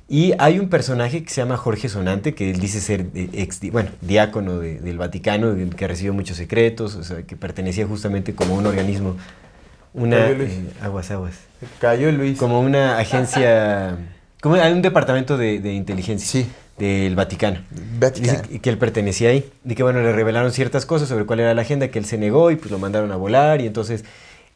Y 0.09 0.33
hay 0.39 0.59
un 0.59 0.69
personaje 0.71 1.23
que 1.23 1.29
se 1.31 1.41
llama 1.43 1.57
Jorge 1.57 1.89
Sonante, 1.89 2.35
que 2.35 2.51
él 2.51 2.59
dice 2.59 2.81
ser 2.81 3.07
eh, 3.15 3.29
ex, 3.35 3.61
bueno, 3.71 3.91
diácono 4.01 4.59
de- 4.59 4.81
del 4.81 4.97
Vaticano, 4.99 5.55
que 5.77 5.87
recibió 5.87 6.13
muchos 6.15 6.37
secretos, 6.39 6.97
o 6.97 7.05
sea, 7.05 7.23
que 7.23 7.37
pertenecía 7.37 7.87
justamente 7.87 8.35
como 8.35 8.55
un 8.57 8.67
organismo, 8.67 9.17
una... 9.95 10.31
Luis. 10.31 10.51
eh, 10.51 10.65
aguas, 10.83 11.11
aguas. 11.11 11.35
Cayó 11.81 12.11
Luis. 12.13 12.39
Como 12.39 12.61
una 12.61 12.99
agencia... 12.99 13.99
Como 14.41 14.55
hay 14.55 14.73
un 14.73 14.81
departamento 14.83 15.37
de, 15.37 15.61
de 15.61 15.75
inteligencia 15.75 16.27
Sí. 16.43 16.49
Del 16.81 17.15
Vaticano. 17.15 17.61
Vaticano. 18.01 18.43
Dice 18.43 18.61
que 18.61 18.71
él 18.71 18.79
pertenecía 18.79 19.29
ahí. 19.31 19.49
Y 19.65 19.75
que 19.75 19.83
bueno, 19.83 20.01
le 20.01 20.13
revelaron 20.13 20.51
ciertas 20.53 20.87
cosas 20.87 21.09
sobre 21.09 21.27
cuál 21.27 21.41
era 21.41 21.55
la 21.55 21.63
agenda, 21.63 21.89
que 21.89 21.99
él 21.99 22.05
se 22.07 22.19
negó 22.19 22.51
y 22.51 22.57
pues 22.57 22.71
lo 22.71 22.79
mandaron 22.79 23.13
a 23.13 23.17
volar. 23.17 23.61
Y 23.61 23.67
entonces 23.67 24.05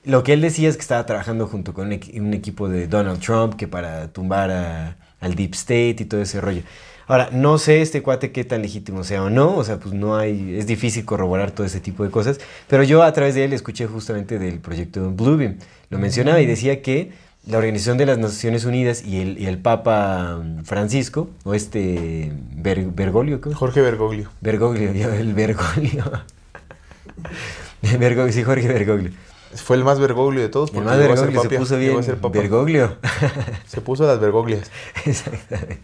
lo 0.04 0.22
que 0.22 0.32
él 0.32 0.40
decía 0.40 0.68
es 0.68 0.76
que 0.76 0.82
estaba 0.82 1.06
trabajando 1.06 1.46
junto 1.46 1.72
con 1.74 1.86
un 1.88 2.34
equipo 2.34 2.68
de 2.68 2.86
Donald 2.88 3.20
Trump 3.20 3.54
que 3.54 3.68
para 3.68 4.08
tumbar 4.08 4.50
a- 4.50 4.96
al 5.20 5.34
Deep 5.34 5.54
State 5.54 5.96
y 6.00 6.04
todo 6.04 6.20
ese 6.20 6.40
rollo. 6.40 6.62
Ahora, 7.06 7.28
no 7.32 7.58
sé 7.58 7.82
este 7.82 8.02
cuate 8.02 8.32
qué 8.32 8.44
tan 8.44 8.62
legítimo 8.62 9.04
sea 9.04 9.22
o 9.24 9.28
no, 9.30 9.56
o 9.56 9.62
sea, 9.64 9.78
pues 9.78 9.94
no 9.94 10.16
hay, 10.16 10.56
es 10.58 10.66
difícil 10.66 11.04
corroborar 11.04 11.50
todo 11.50 11.66
ese 11.66 11.78
tipo 11.80 12.02
de 12.02 12.10
cosas, 12.10 12.40
pero 12.66 12.82
yo 12.82 13.02
a 13.02 13.12
través 13.12 13.34
de 13.34 13.44
él 13.44 13.52
escuché 13.52 13.86
justamente 13.86 14.38
del 14.38 14.58
proyecto 14.58 15.10
Bluebeam. 15.10 15.58
Lo 15.90 15.98
mencionaba 15.98 16.40
y 16.40 16.46
decía 16.46 16.80
que 16.80 17.12
la 17.46 17.58
Organización 17.58 17.98
de 17.98 18.06
las 18.06 18.18
Naciones 18.18 18.64
Unidas 18.64 19.04
y 19.04 19.20
el, 19.20 19.38
y 19.38 19.46
el 19.46 19.58
Papa 19.58 20.42
Francisco, 20.64 21.28
o 21.44 21.54
este 21.54 22.32
Ber- 22.56 22.86
Bergoglio, 22.86 23.40
¿cómo? 23.40 23.54
Jorge 23.54 23.80
Bergoglio. 23.82 24.30
Bergoglio, 24.40 24.90
el 25.12 25.34
Bergoglio. 25.34 26.04
Bergoglio, 27.98 28.32
sí, 28.32 28.42
Jorge 28.42 28.66
Bergoglio. 28.68 29.10
Fue 29.54 29.76
el 29.76 29.84
más 29.84 30.00
Bergoglio 30.00 30.40
de 30.42 30.48
todos. 30.48 30.72
El 30.74 30.82
más 30.84 30.98
Bergoglio 30.98 31.42
se 31.42 31.48
puso 31.50 31.76
bien. 31.76 31.96
Bergoglio. 32.32 32.96
Se 33.66 33.80
puso 33.80 34.06
las 34.06 34.18
Bergoglias. 34.20 34.70
Exactamente. 35.04 35.78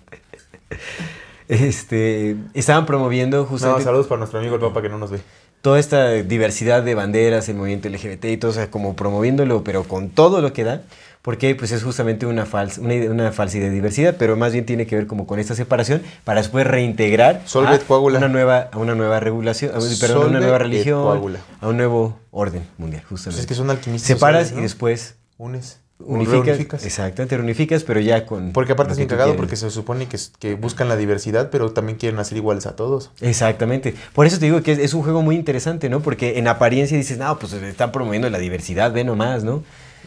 Este, 1.48 2.36
estaban 2.54 2.86
promoviendo 2.86 3.38
No, 3.38 3.44
justamente 3.46 3.82
saludos 3.84 4.06
para 4.06 4.20
nuestro 4.20 4.38
amigo 4.38 4.54
el 4.54 4.60
papa 4.60 4.82
que 4.82 4.88
no 4.88 4.98
nos 4.98 5.10
ve. 5.10 5.20
toda 5.62 5.78
esta 5.80 6.10
diversidad 6.12 6.82
de 6.84 6.94
banderas, 6.94 7.48
el 7.48 7.56
movimiento 7.56 7.88
LGBT 7.88 8.24
y 8.26 8.36
todo, 8.36 8.52
o 8.52 8.54
sea, 8.54 8.70
como 8.70 8.94
promoviéndolo, 8.94 9.64
pero 9.64 9.82
con 9.84 10.10
todo 10.10 10.40
lo 10.42 10.52
que 10.52 10.62
da, 10.64 10.82
porque 11.22 11.54
pues 11.54 11.70
es 11.72 11.82
justamente 11.82 12.24
una, 12.26 12.46
falsa 12.46 12.80
una, 12.80 12.94
una 13.10 13.32
falsa 13.32 13.58
idea 13.58 13.68
de 13.68 13.74
diversidad, 13.74 14.16
pero 14.18 14.36
más 14.36 14.52
bien 14.52 14.64
tiene 14.66 14.86
que 14.86 14.96
ver 14.96 15.06
como 15.06 15.26
con 15.26 15.38
esta 15.38 15.54
separación 15.54 16.02
para 16.24 16.40
después 16.40 16.66
reintegrar 16.66 17.42
Solvet 17.46 17.82
a 17.82 17.86
coagula. 17.86 18.18
una 18.18 18.28
nueva, 18.28 18.68
a 18.72 18.78
una 18.78 18.94
nueva 18.94 19.20
regulación, 19.20 19.70
a- 19.74 19.78
perdón, 20.00 20.22
a 20.24 20.26
una 20.28 20.40
nueva 20.40 20.58
religión, 20.58 21.02
coagula. 21.02 21.40
a 21.60 21.68
un 21.68 21.76
nuevo 21.76 22.18
orden 22.30 22.62
mundial, 22.78 23.02
justamente. 23.08 23.30
Pues 23.36 23.40
es 23.40 23.46
que 23.46 23.54
son 23.54 23.70
alquimistas. 23.70 24.06
Separas 24.08 24.42
sociales, 24.48 24.60
y 24.60 24.62
después 24.62 25.14
Unes. 25.36 25.80
unificas, 25.98 26.46
Reunificas. 26.46 26.84
exactamente, 26.86 27.36
reunificas, 27.36 27.84
pero 27.84 28.00
ya 28.00 28.24
con... 28.24 28.52
Porque 28.52 28.72
aparte 28.72 28.92
es 28.92 28.96
bien 28.98 29.08
cagado 29.10 29.36
porque 29.36 29.56
se 29.56 29.70
supone 29.70 30.06
que 30.38 30.54
buscan 30.54 30.88
la 30.88 30.96
diversidad, 30.96 31.50
pero 31.50 31.72
también 31.72 31.98
quieren 31.98 32.18
hacer 32.18 32.38
iguales 32.38 32.64
a 32.66 32.74
todos. 32.76 33.10
Exactamente. 33.20 33.94
Por 34.14 34.24
eso 34.26 34.38
te 34.38 34.46
digo 34.46 34.62
que 34.62 34.72
es, 34.72 34.78
es 34.78 34.94
un 34.94 35.02
juego 35.02 35.20
muy 35.20 35.36
interesante, 35.36 35.90
¿no? 35.90 36.00
Porque 36.00 36.38
en 36.38 36.48
apariencia 36.48 36.96
dices, 36.96 37.18
no, 37.18 37.38
pues 37.38 37.52
están 37.52 37.92
promoviendo 37.92 38.30
la 38.30 38.38
diversidad, 38.38 38.90
ve 38.92 39.04
nomás, 39.04 39.44
¿no? 39.44 39.62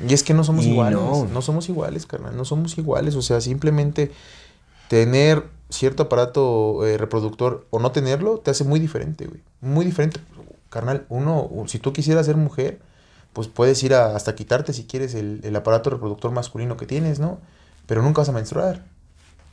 Y 0.08 0.14
es 0.14 0.24
que 0.24 0.34
no 0.34 0.44
somos 0.44 0.66
Y 0.66 0.72
iguales. 0.72 0.98
no. 1.00 1.26
No. 1.26 1.42
somos 1.42 1.70
iguales, 1.70 2.06
carnal. 2.06 2.36
No 2.36 2.46
somos 2.46 2.78
iguales. 2.78 3.16
O 3.16 3.22
sea, 3.22 3.42
simplemente 3.42 4.12
tener 4.88 5.44
cierto 5.70 6.04
aparato 6.04 6.86
eh, 6.86 6.98
reproductor 6.98 7.66
o 7.70 7.80
no 7.80 7.92
tenerlo 7.92 8.38
te 8.40 8.52
hace 8.52 8.64
muy 8.64 8.80
diferente, 8.80 9.26
güey. 9.28 9.42
Muy 9.62 9.86
diferente. 9.86 10.20
Carnal, 10.70 11.06
uno, 11.10 11.50
si 11.68 11.80
tú 11.80 11.94
quisieras 11.94 12.26
ser 12.26 12.36
mujer, 12.38 12.80
pues 13.34 13.48
puedes 13.48 13.82
ir 13.84 13.94
a- 13.94 14.16
hasta 14.16 14.36
quitarte 14.36 14.74
si 14.74 14.86
quieres 14.86 15.14
el, 15.16 15.40
el 15.44 15.56
aparato 15.56 15.90
reproductor 15.90 16.32
masculino 16.32 16.78
que 16.78 16.86
tienes, 16.86 17.20
¿no? 17.20 17.40
Pero 17.88 18.02
nunca 18.02 18.22
vas 18.22 18.30
a 18.30 18.34
menstruar. 18.34 18.84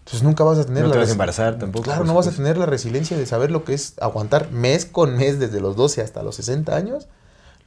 Entonces 0.00 0.22
nunca 0.22 0.44
vas 0.44 0.58
a 0.58 0.64
tener 0.64 0.82
No 0.82 0.88
la 0.88 0.92
te 0.94 0.98
vas 0.98 1.08
a 1.08 1.10
resi- 1.10 1.12
embarazar 1.12 1.58
tampoco, 1.58 1.84
Claro, 1.84 2.04
no 2.04 2.14
vas 2.14 2.26
a 2.26 2.32
tener 2.32 2.56
la 2.56 2.66
resiliencia 2.66 3.16
de 3.18 3.26
saber 3.26 3.50
lo 3.50 3.64
que 3.64 3.74
es 3.74 3.94
aguantar 4.00 4.50
mes 4.50 4.86
con 4.86 5.16
mes 5.16 5.38
desde 5.38 5.60
los 5.60 5.76
12 5.76 6.00
hasta 6.02 6.22
los 6.22 6.36
60 6.36 6.74
años. 6.74 7.06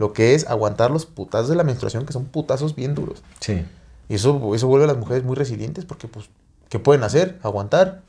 Lo 0.03 0.11
que 0.11 0.35
es 0.35 0.45
aguantar 0.47 0.91
los 0.91 1.05
putazos 1.05 1.47
de 1.47 1.55
la 1.55 1.63
menstruación, 1.63 2.05
que 2.05 2.11
son 2.11 2.25
putazos 2.25 2.75
bien 2.75 2.93
duros. 2.93 3.23
Sí. 3.39 3.63
Y 4.09 4.15
eso, 4.15 4.53
eso 4.53 4.67
vuelve 4.67 4.83
a 4.83 4.87
las 4.89 4.97
mujeres 4.97 5.23
muy 5.23 5.33
resilientes 5.37 5.85
porque, 5.85 6.09
pues, 6.09 6.25
¿qué 6.67 6.77
pueden 6.77 7.03
hacer? 7.05 7.39
Aguantar. 7.41 8.01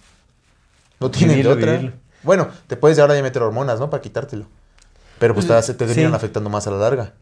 No 0.99 1.09
tienen 1.13 1.37
Vivirlo, 1.37 1.53
otra. 1.53 1.71
vivirlo. 1.75 1.93
Bueno, 2.25 2.49
te 2.67 2.75
puedes 2.77 2.99
ahora 2.99 3.15
ya 3.15 3.23
meter 3.23 3.43
hormonas, 3.45 3.79
¿no? 3.79 3.91
Para 3.91 4.01
quitártelo. 4.03 4.47
Pero 5.21 5.35
pues 5.35 5.47
te, 5.47 5.53
hace- 5.53 5.75
te 5.75 5.87
terminan 5.87 6.11
Sí. 6.11 6.17
afectando 6.17 6.51
más 6.51 6.67
a 6.67 6.73
la 6.73 6.79
larga. 6.79 7.13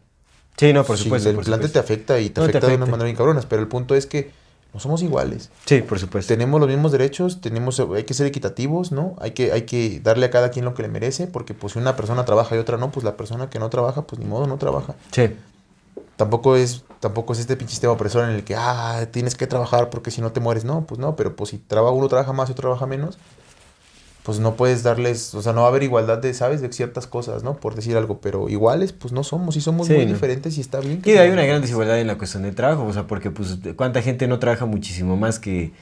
Sí, 0.57 0.73
no, 0.73 0.83
por 0.83 0.97
Sí, 0.97 1.03
supuesto. 1.03 1.29
el 1.29 1.35
por 1.35 1.43
implante 1.43 1.67
supuesto. 1.67 1.87
te 1.87 1.93
afecta 1.93 2.19
y 2.19 2.31
te 2.31 2.41
No, 2.41 2.47
te 2.47 2.51
afecta 2.51 2.67
de 2.67 2.73
una 2.73 2.85
afecta. 2.85 2.91
manera 2.91 3.05
bien 3.05 3.15
cabronas. 3.15 3.45
Pero 3.45 3.61
el 3.61 3.67
punto 3.67 3.93
es 3.93 4.07
que 4.07 4.31
no 4.73 4.79
somos 4.79 5.03
iguales. 5.03 5.51
Sí, 5.65 5.81
por 5.81 5.99
supuesto. 5.99 6.33
Tenemos 6.33 6.59
los 6.59 6.67
mismos 6.67 6.91
derechos, 6.91 7.41
tenemos, 7.41 7.79
hay 7.79 8.03
que 8.03 8.13
ser 8.13 8.25
equitativos, 8.25 8.91
¿no? 8.91 9.15
Hay 9.19 9.31
que, 9.31 9.51
hay 9.51 9.63
que 9.63 9.99
darle 10.03 10.25
a 10.25 10.31
cada 10.31 10.49
quien 10.49 10.65
lo 10.65 10.73
que 10.73 10.81
le 10.81 10.87
merece, 10.87 11.27
porque 11.27 11.53
pues 11.53 11.73
si 11.73 11.79
una 11.79 11.95
persona 11.95 12.25
trabaja 12.25 12.55
y 12.55 12.59
otra 12.59 12.77
no, 12.77 12.91
pues 12.91 13.03
la 13.03 13.15
persona 13.15 13.49
que 13.49 13.59
no 13.59 13.69
trabaja, 13.69 14.01
pues 14.07 14.19
ni 14.19 14.25
modo, 14.25 14.47
no 14.47 14.57
trabaja. 14.57 14.95
Sí. 15.11 15.35
Tampoco 16.15 16.55
es, 16.55 16.83
tampoco 16.99 17.33
es 17.33 17.39
este 17.39 17.55
pinche 17.55 17.71
sistema 17.71 17.93
opresor 17.93 18.27
en 18.27 18.35
el 18.35 18.43
que, 18.43 18.55
ah, 18.55 19.07
tienes 19.11 19.35
que 19.35 19.45
trabajar 19.45 19.89
porque 19.91 20.09
si 20.09 20.21
no 20.21 20.31
te 20.31 20.39
mueres. 20.39 20.65
No, 20.65 20.85
pues 20.85 20.99
no, 20.99 21.15
pero 21.15 21.35
pues 21.35 21.51
si 21.51 21.59
trabaja, 21.59 21.93
uno 21.93 22.07
trabaja 22.07 22.33
más 22.33 22.49
y 22.49 22.53
otro 22.53 22.63
trabaja 22.63 22.87
menos, 22.87 23.19
pues 24.23 24.39
no 24.39 24.55
puedes 24.55 24.83
darles, 24.83 25.35
o 25.35 25.41
sea, 25.41 25.51
no 25.53 25.61
va 25.61 25.67
a 25.67 25.69
haber 25.69 25.83
igualdad 25.83 26.17
de, 26.17 26.33
¿sabes? 26.33 26.61
De 26.61 26.71
ciertas 26.71 27.07
cosas, 27.07 27.43
¿no? 27.43 27.57
Por 27.57 27.75
decir 27.75 27.97
algo, 27.97 28.19
pero 28.21 28.47
iguales, 28.49 28.93
pues 28.93 29.11
no 29.13 29.23
somos, 29.23 29.55
y 29.57 29.61
somos 29.61 29.87
Sí, 29.87 29.93
muy 29.93 30.05
¿no? 30.05 30.13
diferentes 30.13 30.57
y 30.57 30.61
está 30.61 30.79
bien. 30.79 31.01
que 31.01 31.13
Y 31.13 31.17
hay 31.17 31.29
una 31.29 31.43
gran 31.45 31.61
desigualdad 31.61 31.99
en 31.99 32.07
la 32.07 32.17
cuestión 32.17 32.43
del 32.43 32.55
trabajo, 32.55 32.85
o 32.85 32.93
sea, 32.93 33.05
porque 33.05 33.31
pues 33.31 33.57
cuánta 33.75 34.01
gente 34.01 34.27
no 34.27 34.39
trabaja 34.39 34.65
muchísimo 34.65 35.17
más 35.17 35.39
que 35.39 35.73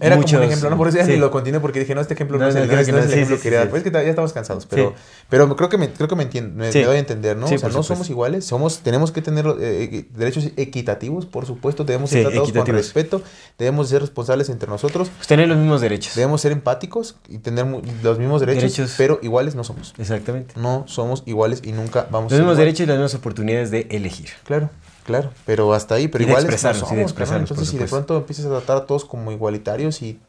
Era 0.00 0.14
como 0.14 0.22
muchos- 0.22 0.38
un 0.38 0.44
ejemplo, 0.44 0.70
¿no? 0.70 0.76
Por 0.76 0.88
eso 0.88 0.98
sí. 1.04 1.10
ni 1.10 1.16
lo 1.16 1.30
continué 1.30 1.60
porque 1.60 1.80
dije, 1.80 1.94
no, 1.94 2.00
este 2.00 2.14
ejemplo 2.14 2.38
no, 2.38 2.44
No, 2.44 2.50
es 2.50 2.54
el, 2.56 2.62
creo 2.64 2.74
no 2.76 2.80
es- 2.80 2.86
que 2.86 2.92
no 2.92 2.98
es 2.98 3.04
el 3.04 3.10
sí, 3.10 3.14
ejemplo 3.16 3.36
sí, 3.36 3.40
que 3.40 3.42
quería 3.42 3.58
dar. 3.58 3.70
Pues 3.70 3.84
es 3.84 3.90
que 3.90 3.92
ya 3.92 4.02
estamos 4.08 4.32
cansados, 4.32 4.66
pero, 4.66 4.94
pero 5.28 5.56
creo 5.56 5.68
que 5.68 5.76
me, 5.78 5.90
creo 5.92 6.06
que 6.08 6.14
me, 6.16 6.22
entiendo, 6.22 6.54
me, 6.56 6.72
me 6.72 6.84
doy 6.84 6.96
a 6.96 6.98
entender, 7.00 7.36
¿no? 7.36 7.46
O 7.46 7.48
sea, 7.48 7.56
no 7.56 7.62
supuesto. 7.68 7.82
somos 7.94 8.10
iguales, 8.10 8.44
somos, 8.44 8.78
tenemos 8.80 9.10
que 9.12 9.22
tener 9.22 9.44
eh, 9.60 10.06
derechos 10.14 10.50
equitativos, 10.56 11.26
por 11.26 11.46
supuesto, 11.46 11.84
debemos 11.84 12.10
ser 12.10 12.22
tratados 12.24 12.52
con 12.52 12.66
respeto, 12.66 13.22
debemos 13.58 13.88
ser 13.88 14.00
responsables 14.02 14.48
entre 14.50 14.68
nosotros, 14.68 15.10
pues, 15.16 15.26
tener 15.26 15.48
los 15.48 15.58
mismos 15.58 15.80
derechos. 15.80 16.14
debemos 16.14 16.40
ser 16.40 16.52
empáticos 16.52 17.16
y 17.28 17.38
tener 17.38 17.66
los 18.02 18.18
mismos 18.18 18.40
derechos, 18.40 18.62
Derechos. 18.62 18.94
pero 18.96 19.18
iguales 19.22 19.54
no 19.56 19.64
somos. 19.64 19.94
Exactamente. 19.98 20.54
No 20.60 20.84
somos 20.86 21.22
iguales 21.26 21.60
y 21.64 21.72
nunca 21.72 22.06
vamos 22.10 22.30
Los 22.30 22.38
ser 22.38 22.40
mismos 22.40 22.54
iguales. 22.54 22.58
derechos 22.58 22.80
y 22.80 22.86
las 22.86 22.96
mismas 22.98 23.14
oportunidades 23.14 23.70
de 23.70 23.86
elegir. 23.90 24.28
Claro, 24.44 24.70
claro, 25.08 25.30
pero 25.46 25.72
hasta 25.72 25.94
ahí, 25.96 26.06
pero 26.06 26.22
Y 26.22 26.26
no 26.28 26.34
expresarnos, 26.34 26.76
y 26.76 26.80
de 26.82 26.86
somos, 26.90 27.02
expresarnos, 27.10 27.48
por 27.48 27.56
Entonces, 27.56 27.70
si 27.72 27.78
de 27.78 27.86
pronto 27.86 28.16
empiezas 28.18 28.44
a 28.46 28.50
tratar 28.50 28.76
a 28.76 28.86
todos 28.86 29.04
como 29.06 29.32
igualitarios 29.32 30.02
y 30.02 30.20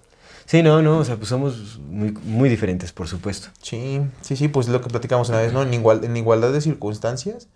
Sí, 0.45 0.63
no, 0.63 0.81
no, 0.81 0.97
o 0.99 1.05
sea, 1.05 1.17
pues 1.17 1.29
somos 1.29 1.77
muy, 1.79 2.11
muy 2.23 2.49
diferentes, 2.49 2.91
por 2.91 3.07
supuesto. 3.07 3.49
Sí, 3.61 4.01
sí, 4.21 4.35
sí, 4.35 4.47
pues 4.47 4.67
lo 4.67 4.81
que 4.81 4.89
platicamos 4.89 5.29
una 5.29 5.37
vez, 5.39 5.53
¿no? 5.53 5.61
En, 5.61 5.71
igual, 5.73 6.03
en 6.03 6.17
igualdad 6.17 6.51
de 6.51 6.61
circunstancias, 6.61 7.47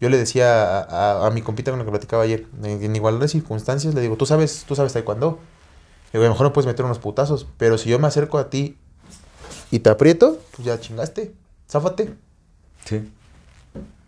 yo 0.00 0.08
le 0.08 0.16
decía 0.18 0.80
a, 0.80 0.82
a- 0.82 1.26
a 1.26 1.30
mi 1.30 1.42
compita 1.42 1.70
con 1.70 1.78
el 1.78 1.86
que 1.86 1.92
platicaba 1.92 2.24
ayer, 2.24 2.46
en, 2.64 2.82
en 2.82 2.96
igualdad 2.96 3.20
de 3.20 3.28
circunstancias, 3.28 3.94
le 3.94 4.00
digo, 4.00 4.16
tú 4.16 4.26
sabes, 4.26 4.64
tú 4.66 4.74
sabes 4.74 4.92
taekwondo. 4.94 5.38
Le 6.12 6.18
digo, 6.18 6.24
a 6.24 6.28
lo 6.28 6.34
mejor 6.34 6.46
no 6.46 6.52
puedes 6.52 6.66
meter 6.66 6.84
unos 6.84 6.98
putazos, 6.98 7.46
pero 7.56 7.78
si 7.78 7.88
yo 7.90 7.98
me 8.00 8.08
acerco 8.08 8.38
a 8.38 8.50
ti 8.50 8.76
y 9.70 9.78
te 9.80 9.90
aprieto, 9.90 10.40
pues 10.56 10.64
ya 10.66 10.80
chingaste, 10.80 11.32
záfate. 11.68 12.14
Sí, 12.84 13.08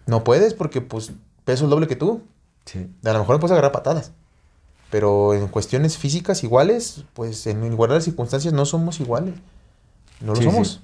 No 0.07 0.25
puedes 0.25 0.55
porque, 0.55 0.81
pues, 0.81 1.13
peso 1.45 1.65
el 1.65 1.71
doble 1.71 1.87
que 1.87 1.97
tú. 1.97 2.23
Sí. 2.65 2.89
A 3.05 3.13
lo 3.13 3.19
mejor 3.21 3.37
me 3.37 3.41
puedes 3.41 3.53
agarrar 3.53 3.73
patadas. 3.73 4.13
Pero 4.91 5.33
en 5.35 5.49
cuestiones 5.49 5.97
físicas 5.97 6.45
iguales, 6.45 7.05
pues 7.15 7.47
en 7.47 7.65
igualdad 7.65 7.97
de 7.97 8.03
circunstancias 8.03 8.53
no 8.53 8.67
somos 8.67 9.01
iguales. 9.01 9.35
No 10.21 10.35
lo 10.35 10.37
Sí, 10.37 10.45
somos. 10.45 10.69
sí. 10.69 10.81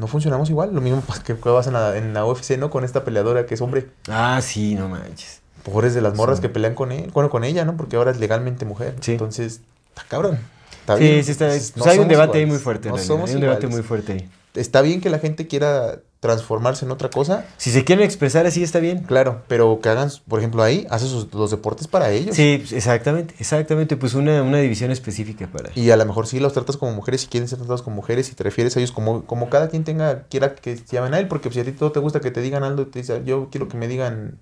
No 0.00 0.08
funcionamos 0.08 0.50
igual. 0.50 0.74
Lo 0.74 0.80
mismo 0.80 1.02
que 1.24 1.34
pasa 1.36 1.70
en 1.70 1.74
la, 1.74 1.96
en 1.96 2.12
la 2.12 2.24
UFC, 2.26 2.58
¿no? 2.58 2.70
Con 2.70 2.84
esta 2.84 3.04
peleadora 3.04 3.46
que 3.46 3.54
es 3.54 3.60
hombre. 3.60 3.88
Ah, 4.08 4.40
sí, 4.42 4.74
no 4.74 4.88
manches. 4.88 5.40
Pobres 5.62 5.94
de 5.94 6.00
las 6.00 6.14
morras 6.16 6.38
Sí. 6.38 6.42
que 6.42 6.48
pelean 6.48 6.74
con 6.74 6.90
él. 6.92 7.10
Bueno, 7.14 7.30
con 7.30 7.44
ella, 7.44 7.64
¿no? 7.64 7.76
Porque 7.76 7.96
ahora 7.96 8.10
es 8.10 8.18
legalmente 8.18 8.64
mujer. 8.64 8.96
Sí. 9.00 9.12
Entonces, 9.12 9.60
está 9.90 10.02
cabrón. 10.08 10.38
Está 10.80 10.96
Sí, 10.98 11.04
bien, 11.04 11.24
sí 11.24 11.30
está. 11.32 11.46
pues, 11.48 11.72
pues 11.72 11.86
no 11.86 11.92
hay 11.92 11.98
un 12.00 12.08
debate 12.08 12.38
ahí 12.38 12.46
muy 12.46 12.58
fuerte. 12.58 12.88
No 12.88 12.98
somos 12.98 13.30
hay 13.30 13.36
un 13.36 13.40
debate 13.42 13.66
muy 13.68 13.82
fuerte 13.82 14.12
ahí. 14.12 14.30
Está 14.54 14.82
bien 14.82 15.00
que 15.00 15.08
la 15.10 15.18
gente 15.20 15.46
quiera 15.46 16.00
transformarse 16.26 16.84
en 16.84 16.90
otra 16.90 17.08
cosa, 17.10 17.44
Si 17.56 17.70
se 17.70 17.84
quieren 17.84 18.04
expresar 18.04 18.46
así, 18.46 18.62
está 18.62 18.78
bien. 18.80 19.00
claro, 19.04 19.42
pero 19.48 19.80
que 19.82 19.88
hagan, 19.88 20.10
por 20.28 20.38
ejemplo, 20.40 20.62
ahí, 20.62 20.86
hace 20.90 21.06
sus- 21.06 21.32
los 21.34 21.50
deportes 21.50 21.86
para 21.88 22.10
ellos. 22.10 22.34
Sí, 22.36 22.56
pues, 22.60 22.72
exactamente, 22.72 23.34
exactamente. 23.38 23.96
Pues 23.96 24.14
una, 24.14 24.42
una 24.42 24.58
división 24.58 24.90
específica 24.90 25.46
para. 25.46 25.70
Y 25.74 25.90
a 25.90 25.96
lo 25.96 26.04
mejor 26.04 26.26
sí 26.26 26.38
los 26.40 26.52
tratas 26.52 26.76
como 26.76 26.92
mujeres 26.92 27.22
si 27.22 27.26
quieren 27.28 27.48
ser 27.48 27.58
tratados 27.58 27.82
como 27.82 27.96
mujeres 27.96 28.30
y 28.30 28.34
te 28.34 28.44
refieres 28.44 28.76
a 28.76 28.80
ellos 28.80 28.92
como, 28.92 29.24
como 29.24 29.48
cada 29.50 29.68
quien 29.68 29.84
tenga, 29.84 30.24
quiera 30.24 30.54
que 30.54 30.76
se 30.76 30.84
llamen 30.96 31.14
a 31.14 31.18
él, 31.18 31.28
porque 31.28 31.50
si 31.50 31.60
a 31.60 31.64
ti 31.64 31.72
todo 31.72 31.92
te 31.92 32.00
gusta 32.00 32.20
que 32.20 32.30
te 32.30 32.40
digan 32.40 32.62
algo, 32.64 32.86
te 32.86 32.98
dice, 33.00 33.22
yo 33.24 33.48
quiero 33.50 33.68
que 33.68 33.76
me 33.76 33.88
digan 33.88 34.38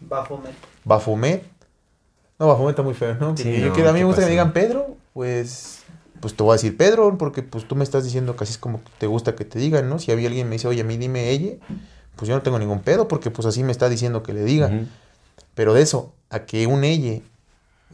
Baphomet. 0.00 0.54
Bafomet. 0.84 1.42
No, 2.38 2.48
Bafomet 2.48 2.70
está 2.70 2.82
muy 2.82 2.94
feo, 2.94 3.14
¿no? 3.14 3.36
Sí, 3.36 3.44
Porque 3.44 3.60
yo 3.60 3.68
no, 3.68 3.72
quiero, 3.74 3.88
a 3.90 3.92
mí 3.92 3.98
¿qué 3.98 4.04
me 4.04 4.06
gusta 4.06 4.20
que 4.22 4.26
me 4.26 4.30
digan 4.32 4.52
Pedro, 4.52 4.96
pues, 5.14 5.75
pues 6.26 6.34
te 6.36 6.42
voy 6.42 6.50
a 6.50 6.54
decir 6.54 6.76
Pedro, 6.76 7.16
porque 7.18 7.44
pues 7.44 7.68
tú 7.68 7.76
me 7.76 7.84
estás 7.84 8.02
diciendo 8.02 8.34
que 8.34 8.42
así 8.42 8.50
es 8.54 8.58
como 8.58 8.80
te 8.98 9.06
gusta 9.06 9.36
que 9.36 9.44
te 9.44 9.60
digan, 9.60 9.88
¿no? 9.88 10.00
Si 10.00 10.10
había 10.10 10.26
alguien 10.26 10.48
me 10.48 10.56
dice, 10.56 10.66
oye, 10.66 10.80
a 10.80 10.84
mí 10.84 10.96
dime 10.96 11.30
ella, 11.30 11.52
pues 12.16 12.28
yo 12.28 12.34
no 12.34 12.42
tengo 12.42 12.58
ningún 12.58 12.80
pedo, 12.80 13.06
porque 13.06 13.30
pues 13.30 13.46
así 13.46 13.62
me 13.62 13.70
está 13.70 13.88
diciendo 13.88 14.24
que 14.24 14.32
le 14.32 14.42
diga. 14.42 14.72
Pero 15.54 15.72
de 15.72 15.82
eso, 15.82 16.12
a 16.28 16.40
que 16.40 16.66
un 16.66 16.82
ella 16.82 17.20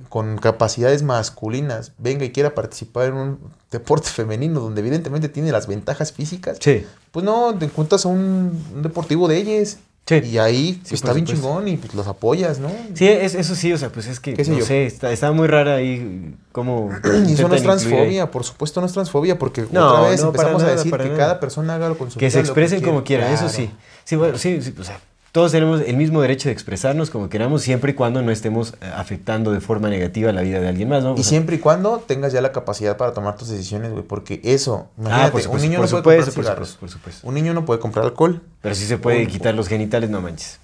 con 0.08 0.38
capacidades 0.38 1.02
masculinas 1.02 1.92
venga 1.98 2.24
y 2.24 2.32
quiera 2.32 2.54
participar 2.54 3.08
en 3.08 3.14
un 3.16 3.38
deporte 3.70 4.08
femenino 4.08 4.60
donde 4.60 4.80
evidentemente 4.80 5.28
tiene 5.28 5.52
las 5.52 5.66
ventajas 5.66 6.10
físicas, 6.12 6.56
Sí. 6.58 6.86
pues 7.10 7.22
no, 7.26 7.54
te 7.58 7.66
encuentras 7.66 8.06
a 8.06 8.08
un, 8.08 8.64
un 8.74 8.82
deportivo 8.82 9.28
de 9.28 9.36
ellas. 9.36 9.76
Sí. 10.04 10.16
Y 10.16 10.38
ahí 10.38 10.80
Sí, 10.84 10.94
está 10.96 11.12
bien 11.12 11.26
supuesto. 11.26 11.46
chingón 11.48 11.68
y 11.68 11.76
pues 11.76 11.94
los 11.94 12.06
apoyas, 12.08 12.58
¿no? 12.58 12.68
Sí, 12.94 13.06
es- 13.06 13.34
eso 13.36 13.54
sí, 13.54 13.72
o 13.72 13.78
sea, 13.78 13.90
pues 13.90 14.08
es 14.08 14.18
que, 14.18 14.34
¿Qué 14.34 14.44
sé 14.44 14.50
no 14.50 14.58
yo? 14.58 14.66
sé, 14.66 14.84
está, 14.86 15.12
está 15.12 15.30
muy 15.30 15.46
rara 15.46 15.76
ahí 15.76 16.34
cómo... 16.50 16.90
Y 17.28 17.32
eso 17.34 17.48
no 17.48 17.54
es 17.54 17.62
transfobia, 17.62 18.30
por 18.30 18.42
supuesto 18.44 18.80
no 18.80 18.86
es 18.88 18.92
transfobia, 18.92 19.38
porque 19.38 19.64
No, 19.70 19.88
otra 19.92 20.08
vez 20.10 20.20
no, 20.20 20.26
empezamos 20.28 20.62
a 20.64 20.70
decir 20.74 20.90
que 20.92 21.04
nada. 21.04 21.16
cada 21.16 21.40
persona 21.40 21.76
haga 21.76 21.94
con 21.94 22.10
su 22.10 22.18
Que 22.18 22.30
se 22.30 22.38
lo 22.38 22.44
expresen 22.44 22.78
quiera. 22.80 22.92
como 22.92 23.04
quieran, 23.04 23.32
eso 23.32 23.48
sí. 23.48 23.70
Sí, 24.04 24.16
bueno, 24.16 24.36
sí, 24.38 24.60
sí, 24.60 24.74
o 24.78 24.82
sea, 24.84 24.98
todos 25.32 25.50
tenemos 25.52 25.80
el 25.80 25.96
mismo 25.96 26.20
derecho 26.20 26.48
de 26.48 26.52
expresarnos 26.52 27.08
como 27.10 27.28
queramos, 27.30 27.62
siempre 27.62 27.92
y 27.92 27.94
cuando 27.94 28.20
no 28.22 28.30
estemos 28.30 28.74
eh, 28.82 28.92
afectando 28.94 29.50
de 29.50 29.60
forma 29.60 29.88
negativa 29.88 30.30
la 30.30 30.42
vida 30.42 30.60
de 30.60 30.68
alguien 30.68 30.88
más, 30.90 31.02
¿no? 31.02 31.12
O 31.12 31.14
Y 31.14 31.22
sea, 31.22 31.30
siempre 31.30 31.56
y 31.56 31.58
cuando 31.58 31.98
tengas 32.06 32.32
ya 32.34 32.40
la 32.42 32.52
capacidad 32.52 32.96
para 32.98 33.14
tomar 33.14 33.36
tus 33.36 33.48
decisiones, 33.48 33.90
güey, 33.92 34.04
porque 34.04 34.40
eso, 34.44 34.88
Ah, 34.98 35.00
imagínate, 35.00 35.42
por 35.48 35.56
un 35.56 35.62
niño 35.62 35.78
por 35.78 35.90
no 35.90 36.02
puede 36.02 36.18
supuesto, 36.18 36.24
comprar 36.24 36.34
por 36.34 36.44
cigarros, 36.44 36.68
supuesto, 36.68 36.78
por 36.78 36.88
supuesto. 37.12 37.26
un 37.28 37.34
niño 37.34 37.54
no 37.54 37.64
puede 37.64 37.80
comprar 37.80 38.04
alcohol. 38.04 38.42
Pero 38.60 38.74
sí 38.74 38.84
se 38.86 38.98
puede 38.98 39.26
quitar 39.26 39.54
los 39.54 39.68
genitales, 39.68 40.10
no 40.10 40.20
manches. 40.20 40.58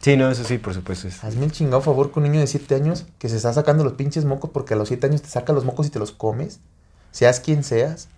Sí, 0.00 0.16
no, 0.16 0.30
eso 0.30 0.44
sí, 0.44 0.56
por 0.56 0.72
supuesto. 0.72 1.06
es- 1.08 1.22
Hazme 1.22 1.44
el 1.44 1.52
chingado 1.52 1.82
favor 1.82 2.10
con 2.10 2.22
un 2.22 2.30
niño 2.30 2.40
de 2.40 2.46
7 2.46 2.74
años 2.74 3.04
que 3.18 3.28
se 3.28 3.36
está 3.36 3.52
sacando 3.52 3.84
los 3.84 3.92
pinches 3.92 4.24
mocos 4.24 4.48
porque 4.50 4.72
a 4.72 4.76
los 4.78 4.88
7 4.88 5.06
años 5.08 5.20
te 5.20 5.28
saca 5.28 5.52
los 5.52 5.66
mocos 5.66 5.86
y 5.88 5.90
te 5.90 5.98
los 5.98 6.10
comes, 6.12 6.60
seas 7.10 7.38
quien 7.38 7.62
seas, 7.64 8.08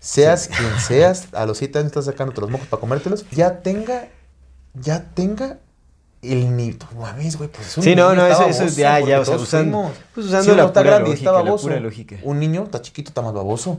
seas 0.00 0.48
quien 0.48 0.80
seas, 0.80 1.28
a 1.32 1.44
los 1.44 1.58
7 1.58 1.78
años 1.80 1.88
estás 1.88 2.06
sacándote 2.06 2.40
los 2.40 2.48
mocos 2.50 2.66
para 2.68 2.80
comértelos, 2.80 3.26
ya 3.30 3.60
tenga, 3.60 4.08
ya 4.80 5.04
tenga 5.14 5.58
el 6.22 6.56
nido. 6.56 6.86
Mames, 6.98 7.36
güey, 7.36 7.48
pues 7.50 7.68
es 7.68 7.78
un 7.78 7.84
Sí, 7.84 7.94
no, 7.94 8.10
niño, 8.10 8.22
no, 8.22 8.26
eso- 8.26 8.42
eso 8.46 8.58
baboso, 8.60 8.76
ya, 8.76 9.00
ya, 9.00 9.20
o 9.20 9.24
sea, 9.24 9.36
usando- 9.36 9.92
pues 10.14 10.26
usando 10.26 10.50
Si 10.50 10.56
la 10.56 10.64
está 10.64 10.80
pura 10.80 10.90
grande 10.90 11.08
y 11.10 11.12
lógica, 11.12 11.30
está 11.30 11.32
la 11.38 11.44
baboso, 11.44 11.62
pura 11.68 11.80
lógica. 11.80 12.16
Un 12.24 12.38
niño 12.40 12.64
está 12.64 12.82
chiquito, 12.82 13.10
está 13.10 13.22
más 13.22 13.32
baboso. 13.32 13.78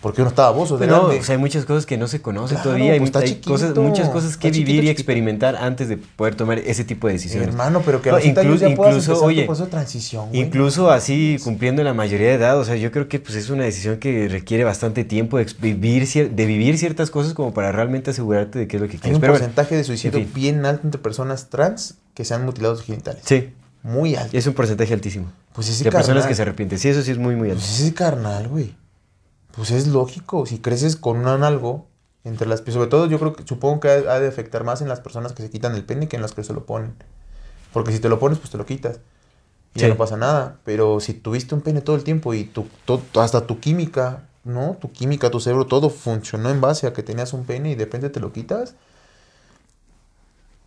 Porque 0.00 0.20
uno 0.22 0.28
está 0.30 0.42
baboso 0.42 0.74
de 0.78 0.86
Pues 0.86 0.90
no, 0.90 1.06
grande. 1.06 1.20
o 1.20 1.24
sea, 1.24 1.34
hay 1.34 1.40
muchas 1.40 1.64
cosas 1.64 1.84
que 1.84 1.96
no 1.98 2.06
se 2.06 2.22
conocen 2.22 2.56
Claro, 2.58 2.70
todavía. 2.70 2.92
Hay, 2.92 3.00
pues 3.00 3.16
hay 3.16 3.34
cosas, 3.40 3.74
muchas 3.74 4.08
cosas 4.10 4.36
que 4.36 4.46
está 4.48 4.54
chiquito, 4.54 4.66
vivir 4.68 4.84
y 4.84 4.86
chiquito. 4.86 5.00
experimentar 5.00 5.56
antes 5.56 5.88
de 5.88 5.96
poder 5.96 6.36
tomar 6.36 6.58
ese 6.60 6.84
tipo 6.84 7.08
de 7.08 7.14
decisiones. 7.14 7.48
Hermano, 7.48 7.82
pero 7.84 8.00
que 8.00 8.10
a 8.10 8.12
los 8.12 8.22
7 8.22 8.40
años 8.40 8.60
inclu- 8.62 8.70
ya 8.70 8.76
puedas 8.76 8.94
incluso, 8.96 9.24
oye, 9.24 9.44
tu 9.44 9.54
de 9.54 9.66
transición, 9.66 10.28
güey. 10.28 10.40
Incluso 10.40 10.90
así 10.92 11.38
cumpliendo 11.42 11.82
la 11.82 11.94
mayoría 11.94 12.28
de 12.28 12.34
edad, 12.34 12.58
o 12.60 12.64
sea, 12.64 12.76
yo 12.76 12.92
creo 12.92 13.08
que 13.08 13.18
pues, 13.18 13.34
es 13.34 13.50
una 13.50 13.64
decisión 13.64 13.98
que 13.98 14.28
requiere 14.28 14.62
bastante 14.62 15.04
tiempo 15.04 15.36
de, 15.38 15.46
vivir, 15.60 16.04
cier- 16.04 16.30
de 16.30 16.46
vivir 16.46 16.78
ciertas 16.78 17.10
cosas 17.10 17.34
como 17.34 17.52
para 17.52 17.72
realmente 17.72 18.10
asegurarte 18.12 18.58
de 18.60 18.68
qué 18.68 18.76
es 18.76 18.80
lo 18.82 18.86
que 18.88 18.94
Hay 18.94 19.00
quieres. 19.00 19.16
un 19.16 19.20
Pero 19.20 19.32
bueno, 19.32 19.44
porcentaje 19.46 19.74
de 19.76 19.82
suicidio 19.82 20.18
en 20.20 20.24
fin. 20.26 20.32
bien 20.34 20.64
alto 20.64 20.82
entre 20.84 21.00
personas 21.00 21.48
trans 21.50 21.96
que 22.14 22.24
se 22.24 22.34
han 22.34 22.44
mutilado 22.44 22.76
sus 22.76 22.84
genitales. 22.86 23.22
sí, 23.24 23.50
Muy 23.82 24.14
alto. 24.14 24.36
es 24.36 24.46
un 24.46 24.54
porcentaje 24.54 24.94
altísimo. 24.94 25.32
Pues 25.54 25.68
ese 25.68 25.82
de 25.82 25.90
personas 25.90 26.18
carnal- 26.22 26.28
que 26.28 26.34
se 26.36 26.42
arrepienten. 26.42 26.78
Sí, 26.78 26.88
eso 26.88 27.02
sí 27.02 27.10
es 27.10 27.18
muy, 27.18 27.34
muy 27.34 27.50
alto. 27.50 27.60
Pues 27.60 27.80
ese 27.80 27.92
carnal, 27.94 28.46
güey. 28.46 28.76
Pues 29.58 29.72
es 29.72 29.88
lógico. 29.88 30.46
Si 30.46 30.60
creces 30.60 30.96
con 30.96 31.18
un 31.26 31.26
algo 31.44 31.86
entre 32.24 32.46
las... 32.46 32.60
Sobre 32.60 32.86
todo 32.88 33.06
yo 33.06 33.18
creo 33.18 33.32
que 33.34 33.44
supongo 33.46 33.80
que 33.80 33.88
ha 33.90 33.94
ha 34.14 34.20
de 34.20 34.28
afectar 34.28 34.64
más 34.64 34.82
en 34.82 34.88
las 34.88 35.00
personas 35.00 35.32
que 35.32 35.42
se 35.42 35.50
quitan 35.50 35.74
el 35.74 35.84
pene 35.84 36.08
que 36.08 36.16
en 36.16 36.22
las 36.22 36.32
que 36.32 36.44
se 36.44 36.52
lo 36.54 36.64
ponen. 36.64 36.94
Porque 37.72 37.92
si 37.92 38.00
te 38.00 38.08
lo 38.08 38.18
pones, 38.20 38.38
pues 38.38 38.50
te 38.50 38.58
lo 38.58 38.66
quitas. 38.66 39.00
Y 39.74 39.80
ya 39.80 39.86
Sí. 39.86 39.92
no 39.92 39.98
pasa 39.98 40.16
nada. 40.16 40.58
Pero 40.64 41.00
si 41.00 41.14
tuviste 41.14 41.54
un 41.56 41.62
pene 41.62 41.82
todo 41.82 41.96
el 41.96 42.04
tiempo 42.04 42.34
y 42.34 42.44
tu, 42.44 42.66
to- 42.86 43.02
hasta 43.20 43.46
tu 43.46 43.60
química, 43.60 44.24
¿no? 44.44 44.78
Tu 44.80 44.92
química, 44.92 45.30
tu 45.30 45.40
cerebro, 45.40 45.66
todo 45.66 45.90
funcionó 45.90 46.50
en 46.50 46.60
base 46.60 46.86
a 46.86 46.94
que 46.94 47.02
tenías 47.02 47.32
un 47.34 47.44
pene 47.46 47.72
y 47.72 47.76
de 47.76 47.84
repente 47.86 48.10
te 48.10 48.20
lo 48.20 48.32
quitas, 48.32 48.76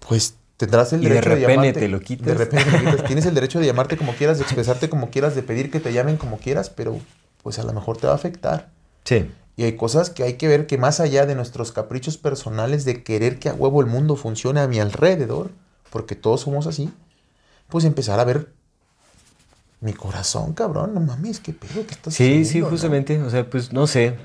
pues 0.07 0.35
tendrás 0.57 0.93
el 0.93 1.01
Y 1.01 1.03
de 1.05 1.09
derecho 1.09 1.29
de, 1.29 1.35
repente 1.35 1.55
llamarte. 1.57 1.79
te 1.79 1.87
lo 1.87 1.99
quitas. 1.99 2.27
De 2.27 2.33
repente 2.33 2.65
te 2.71 2.71
lo 2.71 2.91
quitas. 2.91 3.05
Tienes 3.07 3.25
el 3.25 3.33
derecho 3.35 3.59
de 3.59 3.65
llamarte 3.65 3.97
como 3.97 4.13
quieras, 4.13 4.37
de 4.37 4.43
expresarte 4.47 4.89
como 4.89 5.09
quieras, 5.09 5.35
de 5.35 5.43
pedir 5.43 5.71
que 5.71 5.79
te 5.79 5.93
llamen 5.93 6.17
como 6.17 6.37
quieras, 6.37 6.69
pero 6.69 6.99
pues 7.43 7.59
a 7.59 7.63
lo 7.63 7.73
mejor 7.73 7.97
te 7.97 8.07
va 8.07 8.13
a 8.13 8.15
afectar. 8.15 8.69
Sí. 9.03 9.29
Y 9.57 9.63
hay 9.63 9.75
cosas 9.75 10.09
que 10.09 10.23
hay 10.23 10.33
que 10.33 10.47
ver 10.47 10.65
que 10.65 10.77
más 10.77 10.99
allá 10.99 11.25
de 11.25 11.35
nuestros 11.35 11.71
caprichos 11.71 12.17
personales 12.17 12.85
de 12.85 13.03
querer 13.03 13.37
que 13.39 13.49
a 13.49 13.53
huevo 13.53 13.81
el 13.81 13.87
mundo 13.87 14.15
funcione 14.15 14.59
a 14.61 14.67
mi 14.67 14.79
alrededor, 14.79 15.51
porque 15.89 16.15
todos 16.15 16.41
somos 16.41 16.67
así, 16.67 16.89
pues 17.67 17.85
empezar 17.85 18.19
a 18.19 18.23
ver 18.23 18.47
mi 19.81 19.93
corazón, 19.93 20.53
cabrón, 20.53 20.93
no 20.93 20.99
mames, 20.99 21.39
qué 21.39 21.53
pedo 21.53 21.85
que 21.85 21.93
estás 21.93 22.13
Sí, 22.13 22.23
sí, 22.23 22.41
haciendo, 22.41 22.67
¿no? 22.67 22.71
justamente. 22.71 23.21
O 23.21 23.29
sea, 23.29 23.49
pues 23.49 23.73
no 23.73 23.87
sé. 23.87 24.15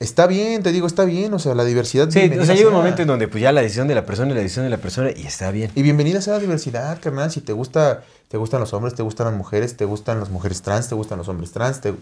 Está 0.00 0.26
bien, 0.26 0.62
te 0.62 0.72
digo, 0.72 0.86
está 0.86 1.04
bien, 1.04 1.32
o 1.34 1.38
sea, 1.38 1.54
la 1.54 1.64
diversidad. 1.64 2.10
Sí, 2.10 2.30
o 2.38 2.44
sea, 2.44 2.54
llega 2.54 2.68
un 2.68 2.74
momento 2.74 3.02
en 3.02 3.08
donde 3.08 3.28
pues 3.28 3.42
ya 3.42 3.52
la 3.52 3.62
decisión 3.62 3.86
de 3.88 3.94
la 3.94 4.04
persona 4.04 4.30
es 4.30 4.36
la 4.36 4.42
decisión 4.42 4.64
de 4.64 4.70
la 4.70 4.78
persona 4.78 5.10
y 5.14 5.26
está 5.26 5.50
bien. 5.50 5.70
Y 5.74 5.82
bienvenida 5.82 6.20
sea 6.20 6.34
la 6.34 6.40
diversidad, 6.40 6.98
carnal. 7.00 7.30
Si 7.30 7.40
te 7.40 7.52
gusta, 7.52 8.02
te 8.28 8.36
gustan 8.36 8.60
los 8.60 8.72
hombres, 8.72 8.94
te 8.94 9.02
gustan 9.02 9.26
las 9.28 9.34
mujeres, 9.36 9.76
te 9.76 9.84
gustan 9.84 10.18
las 10.18 10.30
mujeres 10.30 10.62
trans, 10.62 10.88
te 10.88 10.94
gustan 10.94 11.18
los 11.18 11.28
hombres 11.28 11.52
trans, 11.52 11.80
te... 11.80 11.94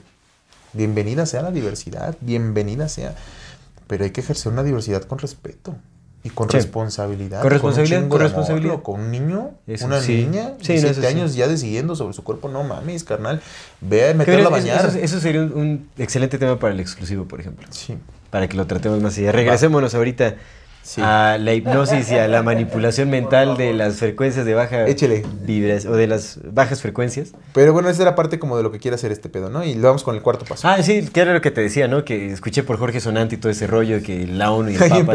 bienvenida 0.72 1.26
sea 1.26 1.42
la 1.42 1.50
diversidad, 1.50 2.16
bienvenida 2.20 2.88
sea. 2.88 3.14
Pero 3.86 4.04
hay 4.04 4.10
que 4.10 4.20
ejercer 4.20 4.52
una 4.52 4.62
diversidad 4.62 5.02
con 5.02 5.18
respeto 5.18 5.74
y 6.24 6.30
con 6.30 6.48
Sí. 6.48 6.56
responsabilidad. 6.56 7.42
Con 7.42 7.50
responsabilidad, 7.50 7.98
con 8.02 8.06
amor, 8.06 8.20
responsabilidad. 8.22 8.72
loco. 8.74 8.92
Con 8.92 9.00
un 9.02 9.10
niño, 9.10 9.50
Eso 9.66 9.86
una 9.86 10.00
sí. 10.00 10.24
niña, 10.24 10.54
Sí, 10.60 10.74
de 10.78 10.92
no, 11.00 11.08
años 11.08 11.34
ya 11.34 11.48
decidiendo 11.48 11.94
sobre 11.96 12.14
su 12.14 12.22
cuerpo. 12.24 12.48
No 12.48 12.62
mames, 12.62 13.04
carnal. 13.04 13.42
Ve 13.80 14.04
a 14.04 14.08
Que 14.12 14.14
meterlo 14.14 14.46
a 14.46 14.50
bañar. 14.50 14.86
Eso, 14.86 14.98
eso 14.98 15.20
sería 15.20 15.42
un, 15.42 15.52
un 15.52 15.88
excelente 15.98 16.38
tema 16.38 16.58
para 16.58 16.72
el 16.72 16.80
exclusivo, 16.80 17.24
por 17.26 17.40
ejemplo. 17.40 17.66
Sí. 17.70 17.98
Para 18.30 18.48
que 18.48 18.56
lo 18.56 18.66
tratemos 18.66 19.00
más 19.02 19.18
allá. 19.18 19.32
Regresémonos 19.32 19.94
ahorita 19.94 20.36
Sí. 20.82 21.00
a 21.02 21.38
la 21.38 21.54
hipnosis 21.54 22.10
y 22.10 22.16
a 22.16 22.26
la 22.26 22.42
manipulación 22.42 23.08
mental 23.08 23.56
de 23.56 23.72
las 23.72 23.96
frecuencias 23.96 24.44
de 24.44 24.54
baja 24.54 24.86
Échele. 24.88 25.22
vibras 25.42 25.86
o 25.86 25.92
de 25.92 26.08
las 26.08 26.40
bajas 26.44 26.82
frecuencias. 26.82 27.32
Pero 27.54 27.72
bueno, 27.72 27.88
esa 27.88 28.02
era 28.02 28.14
parte 28.16 28.38
como 28.38 28.56
de 28.56 28.64
lo 28.64 28.72
que 28.72 28.78
quiere 28.78 28.96
hacer 28.96 29.12
este 29.12 29.28
pedo, 29.28 29.48
¿no? 29.48 29.64
Y 29.64 29.74
lo 29.74 29.88
vamos 29.88 30.02
con 30.02 30.16
el 30.16 30.22
cuarto 30.22 30.44
paso. 30.44 30.66
Ah, 30.68 30.82
sí, 30.82 31.08
que 31.12 31.20
era 31.20 31.32
lo 31.32 31.40
que 31.40 31.50
te 31.52 31.60
decía, 31.60 31.86
¿no? 31.86 32.04
Que 32.04 32.32
escuché 32.32 32.62
por 32.64 32.78
Jorge 32.78 33.00
Sonante 33.00 33.36
y 33.36 33.38
todo 33.38 33.52
ese 33.52 33.66
rollo, 33.66 34.02
que 34.02 34.26
la 34.26 34.50
ONU 34.50 34.70
y 34.70 34.74
el 34.74 34.80
Papa 35.06 35.14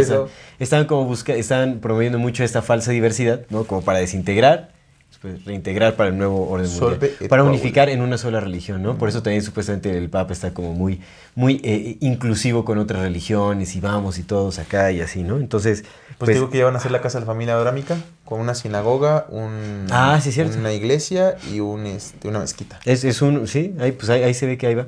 están 0.59 0.86
como 0.86 1.03
busca, 1.05 1.34
están 1.34 1.80
promoviendo 1.80 2.18
mucho 2.18 2.43
esta 2.43 2.61
falsa 2.61 2.91
diversidad, 2.91 3.41
¿no? 3.49 3.65
Como 3.65 3.82
para 3.82 3.99
desintegrar, 3.99 4.70
después 5.18 5.45
reintegrar 5.45 5.95
para 5.95 6.09
el 6.09 6.18
nuevo 6.18 6.47
orden 6.47 6.70
mundial, 6.70 7.11
para 7.28 7.43
unificar 7.43 7.89
en 7.89 8.01
una 8.01 8.18
sola 8.18 8.39
religión, 8.39 8.84
¿no? 8.84 8.97
Por 8.97 9.09
eso 9.09 9.24
también 9.24 9.41
supuestamente 9.43 9.95
el 9.97 10.09
Papa 10.09 10.34
está 10.34 10.53
como 10.53 10.74
muy, 10.74 11.01
muy 11.36 11.59
eh, 11.63 11.97
inclusivo 12.01 12.63
con 12.63 12.78
otras 12.78 13.01
religiones 13.01 13.76
y 13.76 13.80
vamos 13.80 14.20
y 14.20 14.24
todos 14.24 14.59
acá 14.59 14.91
y 14.91 15.01
así, 15.01 15.24
¿no? 15.24 15.38
Entonces, 15.38 15.86
Pues, 16.20 16.36
digo 16.36 16.49
que 16.49 16.59
ya 16.59 16.65
van 16.65 16.76
a 16.76 16.78
hacer 16.78 16.91
la 16.91 17.01
casa 17.01 17.18
de 17.20 17.26
la 17.26 17.32
familia 17.32 17.55
abrámica 17.55 17.97
con 18.26 18.39
una 18.39 18.53
sinagoga, 18.53 19.26
un, 19.30 19.88
Ah, 19.89 20.20
sí, 20.22 20.39
una 20.39 20.74
iglesia 20.74 21.38
y 21.51 21.59
un, 21.61 21.88
este, 21.88 22.28
una 22.28 22.39
mezquita. 22.39 22.80
Es, 22.86 23.03
es 23.03 23.22
un, 23.22 23.47
sí, 23.47 23.74
ahí, 23.80 23.93
pues 23.93 24.09
ahí, 24.09 24.22
ahí 24.24 24.34
se 24.34 24.45
ve 24.45 24.57
que 24.57 24.68
ahí 24.68 24.76
va. 24.76 24.88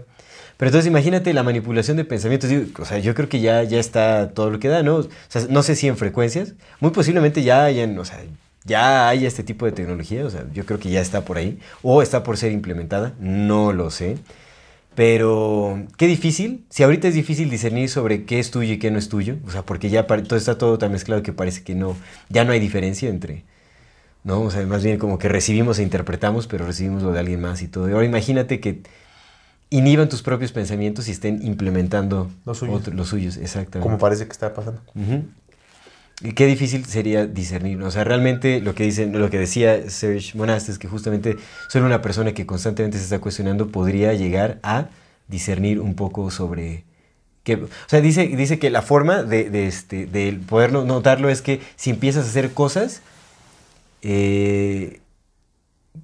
Pero 0.57 0.69
entonces 0.69 0.87
imagínate 0.87 1.33
la 1.33 1.41
manipulación 1.41 1.95
de 1.95 2.03
pensamientos. 2.03 2.49
digo, 2.49 2.65
o 2.79 2.85
sea, 2.85 2.99
yo 2.99 3.15
creo 3.15 3.29
que 3.29 3.39
ya, 3.39 3.63
ya 3.63 3.79
está 3.79 4.31
todo 4.31 4.51
lo 4.51 4.59
que 4.59 4.67
da, 4.67 4.83
¿no? 4.83 4.97
O 4.97 5.07
sea, 5.29 5.43
no 5.49 5.63
sé 5.63 5.75
si 5.75 5.87
en 5.87 5.95
frecuencias. 5.95 6.53
Muy 6.81 6.91
posiblemente 6.91 7.43
ya 7.43 7.63
hayan, 7.63 7.97
o 7.97 8.03
sea, 8.03 8.19
ya 8.69 9.09
hay 9.09 9.25
este 9.25 9.43
tipo 9.43 9.65
de 9.65 9.73
tecnología. 9.73 10.25
O 10.25 10.29
sea, 10.29 10.45
yo 10.53 10.65
creo 10.65 10.79
que 10.79 10.89
ya 10.89 11.01
está 11.01 11.25
por 11.25 11.37
ahí. 11.37 11.59
O 11.83 12.01
está 12.01 12.23
por 12.23 12.37
ser 12.37 12.53
implementada. 12.53 13.13
No 13.19 13.73
lo 13.73 13.89
sé. 13.91 14.17
Pero 14.95 15.83
qué 15.97 16.07
difícil. 16.07 16.65
Si 16.69 16.83
ahorita 16.83 17.07
es 17.07 17.13
difícil 17.13 17.49
discernir 17.49 17.89
sobre 17.89 18.25
qué 18.25 18.39
es 18.39 18.51
tuyo 18.51 18.73
y 18.73 18.79
qué 18.79 18.91
no 18.91 18.97
es 18.99 19.09
tuyo. 19.09 19.37
O 19.47 19.51
sea, 19.51 19.63
porque 19.63 19.89
ya 19.89 20.05
todo 20.07 20.35
está 20.37 20.57
todo 20.57 20.77
tan 20.77 20.91
mezclado 20.91 21.23
que 21.23 21.33
parece 21.33 21.63
que 21.63 21.75
no, 21.75 21.95
ya 22.29 22.43
no 22.45 22.51
hay 22.51 22.59
diferencia 22.59 23.09
entre, 23.09 23.43
¿no? 24.23 24.41
O 24.41 24.51
sea, 24.51 24.65
más 24.65 24.83
bien 24.83 24.97
como 24.97 25.17
que 25.17 25.29
recibimos 25.29 25.79
e 25.79 25.83
interpretamos, 25.83 26.47
pero 26.47 26.65
recibimos 26.65 27.03
lo 27.03 27.11
de 27.11 27.19
alguien 27.19 27.39
más 27.41 27.61
y 27.61 27.67
todo. 27.67 27.85
Ahora 27.85 28.05
imagínate 28.05 28.59
que 28.59 28.81
inhiban 29.69 30.09
tus 30.09 30.21
propios 30.23 30.51
pensamientos 30.51 31.07
y 31.07 31.11
estén 31.11 31.45
implementando 31.45 32.29
Los 32.45 32.57
suyos. 32.57 32.75
otro- 32.81 32.93
los 32.93 33.07
suyos, 33.07 33.37
exactamente. 33.37 33.83
Como 33.87 33.99
parece 33.99 34.25
que 34.25 34.31
está 34.31 34.53
pasando. 34.53 34.81
Y 34.95 35.01
qué 36.35 36.45
difícil 36.45 36.85
sería 36.85 37.25
discernir. 37.25 37.81
O 37.81 37.91
sea, 37.91 38.03
realmente 38.03 38.61
lo 38.61 38.75
que 38.75 38.83
dicen, 38.83 39.17
lo 39.19 39.29
que 39.29 39.39
decía 39.39 39.89
Serge 39.89 40.37
Monast 40.37 40.69
es 40.69 40.77
que 40.79 40.87
justamente 40.87 41.37
solo 41.67 41.85
una 41.85 42.01
persona 42.01 42.33
que 42.33 42.45
constantemente 42.45 42.97
se 42.97 43.05
está 43.05 43.19
cuestionando 43.19 43.69
podría 43.69 44.13
llegar 44.13 44.59
a 44.63 44.89
discernir 45.27 45.79
un 45.79 45.95
poco 45.95 46.29
sobre. 46.31 46.83
Que, 47.43 47.55
o 47.55 47.69
sea, 47.87 48.01
dice, 48.01 48.27
dice 48.27 48.59
que 48.59 48.69
la 48.69 48.81
forma 48.81 49.23
de, 49.23 49.49
de 49.49 49.67
este, 49.67 50.05
de 50.05 50.33
poder 50.47 50.73
no- 50.73 50.83
notarlo 50.85 51.29
es 51.29 51.41
que 51.41 51.61
si 51.77 51.89
empiezas 51.89 52.25
a 52.25 52.29
hacer 52.29 52.51
cosas 52.51 53.01
eh, 54.01 54.99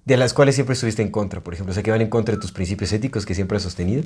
de 0.06 0.18
las 0.18 0.34
cuales 0.34 0.56
siempre 0.56 0.74
estuviste 0.74 1.02
en 1.02 1.12
contra, 1.12 1.42
por 1.42 1.54
ejemplo, 1.54 1.72
o 1.72 1.74
sea, 1.74 1.84
que 1.84 1.92
van 1.92 2.02
en 2.02 2.10
contra 2.10 2.36
de 2.36 2.42
tus 2.42 2.52
principios 2.52 2.92
éticos 2.94 3.26
que 3.26 3.36
siempre 3.36 3.58
has 3.58 3.64
sostenido. 3.64 4.04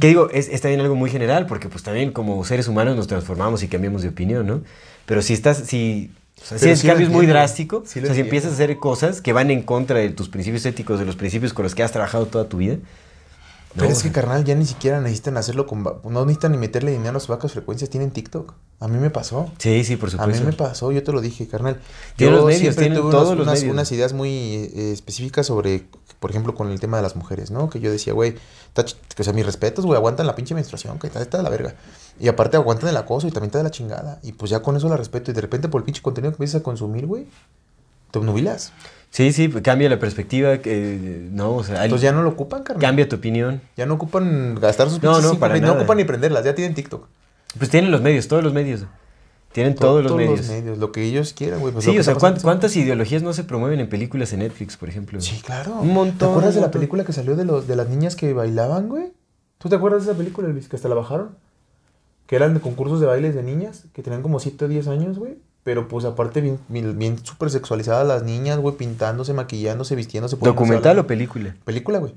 Que 0.00 0.08
digo, 0.08 0.30
es, 0.30 0.48
es 0.48 0.60
también 0.60 0.80
algo 0.80 0.94
muy 0.94 1.10
general, 1.10 1.46
porque 1.46 1.68
pues 1.68 1.82
también 1.82 2.12
como 2.12 2.44
seres 2.44 2.68
humanos 2.68 2.96
nos 2.96 3.06
transformamos 3.06 3.62
y 3.62 3.68
cambiamos 3.68 4.02
de 4.02 4.08
opinión, 4.08 4.46
¿no? 4.46 4.62
Pero 5.06 5.22
si 5.22 5.32
estás, 5.32 5.58
si, 5.58 6.10
o 6.40 6.44
sea, 6.44 6.58
si 6.58 6.68
el 6.68 6.76
sí 6.76 6.86
cambio 6.86 7.06
es 7.06 7.12
muy 7.12 7.26
drástico, 7.26 7.82
sí 7.86 8.00
o 8.00 8.06
sea, 8.06 8.14
si 8.14 8.20
empiezas 8.20 8.52
a 8.52 8.54
hacer 8.54 8.78
cosas 8.78 9.20
que 9.20 9.32
van 9.32 9.50
en 9.50 9.62
contra 9.62 9.98
de 9.98 10.10
tus 10.10 10.28
principios 10.28 10.64
éticos, 10.66 10.98
de 10.98 11.06
los 11.06 11.16
principios 11.16 11.52
con 11.52 11.64
los 11.64 11.74
que 11.74 11.82
has 11.82 11.92
trabajado 11.92 12.26
toda 12.26 12.48
tu 12.48 12.58
vida. 12.58 12.76
Pero 13.74 13.86
no, 13.86 13.92
es 13.92 14.02
que, 14.02 14.12
carnal, 14.12 14.44
ya 14.44 14.54
ni 14.54 14.66
siquiera 14.66 15.00
necesitan 15.00 15.36
hacerlo 15.38 15.66
con... 15.66 15.82
No 15.82 16.24
necesitan 16.26 16.52
ni 16.52 16.58
meterle 16.58 16.90
dinero 16.92 17.16
a 17.16 17.20
sus 17.20 17.28
vacas 17.28 17.52
frecuencias. 17.52 17.88
Tienen 17.88 18.10
TikTok. 18.10 18.52
A 18.80 18.88
mí 18.88 18.98
me 18.98 19.10
pasó. 19.10 19.50
Sí, 19.58 19.84
sí, 19.84 19.96
por 19.96 20.08
A 20.10 20.26
mí 20.26 20.34
supuesto. 20.34 20.44
me 20.44 20.52
pasó, 20.52 20.92
yo 20.92 21.02
te 21.02 21.12
lo 21.12 21.20
dije, 21.20 21.46
carnal. 21.48 21.80
Tienen 22.16 22.34
Yo 22.36 22.42
los 22.44 22.52
medios, 22.52 22.76
tienen 22.76 22.98
tuve 22.98 23.10
todos 23.12 23.28
unos- 23.28 23.38
los 23.38 23.46
unas, 23.46 23.60
medios. 23.60 23.72
unas 23.72 23.92
ideas 23.92 24.12
muy 24.12 24.30
eh, 24.74 24.90
específicas 24.92 25.46
sobre, 25.46 25.86
por 26.20 26.30
ejemplo, 26.30 26.54
con 26.54 26.70
el 26.70 26.80
tema 26.80 26.96
de 26.96 27.02
las 27.04 27.14
mujeres, 27.16 27.50
¿no? 27.52 27.70
Que 27.70 27.78
yo 27.80 27.90
decía, 27.92 28.12
güey, 28.12 28.34
o 28.76 29.22
sea, 29.22 29.32
mis 29.32 29.46
respetos, 29.46 29.86
güey, 29.86 29.96
aguantan 29.96 30.26
la 30.26 30.34
pinche 30.34 30.54
menstruación, 30.54 30.98
que 30.98 31.06
está, 31.06 31.22
está 31.22 31.36
de 31.38 31.44
la 31.44 31.50
verga. 31.50 31.74
Y 32.20 32.28
aparte 32.28 32.56
aguantan 32.56 32.88
el 32.90 32.96
acoso 32.96 33.26
y 33.28 33.30
también 33.30 33.48
está 33.48 33.58
de 33.58 33.64
la 33.64 33.70
chingada. 33.70 34.18
Y 34.22 34.32
pues 34.32 34.50
ya 34.50 34.60
con 34.60 34.76
eso 34.76 34.88
la 34.88 34.96
respeto. 34.96 35.30
Y 35.30 35.34
de 35.34 35.40
repente 35.40 35.68
por 35.68 35.80
el 35.80 35.84
pinche 35.84 36.02
contenido 36.02 36.32
que 36.32 36.36
empiezas 36.36 36.60
a 36.60 36.64
consumir, 36.64 37.06
güey, 37.06 37.26
te 38.10 38.18
obnubilas. 38.18 38.72
Sí, 39.12 39.30
sí, 39.32 39.48
cambia 39.50 39.90
la 39.90 39.98
perspectiva, 39.98 40.58
que, 40.58 41.28
no, 41.30 41.56
o 41.56 41.62
sea, 41.64 41.84
Entonces 41.84 42.02
ya 42.02 42.12
no 42.12 42.22
lo 42.22 42.30
ocupan, 42.30 42.62
carnal. 42.62 42.80
cambia 42.80 43.06
tu 43.08 43.16
opinión. 43.16 43.60
Ya 43.76 43.84
no 43.84 43.94
ocupan 43.94 44.54
gastar 44.54 44.88
sus 44.88 45.02
No, 45.02 45.20
no, 45.20 45.38
para 45.38 45.54
nada. 45.58 45.66
no 45.74 45.78
ocupan 45.78 45.98
ni 45.98 46.04
prenderlas, 46.04 46.44
ya 46.44 46.54
tienen 46.54 46.74
TikTok. 46.74 47.06
Pues 47.58 47.68
tienen 47.70 47.90
los 47.90 48.00
medios, 48.00 48.26
todos 48.26 48.42
los 48.42 48.54
medios. 48.54 48.86
Tienen 49.52 49.74
todos, 49.74 50.02
los 50.02 50.16
medios. 50.16 50.78
lo 50.78 50.92
que 50.92 51.02
ellos 51.02 51.34
quieran, 51.34 51.60
güey. 51.60 51.74
pues 51.74 51.84
sí, 51.84 51.90
o 51.90 52.02
sea, 52.02 52.12
está 52.12 52.14
¿cuán- 52.14 52.32
pasando- 52.32 52.42
¿cuántas 52.48 52.74
ideologías 52.74 53.22
no 53.22 53.34
se 53.34 53.44
promueven 53.44 53.80
en 53.80 53.88
películas 53.90 54.32
en 54.32 54.38
Netflix, 54.38 54.78
por 54.78 54.88
ejemplo? 54.88 55.20
Sí, 55.20 55.42
claro. 55.44 55.74
Un 55.82 55.92
montón, 55.92 56.16
¿Te 56.16 56.24
acuerdas 56.24 56.54
de 56.54 56.62
la 56.62 56.70
película 56.70 57.04
que 57.04 57.12
salió 57.12 57.36
de, 57.36 57.44
los, 57.44 57.66
de 57.68 57.76
las 57.76 57.90
niñas 57.90 58.16
que 58.16 58.32
bailaban, 58.32 58.88
güey? 58.88 59.12
¿Tú 59.58 59.68
te 59.68 59.76
acuerdas 59.76 60.06
de 60.06 60.12
esa 60.12 60.16
película, 60.18 60.48
Luis? 60.48 60.68
Que 60.68 60.76
hasta 60.76 60.88
la 60.88 60.94
bajaron. 60.94 61.36
Que 62.26 62.36
eran 62.36 62.54
de 62.54 62.60
concursos 62.60 62.98
de 62.98 63.06
bailes 63.06 63.34
de 63.34 63.42
niñas, 63.42 63.84
que 63.92 64.02
tenían 64.02 64.22
como 64.22 64.40
7 64.40 64.64
o 64.64 64.68
10 64.68 64.88
años, 64.88 65.18
güey. 65.18 65.36
Pero 65.64 65.86
pues 65.86 66.04
aparte 66.04 66.40
bien, 66.40 66.58
bien, 66.68 66.98
bien 66.98 67.18
súper 67.24 67.48
sexualizadas 67.50 68.06
las 68.06 68.24
niñas, 68.24 68.58
güey, 68.58 68.74
pintándose, 68.76 69.32
maquillándose, 69.32 69.94
vistiéndose. 69.94 70.36
¿Documental 70.36 70.98
o 70.98 71.06
película? 71.06 71.54
Película, 71.64 71.98
güey. 71.98 72.14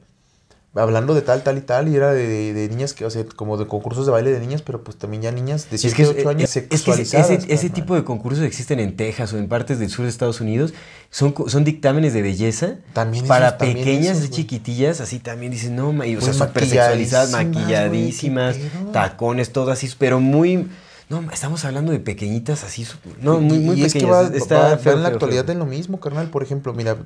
Hablando 0.78 1.14
de 1.14 1.22
tal, 1.22 1.42
tal 1.42 1.58
y 1.58 1.62
tal, 1.62 1.88
y 1.88 1.96
era 1.96 2.12
de, 2.12 2.28
de- 2.28 2.54
de 2.54 2.68
niñas 2.68 2.94
que, 2.94 3.06
o 3.06 3.10
sea, 3.10 3.24
como 3.38 3.56
de 3.56 3.66
concursos 3.66 4.06
de 4.06 4.12
baile 4.12 4.32
de 4.34 4.42
niñas, 4.42 4.62
pero 4.62 4.84
pues 4.84 4.98
también 4.98 5.22
ya 5.24 5.32
niñas 5.32 5.70
de 5.72 5.78
7 5.78 5.88
Es 5.88 5.94
que, 6.14 6.20
8 6.20 6.28
años 6.30 6.50
es, 6.50 6.58
es 6.58 6.68
que 6.68 6.74
ese, 6.92 7.06
sexualizadas. 7.06 7.72
tipo 7.74 7.96
de 7.96 8.04
concursos 8.04 8.44
existen 8.44 8.82
en 8.82 8.98
Texas 8.98 9.32
o 9.32 9.38
en 9.38 9.48
partes 9.48 9.80
del 9.80 9.90
sur 9.90 10.04
de 10.04 10.10
Estados 10.10 10.42
Unidos. 10.42 10.74
Son, 11.12 11.34
son 11.48 11.64
dictámenes 11.64 12.14
de 12.14 12.22
belleza 12.24 12.76
También 12.92 13.26
para 13.26 13.48
esos- 13.50 13.58
también 13.60 13.78
pequeñas 13.78 14.18
esos, 14.18 14.32
chiquitillas. 14.32 15.00
Así 15.00 15.20
también 15.20 15.54
dicen, 15.54 15.78
no, 15.78 15.94
ma- 15.94 16.08
y, 16.08 16.18
o 16.18 16.20
sea, 16.20 16.34
Güey, 16.34 16.40
súper 16.48 16.66
sexualizadas, 16.68 17.32
maquilladísimas, 17.32 18.58
tacones, 18.92 19.54
todo 19.54 19.72
así, 19.72 19.90
pero 19.98 20.20
muy. 20.20 20.68
No, 21.10 21.24
estamos 21.32 21.64
hablando 21.66 21.92
de 21.92 22.00
pequeñitas 22.00 22.64
así. 22.64 22.86
No, 23.22 23.40
muy, 23.40 23.60
muy 23.60 23.80
y 23.80 23.84
es 23.86 23.94
que 23.94 24.06
va, 24.06 24.24
Está 24.24 24.56
va- 24.60 24.70
va 24.72 24.78
feo, 24.78 24.94
en 24.94 25.04
la 25.04 25.10
feo, 25.10 25.16
actualidad 25.18 25.46
feo. 25.46 25.54
en 25.54 25.60
lo 25.60 25.66
mismo, 25.66 26.00
carnal. 26.00 26.30
Por 26.30 26.42
ejemplo, 26.42 26.74
mira, 26.74 26.98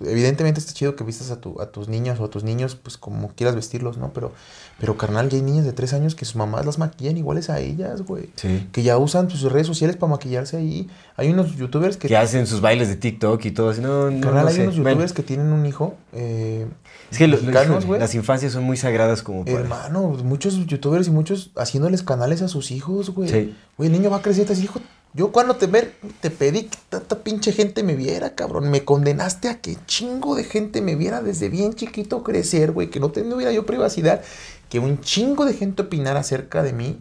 evidentemente 0.00 0.60
está 0.60 0.72
chido 0.72 0.94
que 0.96 1.02
vistas 1.04 1.30
a, 1.32 1.40
tu, 1.40 1.60
a 1.60 1.70
tus 1.72 1.88
niños 1.88 2.20
o 2.20 2.24
a 2.24 2.30
tus 2.30 2.44
niños, 2.44 2.76
pues 2.76 2.96
como 2.96 3.28
quieras 3.34 3.54
vestirlos, 3.56 3.96
¿no? 3.98 4.12
Pero, 4.12 4.32
pero 4.80 4.96
carnal, 4.96 5.28
ya 5.28 5.36
hay 5.36 5.42
niñas 5.42 5.64
de 5.64 5.72
tres 5.72 5.92
años 5.92 6.14
que 6.14 6.24
sus 6.24 6.36
mamás 6.36 6.64
las 6.66 6.78
maquillan 6.78 7.16
iguales 7.16 7.50
a 7.50 7.58
ellas, 7.60 8.02
güey. 8.02 8.30
Sí. 8.36 8.68
Que 8.72 8.82
ya 8.82 8.96
usan 8.98 9.28
sus 9.30 9.42
redes 9.50 9.66
sociales 9.66 9.96
para 9.96 10.10
maquillarse 10.12 10.56
ahí. 10.56 10.88
Hay 11.16 11.30
unos 11.30 11.54
youtubers 11.56 11.96
que... 11.96 12.06
Que 12.08 12.16
hacen 12.16 12.46
sus 12.46 12.60
bailes 12.60 12.88
de 12.88 12.96
TikTok 12.96 13.44
y 13.44 13.50
todo 13.50 13.70
así. 13.70 13.80
No, 13.80 14.10
no, 14.10 14.20
carnal, 14.20 14.44
no 14.44 14.48
hay 14.50 14.54
sé. 14.56 14.62
unos 14.62 14.74
Bueno, 14.76 14.90
youtubers 14.90 15.12
que 15.12 15.22
tienen 15.24 15.52
un 15.52 15.66
hijo. 15.66 15.96
eh, 16.12 16.66
es 17.10 17.18
que 17.18 17.26
los, 17.26 17.42
mexicanos, 17.42 17.86
güey. 17.86 18.00
las 18.00 18.14
infancias 18.14 18.52
son 18.52 18.64
muy 18.64 18.76
sagradas 18.76 19.22
como 19.22 19.44
para... 19.44 19.60
Hermano, 19.60 20.08
muchos 20.24 20.66
youtubers 20.66 21.08
y 21.08 21.10
muchos 21.10 21.50
haciéndoles 21.56 22.02
canales 22.02 22.42
a 22.42 22.48
sus 22.48 22.70
hijos, 22.70 23.10
güey. 23.10 23.28
Sí. 23.28 23.54
Güey, 23.76 23.88
el 23.88 23.92
niño 23.92 24.10
va 24.10 24.20
creciendo 24.20 24.52
así, 24.52 24.64
hijo. 24.64 24.80
Yo 25.14 25.32
cuando 25.32 25.56
te 25.56 25.66
ver, 25.66 25.94
te 26.20 26.30
pedí 26.30 26.64
que 26.64 26.76
tanta 26.90 27.20
pinche 27.20 27.52
gente 27.52 27.82
me 27.82 27.94
viera, 27.94 28.34
cabrón. 28.34 28.70
Me 28.70 28.84
condenaste 28.84 29.48
a 29.48 29.60
que 29.60 29.76
chingo 29.86 30.34
de 30.34 30.44
gente 30.44 30.82
me 30.82 30.96
viera 30.96 31.22
desde 31.22 31.48
bien 31.48 31.72
chiquito 31.72 32.22
crecer, 32.22 32.72
güey. 32.72 32.90
Que 32.90 33.00
no 33.00 33.10
tuviera 33.10 33.52
yo 33.52 33.64
privacidad. 33.64 34.22
Que 34.68 34.78
un 34.78 35.00
chingo 35.00 35.46
de 35.46 35.54
gente 35.54 35.82
opinara 35.82 36.20
acerca 36.20 36.62
de 36.62 36.74
mí. 36.74 37.00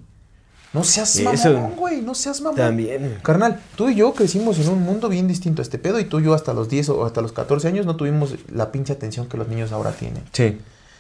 No 0.73 0.84
seas 0.84 1.19
mamón, 1.22 1.76
güey. 1.76 2.02
No 2.02 2.14
seas 2.14 2.41
mamón. 2.41 2.57
También. 2.57 3.19
Carnal, 3.23 3.61
tú 3.76 3.89
y 3.89 3.95
yo 3.95 4.14
crecimos 4.14 4.60
en 4.60 4.69
un 4.69 4.81
mundo 4.81 5.10
bien 5.10 5.27
distinto 5.27 5.61
a 5.61 5.64
este 5.64 5.80
pedo. 5.80 5.99
Y 5.99 6.06
tú 6.06 6.19
y 6.19 6.26
yo 6.26 6.34
hasta 6.34 6.53
los 6.53 6.69
10 6.69 6.89
o 6.89 7.06
hasta 7.06 7.22
los 7.22 7.31
14 7.31 7.68
años 7.68 7.85
no 7.85 7.95
tuvimos 7.95 8.35
la 8.52 8.72
pinche 8.72 8.94
atención 8.94 9.27
que 9.27 9.38
los 9.38 9.48
niños 9.48 9.72
ahora 9.72 9.91
tienen. 9.91 10.23
Sí. 10.34 10.57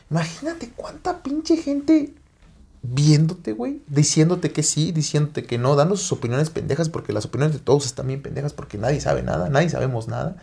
Imagínate 0.09 0.71
cuánta 0.75 1.21
pinche 1.21 1.57
gente 1.57 2.13
viéndote, 2.81 3.51
güey, 3.51 3.81
diciéndote 3.87 4.51
que 4.51 4.63
sí, 4.63 4.91
diciéndote 4.91 5.45
que 5.45 5.57
no, 5.57 5.75
dando 5.75 5.97
sus 5.97 6.11
opiniones 6.13 6.49
pendejas, 6.49 6.89
porque 6.89 7.11
las 7.11 7.25
opiniones 7.25 7.53
de 7.57 7.59
todos 7.59 7.85
están 7.85 8.07
bien 8.07 8.21
pendejas, 8.21 8.53
porque 8.53 8.77
nadie 8.77 9.01
sabe 9.01 9.23
nada, 9.23 9.49
nadie 9.49 9.69
sabemos 9.69 10.07
nada. 10.07 10.37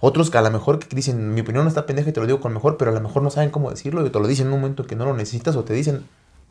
Otros 0.00 0.30
que 0.30 0.38
a 0.38 0.42
lo 0.42 0.50
mejor 0.50 0.78
que 0.78 0.94
dicen, 0.94 1.34
mi 1.34 1.40
opinión 1.40 1.64
no 1.64 1.68
está 1.68 1.86
pendeja 1.86 2.10
y 2.10 2.12
te 2.12 2.20
lo 2.20 2.26
digo 2.26 2.40
con 2.40 2.52
mejor, 2.52 2.76
pero 2.76 2.90
a 2.90 2.94
lo 2.94 3.00
mejor 3.00 3.22
no 3.22 3.30
saben 3.30 3.50
cómo 3.50 3.70
decirlo 3.70 4.06
y 4.06 4.10
te 4.10 4.18
lo 4.18 4.26
dicen 4.26 4.46
en 4.46 4.52
un 4.52 4.60
momento 4.60 4.86
que 4.86 4.96
no 4.96 5.04
lo 5.04 5.14
necesitas 5.14 5.56
o 5.56 5.64
te 5.64 5.74
dicen, 5.74 6.04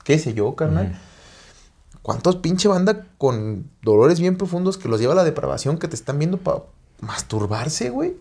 qué 0.04 0.20
sé 0.20 0.34
yo, 0.34 0.56
carnal. 0.56 1.00
¿Cuántos 2.02 2.38
pinche 2.38 2.68
banda 2.68 3.06
con 3.18 3.70
dolores 3.82 4.20
bien 4.20 4.38
profundos 4.38 4.78
que 4.78 4.88
los 4.90 5.00
lleva 5.00 5.14
a 5.14 5.16
la 5.18 5.24
depravación 5.24 5.78
que 5.78 5.88
te 5.88 5.96
están 5.96 6.18
viendo 6.18 6.38
para 6.38 6.64
masturbarse, 7.02 7.90
güey? 7.90 8.16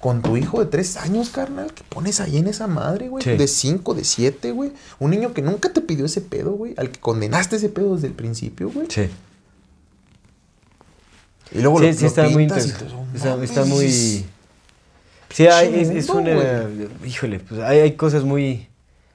Con 0.00 0.22
tu 0.22 0.36
hijo 0.36 0.60
de 0.60 0.66
tres 0.66 0.96
años, 0.96 1.30
carnal, 1.30 1.74
que 1.74 1.82
pones 1.82 2.20
ahí 2.20 2.36
en 2.38 2.46
esa 2.46 2.68
madre, 2.68 3.08
güey. 3.08 3.22
Sí. 3.24 3.30
De 3.36 3.48
cinco, 3.48 3.94
de 3.94 4.04
siete, 4.04 4.52
güey. 4.52 4.72
Un 5.00 5.10
niño 5.10 5.34
que 5.34 5.42
nunca 5.42 5.72
te 5.72 5.80
pidió 5.80 6.06
ese 6.06 6.20
pedo, 6.20 6.52
güey. 6.52 6.74
Al 6.76 6.90
que 6.90 7.00
condenaste 7.00 7.56
ese 7.56 7.68
pedo 7.68 7.96
desde 7.96 8.06
el 8.06 8.12
principio, 8.14 8.70
güey. 8.70 8.86
Sí. 8.88 9.08
Y 11.52 11.60
luego 11.60 11.80
sí, 11.80 11.86
lo, 11.86 11.92
sí 11.94 12.00
lo 12.02 12.06
está 12.06 12.28
muy 12.28 12.44
y 12.44 12.46
todo, 12.46 12.58
Está, 13.14 13.42
está 13.42 13.64
muy. 13.64 13.88
Sí, 13.90 15.46
hay- 15.46 15.74
es, 15.96 16.08
una. 16.08 16.68
Híjole, 17.06 17.40
pues 17.40 17.60
hay, 17.60 17.80
hay 17.80 17.92
cosas 17.96 18.22
muy. 18.24 18.67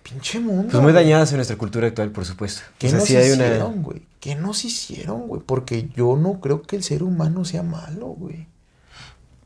Pinche 0.03 0.39
mundo. 0.39 0.63
Pues 0.69 0.83
muy 0.83 0.91
güey. 0.91 1.03
dañadas 1.03 1.31
en 1.31 1.37
nuestra 1.37 1.57
cultura 1.57 1.87
actual, 1.87 2.11
por 2.11 2.25
supuesto. 2.25 2.61
¿Qué 2.77 2.87
O 2.87 2.89
sea, 2.89 2.99
nos 2.99 3.07
sí 3.07 3.17
hicieron, 3.17 3.73
una. 3.73 3.81
güey? 3.81 4.01
¿Qué 4.19 4.35
nos 4.35 4.65
hicieron, 4.65 5.27
güey? 5.27 5.41
Porque 5.45 5.89
yo 5.95 6.17
no 6.17 6.39
creo 6.39 6.61
que 6.61 6.75
el 6.75 6.83
ser 6.83 7.03
humano 7.03 7.45
sea 7.45 7.63
malo, 7.63 8.07
güey. 8.07 8.47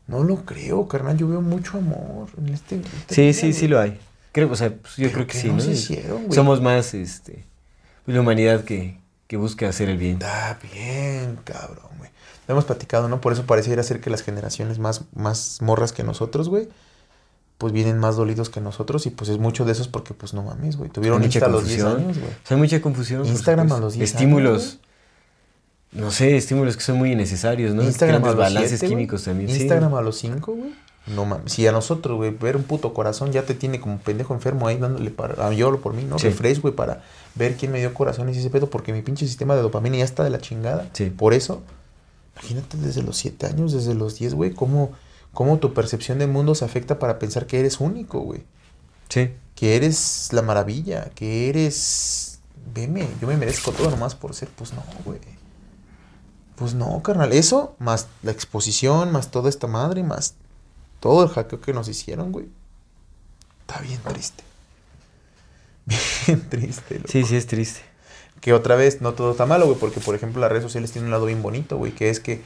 No 0.07 0.23
lo 0.23 0.45
creo, 0.45 0.87
carnal. 0.87 1.17
Yo 1.17 1.27
veo 1.27 1.41
mucho 1.41 1.77
amor 1.77 2.29
en 2.37 2.49
este. 2.49 2.75
en 2.75 2.81
esta 2.81 3.13
Sí, 3.13 3.33
sí, 3.33 3.53
sí 3.53 3.67
lo 3.67 3.79
hay. 3.79 3.99
Creo, 4.31 4.51
o 4.51 4.55
sea, 4.55 4.69
pues 4.73 4.95
yo 4.97 5.03
¿Pero 5.03 5.13
creo 5.13 5.27
que 5.27 5.33
qué 5.33 5.39
sí, 5.39 5.49
nos 5.49 5.65
¿no? 5.65 5.71
hicieron, 5.71 6.23
güey? 6.23 6.33
Somos 6.33 6.61
más, 6.61 6.93
este. 6.93 7.45
La 8.05 8.21
humanidad 8.21 8.63
que, 8.63 8.97
que 9.27 9.35
busca 9.37 9.67
hacer 9.67 9.89
el 9.89 9.97
bien. 9.97 10.13
Está 10.13 10.57
bien, 10.73 11.37
cabrón, 11.43 11.89
güey. 11.97 12.09
Lo 12.47 12.53
hemos 12.53 12.65
platicado, 12.65 13.09
¿no? 13.09 13.19
Por 13.19 13.33
eso 13.33 13.45
pareciera 13.45 13.83
ser 13.83 13.99
que 13.99 14.09
las 14.09 14.21
generaciones 14.23 14.79
más, 14.79 15.01
más 15.13 15.61
morras 15.61 15.91
que 15.91 16.03
nosotros, 16.03 16.47
güey, 16.47 16.69
pues 17.57 17.73
vienen 17.73 17.97
más 17.97 18.15
dolidos 18.15 18.49
que 18.49 18.61
nosotros 18.61 19.05
y 19.05 19.09
pues 19.09 19.29
es 19.29 19.39
mucho 19.39 19.65
de 19.65 19.71
esos 19.71 19.87
porque, 19.87 20.13
pues 20.13 20.33
no 20.33 20.43
mames, 20.43 20.77
güey. 20.77 20.89
Tuvieron 20.89 21.23
Insta 21.23 21.45
a 21.45 21.49
los 21.49 21.67
10 21.67 21.83
confusión. 21.83 22.05
años, 22.05 22.19
güey. 22.19 22.31
Hay 22.49 22.57
mucha 22.57 22.81
confusión. 22.81 23.25
Instagram 23.25 23.71
a 23.71 23.79
los 23.79 23.93
10 23.93 24.11
Estímulos. 24.13 24.61
años, 24.63 24.79
no 25.93 26.11
sé, 26.11 26.35
estímulos 26.35 26.75
que 26.75 26.83
son 26.83 26.97
muy 26.97 27.13
innecesarios, 27.13 27.73
¿no? 27.73 27.81
Instagram 27.81 28.23
a 28.23 28.27
los 28.27 28.35
balances 28.35 28.79
7, 28.79 28.85
güey. 28.87 28.89
químicos 28.91 29.23
también. 29.23 29.49
sí. 29.49 29.61
Instagram 29.61 29.95
a 29.95 30.01
los 30.01 30.17
5, 30.17 30.51
güey. 30.53 30.73
No 31.07 31.23
mames. 31.25 31.53
Si 31.53 31.65
a 31.65 31.71
nosotros, 31.71 32.17
güey, 32.17 32.31
ver 32.31 32.57
un 32.57 32.63
puto 32.63 32.93
corazón 32.93 33.31
ya 33.31 33.43
te 33.43 33.53
tiene 33.53 33.79
como 33.79 33.97
pendejo 33.99 34.33
enfermo 34.33 34.67
ahí 34.67 34.77
dándole 34.77 35.09
para. 35.09 35.47
A 35.47 35.53
yo 35.53 35.79
por 35.79 35.93
mí, 35.93 36.03
¿no? 36.03 36.19
Sí. 36.19 36.27
Refresh, 36.27 36.59
güey, 36.61 36.75
para 36.75 37.01
ver 37.35 37.55
quién 37.55 37.71
me 37.71 37.79
dio 37.79 37.93
corazones 37.93 38.35
y 38.35 38.39
ese 38.39 38.49
pedo, 38.49 38.69
porque 38.69 38.91
mi 38.91 39.01
pinche 39.01 39.25
sistema 39.25 39.55
de 39.55 39.61
dopamina 39.61 39.95
ya 39.97 40.03
está 40.03 40.23
de 40.25 40.29
la 40.29 40.39
chingada. 40.39 40.89
Sí. 40.91 41.05
Por 41.05 41.33
eso, 41.33 41.63
imagínate 42.33 42.77
desde 42.77 43.01
los 43.03 43.15
7 43.17 43.45
años, 43.47 43.71
desde 43.71 43.93
los 43.95 44.19
10, 44.19 44.33
güey, 44.33 44.51
cómo, 44.53 44.91
cómo 45.37 45.59
tu 45.59 45.71
percepción 45.71 46.17
del 46.17 46.29
mundo 46.29 46.55
se 46.55 46.65
afecta 46.65 46.97
para 46.97 47.19
pensar 47.19 47.45
que 47.45 47.59
eres 47.59 47.79
único, 47.79 48.21
güey. 48.21 48.43
Sí. 49.07 49.35
Que 49.53 49.75
eres 49.75 50.29
la 50.31 50.41
maravilla, 50.41 51.11
que 51.13 51.47
eres. 51.47 52.39
Veme, 52.73 53.07
yo 53.21 53.27
me 53.27 53.37
merezco 53.37 53.71
todo 53.71 53.91
nomás 53.91 54.15
por 54.15 54.33
ser. 54.33 54.49
Pues 54.49 54.73
no, 54.73 54.83
güey. 55.05 55.19
Pues 56.55 56.73
no, 56.73 57.03
carnal. 57.03 57.33
Eso, 57.33 57.75
más 57.77 58.07
la 58.23 58.31
exposición, 58.31 59.11
más 59.11 59.29
toda 59.29 59.49
esta 59.49 59.67
madre, 59.67 60.01
más 60.01 60.33
todo 60.99 61.21
el 61.21 61.29
hackeo 61.29 61.61
que 61.61 61.71
nos 61.71 61.87
hicieron, 61.87 62.31
güey. 62.31 62.47
Está 63.61 63.79
bien 63.81 64.01
triste. 64.01 64.43
Bien 66.25 66.49
triste, 66.49 66.95
loco. 66.95 67.11
Sí, 67.11 67.23
sí, 67.25 67.35
es 67.35 67.45
triste. 67.45 67.81
Que 68.41 68.53
otra 68.53 68.75
vez, 68.75 69.01
no 69.01 69.13
todo 69.13 69.31
está 69.31 69.45
malo, 69.45 69.67
güey, 69.67 69.77
porque 69.77 69.99
por 69.99 70.15
ejemplo 70.15 70.41
las 70.41 70.49
redes 70.49 70.63
sociales 70.63 70.91
tienen 70.91 71.05
un 71.05 71.11
lado 71.11 71.27
bien 71.27 71.43
bonito, 71.43 71.77
güey, 71.77 71.91
que 71.91 72.09
es 72.09 72.19
que 72.19 72.41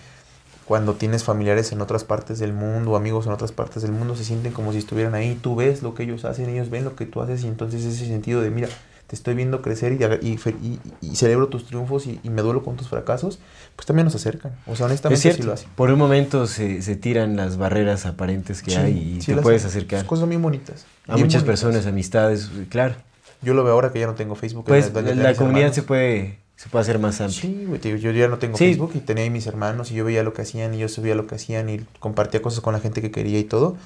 cuando 0.72 0.94
tienes 0.94 1.26
familiares 1.26 1.74
en 1.74 1.82
otras 1.82 2.06
partes 2.06 2.40
del 2.40 2.54
mundo, 2.54 2.96
amigos 2.96 3.26
en 3.26 3.34
otras 3.34 3.52
partes 3.52 3.82
del 3.84 3.92
mundo, 3.92 4.16
se 4.16 4.24
sienten 4.24 4.54
como 4.54 4.72
si 4.72 4.78
estuvieran 4.78 5.16
ahí, 5.16 5.38
tú 5.42 5.58
ves 5.58 5.84
lo 5.84 5.94
que 5.96 6.04
ellos 6.04 6.24
hacen, 6.24 6.48
ellos 6.50 6.70
ven 6.70 6.86
lo 6.86 6.96
que 6.96 7.06
tú 7.06 7.22
haces 7.22 7.44
y 7.44 7.48
entonces 7.50 7.84
ese 7.84 8.06
sentido 8.06 8.40
de, 8.40 8.52
mira, 8.52 8.70
te 9.06 9.18
estoy 9.18 9.34
viendo 9.36 9.62
crecer 9.62 9.92
y, 9.92 10.26
y, 10.26 10.40
y- 10.64 10.80
y 11.02 11.16
celebro 11.18 11.50
tus 11.50 11.66
triunfos 11.66 12.08
y, 12.08 12.22
me 12.30 12.42
duelo 12.42 12.64
con 12.64 12.78
tus 12.78 12.88
fracasos, 12.88 13.40
pues 13.76 13.86
también 13.86 14.06
nos 14.06 14.16
acercan. 14.16 14.54
O 14.66 14.78
sea, 14.78 14.86
Es 14.86 14.92
honestamente 14.92 15.22
cierto, 15.22 15.42
sí 15.42 15.46
lo 15.48 15.52
hacen. 15.52 15.70
por 15.76 15.92
un 15.92 16.00
momento 16.00 16.48
se, 16.48 16.82
se 16.82 16.96
tiran 16.96 17.36
las 17.36 17.58
barreras 17.58 18.06
aparentes 18.06 18.62
que 18.64 18.72
Sí, 18.72 18.78
hay 18.78 19.16
y 19.18 19.22
sí 19.22 19.36
te 19.36 19.42
puedes 19.42 19.66
acercar 19.66 20.00
Son 20.00 20.08
cosas 20.08 20.30
bien 20.30 20.42
bonitas. 20.42 20.86
a 21.10 21.16
bien 21.16 21.26
muchas 21.28 21.42
bonitas. 21.42 21.44
personas, 21.44 21.86
amistades, 21.86 22.50
claro. 22.70 22.96
Yo 23.42 23.54
lo 23.54 23.66
veo 23.66 23.74
ahora 23.74 23.92
que 23.92 24.00
ya 24.00 24.08
no 24.08 24.14
tengo 24.16 24.36
Facebook. 24.36 24.64
Pues 24.66 24.86
la 24.94 25.02
comunidad 25.36 25.42
hermanos. 25.42 25.76
se 25.76 25.84
puede, 25.84 26.38
se 26.62 26.70
puede 26.70 26.84
hacer 26.84 27.00
más 27.00 27.20
amplia. 27.22 27.42
Sí, 27.42 27.66
güey, 27.66 27.82
yo 28.00 28.12
ya 28.12 28.28
no 28.28 28.38
tengo 28.38 28.56
Sí. 28.58 28.66
Facebook 28.66 28.92
y 28.94 29.00
tenía 29.00 29.24
ahí 29.24 29.30
mis 29.32 29.48
hermanos 29.48 29.90
y 29.92 29.96
yo 29.96 30.06
veía 30.06 30.22
lo 30.22 30.34
que 30.34 30.44
hacían 30.44 30.74
y 30.76 30.78
yo 30.78 30.88
subía 30.90 31.16
lo 31.16 31.26
que 31.26 31.36
hacían 31.36 31.70
y 31.70 31.80
compartía 32.00 32.42
cosas 32.42 32.60
con 32.62 32.74
la 32.74 32.80
gente 32.80 33.02
que 33.02 33.10
quería 33.10 33.40
y 33.40 33.44
todo. 33.46 33.78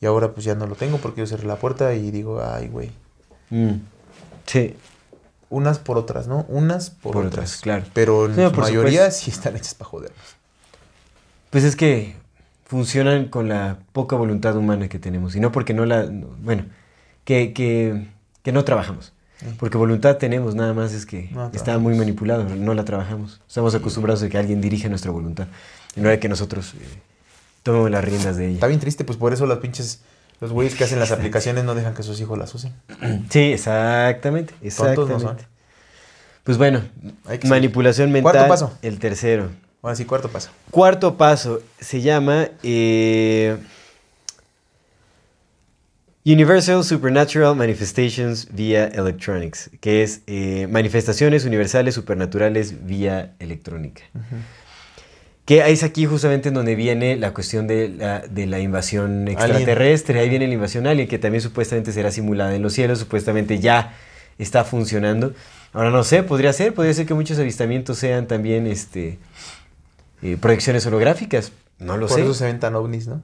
Y 0.00 0.06
ahora 0.06 0.32
pues 0.32 0.44
ya 0.44 0.54
no 0.56 0.66
lo 0.66 0.74
tengo 0.74 0.98
porque 0.98 1.20
yo 1.20 1.26
cerré 1.26 1.46
la 1.46 1.56
puerta 1.56 1.94
y 1.94 2.10
digo, 2.10 2.42
ay, 2.42 2.68
güey. 2.68 2.90
Mm, 3.50 3.74
Sí, 4.46 4.74
Unas 5.50 5.78
por 5.78 5.98
otras, 5.98 6.26
¿no? 6.28 6.44
Unas 6.48 6.90
por, 6.90 7.12
Por 7.12 7.26
otras. 7.26 7.32
otras, 7.50 7.60
claro. 7.60 7.84
Pero 7.92 8.26
en 8.26 8.34
Sí, 8.36 8.42
su 8.54 8.60
mayoría 8.60 9.00
supuesto. 9.10 9.24
sí 9.24 9.30
están 9.30 9.56
hechas 9.56 9.74
para 9.74 9.88
jodernos. 9.90 10.36
pues 11.50 11.64
es 11.64 11.74
que 11.76 12.14
funcionan 12.66 13.26
con 13.28 13.48
la 13.48 13.78
poca 13.92 14.14
voluntad 14.16 14.56
humana 14.56 14.88
que 14.88 14.98
tenemos 15.00 15.34
y 15.36 15.40
no 15.40 15.50
porque 15.52 15.74
no 15.74 15.84
la, 15.86 16.04
no- 16.06 16.28
bueno, 16.40 16.66
que, 17.24 17.52
que, 17.52 18.06
que 18.44 18.52
no 18.52 18.64
trabajamos. 18.64 19.12
Porque 19.58 19.78
voluntad 19.78 20.16
tenemos, 20.16 20.54
nada 20.54 20.74
más 20.74 20.92
es 20.92 21.06
que 21.06 21.30
No 21.32 21.50
está 21.54 21.78
muy 21.78 21.94
manipulado, 21.96 22.44
no 22.44 22.74
la 22.74 22.84
trabajamos. 22.84 23.40
Estamos 23.48 23.74
acostumbrados 23.74 24.22
a 24.22 24.28
que 24.28 24.36
alguien 24.38 24.60
dirija 24.60 24.88
nuestra 24.88 25.10
voluntad 25.10 25.46
y 25.96 26.00
no 26.00 26.08
de 26.08 26.18
que 26.18 26.28
nosotros 26.28 26.74
eh, 26.74 26.84
tomemos 27.62 27.90
las 27.90 28.04
riendas 28.04 28.36
de 28.36 28.46
Está 28.52 28.66
ella. 28.66 28.68
bien 28.68 28.80
triste, 28.80 29.04
pues 29.04 29.18
por 29.18 29.32
eso 29.32 29.46
las 29.46 29.58
pinches, 29.58 30.00
los 30.40 30.52
güeyes 30.52 30.74
que 30.74 30.84
hacen 30.84 30.98
las 30.98 31.10
aplicaciones 31.10 31.64
no 31.64 31.74
dejan 31.74 31.94
que 31.94 32.02
sus 32.02 32.20
hijos 32.20 32.38
las 32.38 32.54
usen. 32.54 32.72
Sí, 33.30 33.52
exactamente, 33.52 34.54
no 34.60 34.66
exactamente. 34.66 35.20
son. 35.20 35.36
Pues 36.44 36.58
bueno, 36.58 36.82
Hay 37.26 37.38
que 37.38 37.48
manipulación 37.48 38.10
mental. 38.12 38.32
Cuarto 38.32 38.48
paso. 38.48 38.72
El 38.82 38.98
tercero. 38.98 39.48
Ahora 39.82 39.96
sí, 39.96 40.04
cuarto 40.04 40.28
paso. 40.28 40.50
Cuarto 40.70 41.16
paso 41.16 41.60
se 41.78 42.02
llama 42.02 42.48
eh, 42.62 43.56
Universal 46.32 46.84
Supernatural 46.84 47.56
Manifestations 47.56 48.48
via 48.52 48.86
Electronics, 48.86 49.70
que 49.80 50.04
es 50.04 50.20
eh, 50.28 50.68
manifestaciones 50.70 51.44
universales 51.44 51.94
supernaturales 51.94 52.86
vía 52.86 53.34
electrónica. 53.40 54.02
Que 55.44 55.68
es 55.68 55.82
aquí 55.82 56.06
justamente 56.06 56.50
en 56.50 56.54
donde 56.54 56.76
viene 56.76 57.16
la 57.16 57.34
cuestión 57.34 57.66
de 57.66 57.88
la, 57.88 58.20
de 58.20 58.46
la 58.46 58.60
invasión 58.60 59.26
extraterrestre. 59.26 60.20
Ahí 60.20 60.28
viene 60.28 60.46
la 60.46 60.54
invasión 60.54 60.86
alien, 60.86 61.08
que 61.08 61.18
también 61.18 61.42
supuestamente 61.42 61.90
será 61.90 62.12
simulada 62.12 62.54
en 62.54 62.62
los 62.62 62.74
cielos, 62.74 63.00
supuestamente 63.00 63.58
ya 63.58 63.94
está 64.38 64.62
funcionando. 64.62 65.34
Ahora 65.72 65.90
no 65.90 66.04
sé, 66.04 66.22
podría 66.22 66.52
ser, 66.52 66.74
podría 66.74 66.94
ser 66.94 67.06
que 67.06 67.14
muchos 67.14 67.40
avistamientos 67.40 67.98
sean 67.98 68.28
también 68.28 68.68
este, 68.68 69.18
eh, 70.22 70.36
proyecciones 70.40 70.86
holográficas. 70.86 71.50
No 71.80 71.96
lo 71.96 72.06
por 72.06 72.16
sé. 72.16 72.22
eso 72.22 72.34
se 72.34 72.44
ven 72.44 72.60
tan 72.60 72.76
ovnis, 72.76 73.08
¿no? 73.08 73.22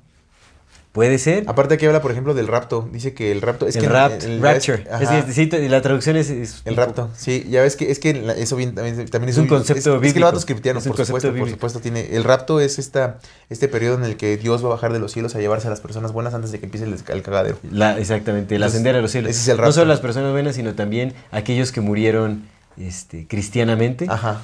Puede 0.97 1.19
ser. 1.19 1.45
Aparte 1.47 1.75
aquí 1.75 1.85
habla, 1.85 2.01
por 2.01 2.11
ejemplo, 2.11 2.33
del 2.33 2.49
rapto. 2.49 2.89
Dice 2.91 3.13
que 3.13 3.31
el 3.31 3.43
rapto... 3.43 3.67
Es 3.69 3.77
el 3.77 3.83
que 3.83 3.89
rapt, 3.91 4.25
el- 4.25 4.41
rapture. 4.41 4.85
Es 5.01 5.09
que, 5.27 5.33
sí, 5.35 5.69
la 5.69 5.83
traducción 5.83 6.17
es... 6.17 6.31
es 6.31 6.63
El 6.65 6.75
rapto, 6.75 7.11
sí, 7.17 7.47
ya 7.51 7.61
ves 7.61 7.77
que 7.77 7.91
es 7.91 7.99
que 7.99 8.11
eso 8.39 8.57
bien, 8.57 8.75
también, 8.75 9.07
también 9.11 9.29
Es 9.29 9.37
un 9.37 9.43
un- 9.43 9.49
concepto 9.49 9.79
es, 9.79 9.79
es 9.79 9.85
que 9.85 9.95
el 9.95 10.01
bíblico. 10.01 10.25
vato 10.27 10.39
es 10.39 10.47
cristiano, 10.47 10.79
Es 10.79 10.87
un 10.87 10.93
por 10.93 11.05
supuesto, 11.05 11.29
por 11.29 11.35
bíblico. 11.35 11.55
supuesto 11.57 11.81
tiene 11.81 12.17
el 12.17 12.25
rapto 12.25 12.61
es 12.61 12.79
esta 12.79 13.19
este 13.51 13.69
periodo 13.69 13.97
en 13.97 14.05
el 14.05 14.17
que 14.17 14.39
Dios 14.39 14.65
va 14.65 14.69
a 14.69 14.71
bajar 14.71 14.95
de 14.95 14.99
los 14.99 15.13
cielos 15.13 15.35
a 15.35 15.39
llevarse 15.39 15.67
a 15.67 15.71
las 15.71 15.83
personas 15.83 16.13
buenas 16.13 16.33
antes 16.33 16.51
de 16.51 16.61
que 16.61 16.65
empiece 16.65 16.87
el, 16.87 16.97
el 17.09 17.23
cagadero. 17.23 17.59
La, 17.71 17.99
exactamente, 17.99 18.55
el 18.57 18.63
Entonces, 18.63 18.75
ascender 18.77 18.97
a 18.97 19.03
los 19.03 19.11
cielos. 19.11 19.31
ese 19.33 19.41
es 19.43 19.49
el 19.49 19.57
no 19.59 19.65
rapto. 19.65 19.73
solo 19.75 19.87
las 19.89 20.01
personas 20.01 20.33
buenas, 20.33 20.57
sino 20.57 20.75
también 20.75 21.13
aquellos 21.31 21.73
que 21.73 21.83
murieron 21.83 22.45
este, 22.81 23.27
cristianamente 23.27 24.07
Ajá. 24.09 24.41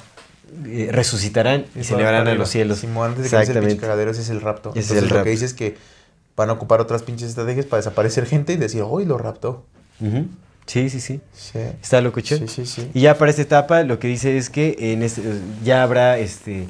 eh, 0.67 0.91
resucitarán 0.93 1.65
y 1.75 1.81
Es 1.81 1.87
se 1.87 1.95
elevarán 1.95 2.29
a 2.29 2.35
los 2.35 2.51
cielos. 2.51 2.79
Simón, 2.79 3.09
antes 3.13 3.25
de 3.25 3.31
que 3.31 3.37
empiece 3.37 3.53
el 3.53 3.59
pinche 3.61 3.73
Exactamente. 3.75 3.81
cagadero, 3.81 4.11
ese 4.11 4.21
es 4.21 4.29
el 4.29 4.43
rapto. 4.43 4.73
Ese 4.75 4.81
es 4.81 5.03
el 5.03 5.09
lo 5.09 5.15
rapto. 5.15 5.25
que 5.25 5.31
dice 5.31 5.45
es 5.47 5.55
que 5.55 5.77
van 6.37 6.51
a 6.51 6.53
ocupar 6.55 6.81
otras 6.81 7.03
pinches 7.03 7.29
estrategias 7.31 7.67
para 7.67 7.79
desaparecer 7.79 8.27
gente 8.27 8.53
y 8.53 8.57
decir, 8.57 8.83
hoy 8.87 9.05
lo 9.05 9.19
raptó. 9.19 9.65
Sí, 10.67 10.91
sí, 10.91 11.01
sí. 11.01 11.21
Sí. 11.33 11.59
Está 11.83 12.01
locuchón. 12.01 12.39
Sí, 12.41 12.49
sí, 12.49 12.67
sí. 12.67 12.91
Y 12.95 13.03
ya 13.03 13.19
para 13.19 13.31
esta 13.31 13.43
etapa 13.43 13.83
lo 13.83 13.99
que 13.99 14.09
dice 14.09 14.37
es 14.39 14.49
que 14.51 14.77
en 14.79 15.03
este- 15.03 15.23
ya 15.65 15.83
habrá 15.83 16.19
este 16.19 16.67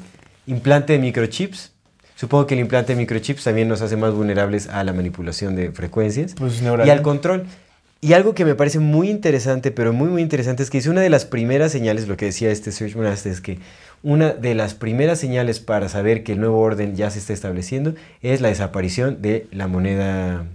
implante 0.47 0.93
de 0.93 0.99
microchips. 0.99 1.71
Supongo 2.15 2.45
que 2.47 2.53
el 2.55 2.59
implante 2.61 2.93
de 2.93 2.97
microchips 2.97 3.43
también 3.43 3.67
nos 3.67 3.81
hace 3.81 3.97
más 3.97 4.13
vulnerables 4.13 4.67
a 4.67 4.83
la 4.83 4.93
manipulación 4.93 5.55
de 5.55 5.71
frecuencias 5.71 6.33
Pues 6.37 6.61
y 6.61 6.89
al 6.89 7.01
control. 7.01 7.45
Y 8.03 8.11
algo 8.13 8.33
que 8.35 8.43
me 8.43 8.53
parece 8.53 8.79
muy 8.79 9.09
interesante, 9.09 9.71
pero 9.71 9.93
muy 9.93 10.09
muy 10.09 10.21
interesante, 10.21 10.61
es 10.61 10.69
que 10.69 10.77
es 10.77 10.87
una 10.87 10.99
de 10.99 11.09
las 11.09 11.23
primeras 11.25 11.71
señales, 11.71 12.07
lo 12.07 12.17
que 12.17 12.25
decía 12.25 12.51
este 12.51 12.71
Search 12.73 12.95
Monast, 12.97 13.25
es 13.27 13.39
que 13.39 13.59
una 14.03 14.33
de 14.33 14.55
las 14.55 14.73
primeras 14.73 15.19
señales 15.19 15.61
para 15.61 15.87
saber 15.87 16.23
que 16.23 16.33
el 16.33 16.41
nuevo 16.41 16.59
orden 16.59 16.95
ya 16.97 17.09
se 17.09 17.19
está 17.19 17.31
estableciendo 17.31 17.93
es 18.21 18.41
la 18.41 18.49
desaparición 18.49 19.21
de 19.21 19.47
la 19.51 19.67
moneda 19.67 20.45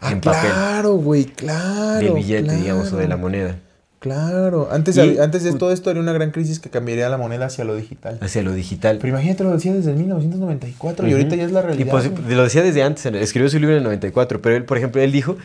Ah, 0.00 0.10
en 0.10 0.20
papel, 0.20 0.50
claro, 0.50 0.94
güey, 0.94 1.26
claro. 1.26 2.00
del 2.04 2.14
billete, 2.14 2.56
digamos, 2.56 2.92
o 2.92 2.96
de 2.96 3.06
la 3.06 3.16
moneda, 3.16 3.56
Claro. 4.00 4.68
Antes, 4.72 4.96
Y- 4.96 5.18
antes 5.18 5.42
de 5.44 5.52
todo 5.54 5.72
esto 5.72 5.90
haría 5.90 6.02
una 6.02 6.12
gran 6.12 6.30
crisis 6.30 6.58
que 6.60 6.70
cambiaría 6.70 7.08
la 7.08 7.16
moneda 7.18 7.46
hacia 7.46 7.64
lo 7.64 7.74
digital. 7.76 8.18
hacia 8.20 8.42
lo 8.42 8.52
digital. 8.52 8.98
Pero 9.00 9.08
imagínate, 9.14 9.42
lo 9.44 9.52
decía 9.52 9.72
desde 9.74 9.92
1994 9.94 11.08
y 11.08 11.12
ahorita 11.12 11.34
ya 11.36 11.44
es 11.44 11.52
la 11.52 11.60
Y 11.60 11.64
realidad. 11.64 11.90
pues, 11.90 12.10
güey. 12.10 12.34
lo 12.34 12.42
decía 12.44 12.62
desde 12.62 12.82
antes, 12.82 13.06
escribió 13.06 13.48
su 13.48 13.58
libro 13.58 13.72
en 13.74 13.78
el 13.78 13.84
94, 13.84 14.42
pero 14.42 14.56
él, 14.56 14.64
por 14.64 14.76
ejemplo, 14.78 15.00
él 15.02 15.12
dijo 15.12 15.36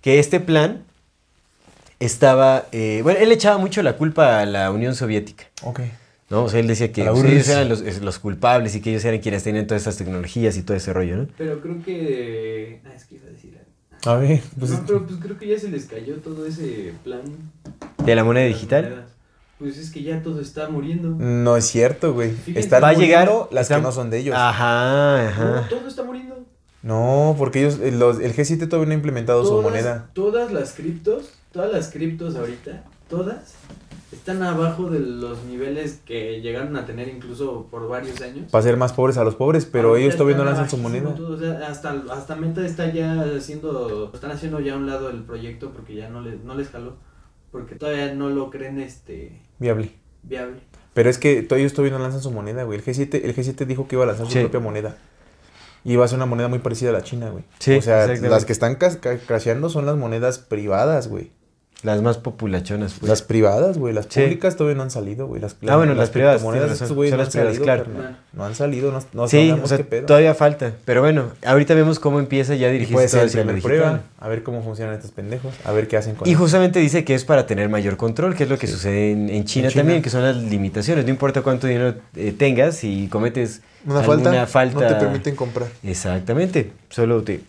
que 0.00 0.18
este 0.18 0.38
plan 0.40 0.82
estaba, 2.06 2.66
eh, 2.72 3.00
bueno, 3.02 3.20
él 3.20 3.30
echaba 3.32 3.58
mucho 3.58 3.82
la 3.82 3.96
culpa 3.96 4.40
a 4.40 4.46
la 4.46 4.70
Unión 4.70 4.94
Soviética, 4.94 5.44
Ok. 5.62 5.80
¿no? 6.30 6.44
O 6.44 6.48
sea, 6.48 6.60
él 6.60 6.66
decía 6.66 6.92
que 6.92 7.04
pues, 7.04 7.24
ellos 7.24 7.48
eran 7.48 7.68
los, 7.68 7.80
es- 7.82 8.02
los 8.02 8.18
culpables 8.18 8.74
y 8.74 8.80
que 8.80 8.90
ellos 8.90 9.04
eran 9.04 9.20
quienes 9.20 9.42
tenían 9.44 9.66
todas 9.66 9.82
estas 9.82 9.96
tecnologías 9.96 10.56
y 10.56 10.62
todo 10.62 10.76
ese 10.76 10.92
rollo, 10.92 11.16
¿no? 11.16 11.26
Pero 11.38 11.60
creo 11.60 11.82
que. 11.84 12.80
Ah, 12.86 12.92
es 12.96 13.04
que 13.04 13.16
iba 13.16 13.26
a 13.26 13.30
decir. 13.30 13.54
algo. 13.58 14.10
A 14.10 14.16
ver, 14.20 14.42
pues. 14.58 14.70
no, 14.70 14.84
pero 14.86 15.06
pues 15.06 15.18
creo 15.20 15.38
que 15.38 15.46
ya 15.48 15.58
se 15.58 15.68
les 15.68 15.84
cayó 15.86 16.16
todo 16.16 16.46
ese 16.46 16.92
plan. 17.04 17.22
De 18.04 18.14
la 18.14 18.24
moneda 18.24 18.42
de 18.44 18.48
digital. 18.50 18.82
monedas. 18.84 19.10
Pues 19.58 19.78
es 19.78 19.90
que 19.90 20.02
ya 20.02 20.20
todo 20.22 20.40
está 20.40 20.68
muriendo. 20.68 21.10
No 21.10 21.56
es 21.56 21.64
cierto, 21.66 22.12
güey. 22.12 22.32
Va 22.82 22.88
a 22.88 22.92
llegar 22.92 23.30
las 23.50 23.62
están- 23.62 23.80
que 23.80 23.86
no 23.86 23.92
son 23.92 24.10
de 24.10 24.18
ellos. 24.18 24.34
Ajá, 24.36 25.22
No, 25.22 25.28
ajá. 25.58 25.68
todo 25.70 25.86
está 25.88 26.02
muriendo. 26.02 26.44
No, 26.82 27.34
porque 27.38 27.60
ellos, 27.60 27.78
eh, 27.80 27.92
los- 27.92 28.18
el 28.20 28.34
G7 28.34 28.68
todavía 28.68 28.88
no 28.88 28.92
ha 28.92 28.96
implementado 28.96 29.44
su 29.46 29.62
moneda. 29.62 30.10
Todas 30.12 30.52
las 30.52 30.72
criptos, 30.72 31.30
todas 31.54 31.72
las 31.72 31.88
criptos 31.90 32.36
ahorita, 32.36 32.84
todas 33.08 33.54
están 34.12 34.42
abajo 34.42 34.90
de 34.90 35.00
los 35.00 35.44
niveles 35.44 36.00
que 36.04 36.40
llegaron 36.40 36.76
a 36.76 36.86
tener 36.86 37.08
incluso 37.08 37.66
por 37.70 37.88
varios 37.88 38.20
años. 38.20 38.50
Para 38.50 38.60
hacer 38.60 38.76
más 38.76 38.92
pobres 38.92 39.16
a 39.16 39.24
los 39.24 39.34
pobres, 39.34 39.64
pero 39.64 39.88
Ahorita 39.90 40.04
ellos 40.06 40.16
todavía 40.16 40.36
no 40.36 40.44
lanzan 40.44 40.70
su 40.70 40.78
moneda. 40.78 41.14
todo, 41.14 41.34
o 41.34 41.38
sea, 41.38 41.66
hasta, 41.68 42.02
hasta 42.12 42.36
Meta 42.36 42.64
está 42.64 42.92
ya 42.92 43.22
haciendo, 43.36 44.10
están 44.14 44.30
haciendo 44.30 44.60
ya 44.60 44.74
a 44.74 44.76
un 44.76 44.86
lado 44.86 45.10
el 45.10 45.22
proyecto 45.24 45.70
porque 45.72 45.94
ya 45.94 46.08
no 46.08 46.20
les, 46.20 46.42
no 46.44 46.54
les 46.54 46.68
jaló, 46.68 46.96
porque 47.50 47.74
todavía 47.74 48.14
no 48.14 48.30
lo 48.30 48.50
creen 48.50 48.78
este 48.80 49.40
Viable. 49.58 49.90
viable. 50.22 50.60
Pero 50.92 51.10
es 51.10 51.18
que 51.18 51.46
ellos 51.50 51.72
todavía 51.72 51.96
no 51.98 52.02
lanzan 52.02 52.22
su 52.22 52.30
moneda, 52.30 52.62
güey. 52.62 52.78
El 52.78 52.84
G7, 52.84 53.20
el 53.24 53.34
G7 53.34 53.66
dijo 53.66 53.88
que 53.88 53.96
iba 53.96 54.04
a 54.04 54.06
lanzar 54.06 54.26
su 54.28 54.38
propia 54.38 54.60
moneda. 54.60 54.96
Y 55.82 55.92
iba 55.94 56.04
a 56.04 56.08
ser 56.08 56.16
una 56.16 56.26
moneda 56.26 56.48
muy 56.48 56.60
parecida 56.60 56.90
a 56.90 56.92
la 56.92 57.02
China, 57.02 57.30
güey. 57.30 57.44
Sí, 57.58 57.74
o 57.74 57.82
sea, 57.82 58.06
las 58.06 58.44
que 58.44 58.52
están 58.52 58.76
crasheando 58.76 59.68
son 59.68 59.84
las 59.86 59.96
monedas 59.96 60.38
privadas, 60.38 61.08
güey. 61.08 61.30
Las 61.84 62.00
más 62.00 62.16
populachonas, 62.16 62.94
pues. 62.98 63.10
Las 63.10 63.20
privadas, 63.20 63.76
güey. 63.76 63.92
Las 63.92 64.06
Sí. 64.08 64.22
públicas 64.22 64.56
todavía 64.56 64.74
no 64.78 64.82
han 64.84 64.90
salido, 64.90 65.26
güey. 65.26 65.40
Las, 65.40 65.54
Ah, 65.68 65.76
bueno, 65.76 65.94
las 65.94 66.08
privadas, 66.08 66.40
tienes 66.40 66.62
estos 66.62 66.80
razón, 66.80 66.96
güeyes 66.96 67.10
son 67.10 67.18
no 67.18 67.24
las 67.24 67.28
han 67.28 67.32
privadas, 67.32 67.54
salido, 67.56 67.64
claro. 67.64 67.84
carnal. 67.84 68.18
No 68.32 68.44
han 68.46 68.54
salido, 68.54 68.90
no, 68.90 69.00
no 69.12 69.28
sí, 69.28 69.36
sabemos 69.36 69.64
o 69.64 69.66
sea, 69.68 69.76
qué 69.76 69.84
pedo. 69.84 70.06
todavía 70.06 70.34
falta. 70.34 70.72
Pero 70.86 71.02
bueno, 71.02 71.26
ahorita 71.44 71.74
vemos 71.74 71.98
cómo 72.00 72.20
empieza 72.20 72.54
ya 72.54 72.68
a 72.68 72.70
dirigirse 72.70 72.94
puede 72.94 73.08
todo 73.08 73.28
ser 73.28 73.48
el 73.50 73.60
prueba. 73.60 74.00
A 74.18 74.28
ver 74.28 74.42
cómo 74.42 74.62
funcionan 74.62 74.94
estos 74.94 75.10
pendejos. 75.10 75.52
A 75.66 75.72
ver 75.72 75.86
qué 75.86 75.98
hacen 75.98 76.14
con 76.14 76.26
Y 76.26 76.30
eso. 76.32 76.40
justamente 76.40 76.78
dice 76.78 77.04
que 77.04 77.14
es 77.14 77.26
para 77.26 77.46
tener 77.46 77.68
mayor 77.68 77.98
control, 77.98 78.34
que 78.34 78.44
es 78.44 78.48
lo 78.48 78.58
que 78.58 78.66
sucede 78.66 79.12
en, 79.12 79.28
en 79.28 79.44
China 79.44 79.66
En 79.66 79.72
China. 79.72 79.82
también, 79.82 80.00
que 80.00 80.08
son 80.08 80.22
las 80.22 80.36
limitaciones. 80.38 81.04
No 81.04 81.10
importa 81.10 81.42
cuánto 81.42 81.66
dinero 81.66 81.96
eh, 82.16 82.32
tengas, 82.32 82.76
si 82.76 83.08
cometes 83.08 83.60
Una 83.84 84.00
alguna 84.00 84.46
falta, 84.46 84.46
falta, 84.46 84.80
no 84.80 84.86
te 84.88 84.94
permiten 85.04 85.36
comprar. 85.36 85.68
Exactamente, 85.82 86.72
solo 86.88 87.22
te, 87.22 87.42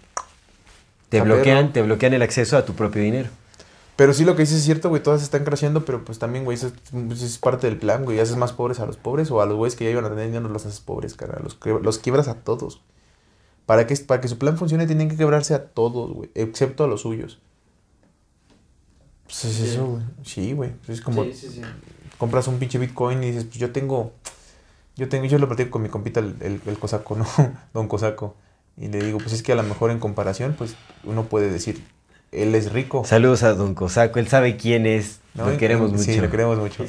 te 1.08 1.22
bloquean, 1.22 1.72
te 1.72 1.82
bloquean 1.82 2.14
el 2.14 2.22
acceso 2.22 2.58
a 2.58 2.66
tu 2.66 2.74
propio 2.74 3.02
dinero. 3.02 3.30
Pero 3.96 4.14
sí 4.14 4.26
lo 4.26 4.36
que 4.36 4.42
dices 4.42 4.58
es 4.58 4.64
cierto, 4.66 4.90
güey, 4.90 5.02
todas 5.02 5.24
están 5.24 5.46
crasheando, 5.46 5.86
pero 5.86 6.04
pues 6.04 6.20
también, 6.20 6.44
güey, 6.44 6.56
eso 6.58 6.68
es, 6.68 6.74
pues, 6.92 7.22
es 7.22 7.38
parte 7.38 7.68
del 7.68 7.78
plan, 7.78 8.04
güey. 8.04 8.20
Haces 8.20 8.36
más 8.36 8.52
pobres 8.52 8.80
a 8.82 8.86
los 8.86 8.98
pobres 8.98 9.32
o 9.32 9.42
a 9.42 9.46
los 9.46 9.56
güeyes 9.56 9.76
que 9.78 9.86
ya 9.86 9.92
iban 9.92 10.04
a 10.06 10.10
tener 10.10 10.26
dinero 10.28 10.50
los 10.50 10.66
haces 10.66 10.82
pobres, 10.82 11.14
cara. 11.14 11.40
Los, 11.42 11.58
los 11.82 12.00
quiebras 12.00 12.28
a 12.28 12.36
todos. 12.36 12.82
Para 13.66 13.88
que, 13.88 13.96
para 13.96 14.20
que 14.22 14.28
su 14.28 14.38
plan 14.38 14.58
funcione 14.58 14.86
tienen 14.86 15.10
que 15.10 15.16
quebrarse 15.16 15.54
a 15.54 15.66
todos, 15.68 16.12
güey, 16.12 16.30
excepto 16.36 16.84
a 16.84 16.88
los 16.88 17.02
suyos. 17.02 17.40
Pues 19.24 19.46
es 19.46 19.54
Sí. 19.56 19.64
eso, 19.70 19.86
güey. 19.88 20.04
Sí, 20.24 20.54
güey. 20.54 20.72
Es 20.88 21.02
como... 21.02 21.24
Sí, 21.24 21.34
sí, 21.34 21.50
sí. 21.50 21.62
compras 22.18 22.48
un 22.48 22.60
pinche 22.60 22.78
Bitcoin 22.78 23.24
y 23.24 23.28
dices, 23.28 23.46
pues 23.46 23.58
yo 23.58 23.72
tengo, 23.72 24.12
yo 24.96 25.10
tengo, 25.10 25.26
yo 25.26 25.38
lo 25.40 25.48
platico 25.48 25.72
con 25.72 25.82
mi 25.82 25.90
compita, 25.90 26.20
el, 26.20 26.36
el, 26.42 26.62
el 26.66 26.78
cosaco, 26.78 27.16
¿no? 27.16 27.26
Don 27.74 27.88
Cosaco. 27.88 28.36
Y 28.78 28.90
le 28.90 29.00
digo, 29.04 29.18
pues 29.20 29.32
es 29.34 29.42
que 29.42 29.54
a 29.54 29.56
lo 29.56 29.64
mejor 29.64 29.90
en 29.92 30.00
comparación, 30.00 30.54
pues 30.58 30.76
uno 31.06 31.24
puede 31.26 31.50
decir, 31.50 31.84
él 32.44 32.54
es 32.56 32.72
rico. 32.72 33.04
Saludos 33.06 33.44
a 33.44 33.54
Don 33.54 33.74
Cosaco, 33.76 34.20
él 34.20 34.28
sabe 34.28 34.58
quién 34.58 34.86
es, 34.86 35.20
¿no? 35.34 35.50
lo 35.50 35.58
queremos 35.58 35.92
mucho. 35.92 36.04
Sí, 36.04 36.20
lo 36.20 36.30
queremos 36.30 36.58
mucho. 36.58 36.86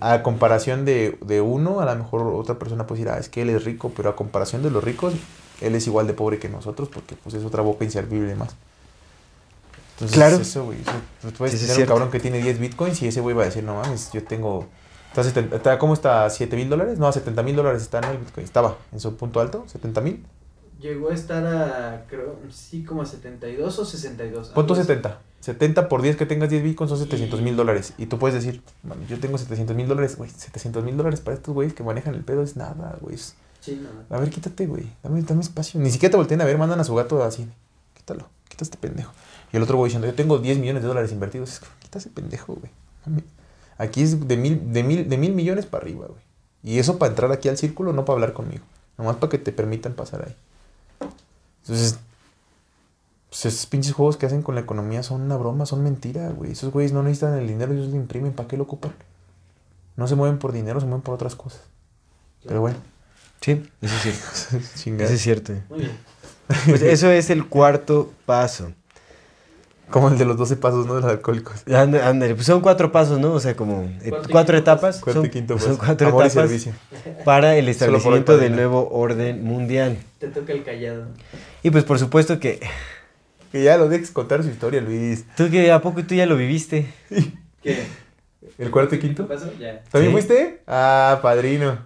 A, 0.00 0.12
a 0.14 0.22
comparación 0.22 0.84
de, 0.84 1.18
de 1.24 1.40
uno, 1.40 1.80
a 1.80 1.84
lo 1.86 1.96
mejor 1.96 2.22
otra 2.34 2.58
persona 2.58 2.86
puede 2.86 3.00
decir, 3.02 3.14
ah, 3.14 3.18
es 3.18 3.28
que 3.28 3.42
él 3.42 3.50
es 3.50 3.64
rico, 3.64 3.92
pero 3.96 4.10
a 4.10 4.16
comparación 4.16 4.62
de 4.62 4.70
los 4.70 4.82
ricos, 4.84 5.14
él 5.60 5.74
es 5.74 5.86
igual 5.86 6.06
de 6.06 6.14
pobre 6.14 6.38
que 6.38 6.48
nosotros 6.48 6.88
porque 6.88 7.14
pues 7.16 7.34
es 7.34 7.44
otra 7.44 7.62
boca 7.62 7.84
inservible 7.84 8.34
más. 8.34 8.54
Entonces, 9.94 10.16
Claro. 10.16 10.36
eso, 10.36 10.64
güey. 10.64 10.78
pues, 11.20 11.34
puedes 11.34 11.60
Sí, 11.60 11.66
tener 11.66 11.82
un 11.82 11.86
cabrón 11.88 12.10
que 12.10 12.20
tiene 12.20 12.38
10 12.42 12.58
bitcoins 12.58 13.02
y 13.02 13.08
ese 13.08 13.20
güey 13.20 13.34
va 13.36 13.42
a 13.42 13.46
decir, 13.46 13.62
no 13.64 13.74
mames, 13.76 14.10
yo 14.12 14.24
tengo... 14.24 14.66
Está 15.08 15.24
70 15.24 15.56
está- 15.56 15.78
¿Cómo 15.78 15.92
está? 15.92 16.24
¿7 16.28 16.54
mil 16.54 16.68
dólares? 16.70 16.98
No, 16.98 17.10
70 17.12 17.42
mil 17.42 17.56
dólares 17.56 17.82
está, 17.82 18.00
¿no? 18.00 18.10
El 18.12 18.18
bitcoin. 18.18 18.44
Estaba 18.44 18.76
en 18.92 19.00
su 19.00 19.14
punto 19.16 19.40
alto, 19.40 19.64
70 19.66 20.00
mil. 20.00 20.24
Llegó 20.80 21.10
a 21.10 21.14
estar 21.14 21.44
a, 21.46 22.06
creo, 22.08 22.38
sí, 22.50 22.84
como 22.84 23.02
a 23.02 23.06
72 23.06 23.78
o 23.78 23.84
62. 23.84 24.48
Punto 24.48 24.72
algo 24.72 24.74
así. 24.74 24.82
70. 24.86 25.20
70 25.40 25.88
por 25.88 26.02
10 26.02 26.16
que 26.16 26.26
tengas 26.26 26.50
10 26.50 26.62
bitcoins 26.62 26.90
son 26.90 26.98
700 26.98 27.40
mil 27.40 27.56
dólares. 27.56 27.94
Y 27.98 28.06
tú 28.06 28.18
puedes 28.18 28.34
decir, 28.34 28.62
"Mami, 28.82 29.06
yo 29.06 29.18
tengo 29.18 29.38
700 29.38 29.74
mil 29.74 29.88
dólares, 29.88 30.16
güey. 30.16 30.30
700 30.30 30.84
mil 30.84 30.96
dólares 30.96 31.20
para 31.20 31.36
estos 31.36 31.54
güeyes 31.54 31.74
que 31.74 31.82
manejan 31.82 32.14
el 32.14 32.24
pedo 32.24 32.42
es 32.42 32.56
nada, 32.56 32.96
güey. 33.00 33.16
Sí, 33.60 33.80
no. 33.82 34.14
A 34.14 34.20
ver, 34.20 34.30
quítate, 34.30 34.66
güey. 34.66 34.86
Dame, 35.02 35.22
dame 35.22 35.40
espacio. 35.42 35.80
Ni 35.80 35.90
siquiera 35.90 36.10
te 36.10 36.16
volteen 36.16 36.40
a 36.40 36.44
ver, 36.44 36.56
mandan 36.58 36.80
a 36.80 36.84
su 36.84 36.94
gato 36.94 37.22
así. 37.22 37.46
Quítalo, 37.94 38.28
quita 38.48 38.64
este 38.64 38.76
pendejo. 38.76 39.12
Y 39.52 39.56
el 39.56 39.62
otro 39.62 39.76
güey 39.76 39.88
diciendo, 39.88 40.06
yo 40.06 40.14
tengo 40.14 40.38
10 40.38 40.58
millones 40.58 40.82
de 40.82 40.88
dólares 40.88 41.12
invertidos. 41.12 41.60
Quita 41.80 41.98
ese 41.98 42.10
pendejo, 42.10 42.54
güey. 42.54 42.70
Aquí 43.78 44.02
es 44.02 44.28
de 44.28 44.36
mil, 44.36 44.72
de 44.72 44.82
mil, 44.82 45.08
de 45.08 45.16
mil 45.16 45.32
millones 45.32 45.66
para 45.66 45.82
arriba, 45.82 46.06
güey. 46.06 46.20
Y 46.62 46.78
eso 46.78 46.98
para 46.98 47.10
entrar 47.10 47.32
aquí 47.32 47.48
al 47.48 47.56
círculo, 47.56 47.92
no 47.92 48.04
para 48.04 48.14
hablar 48.14 48.32
conmigo. 48.34 48.62
Nomás 48.98 49.16
para 49.16 49.30
que 49.30 49.38
te 49.38 49.52
permitan 49.52 49.94
pasar 49.94 50.24
ahí. 50.26 50.36
Entonces, 51.70 51.98
pues 53.28 53.46
esos 53.46 53.66
pinches 53.66 53.92
juegos 53.94 54.16
que 54.16 54.26
hacen 54.26 54.42
con 54.42 54.54
la 54.54 54.60
economía 54.60 55.02
son 55.02 55.22
una 55.22 55.36
broma, 55.36 55.66
son 55.66 55.82
mentira, 55.82 56.28
güey. 56.30 56.52
Esos 56.52 56.72
güeyes 56.72 56.92
no 56.92 57.02
necesitan 57.02 57.38
el 57.38 57.46
dinero, 57.46 57.72
ellos 57.72 57.88
lo 57.88 57.96
imprimen. 57.96 58.32
¿Para 58.32 58.48
qué 58.48 58.56
lo 58.56 58.64
ocupan? 58.64 58.92
No 59.96 60.06
se 60.08 60.16
mueven 60.16 60.38
por 60.38 60.52
dinero, 60.52 60.80
se 60.80 60.86
mueven 60.86 61.02
por 61.02 61.14
otras 61.14 61.36
cosas. 61.36 61.62
Pero 62.44 62.60
bueno, 62.60 62.76
Sí, 63.40 63.62
eso 63.80 63.94
es 63.94 64.02
cierto. 64.74 65.04
Eso 65.04 65.14
es 65.14 65.20
cierto. 65.22 65.52
Muy 65.68 65.80
bien. 65.80 65.98
Pues 66.66 66.82
eso 66.82 67.10
es 67.10 67.30
el 67.30 67.46
cuarto 67.46 68.12
paso. 68.26 68.72
Como 69.90 70.08
el 70.08 70.18
de 70.18 70.24
los 70.24 70.36
12 70.36 70.56
pasos, 70.56 70.86
¿no? 70.86 70.94
De 70.96 71.00
los 71.02 71.10
alcohólicos. 71.10 71.62
Ándale, 71.72 72.34
pues 72.34 72.46
son 72.46 72.60
cuatro 72.60 72.92
pasos, 72.92 73.18
¿no? 73.18 73.32
O 73.32 73.40
sea, 73.40 73.56
como 73.56 73.82
eh, 74.02 74.12
cuatro 74.30 74.56
etapas. 74.56 75.00
Cuarto 75.00 75.20
son, 75.20 75.26
y 75.26 75.30
quinto 75.30 75.58
son 75.58 75.76
paso. 75.76 75.86
cuatro 75.86 76.08
Amor 76.08 76.24
y 76.24 76.26
etapas 76.28 76.48
servicio. 76.48 76.72
para 77.24 77.56
el 77.56 77.68
establecimiento 77.68 78.38
del 78.38 78.54
nuevo 78.56 78.88
orden 78.90 79.42
mundial. 79.44 79.96
Te 80.18 80.28
toca 80.28 80.52
el 80.52 80.62
callado. 80.64 81.06
Y 81.62 81.70
pues 81.70 81.84
por 81.84 81.98
supuesto 81.98 82.38
que 82.40 82.60
Que 83.52 83.64
ya 83.64 83.76
lo 83.76 83.88
dejes 83.88 84.10
contar 84.12 84.42
su 84.44 84.48
historia, 84.50 84.80
Luis. 84.80 85.24
tú 85.36 85.50
que 85.50 85.72
a 85.72 85.80
poco 85.82 86.04
tú 86.04 86.14
ya 86.14 86.24
lo 86.26 86.36
viviste. 86.36 86.86
¿Qué? 87.62 87.84
¿El 88.58 88.70
cuarto 88.70 88.94
y 88.94 88.98
¿Qué 88.98 89.06
quinto? 89.08 89.26
pasó? 89.26 89.50
Ya. 89.58 89.82
¿También 89.90 90.12
Sí. 90.12 90.12
fuiste? 90.12 90.60
Ah, 90.66 91.18
padrino. 91.22 91.78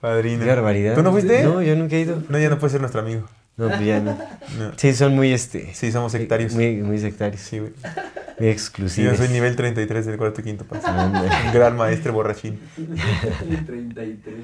Padrino. 0.00 0.44
Qué 0.44 0.50
barbaridad. 0.50 0.94
¿Tú 0.94 1.02
no 1.02 1.10
fuiste? 1.10 1.42
No, 1.42 1.60
yo 1.62 1.74
nunca 1.74 1.96
he 1.96 2.00
ido. 2.00 2.22
No, 2.28 2.38
ya 2.38 2.48
no 2.48 2.58
puede 2.58 2.70
ser 2.72 2.80
nuestro 2.80 3.00
amigo. 3.00 3.24
No, 3.58 3.68
pues 3.68 3.80
ya 3.84 4.00
no. 4.00 4.16
No. 4.58 4.72
Sí, 4.76 4.94
son 4.94 5.14
muy 5.14 5.32
este. 5.32 5.74
Sí, 5.74 5.92
somos 5.92 6.12
sectarios. 6.12 6.54
Muy, 6.54 6.76
muy 6.76 6.98
sectarios. 6.98 7.42
Sí, 7.42 7.58
güey. 7.58 7.72
Muy 7.72 7.90
Sí, 8.38 8.46
exclusivos. 8.46 9.18
yo 9.18 9.24
soy 9.24 9.32
nivel 9.34 9.56
33 9.56 10.06
del 10.06 10.16
cuarto 10.16 10.40
y 10.40 10.44
quinto 10.44 10.64
paso. 10.64 10.86
Un 10.88 11.52
gran 11.52 11.76
maestro 11.76 12.12
borrachín. 12.12 12.60
33. 13.66 14.36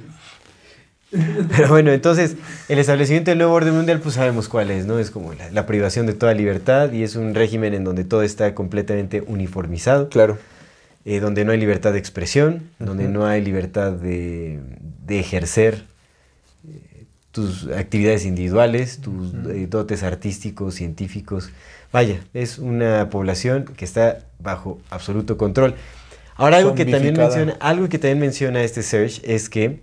Pero 1.56 1.68
bueno, 1.68 1.92
entonces, 1.92 2.34
el 2.68 2.78
establecimiento 2.80 3.30
del 3.30 3.38
nuevo 3.38 3.52
orden 3.54 3.72
mundial, 3.74 4.00
pues 4.00 4.16
sabemos 4.16 4.48
cuál 4.48 4.72
es, 4.72 4.84
¿no? 4.86 4.98
Es 4.98 5.12
como 5.12 5.32
la, 5.32 5.48
la 5.52 5.64
privación 5.64 6.06
de 6.06 6.12
toda 6.14 6.34
libertad 6.34 6.90
y 6.90 7.04
es 7.04 7.14
un 7.14 7.34
régimen 7.36 7.72
en 7.72 7.84
donde 7.84 8.02
todo 8.02 8.22
está 8.24 8.52
completamente 8.54 9.20
uniformizado, 9.24 10.08
Claro. 10.08 10.38
eh, 11.04 11.20
donde 11.20 11.44
no 11.44 11.52
hay 11.52 11.60
libertad 11.60 11.92
de 11.92 12.00
expresión, 12.00 12.68
donde 12.80 13.06
no 13.06 13.26
hay 13.26 13.42
libertad 13.44 13.92
de, 13.92 14.58
de 15.06 15.20
ejercer 15.20 15.84
tus 17.35 17.66
actividades 17.66 18.24
individuales, 18.27 19.01
tus 19.01 19.35
eh, 19.35 19.66
dotes 19.69 20.05
artísticos, 20.05 20.77
científicos. 20.77 21.51
Vaya, 21.93 22.20
es 22.32 22.59
una 22.59 23.11
población 23.11 23.65
que 23.65 23.85
está 23.85 24.20
bajo 24.39 24.78
absoluto 24.89 25.36
control. 25.36 25.74
Ahora, 26.36 26.59
algo 26.59 26.77
que 26.77 26.85
también 26.85 27.16
menciona, 27.16 27.56
algo 27.59 27.89
que 27.89 27.98
también 27.98 28.20
menciona 28.20 28.62
este 28.62 28.85
search 28.85 29.20
es 29.24 29.48
que 29.48 29.81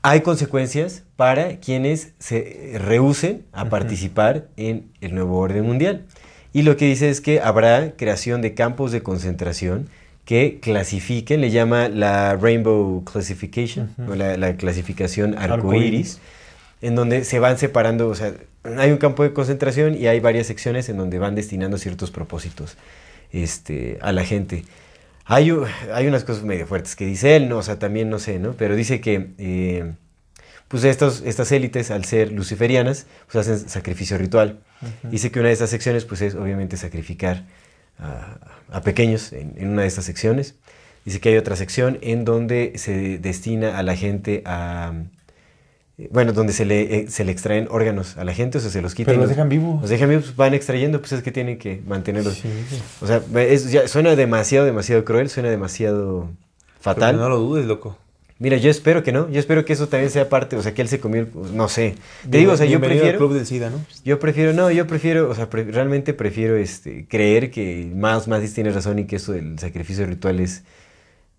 hay 0.00 0.22
consecuencias 0.22 1.02
para 1.16 1.58
quienes 1.58 2.14
se 2.18 2.78
rehúsen 2.78 3.44
a 3.52 3.66
participar 3.66 4.48
en 4.56 4.90
el 5.02 5.14
nuevo 5.14 5.38
orden 5.38 5.66
mundial. 5.66 6.06
Y 6.54 6.62
lo 6.62 6.78
que 6.78 6.86
dice 6.86 7.10
es 7.10 7.20
que 7.20 7.40
habrá 7.40 7.96
creación 7.98 8.40
de 8.40 8.54
campos 8.54 8.92
de 8.92 9.02
concentración 9.02 9.90
que 10.30 10.60
clasifiquen, 10.60 11.40
le 11.40 11.50
llama 11.50 11.88
la 11.88 12.36
Rainbow 12.36 13.02
Classification, 13.02 13.92
o 14.08 14.14
la, 14.14 14.36
la 14.36 14.54
clasificación 14.56 15.36
arcoíris, 15.36 16.20
en 16.82 16.94
donde 16.94 17.24
se 17.24 17.40
van 17.40 17.58
separando, 17.58 18.06
o 18.06 18.14
sea, 18.14 18.34
hay 18.78 18.92
un 18.92 18.98
campo 18.98 19.24
de 19.24 19.32
concentración 19.32 19.96
y 19.96 20.06
hay 20.06 20.20
varias 20.20 20.46
secciones 20.46 20.88
en 20.88 20.98
donde 20.98 21.18
van 21.18 21.34
destinando 21.34 21.78
ciertos 21.78 22.12
propósitos 22.12 22.76
este, 23.32 23.98
a 24.02 24.12
la 24.12 24.24
gente. 24.24 24.62
Hay, 25.24 25.50
hay 25.92 26.06
unas 26.06 26.22
cosas 26.22 26.44
medio 26.44 26.64
fuertes 26.64 26.94
que 26.94 27.06
dice 27.06 27.34
él, 27.34 27.48
¿no? 27.48 27.58
O 27.58 27.62
sea, 27.64 27.80
también 27.80 28.08
no 28.08 28.20
sé, 28.20 28.38
¿no? 28.38 28.52
Pero 28.52 28.76
dice 28.76 29.00
que, 29.00 29.30
eh, 29.38 29.94
pues 30.68 30.84
estos, 30.84 31.22
estas 31.26 31.50
élites, 31.50 31.90
al 31.90 32.04
ser 32.04 32.30
luciferianas, 32.30 33.08
pues 33.26 33.48
hacen 33.48 33.68
sacrificio 33.68 34.16
ritual. 34.16 34.60
Dice 35.02 35.32
que 35.32 35.40
una 35.40 35.48
de 35.48 35.54
estas 35.54 35.70
secciones, 35.70 36.04
pues 36.04 36.22
es 36.22 36.36
obviamente 36.36 36.76
sacrificar 36.76 37.46
a, 38.00 38.38
a 38.70 38.80
pequeños 38.82 39.32
en, 39.32 39.54
en 39.56 39.68
una 39.68 39.82
de 39.82 39.88
estas 39.88 40.04
secciones. 40.04 40.56
Dice 41.04 41.20
que 41.20 41.30
hay 41.30 41.36
otra 41.36 41.56
sección 41.56 41.98
en 42.02 42.24
donde 42.24 42.72
se 42.76 43.18
destina 43.18 43.78
a 43.78 43.82
la 43.82 43.96
gente 43.96 44.42
a... 44.44 44.92
eh, 45.98 46.08
Bueno, 46.12 46.32
donde 46.32 46.52
se 46.52 46.64
le, 46.64 46.80
eh, 47.00 47.06
se 47.08 47.24
le 47.24 47.32
extraen 47.32 47.68
órganos 47.70 48.16
a 48.18 48.24
la 48.24 48.34
gente, 48.34 48.58
o 48.58 48.60
sea, 48.60 48.70
se 48.70 48.82
los 48.82 48.94
quitan. 48.94 49.12
Pero 49.12 49.20
los 49.22 49.30
dejan 49.30 49.48
vivos. 49.48 49.80
Los 49.80 49.90
dejan 49.90 50.08
vivos, 50.10 50.24
pues, 50.26 50.36
van 50.36 50.52
extrayendo, 50.54 51.00
pues 51.00 51.12
es 51.12 51.22
que 51.22 51.32
tienen 51.32 51.58
que 51.58 51.80
mantenerlos. 51.86 52.34
Sí. 52.34 52.48
O 53.00 53.06
sea, 53.06 53.22
es- 53.36 53.70
ya 53.72 53.88
suena 53.88 54.14
demasiado, 54.16 54.66
demasiado 54.66 55.04
cruel, 55.04 55.30
suena 55.30 55.48
demasiado 55.48 56.28
fatal. 56.80 57.14
Pero 57.16 57.22
no 57.22 57.28
lo 57.30 57.38
dudes, 57.38 57.64
loco. 57.66 57.96
Mira, 58.40 58.56
yo 58.56 58.70
espero 58.70 59.02
que 59.04 59.12
no, 59.12 59.30
yo 59.30 59.38
espero 59.38 59.64
que 59.64 59.74
eso 59.74 59.86
también 59.88 60.10
sea 60.10 60.28
parte, 60.28 60.56
o 60.56 60.62
sea, 60.62 60.74
que 60.74 60.82
él 60.82 60.88
se 60.88 60.98
comió, 60.98 61.20
el- 61.20 61.26
pues, 61.28 61.52
no 61.52 61.68
sé. 61.68 61.94
Te 62.28 62.38
digo, 62.38 62.52
o 62.52 62.56
sea, 62.56 62.66
yo 62.66 62.76
al 62.76 62.82
prefiero, 62.82 63.18
club 63.18 63.34
del 63.34 63.46
SIDA, 63.46 63.70
¿no? 63.70 63.84
yo 64.04 64.18
prefiero, 64.18 64.52
no, 64.54 64.70
yo 64.70 64.86
prefiero, 64.86 65.28
o 65.30 65.34
sea, 65.34 65.50
pre- 65.50 65.64
realmente 65.70 66.14
prefiero 66.14 66.56
este, 66.56 67.06
creer 67.06 67.50
que 67.50 67.90
más 67.94 68.26
más 68.28 68.52
tiene 68.54 68.70
razón 68.72 68.98
y 68.98 69.04
que 69.06 69.16
eso 69.16 69.32
del 69.32 69.58
sacrificio 69.58 70.06
ritual 70.06 70.40
es, 70.40 70.64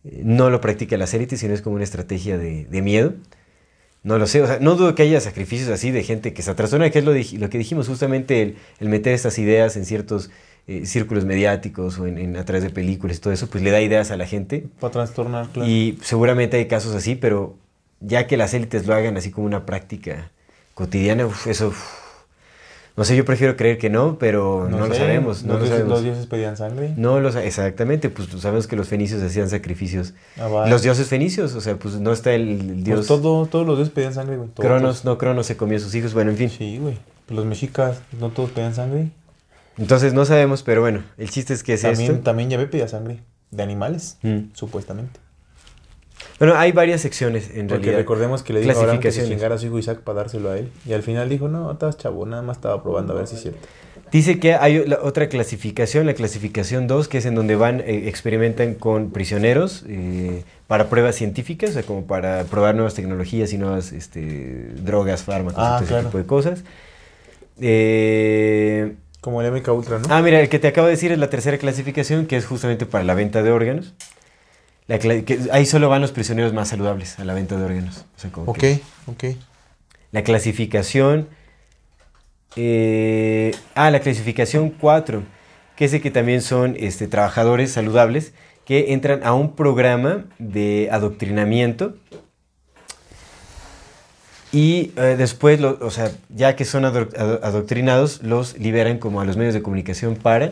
eh, 0.06 0.22
no 0.24 0.50
lo 0.50 0.62
practica 0.62 0.98
las 0.98 1.14
élites, 1.14 1.40
sino 1.42 1.54
es 1.54 1.62
como 1.62 1.76
una 1.76 1.86
estrategia 1.86 2.38
de, 2.38 2.66
de 2.66 2.82
miedo. 2.82 3.14
No 4.04 4.18
lo 4.18 4.26
sé, 4.26 4.42
o 4.42 4.48
sea, 4.48 4.58
no 4.60 4.76
dudo 4.76 4.96
que 4.96 5.04
haya 5.04 5.22
sacrificios 5.22 5.70
así 5.70 5.92
de 5.92 6.04
gente 6.04 6.34
que 6.34 6.42
se 6.42 6.50
atrasona, 6.50 6.90
que 6.90 7.00
es 7.00 7.06
lo, 7.06 7.14
lo 7.14 7.50
que 7.52 7.58
dijimos, 7.60 7.88
justamente 7.88 8.42
el, 8.42 8.56
el 8.80 8.90
meter 8.90 9.14
estas 9.14 9.38
ideas 9.38 9.78
en 9.78 9.86
ciertos 9.86 10.32
eh, 10.68 10.86
círculos 10.86 11.26
mediáticos 11.26 11.98
o 12.00 12.08
en, 12.08 12.18
en- 12.18 12.38
a 12.38 12.46
través 12.46 12.64
de 12.64 12.70
películas 12.70 13.18
y 13.18 13.20
todo 13.20 13.34
eso, 13.34 13.48
pues 13.48 13.64
le 13.64 13.72
da 13.72 13.82
ideas 13.82 14.12
a 14.12 14.18
la 14.18 14.26
gente. 14.26 14.66
Para 14.80 14.92
trastornar, 14.94 15.48
claro. 15.50 15.70
Y 15.70 15.98
seguramente 16.04 16.58
hay 16.58 16.68
casos 16.68 16.96
así, 16.96 17.16
pero 17.16 17.56
ya 18.00 18.28
que 18.28 18.38
las 18.38 18.54
élites 18.54 18.86
lo 18.88 18.94
hagan 18.94 19.18
así 19.18 19.32
como 19.32 19.46
una 19.48 19.66
práctica 19.66 20.32
cotidiana, 20.74 21.26
uf, 21.26 21.48
eso... 21.48 21.68
uf. 21.70 21.84
no 22.98 23.04
sé, 23.06 23.16
yo 23.16 23.26
prefiero 23.26 23.56
creer 23.56 23.78
que 23.78 23.90
no, 23.90 24.18
pero 24.20 24.68
no, 24.70 24.80
lo 24.80 24.88
sé, 24.94 25.00
sabemos. 25.00 25.44
No 25.44 25.54
los 25.54 25.62
lo 25.62 25.66
dioses- 25.68 25.70
sabemos. 25.78 25.90
Los 25.94 26.04
dioses 26.04 26.26
pedían 26.28 26.58
sangre. 26.58 26.94
No 26.98 27.20
lo 27.20 27.32
sa- 27.32 27.44
exactamente, 27.44 28.10
pues 28.10 28.30
sabes 28.40 28.68
que 28.68 28.76
los 28.76 28.88
fenicios 28.88 29.22
hacían 29.24 29.50
sacrificios. 29.50 30.14
Ah. 30.38 30.66
Los 30.70 30.82
dioses 30.84 31.08
fenicios, 31.08 31.54
o 31.56 31.62
sea, 31.62 31.78
pues 31.78 31.96
no 32.00 32.12
está 32.12 32.34
el, 32.34 32.50
el 32.50 32.58
Pues 32.68 32.84
dios 32.84 33.08
todo, 33.08 33.46
todos 33.46 33.66
los 33.66 33.78
dioses 33.78 33.94
pedían 33.94 34.14
sangre, 34.14 34.38
güey. 34.38 34.50
Cronos, 34.56 35.06
no 35.06 35.18
Cronos 35.18 35.46
se 35.46 35.58
comió 35.58 35.78
a 35.78 35.80
sus 35.80 35.94
hijos, 35.96 36.14
bueno, 36.14 36.32
en 36.32 36.38
fin. 36.38 36.50
Sí, 36.50 36.78
güey. 36.80 36.98
Los 37.30 37.46
mexicas, 37.46 38.02
no 38.20 38.30
todos 38.30 38.52
pedían 38.52 38.76
sangre. 38.76 39.10
Entonces 39.82 40.14
no 40.14 40.24
sabemos, 40.26 40.64
pero 40.64 40.80
bueno, 40.82 41.04
el 41.18 41.30
chiste 41.30 41.54
es 41.54 41.64
que 41.64 41.74
es 41.74 41.82
También, 41.82 42.12
esto. 42.12 42.24
también 42.24 42.50
Yahvé 42.50 42.68
pedía 42.68 42.88
sangre. 42.88 43.20
De 43.50 43.64
animales, 43.64 44.18
Mm. 44.22 44.52
supuestamente. 44.54 45.20
Bueno, 46.40 46.56
hay 46.56 46.72
varias 46.72 47.02
secciones 47.02 47.50
en 47.50 47.68
Porque 47.68 47.86
realidad. 47.86 47.98
recordemos 47.98 48.44
que 48.44 48.54
le 48.54 48.62
dijo 48.62 48.80
a 48.82 49.00
que 49.00 49.12
se 49.12 49.28
chingara 49.28 49.56
a 49.56 49.58
su 49.58 49.66
hijo 49.68 49.78
Isaac 49.80 50.00
para 50.02 50.18
dárselo 50.18 50.52
a 50.52 50.58
él. 50.58 50.70
Y 50.86 50.94
al 50.94 51.04
final 51.04 51.28
dijo, 51.28 51.48
no, 51.50 51.72
estás 51.72 51.98
chavo, 51.98 52.26
nada 52.26 52.42
más 52.42 52.58
estaba 52.58 52.82
probando 52.82 53.14
a 53.14 53.18
ver 53.18 53.28
si 53.28 53.36
es 53.36 53.42
cierto. 53.42 53.68
Dice 54.12 54.40
que 54.40 54.54
hay 54.56 54.86
la 54.86 55.00
otra 55.04 55.30
clasificación, 55.30 56.06
la 56.06 56.14
clasificación 56.14 56.88
2, 56.88 57.08
que 57.08 57.18
es 57.20 57.26
en 57.26 57.36
donde 57.36 57.56
van, 57.56 57.80
eh, 57.82 58.08
experimentan 58.08 58.74
con 58.76 59.12
prisioneros 59.12 59.84
eh, 59.88 60.44
para 60.68 60.90
pruebas 60.90 61.16
científicas, 61.16 61.72
o 61.72 61.74
sea, 61.74 61.84
como 61.84 62.06
para 62.06 62.44
probar 62.46 62.76
nuevas 62.76 62.94
tecnologías 62.94 63.52
y 63.54 63.58
nuevas 63.58 63.92
este, 63.92 64.70
drogas, 64.76 65.24
fármacos, 65.24 65.60
Ah, 65.64 65.80
y 65.82 65.86
todo 65.86 65.98
ese 65.98 66.06
tipo 66.08 66.18
de 66.18 66.26
cosas. 66.26 66.64
Eh, 67.60 68.96
Como 69.22 69.42
el 69.42 69.52
MK 69.52 69.68
Ultra, 69.70 70.00
¿no? 70.00 70.08
ah, 70.14 70.22
mira, 70.22 70.40
el 70.42 70.50
que 70.50 70.60
te 70.60 70.68
acabo 70.68 70.88
de 70.88 70.92
decir 70.92 71.12
es 71.12 71.20
la 71.20 71.30
tercera 71.30 71.58
clasificación, 71.58 72.26
que 72.26 72.38
es 72.38 72.46
justamente 72.46 72.86
para 72.86 73.04
la 73.04 73.14
venta 73.14 73.44
de 73.44 73.52
órganos. 73.52 73.94
La 74.88 74.98
que 75.00 75.40
ahí 75.52 75.66
solo 75.66 75.90
van 75.90 76.02
los 76.02 76.12
prisioneros 76.12 76.54
más 76.54 76.70
saludables 76.70 77.20
a 77.20 77.24
la 77.24 77.34
venta 77.34 77.56
de 77.56 77.64
órganos. 77.64 78.06
O 78.18 78.20
sea, 78.20 78.32
como 78.32 78.52
Ok, 78.52 78.58
que 78.58 78.82
ok. 79.06 79.24
la 80.12 80.24
clasificación... 80.24 81.30
eh, 82.56 83.52
ah, 83.76 83.92
la 83.92 84.00
clasificación 84.00 84.72
4, 84.72 85.24
que 85.76 85.86
es 85.86 85.92
de 85.92 86.02
que 86.02 86.12
también 86.12 86.42
son 86.42 86.76
este, 86.80 87.08
trabajadores 87.08 87.72
saludables 87.72 88.34
que 88.66 88.94
entran 88.94 89.22
a 89.24 89.34
un 89.34 89.56
programa 89.56 90.26
de 90.40 90.90
adoctrinamiento 90.92 91.96
y 94.52 94.92
eh, 94.98 95.16
después, 95.18 95.60
lo- 95.62 95.78
o 95.82 95.92
sea, 95.92 96.12
ya 96.30 96.56
que 96.56 96.66
son 96.66 96.86
ado- 96.86 97.08
ado- 97.18 97.40
adoctrinados, 97.44 98.22
los 98.24 98.58
liberan 98.58 98.98
como 98.98 99.22
a 99.22 99.26
los 99.26 99.38
medios 99.38 99.54
de 99.54 99.62
comunicación 99.62 100.16
para 100.16 100.50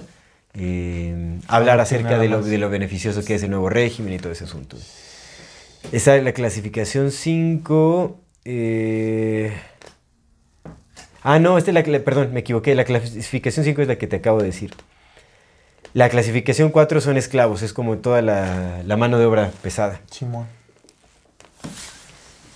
eh, 0.53 1.37
hablar 1.47 1.79
acerca 1.79 2.17
de 2.17 2.27
lo, 2.29 2.41
de 2.41 2.57
lo 2.57 2.69
beneficioso 2.69 3.23
que 3.23 3.35
es 3.35 3.43
el 3.43 3.49
nuevo 3.51 3.69
régimen 3.69 4.13
y 4.13 4.17
todo 4.19 4.31
ese 4.31 4.45
asunto. 4.45 4.77
Esa 5.91 6.15
es 6.15 6.23
la 6.23 6.33
clasificación 6.33 7.11
5. 7.11 8.19
eh, 8.45 9.53
Ah, 11.21 11.37
no, 11.39 11.57
esta 11.57 11.71
es 11.71 11.75
la, 11.89 11.99
perdón, 11.99 12.29
me 12.33 12.39
equivoqué. 12.39 12.73
La 12.75 12.85
clasificación 12.85 13.65
5 13.65 13.81
es 13.81 13.87
la 13.89 13.97
que 13.97 14.07
te 14.07 14.15
acabo 14.17 14.39
de 14.39 14.45
decir. 14.45 14.71
La 15.93 16.07
clasificación 16.09 16.69
4 16.69 17.01
son 17.01 17.17
esclavos, 17.17 17.61
es 17.61 17.73
como 17.73 17.97
toda 17.97 18.21
la, 18.21 18.81
la 18.85 18.95
mano 18.97 19.19
de 19.19 19.25
obra 19.25 19.51
pesada. 19.61 19.99
Simón. 20.11 20.45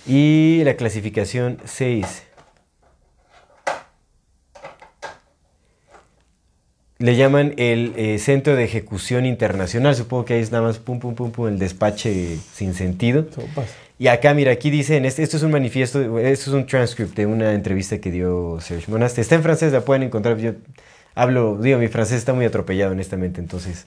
Y 0.06 0.62
la 0.64 0.74
clasificación 0.74 1.58
6. 1.64 2.24
Le 6.98 7.16
llaman 7.16 7.54
el 7.56 7.92
eh, 7.96 8.18
Centro 8.18 8.54
de 8.54 8.64
Ejecución 8.64 9.26
Internacional. 9.26 9.94
Supongo 9.94 10.24
que 10.24 10.34
ahí 10.34 10.40
es 10.40 10.52
nada 10.52 10.64
más 10.64 10.78
pum, 10.78 11.00
pum, 11.00 11.14
pum, 11.14 11.30
pum, 11.32 11.48
el 11.48 11.58
despache 11.58 12.38
sin 12.52 12.74
sentido. 12.74 13.26
Y 13.98 14.08
acá, 14.08 14.34
mira, 14.34 14.52
aquí 14.52 14.70
dicen, 14.70 15.04
este, 15.04 15.22
esto 15.22 15.36
es 15.36 15.42
un 15.42 15.50
manifiesto, 15.50 16.18
esto 16.18 16.50
es 16.50 16.54
un 16.54 16.66
transcript 16.66 17.16
de 17.16 17.26
una 17.26 17.52
entrevista 17.52 17.98
que 17.98 18.10
dio 18.10 18.58
Serge 18.60 18.90
Monast. 18.90 19.18
Está 19.18 19.36
en 19.36 19.42
francés, 19.42 19.72
la 19.72 19.82
pueden 19.82 20.02
encontrar. 20.02 20.36
Yo 20.38 20.52
hablo, 21.14 21.58
digo, 21.60 21.78
mi 21.78 21.88
francés 21.88 22.18
está 22.18 22.32
muy 22.32 22.44
atropellado, 22.44 22.92
honestamente, 22.92 23.40
entonces 23.40 23.86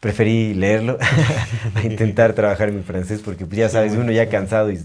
preferí 0.00 0.54
leerlo 0.54 0.98
a 1.74 1.82
intentar 1.84 2.34
trabajar 2.34 2.72
mi 2.72 2.82
francés, 2.82 3.20
porque 3.24 3.46
pues, 3.46 3.58
ya 3.58 3.68
sabes, 3.68 3.92
uno 3.92 4.12
ya 4.12 4.28
cansado 4.28 4.70
y 4.70 4.78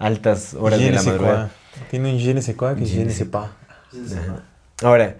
altas 0.00 0.54
horas 0.54 0.80
Je 0.80 0.86
de 0.86 0.92
la 0.92 1.02
madrugada. 1.04 1.50
Tiene 1.90 2.12
un 2.12 2.18
je 2.18 2.34
ne 2.34 2.40
sais 2.42 2.56
quoi 2.56 2.74
que 2.74 2.84
Je 2.84 2.96
je 2.96 3.04
ne 3.04 3.10
sais 3.12 3.26
pas. 3.30 3.52
Ahora, 4.82 5.14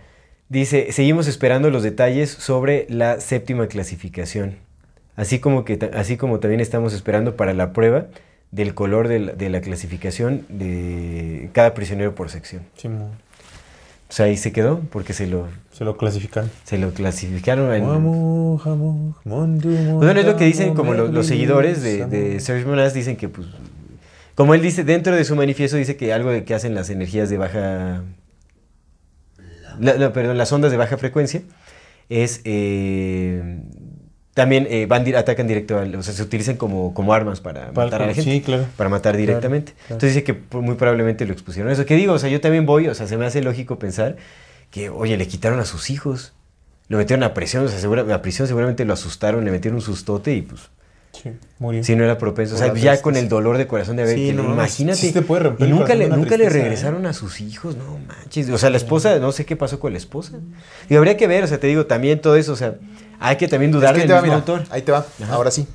dice, 0.48 0.90
seguimos 0.92 1.28
esperando 1.28 1.70
los 1.70 1.82
detalles 1.84 2.30
sobre 2.30 2.86
la 2.88 3.20
séptima 3.20 3.66
clasificación, 3.68 4.56
así 5.16 5.38
como, 5.38 5.64
que, 5.64 5.78
así 5.94 6.16
como 6.16 6.40
también 6.40 6.60
estamos 6.60 6.92
esperando 6.94 7.36
para 7.36 7.52
la 7.54 7.72
prueba 7.72 8.06
del 8.50 8.74
color 8.74 9.06
de 9.06 9.18
la, 9.20 9.32
de 9.32 9.48
la 9.48 9.60
clasificación 9.60 10.44
de 10.48 11.50
cada 11.52 11.72
prisionero 11.74 12.14
por 12.16 12.30
sección. 12.30 12.62
Simón. 12.76 13.10
O 14.08 14.12
sea, 14.12 14.26
ahí 14.26 14.36
se 14.36 14.50
quedó 14.50 14.80
porque 14.90 15.12
se 15.12 15.28
lo, 15.28 15.46
Se 15.72 15.84
lo 15.84 15.96
clasifican. 15.96 16.50
se 16.64 16.78
lo 16.78 16.90
clasificaron 16.92 17.72
en... 17.72 17.84
Pues 17.84 18.02
bueno, 19.94 20.20
es 20.20 20.26
lo 20.26 20.36
que 20.36 20.44
dicen 20.46 20.74
como 20.74 20.94
lo- 20.94 21.08
los 21.08 21.26
seguidores 21.26 21.80
de, 21.82 22.06
de. 22.06 22.40
Serge 22.40 22.66
Monast, 22.66 22.94
dicen 22.96 23.16
que 23.16 23.28
pues... 23.28 23.46
Como 24.40 24.54
él 24.54 24.62
dice, 24.62 24.84
dentro 24.84 25.14
de 25.14 25.22
su 25.24 25.36
manifiesto 25.36 25.76
dice 25.76 25.96
que 25.98 26.14
algo 26.14 26.30
de 26.30 26.44
que 26.44 26.54
hacen 26.54 26.74
las 26.74 26.88
energías 26.88 27.28
de 27.28 27.36
baja... 27.36 28.02
la- 29.78 29.94
la- 29.94 30.12
perdón, 30.14 30.38
las 30.38 30.50
ondas 30.50 30.70
de 30.70 30.78
baja 30.78 30.96
frecuencia 30.96 31.42
es... 32.08 32.40
eh, 32.44 33.60
también 34.32 34.66
eh, 34.70 34.86
van, 34.86 35.04
atacan 35.14 35.46
directo, 35.46 35.78
al- 35.78 35.94
o 35.94 36.02
sea, 36.02 36.14
se 36.14 36.22
utilizan 36.22 36.56
como, 36.56 36.94
como 36.94 37.12
armas 37.12 37.42
para 37.42 37.72
Para- 37.72 37.86
matar 37.88 38.02
a 38.02 38.06
la 38.06 38.14
gente. 38.14 38.30
sí, 38.32 38.40
claro. 38.40 38.64
Para 38.78 38.88
matar 38.88 39.14
directamente. 39.14 39.72
claro. 39.72 39.94
Entonces 39.96 40.14
dice 40.14 40.24
que 40.24 40.56
muy 40.56 40.76
probablemente 40.76 41.26
lo 41.26 41.34
expusieron. 41.34 41.70
Eso 41.70 41.84
que 41.84 41.96
digo, 41.96 42.14
o 42.14 42.18
sea, 42.18 42.30
yo 42.30 42.40
también 42.40 42.64
voy, 42.64 42.88
o 42.88 42.94
sea, 42.94 43.06
se 43.06 43.18
me 43.18 43.26
hace 43.26 43.42
lógico 43.42 43.78
pensar 43.78 44.16
que, 44.70 44.88
oye, 44.88 45.18
le 45.18 45.28
quitaron 45.28 45.60
a 45.60 45.66
sus 45.66 45.90
hijos. 45.90 46.32
Lo 46.88 46.96
metieron 46.96 47.24
a 47.24 47.34
prisión, 47.34 47.66
o 47.66 47.68
sea, 47.68 47.78
segura- 47.78 48.14
a 48.14 48.22
prisión 48.22 48.48
seguramente 48.48 48.86
lo 48.86 48.94
asustaron, 48.94 49.44
le 49.44 49.50
metieron 49.50 49.76
un 49.76 49.82
sustote 49.82 50.34
y 50.34 50.40
pues... 50.42 50.70
Sí, 51.12 51.30
murió. 51.58 51.82
Si 51.84 51.96
no 51.96 52.04
era 52.04 52.16
propenso. 52.18 52.54
O 52.54 52.58
sea, 52.58 52.72
ya 52.72 53.02
con 53.02 53.16
el 53.16 53.28
dolor 53.28 53.58
de 53.58 53.66
corazón 53.66 53.96
de 53.96 54.02
haber 54.02 54.16
Sí, 54.16 54.32
no 54.32 54.44
imagínate. 54.44 54.98
sí 54.98 55.12
te 55.12 55.22
puede 55.22 55.42
romper 55.42 55.68
y 55.68 55.70
nunca 55.70 55.94
le, 55.94 56.08
nunca 56.08 56.36
le 56.36 56.44
¿eh? 56.44 56.50
regresaron 56.50 57.04
a 57.06 57.12
sus 57.12 57.40
hijos, 57.40 57.76
no 57.76 57.98
manches. 58.06 58.48
O 58.50 58.58
sea, 58.58 58.70
la 58.70 58.76
esposa, 58.76 59.18
no 59.18 59.32
sé 59.32 59.44
qué 59.44 59.56
pasó 59.56 59.80
con 59.80 59.92
la 59.92 59.98
esposa. 59.98 60.38
Y 60.88 60.94
habría 60.94 61.16
que 61.16 61.26
ver, 61.26 61.44
o 61.44 61.46
sea, 61.46 61.58
te 61.58 61.66
digo, 61.66 61.86
también 61.86 62.20
todo 62.20 62.36
eso, 62.36 62.52
o 62.52 62.56
sea, 62.56 62.76
hay 63.18 63.36
que 63.36 63.48
también 63.48 63.70
dudar 63.70 63.94
Es 63.94 64.02
que 64.02 64.08
del 64.08 64.16
ahí 64.16 64.22
te 64.22 64.28
va, 64.28 64.34
mismo 64.34 64.36
mira, 64.46 64.54
autor. 64.54 64.74
Ahí 64.74 64.82
te 64.82 64.92
va. 64.92 65.04
Ajá. 65.22 65.34
Ahora 65.34 65.50
sí. 65.50 65.66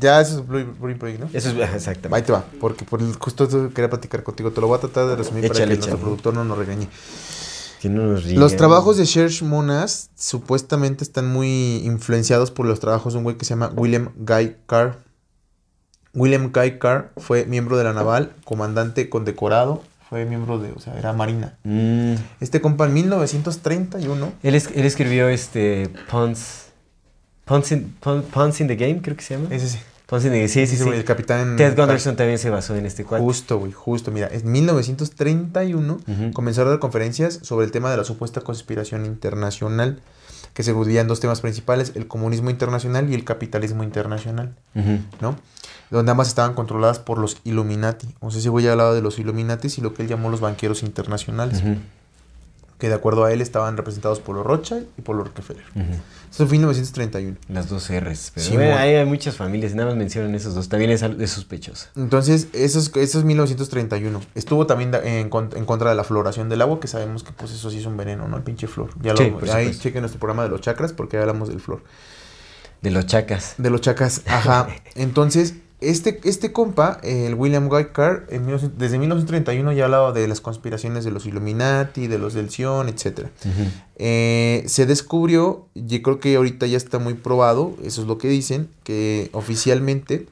Ya 0.00 0.20
eso 0.20 0.38
es 0.38 0.46
Blue 0.46 0.64
Blue 0.80 0.96
Project, 0.96 1.20
¿no? 1.20 1.28
Eso 1.34 1.50
es 1.50 1.74
exactamente. 1.74 2.16
Ahí 2.16 2.22
te 2.22 2.32
va. 2.32 2.44
Porque 2.58 2.84
por 2.86 3.02
el, 3.02 3.12
justo 3.16 3.44
eso 3.44 3.68
quería 3.74 3.90
platicar 3.90 4.22
contigo. 4.22 4.50
Te 4.52 4.62
lo 4.62 4.68
voy 4.68 4.78
a 4.78 4.80
tratar 4.80 5.08
de 5.08 5.16
resumir 5.16 5.42
para 5.42 5.54
Échale, 5.58 5.72
que 5.72 5.76
nuestro 5.76 5.88
échale. 5.96 6.02
productor 6.02 6.32
no 6.34 6.44
nos 6.44 6.56
regañe. 6.56 6.88
Que 7.80 7.88
no 7.88 8.02
nos 8.06 8.26
Los 8.26 8.56
trabajos 8.56 8.96
de 8.98 9.06
Serge 9.06 9.44
Monas 9.44 10.10
supuestamente 10.14 11.02
están 11.02 11.32
muy 11.32 11.76
influenciados 11.84 12.50
por 12.50 12.66
los 12.66 12.78
trabajos 12.80 13.14
de 13.14 13.18
un 13.18 13.24
güey 13.24 13.36
que 13.36 13.44
se 13.44 13.50
llama 13.50 13.72
William 13.74 14.10
Guy 14.16 14.56
Carr. 14.66 14.98
William 16.14 16.50
Guy 16.52 16.78
Carr 16.78 17.12
fue 17.16 17.46
miembro 17.46 17.78
de 17.78 17.84
la 17.84 17.92
naval, 17.92 18.32
comandante 18.44 19.08
condecorado, 19.08 19.82
fue 20.08 20.24
miembro 20.24 20.58
de, 20.58 20.72
o 20.72 20.80
sea, 20.80 20.98
era 20.98 21.12
marina. 21.12 21.56
Mm. 21.62 22.14
Este 22.40 22.60
compa 22.60 22.86
en 22.86 22.94
1931, 22.94 24.32
Él, 24.42 24.54
es- 24.56 24.68
él 24.74 24.84
escribió 24.84 25.28
este 25.28 25.88
Punts. 26.10 26.66
Punts 27.44 27.72
in, 27.72 27.94
Punts 28.00 28.60
in 28.60 28.66
the 28.66 28.74
Game, 28.76 29.00
creo 29.02 29.16
que 29.16 29.22
se 29.22 29.36
llama. 29.36 29.48
ese 29.54 29.68
sí, 29.68 29.78
Game, 30.10 30.48
sí, 30.48 30.66
sí, 30.66 30.76
sí. 30.76 30.88
el 30.88 31.04
capitán 31.04 31.56
Ted 31.56 31.76
Gunderson 31.76 32.16
también 32.16 32.38
se 32.38 32.50
basó 32.50 32.74
en 32.74 32.84
este 32.84 33.04
cuadro. 33.04 33.24
Justo, 33.24 33.58
güey, 33.58 33.72
justo. 33.72 34.10
Mira, 34.10 34.28
en 34.30 34.50
1931 34.50 35.92
Ujú. 35.94 36.32
comenzó 36.32 36.62
a 36.62 36.64
dar 36.64 36.78
conferencias 36.80 37.38
sobre 37.42 37.66
el 37.66 37.72
tema 37.72 37.90
de 37.90 37.96
la 37.96 38.04
supuesta 38.04 38.40
conspiración 38.40 39.06
internacional, 39.06 40.00
que 40.54 40.64
se 40.64 40.72
en 40.72 41.06
dos 41.06 41.20
temas 41.20 41.40
principales, 41.40 41.92
el 41.94 42.08
comunismo 42.08 42.50
internacional 42.50 43.08
y 43.08 43.14
el 43.14 43.24
capitalismo 43.24 43.84
internacional. 43.84 44.56
¿no? 45.20 45.36
Donde 45.90 46.10
ambas 46.10 46.28
estaban 46.28 46.54
controladas 46.54 46.98
por 46.98 47.18
los 47.18 47.38
Illuminati. 47.44 48.08
O 48.20 48.30
sea, 48.30 48.40
ese 48.40 48.48
güey 48.48 48.66
hablaba 48.66 48.94
de 48.94 49.02
los 49.02 49.18
Illuminati 49.18 49.68
y 49.76 49.80
lo 49.80 49.94
que 49.94 50.02
él 50.02 50.08
llamó 50.08 50.28
los 50.28 50.40
banqueros 50.40 50.82
internacionales, 50.82 51.60
Ujú. 51.60 51.76
Que 52.80 52.88
de 52.88 52.94
acuerdo 52.94 53.24
a 53.24 53.32
él 53.32 53.40
estaban 53.40 53.76
representados 53.76 54.18
por 54.18 54.34
los 54.34 54.44
Rothschild 54.44 54.86
y 54.98 55.02
por 55.02 55.14
los 55.14 55.28
Rockefeller. 55.28 55.62
Eso 56.32 56.46
fue 56.46 56.56
en 56.56 56.62
1931. 56.62 57.36
Las 57.48 57.68
dos 57.68 57.88
R's. 57.90 58.32
Pero 58.34 58.46
Sí, 58.46 58.54
bueno, 58.56 58.76
hay, 58.76 58.94
hay 58.96 59.04
muchas 59.06 59.36
familias, 59.36 59.74
nada 59.74 59.88
más 59.90 59.96
mencionan 59.98 60.34
esos 60.34 60.54
dos. 60.54 60.68
También 60.68 60.90
es, 60.90 61.02
es 61.02 61.30
sospechoso. 61.30 61.86
Entonces, 61.96 62.48
eso 62.52 62.78
es, 62.78 62.90
eso 62.96 63.18
es 63.18 63.24
1931. 63.24 64.20
Estuvo 64.34 64.66
también 64.66 64.92
en, 65.04 65.28
con- 65.28 65.50
en 65.56 65.64
contra 65.64 65.90
de 65.90 65.96
la 65.96 66.04
floración 66.04 66.48
del 66.48 66.62
agua, 66.62 66.80
que 66.80 66.88
sabemos 66.88 67.22
que 67.22 67.32
pues 67.32 67.52
eso 67.52 67.70
sí 67.70 67.78
es 67.78 67.86
un 67.86 67.96
veneno, 67.96 68.26
¿no? 68.28 68.36
El 68.36 68.42
pinche 68.42 68.66
flor. 68.66 68.90
Ya 69.02 69.14
Sí, 69.16 69.30
lo, 69.30 69.52
ahí 69.52 69.70
chequen 69.76 70.02
nuestro 70.02 70.18
programa 70.18 70.42
de 70.44 70.48
los 70.48 70.60
chakras 70.60 70.92
porque 70.92 71.16
ahí 71.16 71.20
hablamos 71.22 71.48
del 71.48 71.60
flor. 71.60 71.82
De 72.80 72.90
los 72.90 73.06
chacas. 73.06 73.54
De 73.58 73.68
los 73.70 73.80
chakras, 73.82 74.22
ajá. 74.26 74.68
Entonces, 74.94 75.54
este, 75.80 76.20
este 76.24 76.52
compa, 76.52 77.00
el 77.02 77.34
William 77.34 77.68
Guy 77.68 77.86
Carr, 77.92 78.26
en 78.28 78.42
1900 78.46 78.78
desde 78.78 78.98
1931 78.98 79.72
ya 79.72 79.84
hablaba 79.84 80.12
de 80.12 80.28
las 80.28 80.40
conspiraciones 80.40 81.04
de 81.04 81.10
los 81.10 81.26
Illuminati, 81.26 82.06
de 82.06 82.18
los 82.18 82.34
del 82.34 82.50
Sion, 82.50 82.88
etc. 82.88 83.28
Eh, 83.96 84.64
se 84.66 84.86
descubrió, 84.86 85.66
y 85.74 86.02
creo 86.02 86.20
que 86.20 86.36
ahorita 86.36 86.66
ya 86.66 86.76
está 86.76 86.98
muy 86.98 87.14
probado, 87.14 87.76
eso 87.82 88.02
es 88.02 88.08
lo 88.08 88.18
que 88.18 88.28
dicen, 88.28 88.68
que 88.84 89.30
oficialmente, 89.32 90.26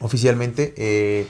oficialmente, 0.00 0.74
eh, 0.76 1.26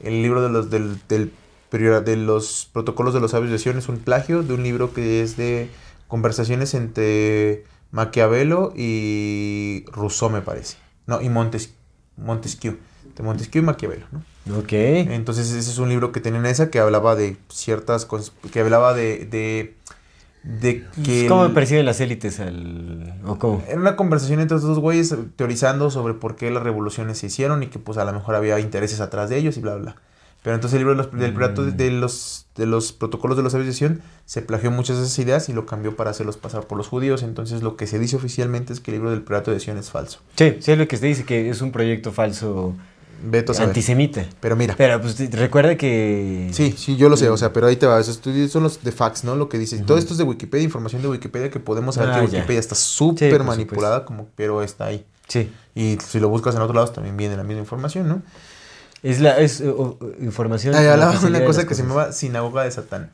el 0.00 0.22
libro 0.22 0.42
de 0.42 0.48
los, 0.48 0.70
del, 0.70 0.98
del 1.08 1.32
de 1.70 2.16
los 2.16 2.68
protocolos 2.72 3.14
de 3.14 3.20
los 3.20 3.32
sabios 3.32 3.50
de 3.50 3.58
Sion 3.58 3.78
es 3.78 3.88
un 3.88 3.98
plagio 3.98 4.44
de 4.44 4.54
un 4.54 4.62
libro 4.62 4.94
que 4.94 5.22
es 5.22 5.36
de 5.36 5.68
conversaciones 6.06 6.72
entre 6.74 7.64
Maquiavelo 7.90 8.72
y 8.76 9.84
Rousseau, 9.90 10.30
me 10.30 10.40
parece. 10.40 10.76
No, 11.06 11.20
y 11.20 11.28
Montes, 11.28 11.74
Montesquieu. 12.16 12.76
De 13.16 13.22
Montesquieu 13.22 13.62
y 13.62 13.66
Maquiavelo, 13.66 14.06
¿no? 14.12 14.58
Ok. 14.58 14.72
Entonces 14.72 15.50
ese 15.52 15.70
es 15.70 15.78
un 15.78 15.88
libro 15.88 16.12
que 16.12 16.20
tenía 16.20 16.40
en 16.40 16.46
esa 16.46 16.70
que 16.70 16.78
hablaba 16.80 17.14
de 17.16 17.36
ciertas 17.48 18.04
cosas, 18.06 18.32
que 18.52 18.60
hablaba 18.60 18.92
de, 18.92 19.24
de, 19.24 19.76
de 20.42 20.84
que... 21.04 21.26
¿Cómo 21.28 21.46
el- 21.46 21.52
perciben 21.52 21.86
las 21.86 22.00
élites 22.00 22.40
al... 22.40 23.14
o 23.24 23.38
cómo? 23.38 23.62
Era 23.68 23.80
una 23.80 23.96
conversación 23.96 24.40
entre 24.40 24.56
estos 24.56 24.68
dos 24.68 24.80
güeyes 24.80 25.14
teorizando 25.36 25.90
sobre 25.90 26.14
por 26.14 26.36
qué 26.36 26.50
las 26.50 26.62
revoluciones 26.62 27.18
se 27.18 27.26
hicieron 27.26 27.62
y 27.62 27.68
que 27.68 27.78
pues 27.78 27.98
a 27.98 28.04
lo 28.04 28.12
mejor 28.12 28.34
había 28.34 28.58
intereses 28.60 29.00
atrás 29.00 29.30
de 29.30 29.38
ellos 29.38 29.56
y 29.56 29.60
bla, 29.60 29.76
bla. 29.76 29.96
Pero 30.44 30.54
entonces 30.54 30.74
el 30.74 30.80
libro 30.86 30.94
de 30.94 31.02
los, 31.02 31.18
del 31.18 31.32
plato 31.32 31.62
Mm. 31.62 31.76
de 31.76 31.90
los, 31.90 32.46
de 32.54 32.66
los 32.66 32.92
protocolos 32.92 33.36
de 33.36 33.42
la 33.42 33.48
civilización 33.50 34.02
se 34.26 34.42
plagió 34.42 34.70
muchas 34.70 34.98
de 34.98 35.04
esas 35.04 35.18
ideas 35.18 35.48
y 35.48 35.54
lo 35.54 35.64
cambió 35.66 35.96
para 35.96 36.10
hacerlos 36.10 36.36
pasar 36.36 36.66
por 36.68 36.78
los 36.78 36.86
judíos. 36.86 37.22
Entonces 37.22 37.62
lo 37.62 37.76
que 37.76 37.86
se 37.86 37.98
dice 37.98 38.14
oficialmente 38.16 38.72
es 38.74 38.80
que 38.80 38.90
el 38.90 38.98
libro 38.98 39.10
del 39.10 39.22
Prato 39.22 39.50
de 39.50 39.58
Sion 39.58 39.78
es 39.78 39.90
falso. 39.90 40.20
Sí, 40.36 40.58
sí 40.60 40.70
es 40.72 40.78
lo 40.78 40.86
que 40.86 40.98
se 40.98 41.06
dice, 41.06 41.24
que 41.24 41.48
es 41.48 41.62
un 41.62 41.72
proyecto 41.72 42.12
falso 42.12 42.74
saber. 43.54 43.68
antisemita. 43.70 44.26
Pero 44.40 44.54
mira. 44.54 44.74
Pero 44.76 45.00
pues 45.00 45.18
recuerda 45.32 45.76
que... 45.78 46.50
Sí, 46.52 46.74
sí, 46.76 46.96
yo 46.96 47.08
lo 47.08 47.16
sé, 47.16 47.30
o 47.30 47.36
sea, 47.38 47.52
pero 47.54 47.66
ahí 47.66 47.76
te 47.76 47.86
va, 47.86 47.98
esos 47.98 48.20
son 48.50 48.62
los 48.64 48.84
de 48.84 48.92
facts, 48.92 49.24
¿no? 49.24 49.36
Lo 49.36 49.48
que 49.48 49.58
dice. 49.58 49.78
Todo 49.78 49.96
esto 49.96 50.12
es 50.12 50.18
de 50.18 50.24
Wikipedia, 50.24 50.64
información 50.64 51.00
de 51.00 51.08
Wikipedia 51.08 51.50
que 51.50 51.58
podemos 51.58 51.94
saber 51.94 52.10
Ah, 52.10 52.20
que 52.20 52.26
ya. 52.26 52.32
Wikipedia 52.38 52.60
está 52.60 52.74
súper 52.74 53.42
manipulada, 53.44 54.04
como, 54.04 54.26
pero 54.36 54.62
está 54.62 54.84
ahí. 54.84 55.06
Sí. 55.26 55.50
Y 55.74 55.96
si 56.06 56.20
lo 56.20 56.28
buscas 56.28 56.54
en 56.54 56.60
otros 56.60 56.74
lados 56.76 56.92
también 56.92 57.16
viene 57.16 57.34
la 57.34 57.44
misma 57.44 57.60
información, 57.62 58.06
¿no? 58.08 58.22
Es 59.04 59.20
la 59.20 59.38
es, 59.38 59.60
eh, 59.60 59.68
o- 59.68 59.98
o- 60.00 60.12
información. 60.20 60.74
Ahí 60.74 60.86
hablaba 60.86 61.16
de 61.16 61.26
una 61.28 61.38
de 61.38 61.44
cosa 61.46 61.66
que 61.66 61.74
se 61.76 61.82
llamaba 61.82 62.10
Sinagoga 62.12 62.64
de 62.64 62.70
Satán. 62.72 63.12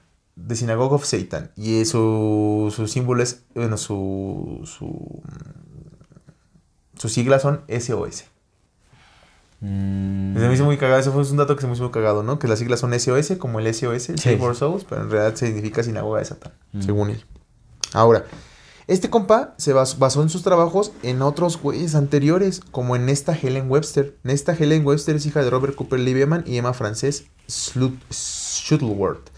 The 0.49 0.57
Synagogue 0.57 0.95
of 0.95 1.05
Satan. 1.05 1.51
Y 1.57 1.85
su, 1.85 2.73
su 2.75 2.87
símbolo 2.87 3.23
es, 3.23 3.43
bueno, 3.55 3.77
su, 3.77 4.61
su, 4.65 5.23
sus 6.97 7.13
siglas 7.13 7.43
son 7.43 7.63
SOS. 7.69 8.25
Mm, 9.61 10.35
Se 10.39 10.49
me 10.49 10.55
hizo 10.55 10.65
muy 10.65 10.79
cagado, 10.79 11.01
eso 11.01 11.13
fue 11.13 11.23
un 11.23 11.37
dato 11.37 11.55
que 11.55 11.61
se 11.61 11.67
me 11.67 11.75
hizo 11.75 11.83
muy 11.83 11.93
cagado, 11.93 12.23
¿no? 12.23 12.39
Que 12.39 12.49
las 12.49 12.59
siglas 12.59 12.81
son 12.81 12.95
SOS, 12.99 13.37
como 13.39 13.59
el 13.61 13.67
SOS, 13.75 14.09
el 14.11 14.19
Sí. 14.19 14.31
Save 14.31 14.41
Our 14.41 14.57
Souls, 14.57 14.85
pero 14.89 15.03
en 15.03 15.11
realidad 15.11 15.37
significa 15.37 15.83
Sinagoga 15.83 16.21
de 16.21 16.25
Satán, 16.25 16.53
Mm. 16.73 16.83
según 16.83 17.11
él. 17.11 17.25
Ahora, 17.93 18.25
este 18.91 19.09
compa 19.09 19.55
se 19.57 19.75
bas- 19.75 19.99
basó 19.99 20.21
en 20.23 20.29
sus 20.29 20.43
trabajos 20.43 20.93
en 21.03 21.23
otros 21.23 21.61
güeyes 21.61 21.95
anteriores, 21.95 22.61
como 22.73 22.97
en 22.97 23.09
esta 23.09 23.33
Helen 23.35 23.71
Webster. 23.71 24.17
Esta 24.25 24.53
Helen 24.53 24.85
Webster 24.87 25.17
es 25.17 25.25
hija 25.27 25.43
de 25.43 25.49
Robert 25.51 25.75
Cooper 25.75 26.01
Lieberman 26.01 26.45
y 26.47 26.57
Emma 26.59 26.73
Frances 26.75 27.25
Shuttleworth, 27.49 29.31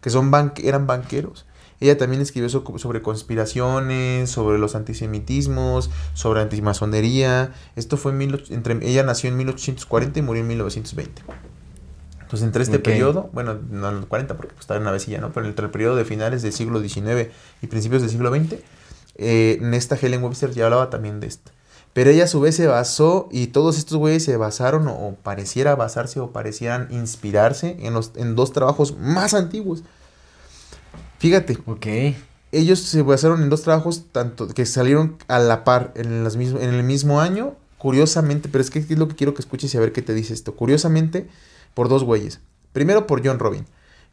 que 0.00 0.10
son 0.10 0.30
eran 0.62 0.86
banqueros. 0.86 1.46
Ella 1.80 1.96
también 1.96 2.20
escribió 2.20 2.48
so- 2.48 2.64
sobre 2.78 3.02
conspiraciones, 3.02 4.30
sobre 4.30 4.58
los 4.58 4.74
antisemitismos, 4.74 5.90
sobre 6.12 6.40
antimasonería. 6.40 7.52
Esto 7.76 7.96
fue 7.96 8.12
en 8.12 8.18
mil 8.18 8.44
entre, 8.50 8.78
ella 8.88 9.04
nació 9.04 9.30
en 9.30 9.36
1840 9.36 10.18
y 10.18 10.22
murió 10.22 10.42
en 10.42 10.48
1920. 10.48 11.22
Entonces, 12.20 12.44
entre 12.46 12.62
este 12.62 12.78
periodo, 12.82 13.30
bueno, 13.32 13.58
no 13.70 13.88
en 13.88 13.96
los 13.96 14.06
40 14.06 14.36
porque 14.36 14.52
pues, 14.52 14.60
estaba 14.64 14.76
en 14.76 14.82
una 14.82 14.90
vecilla, 14.92 15.18
¿no? 15.20 15.32
Pero 15.32 15.46
entre 15.46 15.64
el 15.64 15.70
periodo 15.70 15.96
de 15.96 16.04
finales 16.04 16.42
del 16.42 16.52
siglo 16.52 16.80
XIX 16.82 17.30
y 17.62 17.66
principios 17.68 18.02
del 18.02 18.10
siglo 18.10 18.28
XX, 18.30 18.56
eh, 19.18 19.58
en 19.60 19.74
esta 19.74 19.96
Helen 19.96 20.22
Webster 20.22 20.50
ya 20.52 20.64
hablaba 20.64 20.88
también 20.90 21.20
de 21.20 21.26
esto. 21.26 21.50
Pero 21.92 22.10
ella 22.10 22.24
a 22.24 22.28
su 22.28 22.40
vez 22.40 22.54
se 22.56 22.66
basó, 22.66 23.28
y 23.32 23.48
todos 23.48 23.76
estos 23.76 23.98
güeyes 23.98 24.24
se 24.24 24.36
basaron, 24.36 24.86
o, 24.88 24.92
o 24.92 25.14
pareciera 25.16 25.74
basarse, 25.74 26.20
o 26.20 26.30
parecieran 26.30 26.88
inspirarse 26.90 27.76
en, 27.80 27.94
los, 27.94 28.12
en 28.14 28.36
dos 28.36 28.52
trabajos 28.52 28.96
más 28.98 29.34
antiguos. 29.34 29.82
Fíjate, 31.18 31.58
Ok. 31.66 31.86
ellos 32.52 32.78
se 32.80 33.02
basaron 33.02 33.42
en 33.42 33.50
dos 33.50 33.62
trabajos 33.62 34.04
tanto 34.12 34.48
que 34.48 34.64
salieron 34.66 35.16
a 35.28 35.38
la 35.38 35.64
par 35.64 35.92
en, 35.96 36.22
las 36.24 36.36
mismo- 36.36 36.60
en 36.60 36.72
el 36.72 36.84
mismo 36.84 37.20
año, 37.20 37.56
curiosamente, 37.78 38.48
pero 38.48 38.62
es 38.62 38.70
que 38.70 38.78
es 38.78 38.90
lo 38.90 39.08
que 39.08 39.16
quiero 39.16 39.34
que 39.34 39.42
escuches 39.42 39.74
y 39.74 39.76
a 39.76 39.80
ver 39.80 39.92
qué 39.92 40.02
te 40.02 40.14
dice 40.14 40.34
esto. 40.34 40.54
Curiosamente, 40.54 41.28
por 41.74 41.88
dos 41.88 42.04
güeyes. 42.04 42.40
Primero 42.72 43.06
por 43.06 43.26
John 43.26 43.38
Robin. 43.38 43.66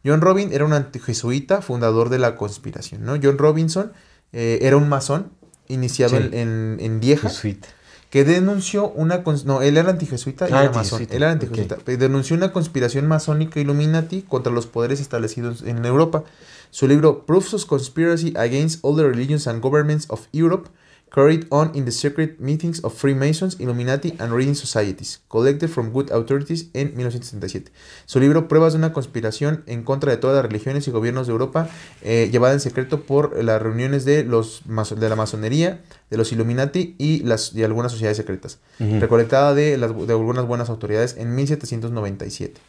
John 0.04 0.20
Robin 0.20 0.52
era 0.52 0.64
un 0.64 0.72
antijesuita, 0.72 1.62
fundador 1.62 2.08
de 2.08 2.18
la 2.18 2.36
conspiración, 2.36 3.04
¿no? 3.04 3.14
John 3.22 3.38
Robinson 3.38 3.92
eh, 4.32 4.58
era 4.62 4.76
un 4.76 4.88
masón, 4.88 5.30
iniciado 5.68 6.16
Sí. 6.18 6.28
en, 6.32 6.76
en, 6.80 7.00
Lieja, 7.00 7.28
Jesuita. 7.28 7.68
que 8.10 8.24
denunció 8.24 8.88
una... 8.88 9.22
No, 9.44 9.62
él 9.62 9.76
era 9.76 9.90
antijesuita 9.90 10.48
y 10.48 10.52
Ah, 10.52 10.64
era 10.64 10.72
masón. 10.72 11.02
Él 11.02 11.08
era 11.22 11.32
antijesuita. 11.32 11.76
Denunció 11.84 12.36
una 12.36 12.52
conspiración 12.52 13.06
masónica 13.08 13.58
Illuminati 13.60 14.22
contra 14.22 14.52
los 14.52 14.66
poderes 14.66 15.00
establecidos 15.00 15.62
en 15.62 15.84
Europa. 15.84 16.24
Su 16.70 16.86
libro 16.86 17.24
Proofs 17.26 17.54
of 17.54 17.64
Conspiracy 17.66 18.32
Against 18.36 18.80
All 18.84 18.96
the 18.96 19.02
Religions 19.04 19.46
and 19.46 19.60
Governments 19.62 20.06
of 20.08 20.26
Europe, 20.32 20.68
carried 21.14 21.46
on 21.50 21.70
in 21.74 21.84
the 21.84 21.92
secret 21.92 22.38
meetings 22.40 22.80
of 22.84 22.92
Freemasons, 22.92 23.56
Illuminati 23.60 24.14
and 24.18 24.32
Reading 24.32 24.54
Societies, 24.54 25.20
collected 25.28 25.68
from 25.70 25.90
good 25.92 26.10
authorities 26.10 26.68
en 26.74 26.88
1967. 26.96 27.70
Su 28.04 28.20
libro 28.20 28.48
Pruebas 28.48 28.72
de 28.74 28.78
una 28.78 28.92
conspiración 28.92 29.62
en 29.66 29.82
contra 29.84 30.10
de 30.10 30.18
todas 30.18 30.36
las 30.36 30.44
religiones 30.46 30.86
y 30.88 30.90
gobiernos 30.90 31.26
de 31.26 31.32
Europa, 31.32 31.68
eh, 32.02 32.28
llevada 32.30 32.54
en 32.54 32.60
secreto 32.60 33.02
por 33.02 33.42
las 33.42 33.62
reuniones 33.62 34.04
de, 34.04 34.24
los, 34.24 34.62
de 34.66 35.08
la 35.08 35.16
masonería, 35.16 35.80
de 36.10 36.16
los 36.16 36.32
Illuminati 36.32 36.94
y, 36.98 37.20
las, 37.22 37.54
y 37.54 37.62
algunas 37.62 37.92
sociedades 37.92 38.16
secretas, 38.16 38.58
Ujú. 38.80 39.00
recolectada 39.00 39.54
de, 39.54 39.78
las, 39.78 39.90
de 40.06 40.12
algunas 40.12 40.46
buenas 40.46 40.68
autoridades 40.68 41.16
en 41.16 41.34
1797. 41.34 42.60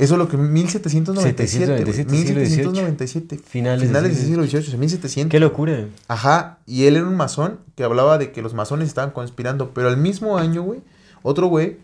Eso 0.00 0.14
es 0.14 0.18
lo 0.18 0.28
que 0.28 0.36
1797. 0.38 1.66
güey, 1.66 1.94
797, 1.94 2.46
siglo 2.48 2.70
1797. 2.72 3.40
Finales 3.46 3.86
Finales 3.86 4.16
del 4.16 4.26
siglo 4.26 4.44
XVIII, 4.44 4.58
o 4.60 4.70
sea, 4.70 4.78
1700. 4.78 5.30
Qué 5.30 5.40
locura. 5.40 5.84
Ajá, 6.08 6.58
y 6.66 6.84
él 6.86 6.96
era 6.96 7.06
un 7.06 7.16
masón 7.16 7.60
que 7.76 7.84
hablaba 7.84 8.16
de 8.16 8.32
que 8.32 8.40
los 8.40 8.54
masones 8.54 8.88
estaban 8.88 9.10
conspirando, 9.10 9.74
pero 9.74 9.88
al 9.88 9.98
mismo 9.98 10.38
año, 10.38 10.62
güey, 10.62 10.80
otro 11.22 11.48
güey, 11.48 11.76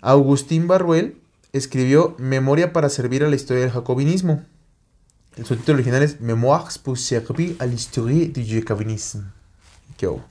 Agustín 0.00 0.66
Barruel, 0.66 1.16
escribió 1.52 2.16
Memoria 2.18 2.72
para 2.72 2.88
servir 2.88 3.22
a 3.22 3.28
la 3.28 3.36
historia 3.36 3.62
del 3.62 3.70
jacobinismo. 3.70 4.44
El 5.36 5.46
subtítulo 5.46 5.76
original 5.76 6.02
es 6.02 6.20
Memoires 6.20 6.78
pour 6.78 6.98
servir 6.98 7.54
à 7.60 7.66
l'histoire 7.66 8.26
du 8.28 8.42
jacobinisme. 8.44 9.22
¿Qué 9.96 10.08
hubo? 10.08 10.24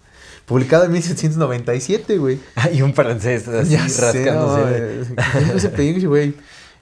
Publicado 0.46 0.86
en 0.86 0.92
1797, 0.92 2.18
güey. 2.18 2.40
Hay 2.56 2.82
un 2.82 2.94
francés 2.94 3.48
así 3.48 3.72
Ya 3.72 3.88
sé, 3.88 4.02
rascándose. 4.02 4.62
no, 4.62 4.70
eh, 4.70 5.06
¿quién 5.32 5.46
fue 5.46 5.56
ese 5.58 5.70
pinche 5.70 6.08
güey? 6.08 6.34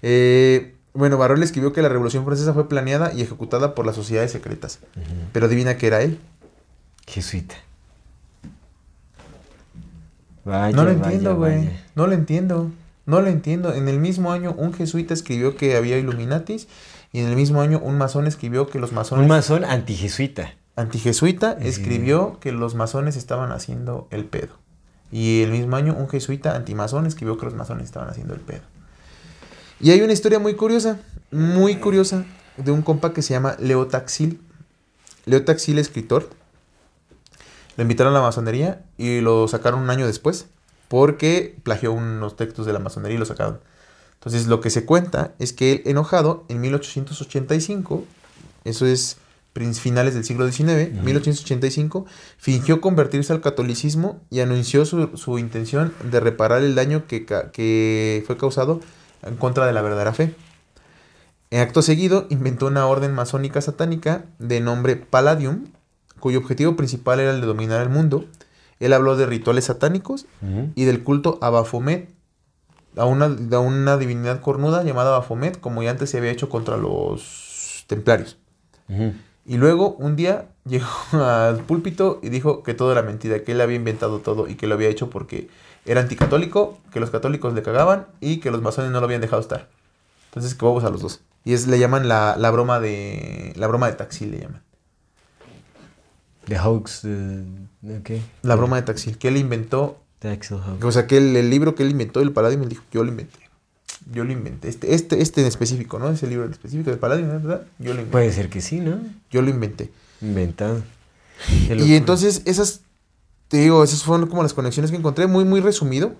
Eh, 0.08 0.76
bueno, 0.94 1.18
Barruel 1.18 1.42
escribió 1.42 1.74
que 1.74 1.82
la 1.82 1.90
Revolución 1.90 2.24
Francesa 2.26 2.54
fue 2.54 2.70
planeada 2.70 3.12
y 3.12 3.24
ejecutada 3.24 3.74
por 3.74 3.88
las 3.88 3.96
sociedades 3.96 4.32
secretas. 4.32 4.78
Pero 5.34 5.48
adivina 5.48 5.78
que 5.78 5.88
era 5.88 6.04
él. 6.04 6.20
Jesuita. 7.08 7.56
Vaya, 10.44 10.76
no 10.76 10.84
lo 10.84 10.90
vaya, 10.94 11.04
entiendo, 11.06 11.36
güey. 11.36 11.70
No 11.96 12.06
lo 12.06 12.14
entiendo. 12.14 12.70
No 13.08 13.20
lo 13.22 13.30
entiendo. 13.30 13.74
En 13.74 13.88
el 13.88 14.00
mismo 14.00 14.32
año 14.32 14.54
un 14.56 14.74
jesuita 14.74 15.16
escribió 15.16 15.56
que 15.58 15.76
había 15.76 15.98
Illuminatis 15.98 16.68
y 17.12 17.22
en 17.22 17.28
el 17.28 17.36
mismo 17.36 17.62
año 17.62 17.80
un 17.80 17.98
masón 17.98 18.28
escribió 18.28 18.68
que 18.70 18.78
los 18.78 18.92
masones... 18.92 19.24
Un 19.24 19.28
masón 19.30 19.66
antijesuita. 19.66 20.54
antijesuita 20.76 21.58
Sí. 21.60 21.68
escribió 21.68 22.40
que 22.40 22.52
los 22.52 22.76
masones 22.76 23.16
estaban 23.16 23.52
haciendo 23.52 24.08
el 24.12 24.26
pedo. 24.26 24.54
Y 25.12 25.42
el 25.42 25.50
mismo 25.52 25.76
año 25.76 25.96
un 25.98 26.08
jesuita 26.10 26.56
antimazón 26.56 27.08
escribió 27.08 27.38
que 27.40 27.46
los 27.46 27.56
masones 27.56 27.86
estaban 27.86 28.08
haciendo 28.10 28.36
el 28.36 28.42
pedo. 28.42 28.62
Y 29.80 29.92
hay 29.92 30.02
una 30.02 30.14
historia 30.14 30.40
muy 30.40 30.56
curiosa, 30.56 31.00
muy 31.32 31.78
curiosa, 31.78 32.26
de 32.58 32.72
un 32.72 32.82
compa 32.82 33.14
que 33.14 33.22
se 33.22 33.34
llama 33.34 33.56
Leo 33.60 33.88
Taxil. 33.88 34.40
Leo 35.26 35.44
Taxil, 35.44 35.80
escritor. 35.80 36.30
Lo 37.76 37.82
invitaron 37.82 38.14
a 38.14 38.18
la 38.18 38.22
masonería 38.22 38.84
y 38.98 39.20
lo 39.20 39.48
sacaron 39.48 39.82
un 39.82 39.90
año 39.90 40.08
después 40.08 40.46
porque 40.88 41.58
plagió 41.64 41.92
unos 41.92 42.38
textos 42.38 42.66
de 42.66 42.74
la 42.74 42.80
masonería 42.80 43.16
y 43.16 43.20
lo 43.20 43.26
sacaron. 43.26 43.60
Entonces 44.14 44.48
lo 44.48 44.62
que 44.62 44.70
se 44.70 44.86
cuenta 44.86 45.34
es 45.40 45.52
que 45.52 45.74
él, 45.74 45.82
enojado, 45.86 46.46
en 46.48 46.62
1885, 46.62 48.06
eso 48.64 48.86
es 48.86 49.18
finales 49.80 50.14
del 50.14 50.24
siglo 50.24 50.50
XIX, 50.50 50.92
1885, 51.04 52.06
fingió 52.38 52.82
convertirse 52.82 53.34
al 53.34 53.42
catolicismo 53.42 54.22
y 54.30 54.42
anunció 54.42 54.86
su, 54.86 55.16
su 55.16 55.38
intención 55.38 55.94
de 56.12 56.20
reparar 56.20 56.62
el 56.62 56.76
daño 56.76 57.08
que, 57.08 57.26
que 57.26 58.24
fue 58.26 58.38
causado 58.38 58.82
en 59.26 59.36
contra 59.36 59.66
de 59.66 59.74
la 59.74 59.82
verdadera 59.82 60.14
fe. 60.14 60.36
En 61.52 61.62
acto 61.62 61.82
seguido, 61.82 62.26
inventó 62.30 62.68
una 62.68 62.88
orden 62.88 63.14
masónica 63.14 63.62
satánica 63.62 64.26
de 64.40 64.62
nombre 64.62 64.96
Palladium, 64.96 65.66
cuyo 66.20 66.40
objetivo 66.40 66.76
principal 66.76 67.20
era 67.20 67.32
el 67.32 67.42
de 67.42 67.48
dominar 67.48 67.82
el 67.82 67.90
mundo. 67.90 68.26
Él 68.80 68.94
habló 68.94 69.16
de 69.16 69.26
rituales 69.26 69.66
satánicos 69.66 70.26
y 70.76 70.86
del 70.86 71.04
culto 71.04 71.38
a 71.42 71.50
Baphomet, 71.50 72.10
a 72.98 73.06
una, 73.06 73.26
a 73.26 73.60
una 73.60 73.98
divinidad 73.98 74.42
cornuda 74.42 74.84
llamada 74.84 75.12
Baphomet, 75.12 75.60
como 75.60 75.84
ya 75.84 75.92
antes 75.92 76.10
se 76.10 76.18
había 76.18 76.32
hecho 76.32 76.50
contra 76.50 76.78
los 76.78 77.86
templarios. 77.88 78.38
Y 79.46 79.58
luego 79.58 79.96
un 80.00 80.16
día 80.16 80.50
llegó 80.66 80.88
al 81.14 81.64
púlpito 81.64 82.20
y 82.22 82.30
dijo 82.30 82.64
que 82.64 82.74
todo 82.74 82.92
era 82.92 83.02
mentira, 83.02 83.44
que 83.44 83.54
él 83.54 83.62
había 83.62 83.78
inventado 83.78 84.20
todo 84.20 84.48
y 84.48 84.56
que 84.56 84.68
lo 84.68 84.76
había 84.76 84.90
hecho 84.90 85.10
porque 85.10 85.48
era 85.86 86.02
anticatólico, 86.02 86.80
que 86.92 87.00
los 87.00 87.10
católicos 87.10 87.54
le 87.54 87.62
cagaban 87.62 88.08
y 88.20 88.38
que 88.38 88.52
los 88.52 88.62
masones 88.62 88.92
no 88.92 89.00
lo 89.00 89.06
habían 89.06 89.22
dejado 89.22 89.42
estar. 89.42 89.70
Entonces 90.30 90.56
que 90.56 90.66
vamos 90.66 90.84
a 90.84 90.90
los 90.90 91.02
dos. 91.02 91.22
Y 91.44 91.54
es, 91.54 91.68
le 91.68 91.80
llaman 91.80 92.08
la, 92.08 92.36
la 92.38 92.52
broma 92.52 92.80
de. 92.80 93.54
La 93.56 93.68
broma 93.68 93.88
de 93.88 93.94
taxi 93.94 94.26
le 94.26 94.40
llaman. 94.40 94.62
The 96.48 96.60
hoax. 96.60 97.02
eh, 97.06 97.44
ok. 98.00 98.10
La 98.42 98.56
broma 98.56 98.78
de 98.78 98.82
taxi. 98.82 99.14
Que 99.14 99.28
él 99.28 99.38
inventó. 99.38 100.02
Hoax. 100.24 100.52
O 100.84 100.92
sea 100.92 101.06
que 101.06 101.18
el, 101.18 101.36
el 101.36 101.52
libro 101.52 101.76
que 101.76 101.84
él 101.84 101.92
inventó, 101.92 102.20
el 102.20 102.32
Paladín, 102.32 102.60
me 102.60 102.66
dijo, 102.66 102.84
yo 102.92 103.04
lo 103.04 103.10
inventé. 103.10 103.38
Yo 104.12 104.24
lo 104.24 104.32
inventé. 104.32 104.70
Este, 104.70 104.96
este, 104.96 105.22
este 105.22 105.42
en 105.42 105.48
específico, 105.48 106.00
¿no? 106.00 106.10
Ese 106.10 106.26
libro 106.26 106.46
en 106.46 106.52
específico 106.52 106.90
del 106.90 107.00
Paladín, 107.00 107.28
¿verdad? 107.28 107.62
Yo 107.78 107.94
lo 107.94 108.00
inventé. 108.00 108.12
Puede 108.12 108.32
ser 108.34 108.50
que 108.50 108.62
sí, 108.62 108.80
¿no? 108.80 109.00
Yo 109.30 109.44
lo 109.44 109.50
inventé. 109.50 109.92
Inventado. 110.22 110.82
Y 111.70 111.96
entonces 111.96 112.42
esas, 112.46 112.82
te 113.48 113.58
digo, 113.58 113.84
esas 113.84 114.04
fueron 114.04 114.28
como 114.28 114.44
las 114.44 114.54
conexiones 114.54 114.92
que 114.92 114.98
encontré, 114.98 115.28
muy, 115.28 115.46
muy 115.46 115.60
resumido, 115.60 116.14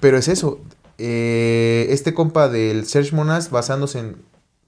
pero 0.00 0.16
es 0.16 0.28
eso. 0.28 0.60
Eh, 0.98 1.86
este 1.90 2.14
compa 2.14 2.48
del 2.48 2.86
Serge 2.86 3.14
Monas, 3.14 3.50
basándose 3.50 3.98
en, 3.98 4.16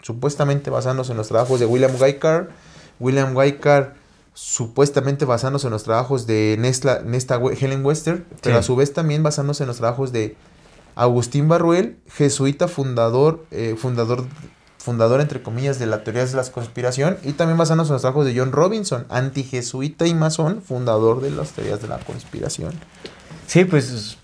supuestamente 0.01 0.70
basándose 0.70 1.12
en 1.12 1.19
los 1.19 1.28
trabajos 1.28 1.61
de 1.61 1.66
William 1.66 1.93
Carr, 2.20 2.51
William 3.01 3.35
Carr 3.61 3.95
supuestamente 4.35 5.24
basándose 5.24 5.69
en 5.69 5.73
los 5.73 5.85
trabajos 5.85 6.27
de 6.27 6.57
Nesta, 6.59 7.03
Nesta 7.03 7.36
Helen 7.36 7.85
Wester, 7.85 8.24
pero 8.43 8.59
a 8.59 8.62
su 8.62 8.74
vez 8.77 8.93
también 8.93 9.23
basándose 9.23 9.62
en 9.62 9.69
los 9.69 9.77
trabajos 9.77 10.12
de 10.12 10.36
Agustín 10.97 11.49
Barruel, 11.49 11.99
jesuita 12.09 12.69
fundador, 12.69 13.45
eh, 13.51 13.77
fundador 13.78 14.24
fundador, 14.85 15.23
entre 15.23 15.40
comillas, 15.40 15.78
de 15.78 15.86
la 15.86 16.05
teoría 16.05 16.27
de 16.27 16.35
la 16.35 16.44
conspiración, 16.44 17.16
y 17.24 17.32
también 17.32 17.56
basándonos 17.56 17.89
en 17.89 17.94
los 17.94 18.02
trabajos 18.02 18.27
de 18.27 18.39
John 18.39 18.52
Robinson, 18.52 19.06
antijesuita 19.09 20.06
y 20.06 20.12
masón, 20.12 20.61
fundador 20.61 21.23
de 21.23 21.31
las 21.31 21.52
teorías 21.52 21.81
de 21.81 21.89
la 21.89 21.98
conspiración. 22.01 22.74
Sí, 23.47 23.65
pues, 23.65 24.19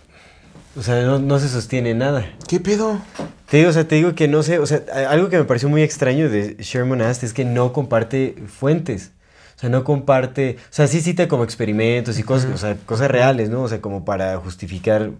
o 0.76 0.82
sea, 0.82 1.02
no, 1.02 1.18
no 1.18 1.38
se 1.38 1.48
sostiene 1.48 1.94
nada. 1.94 2.30
¿Qué 2.46 2.60
pedo? 2.60 3.00
Te 3.48 3.56
digo, 3.56 3.70
o 3.70 3.72
sea, 3.72 3.88
te 3.88 3.94
digo 3.94 4.14
que 4.14 4.28
no 4.28 4.42
sé, 4.42 4.58
o 4.58 4.66
sea, 4.66 4.82
algo 5.08 5.30
que 5.30 5.38
me 5.38 5.44
pareció 5.44 5.70
muy 5.70 5.82
extraño 5.82 6.28
de 6.28 6.56
Sherman 6.60 7.00
Ast 7.00 7.24
es 7.24 7.32
que 7.32 7.46
no 7.46 7.72
comparte 7.72 8.36
fuentes. 8.46 9.12
O 9.56 9.60
sea, 9.60 9.70
no 9.70 9.82
comparte, 9.82 10.58
o 10.58 10.72
sea, 10.72 10.86
sí 10.86 11.00
cita 11.00 11.26
como 11.26 11.44
experimentos 11.44 12.18
y 12.18 12.22
cosas, 12.22 12.50
o 12.54 12.58
sea, 12.58 12.76
cosas 12.84 13.10
reales, 13.10 13.48
¿no? 13.48 13.62
O 13.62 13.68
sea, 13.68 13.80
como 13.80 14.04
para 14.04 14.36
justificar 14.38 15.10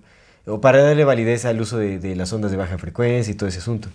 o 0.46 0.60
para 0.60 0.82
darle 0.82 1.04
validez 1.04 1.46
al 1.46 1.60
uso 1.60 1.78
de, 1.78 1.98
de 1.98 2.14
las 2.14 2.30
ondas 2.32 2.50
de 2.50 2.58
baja 2.58 2.76
frecuencia 2.76 3.32
y 3.32 3.34
todo 3.34 3.48
ese 3.48 3.58
asunto. 3.58 3.88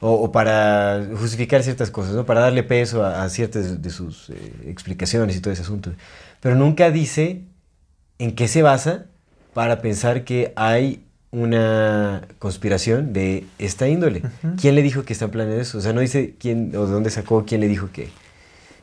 O, 0.00 0.12
o 0.12 0.30
para 0.30 1.08
justificar 1.18 1.62
ciertas 1.62 1.90
cosas, 1.90 2.14
¿no? 2.14 2.24
Para 2.24 2.40
darle 2.40 2.62
peso 2.62 3.04
a, 3.04 3.24
a 3.24 3.28
ciertas 3.28 3.82
de 3.82 3.90
sus 3.90 4.30
eh, 4.30 4.34
explicaciones 4.66 5.36
y 5.36 5.40
todo 5.40 5.52
ese 5.52 5.62
asunto. 5.62 5.92
Pero 6.40 6.54
nunca 6.54 6.90
dice 6.90 7.42
en 8.18 8.34
qué 8.34 8.46
se 8.46 8.62
basa 8.62 9.06
para 9.54 9.80
pensar 9.80 10.24
que 10.24 10.52
hay 10.54 11.02
una 11.30 12.26
conspiración 12.38 13.12
de 13.12 13.44
esta 13.58 13.88
índole. 13.88 14.22
¿Quién 14.60 14.74
le 14.74 14.82
dijo 14.82 15.04
que 15.04 15.12
está 15.12 15.28
planeando 15.28 15.60
eso? 15.60 15.78
O 15.78 15.80
sea, 15.80 15.92
no 15.92 16.00
dice 16.00 16.34
quién 16.38 16.74
o 16.76 16.86
de 16.86 16.92
dónde 16.92 17.10
sacó, 17.10 17.44
quién 17.44 17.60
le 17.60 17.68
dijo 17.68 17.90
que, 17.92 18.08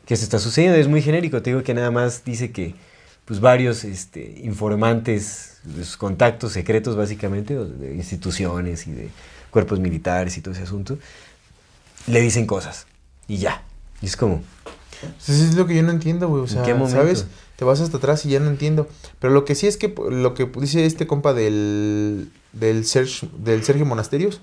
que 0.04 0.14
eso 0.14 0.22
está 0.22 0.38
sucediendo. 0.38 0.78
Es 0.78 0.86
muy 0.88 1.02
genérico. 1.02 1.42
Te 1.42 1.50
digo 1.50 1.62
que 1.62 1.74
nada 1.74 1.90
más 1.90 2.24
dice 2.24 2.52
que 2.52 2.74
pues 3.24 3.40
varios 3.40 3.84
este, 3.84 4.40
informantes, 4.44 5.58
sus 5.74 5.96
contactos 5.96 6.52
secretos 6.52 6.94
básicamente, 6.94 7.54
de 7.54 7.96
instituciones 7.96 8.86
y 8.86 8.92
de 8.92 9.08
cuerpos 9.56 9.80
militares 9.80 10.36
y 10.36 10.42
todo 10.42 10.52
ese 10.52 10.64
asunto, 10.64 10.98
le 12.08 12.20
dicen 12.20 12.46
cosas. 12.46 12.86
Y 13.26 13.38
ya. 13.38 13.62
Y 14.02 14.06
es 14.06 14.14
como, 14.14 14.42
eso 15.18 15.32
es 15.32 15.54
lo 15.54 15.66
que 15.66 15.74
yo 15.74 15.82
no 15.82 15.92
entiendo, 15.92 16.28
güey. 16.28 16.42
O 16.42 16.44
¿En 16.44 16.50
sea, 16.50 16.62
qué 16.62 16.74
momento? 16.74 16.98
¿sabes? 16.98 17.24
Te 17.56 17.64
vas 17.64 17.80
hasta 17.80 17.96
atrás 17.96 18.26
y 18.26 18.28
ya 18.28 18.38
no 18.38 18.50
entiendo. 18.50 18.86
Pero 19.18 19.32
lo 19.32 19.46
que 19.46 19.54
sí 19.54 19.66
es 19.66 19.78
que 19.78 19.94
lo 20.10 20.34
que 20.34 20.44
dice 20.44 20.84
este 20.84 21.06
compa 21.06 21.32
del, 21.32 22.30
del, 22.52 22.84
Sergio, 22.84 23.30
del 23.38 23.64
Sergio 23.64 23.86
Monasterios 23.86 24.42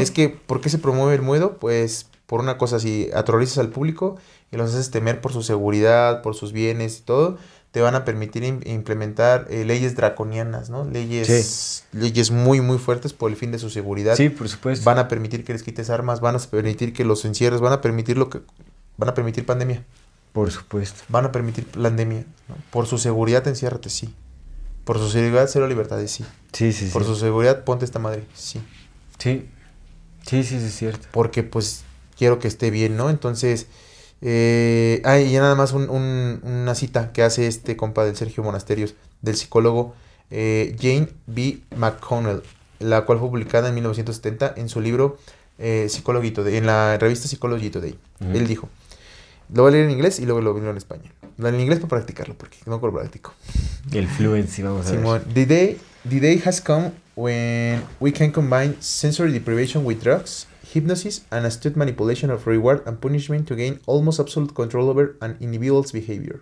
es 0.00 0.10
que 0.10 0.30
¿por 0.30 0.62
qué 0.62 0.70
se 0.70 0.78
promueve 0.78 1.16
el 1.16 1.20
miedo? 1.20 1.58
Pues 1.58 2.06
por 2.24 2.40
una 2.40 2.56
cosa, 2.56 2.80
si 2.80 3.10
aterrorizas 3.14 3.58
al 3.58 3.68
público 3.68 4.16
y 4.50 4.56
los 4.56 4.70
haces 4.72 4.90
temer 4.90 5.20
por 5.20 5.34
su 5.34 5.42
seguridad, 5.42 6.22
por 6.22 6.34
sus 6.34 6.52
bienes 6.52 7.00
y 7.00 7.02
todo, 7.02 7.36
te 7.72 7.80
van 7.82 7.94
a 7.94 8.04
permitir 8.04 8.42
im- 8.44 8.66
implementar 8.66 9.46
eh, 9.50 9.64
leyes 9.64 9.94
draconianas, 9.94 10.70
¿no? 10.70 10.84
Leyes, 10.84 11.84
leyes 11.92 12.30
muy, 12.30 12.60
muy 12.60 12.78
fuertes 12.78 13.12
por 13.12 13.30
el 13.30 13.36
fin 13.36 13.52
de 13.52 13.58
su 13.58 13.68
seguridad. 13.70 14.16
sí, 14.16 14.30
por 14.30 14.48
supuesto. 14.48 14.84
Van 14.84 14.98
a 14.98 15.06
permitir 15.08 15.44
que 15.44 15.52
les 15.52 15.62
quites 15.62 15.90
armas, 15.90 16.20
van 16.20 16.36
a 16.36 16.38
permitir 16.38 16.92
que 16.92 17.04
los 17.04 17.24
encierres, 17.24 17.60
van 17.60 17.72
a 17.74 17.80
permitir 17.80 18.16
lo 18.16 18.30
que 18.30 18.40
van 18.96 19.10
a 19.10 19.14
permitir 19.14 19.44
pandemia, 19.46 19.84
Por 20.32 20.50
supuesto. 20.50 21.02
van 21.08 21.26
a 21.26 21.32
permitir 21.32 21.66
pandemia, 21.66 22.24
¿no? 22.48 22.56
Por 22.70 22.86
su 22.86 22.98
seguridad 22.98 23.46
enciérrate, 23.46 23.90
sí. 23.90 24.14
Por 24.84 24.98
su 24.98 25.10
seguridad 25.10 25.46
cero 25.52 25.68
libertades, 25.68 26.10
sí. 26.10 26.24
Sí, 26.52 26.72
sí, 26.72 26.86
sí. 26.86 26.92
Por 26.92 27.04
su 27.04 27.14
seguridad 27.16 27.64
ponte 27.64 27.84
esta 27.84 27.98
madre, 27.98 28.24
sí. 28.34 28.60
Sí. 29.18 29.46
Sí, 30.26 30.42
sí, 30.42 30.58
sí, 30.58 30.66
es 30.66 30.74
cierto. 30.76 31.06
Porque 31.12 31.42
pues 31.42 31.84
quiero 32.16 32.38
que 32.38 32.48
esté 32.48 32.70
bien, 32.70 32.96
¿no? 32.96 33.10
Entonces, 33.10 33.66
eh, 34.22 35.00
ah, 35.04 35.18
y 35.20 35.32
nada 35.34 35.54
más 35.54 35.72
un- 35.72 35.88
un- 35.90 36.40
una 36.42 36.74
cita 36.74 37.12
que 37.12 37.22
hace 37.22 37.46
este 37.46 37.76
compa 37.76 38.04
del 38.04 38.16
Sergio 38.16 38.42
Monasterios, 38.42 38.94
del 39.22 39.36
psicólogo 39.36 39.94
eh, 40.30 40.76
Jane 40.80 41.08
B. 41.26 41.60
McConnell, 41.76 42.42
la 42.80 43.02
cual 43.06 43.18
fue 43.18 43.28
publicada 43.28 43.68
en 43.68 43.74
1970 43.74 44.54
en 44.56 44.68
su 44.68 44.80
libro 44.80 45.18
eh, 45.58 45.86
Psychology 45.88 46.30
Today, 46.32 46.56
en 46.56 46.66
la 46.66 46.98
revista 46.98 47.26
Psychology 47.28 47.70
Today. 47.70 47.98
Él 48.20 48.46
dijo, 48.46 48.68
lo 49.52 49.62
voy 49.62 49.70
a 49.70 49.72
leer 49.72 49.84
en 49.86 49.90
inglés 49.92 50.20
y 50.20 50.24
luego 50.26 50.40
lo 50.40 50.58
leo 50.58 50.70
en 50.70 50.76
español. 50.76 51.10
Lo 51.38 51.48
en 51.48 51.58
inglés 51.60 51.78
para 51.78 51.88
practicarlo, 51.88 52.34
porque 52.36 52.58
no 52.66 52.78
lo 52.78 52.92
practico. 52.92 53.32
El 53.92 54.06
fluency, 54.08 54.62
vamos 54.62 54.86
a 54.86 54.90
ver. 54.92 55.24
The 55.32 55.46
day, 55.46 55.78
the 56.08 56.20
day 56.20 56.42
has 56.44 56.60
come 56.60 56.90
when 57.16 57.82
we 58.00 58.12
can 58.12 58.30
combine 58.30 58.76
sensory 58.80 59.32
deprivation 59.32 59.84
with 59.86 59.98
drugs, 60.02 60.46
hypnosis, 60.78 61.22
and 61.30 61.44
astute 61.44 61.76
manipulation 61.76 62.30
of 62.30 62.46
reward 62.46 62.82
and 62.86 63.00
punishment 63.00 63.46
to 63.48 63.56
gain 63.56 63.80
almost 63.86 64.20
absolute 64.20 64.54
control 64.54 64.88
over 64.88 65.16
an 65.20 65.36
individual's 65.40 65.92
behavior. 65.92 66.40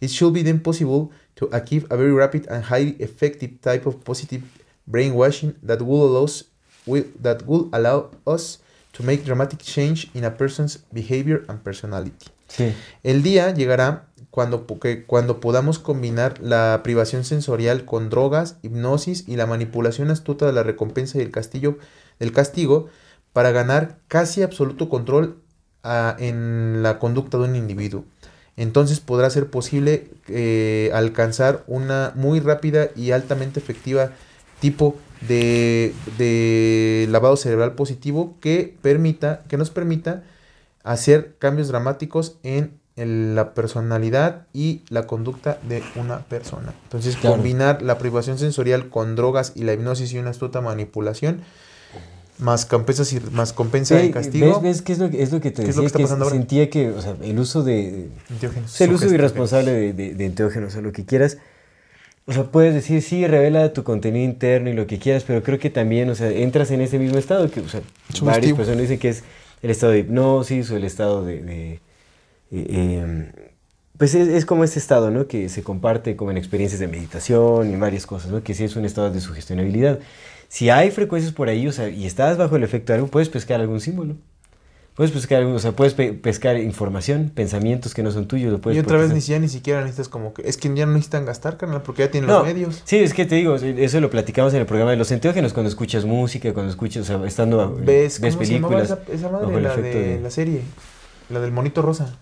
It 0.00 0.10
should 0.10 0.32
be 0.34 0.42
then 0.42 0.60
possible 0.60 1.10
to 1.36 1.48
achieve 1.52 1.86
a 1.90 1.96
very 1.96 2.12
rapid 2.12 2.46
and 2.50 2.64
highly 2.64 2.96
effective 3.00 3.60
type 3.60 3.86
of 3.86 4.02
positive 4.04 4.42
brainwashing 4.86 5.54
that 5.62 5.80
will 5.82 6.04
allow 6.04 6.24
us, 6.24 6.44
will, 6.86 7.04
that 7.22 7.46
will 7.46 7.68
allow 7.72 8.10
us 8.26 8.58
to 8.92 9.02
make 9.02 9.24
dramatic 9.24 9.60
change 9.60 10.08
in 10.14 10.24
a 10.24 10.30
person's 10.30 10.78
behavior 10.92 11.44
and 11.48 11.62
personality. 11.62 12.26
Sí. 12.48 12.72
El 13.04 13.22
día 13.22 13.52
llegará 13.54 14.06
cuando, 14.30 14.66
que- 14.80 15.04
cuando 15.06 15.38
podamos 15.40 15.78
combinar 15.78 16.40
la 16.40 16.80
privación 16.82 17.24
sensorial 17.24 17.84
con 17.84 18.10
drogas, 18.10 18.56
hipnosis 18.62 19.24
y 19.28 19.36
la 19.36 19.46
manipulación 19.46 20.10
astuta 20.10 20.46
de 20.46 20.52
la 20.52 20.62
recompensa 20.62 21.18
y 21.18 21.20
el 21.22 21.30
castillo, 21.30 21.78
del 22.18 22.32
castigo 22.32 22.88
para 23.32 23.50
ganar 23.52 23.98
casi 24.08 24.42
absoluto 24.42 24.88
control 24.88 25.36
ah, 25.82 26.16
en 26.18 26.82
la 26.82 26.98
conducta 26.98 27.38
de 27.38 27.44
un 27.44 27.56
individuo. 27.56 28.04
Entonces 28.56 29.00
podrá 29.00 29.30
ser 29.30 29.48
posible 29.48 30.08
eh, 30.28 30.90
alcanzar 30.92 31.64
una 31.66 32.12
muy 32.14 32.40
rápida 32.40 32.88
y 32.94 33.12
altamente 33.12 33.58
efectiva 33.60 34.10
tipo 34.60 34.96
de, 35.26 35.94
de 36.18 37.06
lavado 37.10 37.36
cerebral 37.36 37.72
positivo 37.74 38.36
que 38.40 38.76
permita, 38.82 39.42
que 39.48 39.56
nos 39.56 39.70
permita 39.70 40.22
hacer 40.82 41.36
cambios 41.38 41.68
dramáticos 41.68 42.36
en 42.42 42.78
la 42.96 43.54
personalidad 43.54 44.46
y 44.52 44.82
la 44.90 45.06
conducta 45.06 45.58
de 45.66 45.82
una 45.94 46.18
persona. 46.20 46.74
Entonces, 46.84 47.16
Claro. 47.16 47.36
combinar 47.36 47.80
la 47.80 47.96
privación 47.96 48.38
sensorial 48.38 48.90
con 48.90 49.16
drogas 49.16 49.52
y 49.54 49.62
la 49.64 49.72
hipnosis 49.72 50.12
y 50.12 50.18
una 50.18 50.30
astuta 50.30 50.60
manipulación, 50.60 51.40
más 52.40 52.66
compensas 52.66 53.12
y 53.12 53.20
más 53.32 53.52
compensa 53.52 54.02
y 54.02 54.10
castigo. 54.10 54.46
¿Ves, 54.46 54.62
ves 54.62 54.82
qué 54.82 54.92
es 54.92 54.98
lo 54.98 55.10
que, 55.10 55.22
es 55.22 55.32
lo 55.32 55.40
que 55.40 55.50
te 55.50 55.62
¿Qué 55.62 55.70
es 55.70 55.76
decía? 55.76 55.90
que 55.96 56.02
está 56.02 56.18
que 56.18 56.30
sentía 56.30 56.70
que, 56.70 56.88
o 56.90 57.00
sea, 57.00 57.16
el 57.22 57.38
uso 57.38 57.62
de... 57.62 58.08
enteógenos, 58.30 58.72
o 58.72 58.76
sea, 58.76 58.86
el 58.86 58.92
uso 58.94 59.06
irresponsable 59.14 59.72
de, 59.72 59.92
de, 59.92 60.14
de 60.14 60.24
enteógenos, 60.26 60.74
o 60.76 60.82
lo 60.82 60.92
que 60.92 61.04
quieras. 61.04 61.38
O 62.26 62.32
sea, 62.32 62.44
puedes 62.44 62.74
decir, 62.74 63.02
sí, 63.02 63.26
revela 63.26 63.72
tu 63.72 63.82
contenido 63.82 64.24
interno 64.24 64.70
y 64.70 64.72
lo 64.74 64.86
que 64.86 64.98
quieras, 64.98 65.24
pero 65.26 65.42
creo 65.42 65.58
que 65.58 65.70
también, 65.70 66.08
o 66.10 66.14
sea, 66.14 66.30
entras 66.30 66.70
en 66.70 66.80
ese 66.80 66.98
mismo 66.98 67.18
estado 67.18 67.50
que, 67.50 67.60
o 67.60 67.68
sea, 67.68 67.80
varias 67.80 68.18
Sugestivo. 68.18 68.56
personas 68.58 68.80
dicen 68.82 68.98
que 68.98 69.08
es 69.08 69.24
el 69.62 69.70
estado 69.70 69.92
de 69.92 69.98
hipnosis 70.00 70.70
o 70.70 70.76
el 70.76 70.84
estado 70.84 71.24
de... 71.24 71.42
de- 71.42 71.80
eh, 72.52 72.66
eh, 72.68 73.32
pues 73.98 74.14
es, 74.14 74.28
es 74.28 74.46
como 74.46 74.64
este 74.64 74.78
estado, 74.78 75.10
¿no? 75.10 75.26
Que 75.26 75.48
se 75.50 75.62
comparte 75.62 76.16
como 76.16 76.30
en 76.30 76.38
experiencias 76.38 76.80
de 76.80 76.88
meditación 76.88 77.70
y 77.70 77.76
varias 77.76 78.06
cosas, 78.06 78.30
¿no? 78.30 78.42
Que 78.42 78.54
sí 78.54 78.64
es 78.64 78.74
un 78.76 78.86
estado 78.86 79.10
de 79.10 79.20
sugestionabilidad. 79.20 79.98
Si 80.52 80.68
hay 80.68 80.90
frecuencias 80.90 81.32
por 81.32 81.48
ahí, 81.48 81.68
o 81.68 81.72
sea, 81.72 81.88
y 81.88 82.04
estás 82.06 82.36
bajo 82.36 82.56
el 82.56 82.64
efecto 82.64 82.92
de 82.92 82.96
algo, 82.98 83.08
puedes 83.08 83.28
pescar 83.28 83.60
algún 83.60 83.80
símbolo. 83.80 84.16
Puedes 84.96 85.12
pescar 85.12 85.38
algún, 85.38 85.54
o 85.54 85.58
sea, 85.60 85.70
puedes 85.72 85.94
pe- 85.94 86.12
pescar 86.12 86.58
información, 86.58 87.30
pensamientos 87.32 87.94
que 87.94 88.02
no 88.02 88.10
son 88.10 88.26
tuyos, 88.26 88.50
lo 88.52 88.60
puedes 88.60 88.76
y 88.76 88.80
otra 88.80 88.98
vez 88.98 89.12
ni 89.14 89.20
siquiera, 89.20 89.40
ni 89.40 89.48
siquiera 89.48 89.80
necesitas 89.80 90.08
como 90.08 90.34
que... 90.34 90.42
Es 90.46 90.56
que 90.56 90.68
ya 90.74 90.84
no 90.86 90.92
necesitan 90.92 91.24
gastar, 91.24 91.56
carnal, 91.56 91.82
porque 91.82 92.02
ya 92.02 92.10
tienen 92.10 92.28
No, 92.28 92.38
los 92.38 92.46
medios. 92.46 92.82
Sí, 92.84 92.98
es 92.98 93.14
que 93.14 93.24
te 93.24 93.36
digo, 93.36 93.54
eso 93.54 94.00
lo 94.00 94.10
platicamos 94.10 94.52
en 94.52 94.60
el 94.60 94.66
programa 94.66 94.90
de 94.90 94.96
los 94.96 95.12
enteógenos, 95.12 95.52
cuando 95.52 95.70
escuchas 95.70 96.04
música, 96.04 96.52
cuando 96.52 96.70
escuchas, 96.70 97.08
o 97.08 97.18
sea, 97.18 97.26
estando 97.26 97.72
¿Ves, 97.76 98.20
ves 98.20 98.34
cómo 98.34 98.44
se 98.44 98.52
películas. 98.52 98.84
esa, 98.90 98.98
esa 99.12 99.28
madre? 99.30 99.60
La 99.62 99.76
de, 99.76 99.82
de- 99.82 100.20
la 100.20 100.30
serie. 100.30 100.62
La 101.30 101.38
del 101.40 101.52
monito 101.52 101.80
rosa. 101.80 102.18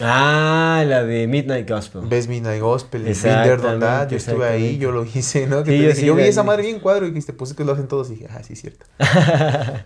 Ah, 0.00 0.84
la 0.86 1.02
de 1.04 1.26
Midnight 1.26 1.68
Gospel. 1.68 2.02
Ves 2.08 2.28
Midnight 2.28 2.60
Gospel, 2.62 3.02
That, 3.20 4.08
Yo 4.10 4.16
estuve 4.16 4.46
ahí, 4.46 4.78
yo 4.78 4.92
lo 4.92 5.04
hice, 5.04 5.46
¿no? 5.48 5.64
Que 5.64 5.72
Sí, 5.72 5.76
yo 5.78 5.82
dije, 5.88 5.94
sí 6.00 6.06
yo 6.06 6.14
vi 6.14 6.22
esa 6.22 6.44
madre 6.44 6.62
bien 6.62 6.78
cuadro 6.78 7.06
y 7.06 7.10
dijiste, 7.10 7.32
pues 7.32 7.50
es 7.50 7.56
que 7.56 7.64
lo 7.64 7.72
hacen 7.72 7.88
todos. 7.88 8.08
Y 8.10 8.14
dije, 8.14 8.26
ah, 8.30 8.40
sí, 8.44 8.52
es 8.52 8.60
cierto. 8.60 8.86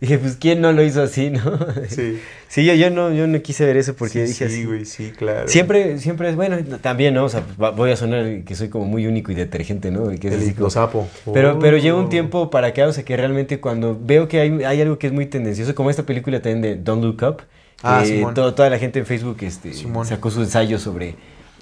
Dije, 0.00 0.18
pues, 0.18 0.36
¿quién 0.36 0.60
no 0.60 0.72
lo 0.72 0.82
hizo 0.82 1.02
así, 1.02 1.30
no? 1.30 1.40
Sí. 1.88 2.20
Sí, 2.48 2.64
yo, 2.66 2.74
yo, 2.74 2.90
no, 2.90 3.12
yo 3.14 3.26
no 3.26 3.40
quise 3.40 3.64
ver 3.64 3.76
eso 3.78 3.94
porque 3.94 4.26
sí, 4.26 4.32
dije 4.32 4.48
sí, 4.48 4.54
así. 4.54 4.64
güey, 4.66 4.84
sí, 4.84 5.12
claro. 5.16 5.48
Siempre, 5.48 5.98
siempre 5.98 6.28
es 6.28 6.36
bueno, 6.36 6.58
también, 6.82 7.14
¿no? 7.14 7.24
O 7.24 7.28
sea, 7.28 7.42
voy 7.56 7.90
a 7.90 7.96
sonar 7.96 8.44
que 8.44 8.54
soy 8.54 8.68
como 8.68 8.84
muy 8.84 9.06
único 9.06 9.32
y 9.32 9.34
detergente, 9.34 9.90
¿no? 9.90 10.12
Y 10.12 10.18
que 10.18 10.28
es 10.28 10.34
El 10.34 10.40
así 10.40 10.48
como- 10.50 10.56
hipnosapo. 10.66 11.08
Pero, 11.32 11.58
pero 11.58 11.78
lleva 11.78 11.98
un 11.98 12.06
Oh. 12.06 12.08
tiempo 12.10 12.50
para 12.50 12.68
acá, 12.68 12.86
o 12.86 12.92
sea, 12.92 13.04
que 13.04 13.16
realmente 13.16 13.60
cuando 13.60 13.98
veo 13.98 14.28
que 14.28 14.40
hay, 14.40 14.62
hay 14.64 14.80
algo 14.82 14.98
que 14.98 15.06
es 15.06 15.12
muy 15.12 15.26
tendencioso, 15.26 15.74
como 15.74 15.88
esta 15.90 16.02
película 16.04 16.42
también 16.42 16.60
de 16.60 16.76
Don't 16.76 17.02
Look 17.02 17.22
Up, 17.26 17.42
Ah, 17.84 18.00
que 18.02 18.08
Simón. 18.08 18.34
to- 18.34 18.54
toda 18.54 18.70
la 18.70 18.78
gente 18.78 18.98
en 18.98 19.06
Facebook 19.06 19.36
este, 19.42 19.72
Simón. 19.72 20.06
sacó 20.06 20.30
su 20.30 20.40
ensayo 20.42 20.78
sobre 20.78 21.16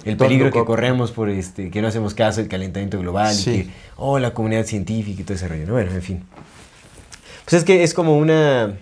el 0.05 0.17
peligro 0.17 0.51
que 0.51 0.63
corremos 0.65 1.11
por 1.11 1.29
este, 1.29 1.69
que 1.69 1.81
no 1.81 1.87
hacemos 1.87 2.13
caso 2.13 2.39
del 2.41 2.49
calentamiento 2.49 2.99
global 2.99 3.33
Sí. 3.33 3.49
y 3.51 3.63
que, 3.63 3.69
oh, 3.97 4.19
la 4.19 4.33
comunidad 4.33 4.65
científica 4.65 5.21
y 5.21 5.23
todo 5.23 5.35
ese 5.35 5.47
rollo, 5.47 5.65
¿no? 5.65 5.73
Bueno, 5.73 5.91
en 5.91 6.01
fin. 6.01 6.23
Pues 7.45 7.53
es 7.53 7.63
que 7.63 7.83
es 7.83 7.93
como 7.93 8.17
una... 8.17 8.73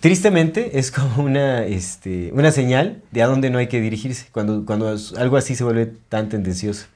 Tristemente 0.00 0.78
es 0.78 0.90
como 0.90 1.22
una, 1.24 1.64
este, 1.64 2.30
una 2.32 2.50
señal 2.50 3.00
de 3.12 3.22
a 3.22 3.26
dónde 3.26 3.48
no 3.50 3.58
hay 3.58 3.68
que 3.68 3.80
dirigirse 3.80 4.26
cuando, 4.32 4.64
cuando 4.66 4.94
algo 5.16 5.36
así 5.36 5.54
se 5.54 5.64
vuelve 5.64 5.86
tan 6.08 6.28
tendencioso. 6.28 6.86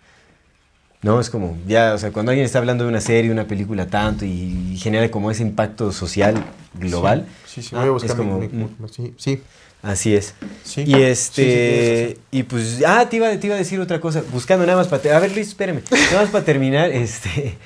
No, 1.03 1.21
es 1.21 1.31
como, 1.31 1.57
ya, 1.67 1.95
o 1.95 1.99
sea, 1.99 2.11
cuando 2.11 2.31
alguien 2.31 2.45
está 2.45 2.59
hablando 2.59 2.83
de 2.85 2.91
una 2.91 3.01
serie, 3.01 3.31
una 3.31 3.47
película 3.47 3.87
tanto 3.87 4.25
y, 4.25 4.73
y 4.73 4.79
genera 4.79 5.09
como 5.11 5.31
ese 5.31 5.43
impacto 5.43 5.93
social 5.93 6.35
global. 6.75 7.27
Sí, 7.47 7.63
sí, 7.63 7.71
Ah, 7.75 7.81
voy 7.81 7.89
a 7.89 7.91
buscar 7.93 8.11
es 8.11 8.17
como- 8.17 8.39
mi- 8.39 8.49
mi- 8.49 8.65
mm. 8.65 8.89
sí, 8.91 9.15
sí, 9.17 9.41
Así 9.81 10.13
es. 10.17 10.35
sí. 10.65 10.81
Y 10.81 10.87
Sí, 10.87 10.93
sí, 10.93 11.03
este. 11.43 12.19
y 12.33 12.43
pues. 12.43 12.83
Ah, 12.85 13.09
te 13.09 13.17
iba, 13.17 13.31
te 13.39 13.47
iba 13.47 13.55
a 13.55 13.59
decir 13.59 13.79
otra 13.79 14.01
cosa. 14.01 14.25
Buscando 14.33 14.67
nada 14.67 14.77
más 14.77 14.89
para. 14.89 15.17
A 15.17 15.21
ver, 15.21 15.31
Luis, 15.33 15.47
espérame. 15.49 15.83
Nada 16.11 16.23
más 16.23 16.31
para 16.31 16.45
terminar. 16.45 16.91
Este. 16.93 17.57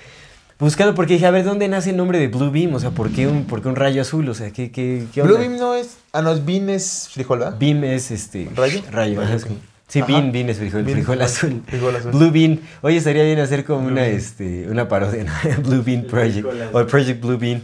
Buscando 0.58 0.94
porque 0.94 1.14
dije, 1.14 1.24
a 1.26 1.30
ver, 1.30 1.42
¿dónde 1.44 1.66
nace 1.68 1.88
el 1.90 1.96
nombre 1.96 2.18
de 2.18 2.28
Blue 2.28 2.50
Beam? 2.50 2.74
O 2.74 2.78
sea, 2.80 2.90
¿por 2.90 3.10
qué 3.10 3.26
un, 3.26 3.46
por 3.46 3.62
qué 3.62 3.68
un 3.68 3.76
rayo 3.76 4.02
azul? 4.02 4.28
O 4.28 4.34
sea, 4.34 4.50
¿qué, 4.52 4.70
qué, 4.70 5.06
qué 5.12 5.22
Blue? 5.22 5.38
Beam 5.38 5.56
no 5.56 5.74
es. 5.74 5.96
Ah, 6.12 6.20
no, 6.20 6.32
es 6.32 6.44
Bean 6.44 6.68
es 6.68 7.08
frijol, 7.10 7.38
¿verdad? 7.38 7.56
Beam 7.58 7.82
es 7.84 8.10
este. 8.10 8.48
¿Rayo? 8.54 8.82
Rayo, 8.90 9.20
Rayo, 9.20 9.22
ajá, 9.22 9.36
ok. 9.46 9.52
Sí. 9.92 10.00
Ajá. 10.00 10.12
bean, 10.12 10.32
bean 10.32 10.48
es 10.48 10.58
frijol, 10.58 10.82
Bean, 10.84 10.96
frijol 10.98 11.22
azul. 11.22 11.62
frijol 11.66 11.96
azul. 11.96 12.10
Blue 12.12 12.30
Bean. 12.30 12.60
Oye, 12.82 12.96
estaría 12.96 13.24
bien 13.24 13.38
hacer 13.40 13.64
como 13.64 13.80
Blue 13.80 13.92
una, 13.92 14.02
Bean. 14.02 14.14
este, 14.16 14.66
una 14.68 14.88
parodia, 14.88 15.24
¿no? 15.24 15.32
Blue 15.62 15.82
Bean 15.82 16.04
Project. 16.04 16.46
O 16.72 16.80
el 16.80 16.86
Project 16.86 17.20
Blue 17.20 17.38
Bean. 17.38 17.62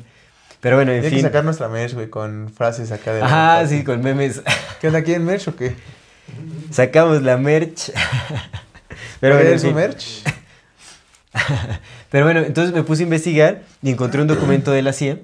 Pero 0.61 0.77
bueno, 0.77 0.91
en 0.93 1.03
que 1.03 1.11
fin. 1.11 1.23
sacar 1.23 1.45
nuestra 1.45 1.69
merch, 1.69 1.95
güey, 1.95 2.11
con 2.11 2.51
frases 2.55 2.91
acá 2.91 3.13
de. 3.15 3.23
Ajá, 3.23 3.67
sí, 3.67 3.85
con 3.85 4.03
memes. 4.03 4.43
¿Qué 4.81 4.89
onda 4.89 4.99
aquí 5.01 5.15
en 5.15 5.25
merch 5.25 5.49
o 5.49 5.55
qué? 5.57 5.75
Sacamos 6.71 7.23
la 7.23 7.37
merch. 7.37 7.93
Pero 9.21 9.35
bueno, 9.37 9.51
en 9.51 9.55
¿Es 9.57 9.63
su 9.63 9.69
fin. 9.69 9.77
merch? 9.77 10.23
Pero 12.11 12.25
bueno, 12.25 12.41
entonces 12.41 12.75
me 12.75 12.83
puse 12.83 13.03
a 13.03 13.05
investigar 13.05 13.63
y 13.83 13.91
encontré 13.91 14.21
un 14.21 14.29
documento 14.29 14.73
de 14.73 14.83
la 14.83 14.93
CIA 14.93 15.19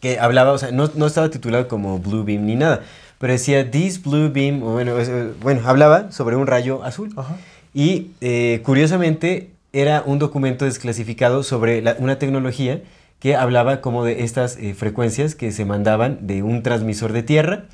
que 0.00 0.18
hablaba, 0.20 0.52
o 0.52 0.58
sea, 0.58 0.70
no, 0.70 0.90
no 0.94 1.06
estaba 1.06 1.30
titulado 1.30 1.68
como 1.68 1.98
Blue 1.98 2.22
Beam 2.22 2.44
ni 2.44 2.54
nada, 2.54 2.82
pero 3.18 3.32
decía 3.32 3.70
This 3.70 4.02
Blue 4.02 4.30
Beam, 4.32 4.60
bueno, 4.60 4.98
eh, 4.98 5.32
bueno, 5.40 5.62
hablaba 5.64 6.10
sobre 6.12 6.36
un 6.36 6.46
rayo 6.46 6.82
azul. 6.84 7.12
Ajá. 7.16 7.36
Y 7.74 8.12
eh, 8.20 8.60
curiosamente 8.64 9.50
era 9.72 10.02
un 10.06 10.18
documento 10.18 10.64
desclasificado 10.64 11.42
sobre 11.42 11.82
la- 11.82 11.96
una 11.98 12.18
tecnología 12.18 12.82
que 13.18 13.34
hablaba 13.36 13.80
como 13.80 14.04
de 14.04 14.22
estas 14.24 14.56
eh, 14.58 14.74
frecuencias 14.74 15.34
que 15.34 15.50
se 15.52 15.64
mandaban 15.64 16.26
de 16.26 16.42
un 16.42 16.62
transmisor 16.62 17.12
de 17.12 17.22
tierra 17.22 17.64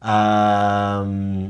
a, 0.00 1.04
mm, 1.06 1.46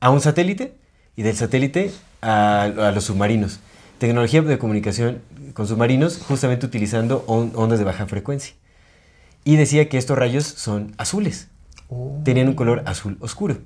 a 0.00 0.10
un 0.10 0.20
satélite 0.20 0.74
y 1.16 1.22
del 1.22 1.36
satélite 1.36 1.92
a, 2.22 2.62
a 2.64 2.92
los 2.92 3.04
submarinos. 3.04 3.60
Tecnología 3.98 4.42
de 4.42 4.58
comunicación 4.58 5.20
con 5.54 5.66
submarinos 5.66 6.18
justamente 6.18 6.66
utilizando 6.66 7.24
on- 7.26 7.52
ondas 7.54 7.78
de 7.78 7.84
baja 7.84 8.06
frecuencia. 8.06 8.54
Y 9.44 9.56
decía 9.56 9.88
que 9.88 9.98
estos 9.98 10.16
rayos 10.18 10.44
son 10.44 10.94
azules, 10.98 11.48
Oh, 11.94 12.20
tenían 12.24 12.48
un 12.48 12.54
color 12.54 12.82
azul 12.86 13.16
oscuro. 13.20 13.58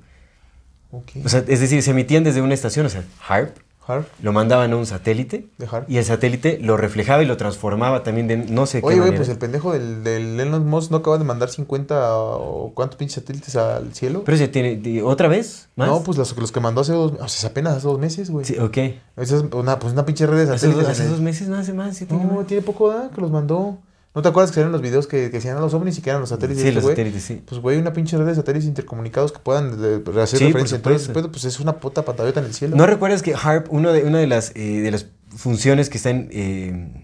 ok. 0.91 1.11
O 1.25 1.29
sea, 1.29 1.43
es 1.47 1.59
decir, 1.61 1.81
se 1.81 1.91
emitían 1.91 2.23
desde 2.23 2.41
una 2.41 2.53
estación, 2.53 2.85
o 2.85 2.89
sea, 2.89 3.03
HARP, 3.27 3.55
Harp, 3.89 4.05
lo 4.21 4.33
mandaban 4.33 4.73
a 4.73 4.75
un 4.75 4.85
satélite 4.85 5.47
de 5.57 5.65
Harp. 5.71 5.89
y 5.89 5.95
el 5.95 6.03
satélite 6.03 6.59
lo 6.61 6.75
reflejaba 6.75 7.23
y 7.23 7.25
lo 7.25 7.37
transformaba 7.37 8.03
también 8.03 8.27
de 8.27 8.35
no 8.35 8.65
sé 8.65 8.81
qué 8.81 8.85
Oye, 8.87 8.99
güey, 8.99 9.15
pues 9.15 9.29
el 9.29 9.37
pendejo 9.37 9.71
del, 9.71 10.03
del 10.03 10.37
Elon 10.37 10.67
Musk 10.67 10.91
no 10.91 10.97
acaba 10.97 11.17
de 11.17 11.23
mandar 11.23 11.47
50 11.49 12.17
o 12.17 12.73
cuántos 12.73 12.97
pinches 12.97 13.15
satélites 13.15 13.55
al 13.55 13.93
cielo. 13.93 14.23
Pero 14.25 14.37
se 14.37 14.49
tiene 14.49 15.01
otra 15.03 15.29
vez 15.29 15.69
más. 15.77 15.87
No, 15.87 16.03
pues 16.03 16.17
los, 16.17 16.35
los 16.37 16.51
que 16.51 16.59
mandó 16.59 16.81
hace 16.81 16.91
dos, 16.91 17.13
o 17.17 17.27
sea, 17.29 17.49
apenas 17.51 17.77
hace 17.77 17.87
dos 17.87 17.97
meses, 17.97 18.29
güey. 18.29 18.43
Sí, 18.45 18.57
ok. 18.59 18.77
Esa 19.15 19.37
es 19.37 19.43
una, 19.53 19.79
pues 19.79 19.93
una 19.93 20.05
pinche 20.05 20.27
red 20.27 20.35
de 20.47 20.53
Hace, 20.53 20.67
satélites. 20.67 20.83
dos, 20.83 20.91
hace 20.91 21.01
en 21.03 21.07
el- 21.07 21.13
dos 21.13 21.21
meses, 21.21 21.47
no 21.47 21.55
hace 21.55 21.71
más. 21.71 21.95
sí 21.95 22.05
tiene 22.05 22.25
No, 22.25 22.43
tiene 22.43 22.63
poco, 22.63 22.89
¿da? 22.89 23.09
Que 23.15 23.21
los 23.21 23.31
mandó. 23.31 23.77
¿No 24.17 24.23
te 24.23 24.29
acuerdas 24.29 24.49
que 24.49 24.55
salieron 24.55 24.71
los 24.71 24.81
videos 24.81 25.05
que, 25.05 25.25
que 25.29 25.37
decían 25.37 25.57
a 25.57 25.59
los 25.59 25.75
ovnis 25.75 25.95
y 25.99 26.01
que 26.01 26.09
eran 26.09 26.21
los 26.21 26.29
satélites? 26.29 26.63
Sí, 26.63 26.71
los 26.71 26.83
satélites, 26.85 27.21
sí. 27.21 27.43
Pues, 27.45 27.61
güey, 27.61 27.77
una 27.77 27.93
pinche 27.93 28.17
red 28.17 28.25
de 28.25 28.33
satélites 28.33 28.67
intercomunicados 28.67 29.31
que 29.31 29.37
puedan 29.37 29.79
de- 29.79 29.99
de 29.99 30.21
hacer 30.23 30.39
Sí, 30.39 30.45
referencia 30.45 30.77
entre 30.77 30.93
ellos. 30.95 31.11
pues 31.31 31.45
es 31.45 31.59
una 31.59 31.77
puta 31.77 32.03
pantallota 32.03 32.39
en 32.39 32.47
el 32.47 32.53
cielo. 32.55 32.75
¿No 32.75 32.87
recuerdas 32.87 33.21
que 33.21 33.35
HARP, 33.35 33.67
uno 33.71 33.93
de, 33.93 34.03
una 34.05 34.17
de 34.17 34.25
las, 34.25 34.51
eh, 34.55 34.81
de 34.81 34.89
las 34.89 35.05
funciones 35.35 35.89
que 35.91 35.97
están 35.97 36.29
eh, 36.31 37.03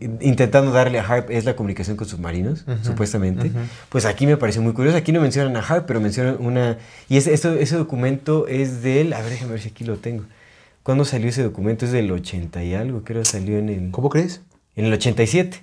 in- 0.00 0.18
intentando 0.22 0.72
darle 0.72 0.98
a 0.98 1.06
HARP 1.06 1.30
es 1.30 1.44
la 1.44 1.56
comunicación 1.56 1.98
con 1.98 2.08
submarinos, 2.08 2.64
supuestamente? 2.82 3.50
Pues 3.90 4.06
aquí 4.06 4.26
me 4.26 4.38
pareció 4.38 4.62
muy 4.62 4.72
curioso. 4.72 4.96
Aquí 4.96 5.12
no 5.12 5.20
mencionan 5.20 5.54
a 5.56 5.60
HARP, 5.60 5.86
pero 5.86 6.00
mencionan 6.00 6.36
una... 6.40 6.78
Y 7.10 7.18
ese, 7.18 7.34
ese 7.34 7.76
documento 7.76 8.46
es 8.48 8.82
del... 8.82 9.12
A 9.12 9.20
ver, 9.20 9.28
déjame 9.28 9.52
ver 9.52 9.60
si 9.60 9.68
aquí 9.68 9.84
lo 9.84 9.96
tengo. 9.98 10.24
¿Cuándo 10.82 11.04
salió 11.04 11.28
ese 11.28 11.42
documento? 11.42 11.84
Es 11.84 11.92
del 11.92 12.10
80 12.10 12.64
y 12.64 12.74
algo, 12.74 13.04
creo 13.04 13.22
que 13.22 13.28
salió 13.28 13.58
en 13.58 13.68
el... 13.68 13.90
¿Cómo 13.90 14.08
crees? 14.08 14.40
En 14.76 14.86
el 14.86 14.92
87. 14.94 15.62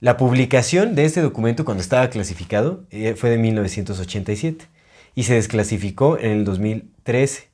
La 0.00 0.16
publicación 0.16 0.94
de 0.94 1.04
este 1.04 1.22
documento 1.22 1.64
cuando 1.64 1.82
estaba 1.82 2.08
clasificado 2.10 2.84
eh, 2.90 3.14
fue 3.16 3.30
de 3.30 3.38
1987 3.38 4.66
y 5.14 5.22
se 5.24 5.34
desclasificó 5.34 6.18
en 6.18 6.30
el 6.32 6.44
2013. 6.44 7.48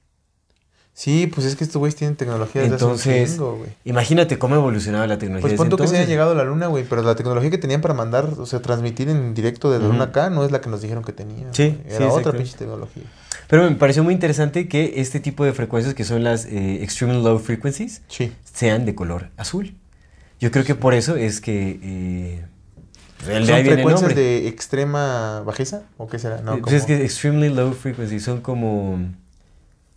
Sí, 0.92 1.28
pues 1.32 1.46
es 1.46 1.56
que 1.56 1.64
estos 1.64 1.78
güeyes 1.78 1.94
tienen 1.96 2.16
tecnología 2.16 2.62
desde 2.62 2.74
hace 2.74 2.84
un 2.84 2.90
Entonces, 2.92 3.38
güey. 3.38 3.70
imagínate 3.84 4.38
cómo 4.38 4.54
ha 4.56 4.58
evolucionado 4.58 5.06
la 5.06 5.16
tecnología. 5.18 5.56
Pues 5.56 5.68
tú 5.70 5.76
que 5.76 5.82
se 5.82 5.84
entonces. 5.84 5.96
hayan 5.98 6.08
llegado 6.10 6.32
a 6.32 6.34
la 6.34 6.44
luna, 6.44 6.66
güey, 6.66 6.84
pero 6.84 7.02
la 7.02 7.14
tecnología 7.14 7.48
que 7.50 7.58
tenían 7.58 7.80
para 7.80 7.94
mandar, 7.94 8.26
o 8.36 8.44
sea, 8.44 8.60
transmitir 8.60 9.08
en 9.08 9.32
directo 9.32 9.70
de 9.70 9.78
la 9.78 9.86
luna 9.86 10.04
acá 10.04 10.28
no 10.28 10.44
es 10.44 10.50
la 10.50 10.60
que 10.60 10.68
nos 10.68 10.82
dijeron 10.82 11.04
que 11.04 11.12
tenía. 11.12 11.46
Sí, 11.52 11.68
güey. 11.68 11.78
sí, 11.88 11.94
Era 11.94 12.08
otra 12.12 12.32
pinche 12.32 12.56
tecnología. 12.58 13.04
Pero 13.48 13.70
me 13.70 13.76
pareció 13.76 14.04
muy 14.04 14.12
interesante 14.12 14.68
que 14.68 14.94
este 14.96 15.20
tipo 15.20 15.44
de 15.44 15.52
frecuencias, 15.52 15.94
que 15.94 16.04
son 16.04 16.22
las 16.22 16.44
eh, 16.46 16.82
extremely 16.82 17.22
low 17.22 17.38
frequencies, 17.38 18.02
Sí. 18.08 18.32
sean 18.52 18.84
de 18.84 18.94
color 18.94 19.30
azul. 19.36 19.74
Yo 20.40 20.50
creo 20.50 20.64
que 20.64 20.74
por 20.74 20.94
eso 20.94 21.16
es 21.16 21.40
que... 21.40 21.78
eh, 21.82 22.44
pues, 23.24 23.46
¿Son 23.46 23.64
frecuencias 23.64 24.14
de 24.14 24.48
extrema 24.48 25.40
bajeza? 25.44 25.82
¿O 25.98 26.08
qué 26.08 26.18
será? 26.18 26.40
No, 26.40 26.58
pues 26.60 26.74
es 26.74 26.84
que 26.86 27.04
extremely 27.04 27.50
low 27.50 27.72
frequencies 27.74 28.24
son 28.24 28.40
como 28.40 28.98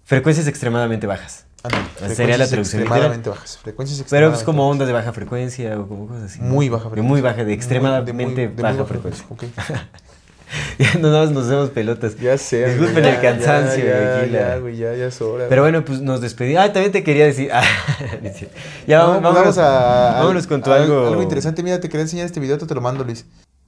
frecuencias 0.04 0.48
extremadamente 0.48 1.08
bajas. 1.08 1.46
Ándale, 1.64 1.86
sería 2.14 2.38
la 2.38 2.46
traducción 2.46 2.82
extremadamente 2.82 3.30
bajas. 3.30 3.58
Frecuencias 3.58 3.98
Pero 4.00 4.04
extremadamente 4.04 4.40
es 4.42 4.44
como 4.46 4.70
ondas 4.70 4.86
de 4.88 4.94
baja 4.94 5.14
frecuencia 5.14 5.80
o 5.80 5.88
como 5.88 6.08
cosas 6.10 6.24
así. 6.24 6.42
¿no? 6.42 6.48
Muy 6.48 6.68
baja 6.68 6.84
frecuencia. 6.90 7.10
muy 7.10 7.22
baja, 7.22 7.46
de 7.46 7.54
extremadamente 7.54 8.12
de 8.12 8.26
muy- 8.26 8.36
de 8.36 8.48
muy 8.50 8.62
baja 8.62 8.76
baja 8.80 8.86
frecuencia. 8.90 9.26
Ok. 9.30 9.44
ya 10.80 10.94
no 11.00 11.10
nos, 11.10 11.32
nos 11.32 11.46
hacemos 11.46 11.70
pelotas. 11.72 12.18
Ya 12.18 12.38
sé. 12.38 12.68
Disculpen 12.70 13.06
el 13.06 13.22
cansancio. 13.22 13.86
Ya, 13.86 14.26
ya, 14.26 14.58
güey, 14.58 14.78
ya, 14.78 14.94
ya 14.96 15.08
es 15.08 15.22
hora. 15.22 15.46
Pero 15.50 15.62
bueno, 15.64 15.84
pues 15.84 16.02
nos 16.02 16.22
despedimos. 16.22 16.64
Ah, 16.64 16.72
también 16.74 16.92
te 16.92 17.04
quería 17.04 17.26
decir. 17.26 17.50
ah, 17.52 17.64
ya 18.88 19.00
No, 19.00 19.08
vamos, 19.08 19.22
pues 19.22 19.34
vámonos, 19.34 19.58
a, 19.58 20.20
vámonos 20.20 20.48
con 20.48 20.62
tu 20.62 20.72
a- 20.72 20.76
algo. 20.76 21.08
Algo 21.08 21.22
interesante, 21.24 21.64
mira, 21.64 21.80
te 21.80 21.90
quería 21.90 22.04
enseñar 22.04 22.26
este 22.26 22.40
video, 22.40 22.58
te, 22.58 22.74
lo 22.76 22.82
mando, 22.82 23.04
Luis. 23.04 23.26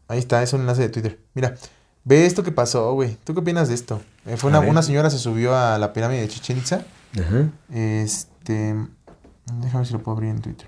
Ahí 0.08 0.20
está, 0.20 0.44
es 0.44 0.54
un 0.54 0.62
enlace 0.62 0.82
de 0.84 0.90
Twitter. 0.90 1.18
Mira, 1.34 1.56
ve 2.04 2.26
esto 2.26 2.44
que 2.44 2.52
pasó, 2.52 2.94
güey. 2.94 3.18
¿Tú 3.24 3.34
qué 3.34 3.40
opinas 3.40 3.68
de 3.70 3.74
esto? 3.76 4.02
Eh, 4.28 4.38
fue 4.38 4.50
una, 4.50 4.60
una 4.60 4.82
señora 4.84 5.10
se 5.10 5.18
subió 5.18 5.56
a 5.56 5.78
la 5.80 5.94
pirámide 5.94 6.22
de 6.22 6.28
Chichen 6.28 6.58
Itza. 6.58 6.82
Ajá. 7.20 7.46
Este. 7.74 8.76
Déjame 9.62 9.78
ver 9.80 9.86
si 9.88 9.94
lo 9.94 10.00
puedo 10.04 10.18
abrir 10.18 10.32
en 10.32 10.42
Twitter. 10.42 10.68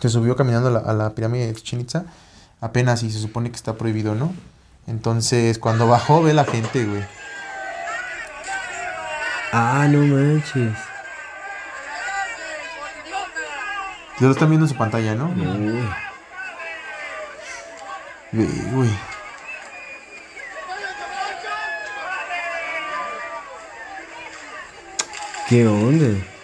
Se 0.00 0.08
subió 0.08 0.36
caminando 0.36 0.68
a 0.68 0.72
la, 0.72 0.78
a 0.80 0.92
la 0.92 1.14
pirámide 1.14 1.46
de 1.46 1.54
Chichen 1.54 1.80
Itza. 1.80 2.04
Apenas 2.60 3.02
y 3.02 3.10
se 3.10 3.18
supone 3.20 3.50
que 3.50 3.56
está 3.56 3.74
prohibido, 3.74 4.14
¿no? 4.14 4.32
Entonces, 4.88 5.58
cuando 5.58 5.86
bajó, 5.86 6.22
ve 6.22 6.32
la 6.32 6.44
gente, 6.44 6.84
güey. 6.84 7.04
Ah, 9.52 9.86
no 9.88 9.98
manches. 9.98 10.72
Ya 14.18 14.26
lo 14.26 14.32
están 14.32 14.48
viendo 14.48 14.64
en 14.64 14.70
su 14.70 14.76
pantalla, 14.76 15.14
¿no? 15.14 15.26
Uy. 15.26 15.88
Ve, 18.32 18.46
güey. 18.72 18.90
¿Qué 25.48 25.66
onda? 25.66 26.37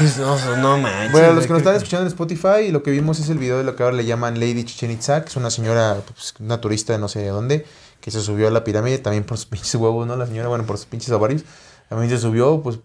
no, 0.18 0.56
no 0.56 0.78
manches. 0.78 1.12
Bueno, 1.12 1.32
los 1.32 1.46
que 1.46 1.52
nos 1.52 1.58
están 1.60 1.76
escuchando 1.76 2.02
en 2.02 2.08
Spotify, 2.08 2.70
lo 2.70 2.82
que 2.82 2.90
vimos 2.90 3.18
es 3.20 3.28
el 3.28 3.38
video 3.38 3.58
de 3.58 3.64
lo 3.64 3.76
que 3.76 3.82
ahora 3.82 3.96
le 3.96 4.04
llaman 4.04 4.38
Lady 4.40 4.64
Chichen 4.64 4.90
Itza, 4.90 5.22
que 5.22 5.28
es 5.28 5.36
una 5.36 5.50
señora, 5.50 6.00
pues, 6.06 6.34
una 6.40 6.60
turista 6.60 6.92
de 6.92 6.98
no 6.98 7.08
sé 7.08 7.20
de 7.20 7.28
dónde, 7.28 7.66
que 8.00 8.10
se 8.10 8.20
subió 8.20 8.48
a 8.48 8.50
la 8.50 8.64
pirámide 8.64 8.98
también 8.98 9.24
por 9.24 9.36
sus 9.38 9.46
pinches 9.50 9.74
huevos, 9.74 10.06
¿no? 10.06 10.16
La 10.16 10.26
señora, 10.26 10.48
bueno, 10.48 10.64
por 10.64 10.76
sus 10.76 10.86
pinches 10.86 11.10
ovarios. 11.10 11.44
También 11.88 12.10
se 12.10 12.18
subió, 12.18 12.62
pues, 12.62 12.78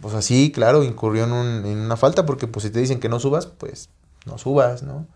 pues 0.00 0.14
así, 0.14 0.50
claro, 0.52 0.82
incurrió 0.82 1.24
en, 1.24 1.32
un- 1.32 1.64
en 1.66 1.78
una 1.78 1.96
falta, 1.96 2.26
porque 2.26 2.46
pues 2.46 2.64
si 2.64 2.70
te 2.70 2.80
dicen 2.80 3.00
que 3.00 3.08
no 3.08 3.18
subas, 3.20 3.46
pues 3.46 3.88
no 4.24 4.36
subas, 4.38 4.82
¿no? 4.82 5.06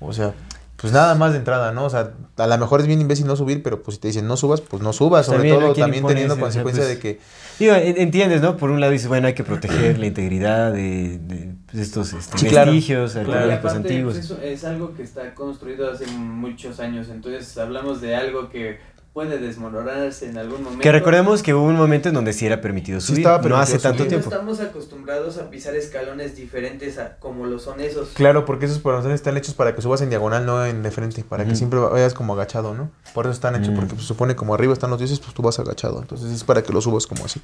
O 0.00 0.12
sea, 0.12 0.34
pues 0.82 0.92
nada 0.92 1.14
más 1.14 1.32
de 1.32 1.38
entrada, 1.38 1.72
¿no? 1.72 1.84
O 1.86 1.90
sea, 1.90 2.10
a 2.36 2.46
lo 2.46 2.58
mejor 2.58 2.80
es 2.80 2.86
bien 2.86 3.00
imbécil 3.00 3.26
no 3.26 3.36
subir, 3.36 3.62
pero 3.62 3.82
pues 3.82 3.94
si 3.94 4.00
te 4.02 4.08
dicen 4.08 4.26
no 4.26 4.36
subas, 4.36 4.60
pues 4.60 4.82
no 4.82 4.92
subas. 4.92 5.24
Sobre 5.26 5.38
También, 5.38 5.56
¿a 5.56 5.60
todo 5.60 5.74
también 5.74 6.04
teniendo 6.06 6.34
O 6.34 6.36
sea, 6.36 6.44
consecuencia 6.44 6.82
pues, 6.84 6.94
de 6.94 6.98
que 7.00 7.20
Digo, 7.58 7.74
en- 7.74 7.98
entiendes, 8.00 8.42
¿no? 8.42 8.56
Por 8.56 8.70
un 8.70 8.80
lado 8.80 8.92
dices, 8.92 9.08
bueno, 9.08 9.28
hay 9.28 9.34
que 9.34 9.44
proteger 9.44 9.98
la 9.98 10.06
integridad 10.06 10.72
de, 10.72 11.18
de 11.18 11.54
estos 11.80 12.12
este, 12.12 12.36
Sí, 12.38 12.46
claro. 12.48 12.72
vestigios 12.72 13.12
Claro, 13.12 13.28
y 13.28 13.32
arqueológicos 13.32 13.70
aparte, 13.72 13.88
antiguos. 13.88 14.14
pues, 14.14 14.24
eso 14.24 14.38
es 14.42 14.64
algo 14.64 14.94
que 14.94 15.02
está 15.02 15.34
construido 15.34 15.90
hace 15.90 16.06
muchos 16.08 16.80
años, 16.80 17.08
entonces 17.10 17.56
hablamos 17.58 18.00
de 18.00 18.16
algo 18.16 18.48
que 18.50 18.78
puede 19.12 19.38
desmoronarse 19.38 20.28
en 20.30 20.38
algún 20.38 20.62
momento. 20.62 20.82
Que 20.82 20.90
recordemos 20.90 21.42
que 21.42 21.52
hubo 21.52 21.64
un 21.66 21.76
momento 21.76 22.08
en 22.08 22.14
donde 22.14 22.32
sí 22.32 22.46
era 22.46 22.60
permitido 22.62 22.98
Sí 23.00 23.08
subir, 23.08 23.20
estaba 23.20 23.46
no 23.46 23.56
hace 23.58 23.78
tanto 23.78 23.98
subir. 23.98 24.04
no 24.04 24.08
tiempo. 24.20 24.30
estamos 24.30 24.60
acostumbrados 24.60 25.36
a 25.38 25.50
pisar 25.50 25.74
escalones 25.74 26.34
diferentes 26.34 26.98
a 26.98 27.16
como 27.18 27.44
lo 27.46 27.58
son 27.58 27.80
esos. 27.80 28.08
Claro, 28.10 28.44
porque 28.46 28.64
esos 28.66 28.78
portones 28.78 29.14
están 29.16 29.36
hechos 29.36 29.54
para 29.54 29.74
que 29.74 29.82
subas 29.82 30.00
en 30.00 30.08
diagonal, 30.08 30.46
no 30.46 30.64
en 30.64 30.82
de 30.82 30.90
frente, 30.90 31.24
para 31.24 31.44
que 31.44 31.54
siempre 31.54 31.78
vayas 31.78 32.14
como 32.14 32.32
agachado, 32.32 32.72
¿no? 32.74 32.90
Por 33.12 33.26
eso 33.26 33.32
están 33.32 33.54
hechos, 33.54 33.70
Mm. 33.72 33.76
porque 33.76 33.94
pues, 33.94 34.06
supone 34.06 34.34
como 34.34 34.54
arriba 34.54 34.72
están 34.72 34.88
los 34.90 34.98
dioses, 34.98 35.20
pues 35.20 35.34
tú 35.34 35.42
vas 35.42 35.58
agachado. 35.58 36.00
Entonces 36.00 36.32
es 36.32 36.44
para 36.44 36.62
que 36.62 36.72
lo 36.72 36.80
subas 36.80 37.06
como 37.06 37.24
así. 37.26 37.40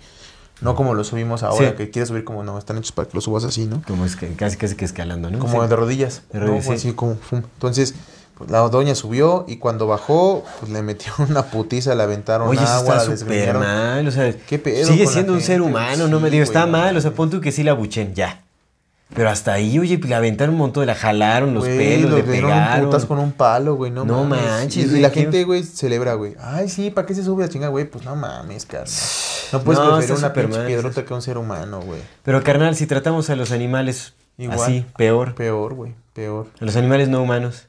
No 0.61 0.75
como 0.75 0.95
lo 0.95 1.05
subimos 1.05 1.43
ahora, 1.45 1.71
Sí. 1.71 1.77
que 1.77 1.91
quieres 1.91 2.09
subir 2.09 2.25
como 2.25 2.43
no, 2.43 2.59
están 2.59 2.79
hechos 2.79 2.91
para 2.93 3.07
que 3.09 3.15
lo 3.15 3.21
subas 3.21 3.45
así, 3.45 3.67
¿no? 3.67 3.81
Como 3.87 4.05
es 4.05 4.17
que 4.17 4.27
casi 4.35 4.57
casi 4.57 4.75
que 4.75 4.85
escalando, 4.87 5.31
¿no? 5.31 5.39
Como 5.39 5.63
Sí. 5.63 5.69
de 5.69 5.77
rodillas. 5.77 6.23
De 6.33 6.41
¿no? 6.41 6.47
rodillas, 6.47 6.65
sí. 6.67 6.73
Así 6.73 6.93
como, 6.95 7.15
fum. 7.17 7.43
Entonces, 7.55 7.95
pues, 8.39 8.51
la 8.51 8.61
doña 8.61 8.95
subió 8.95 9.45
y 9.49 9.57
cuando 9.59 9.87
bajó, 9.87 10.45
pues 10.61 10.73
le 10.73 10.81
metió 10.83 11.13
una 11.29 11.43
putiza, 11.47 11.95
le 11.95 12.03
aventaron 12.05 12.49
Oye, 12.49 12.63
eso 12.63 12.73
agua, 12.73 12.95
la 12.97 13.03
está 13.03 13.17
súper 13.17 13.55
mal, 13.55 14.07
o 14.09 14.11
sea, 14.11 14.33
¿Qué 14.47 14.59
pedo 14.59 14.87
sigue 14.87 15.07
siendo 15.07 15.33
un 15.35 15.41
ser 15.41 15.61
humano, 15.61 16.09
no 16.09 16.21
me 16.21 16.31
digo, 16.31 16.43
está 16.45 16.67
mal, 16.67 16.97
o 16.97 17.01
sea, 17.01 17.11
pon 17.13 17.29
tú 17.31 17.41
que 17.41 17.53
sí 17.53 17.63
la 17.63 17.73
buchen, 17.75 18.15
ya. 18.15 18.43
Pero 19.15 19.31
hasta 19.31 19.55
ahí, 19.55 19.79
oye, 19.79 19.97
le 19.97 20.15
aventaron 20.15 20.55
un 20.55 20.59
montón, 20.61 20.87
la 20.87 20.95
jalaron 20.95 21.55
los 21.55 21.65
Güey, 21.65 21.79
pelos, 21.79 22.11
lo 22.11 22.17
le 22.19 22.23
pegaron. 22.25 22.85
putas 22.85 23.07
con 23.07 23.19
un 23.19 23.33
palo, 23.33 23.75
güey, 23.75 23.91
no, 23.91 24.05
No 24.05 24.25
mames. 24.25 24.45
manches, 24.45 24.93
Y, 24.93 25.01
la 25.01 25.11
qué- 25.11 25.23
gente, 25.23 25.45
güey, 25.45 25.63
celebra, 25.65 26.13
güey. 26.13 26.35
Ay, 26.39 26.69
sí, 26.69 26.91
¿para 26.91 27.07
qué 27.07 27.15
se 27.15 27.25
sube 27.25 27.43
la 27.43 27.49
chinga, 27.49 27.69
güey? 27.69 27.87
Pues 27.87 28.05
no 28.05 28.15
mames, 28.17 28.67
carnal. 28.67 28.91
No 29.51 29.63
puedes 29.63 29.81
No, 29.83 29.97
preferir 29.97 30.19
una 30.19 30.33
pinche 30.35 30.61
piedrota 30.67 31.05
que 31.07 31.15
un 31.15 31.23
ser 31.23 31.39
humano, 31.39 31.81
güey. 31.81 32.01
Pero 32.23 32.43
carnal, 32.45 32.77
si 32.77 32.87
tratamos 32.87 33.31
a 33.31 33.35
los 33.37 33.51
animales 33.51 34.13
Igual. 34.37 34.61
así, 34.61 34.85
peor. 34.99 35.35
Peor, 35.35 35.73
güey, 35.73 35.95
peor. 36.13 36.49
A 36.61 36.65
los 36.67 36.77
animales 36.77 37.09
no 37.09 37.23
humanos. 37.23 37.67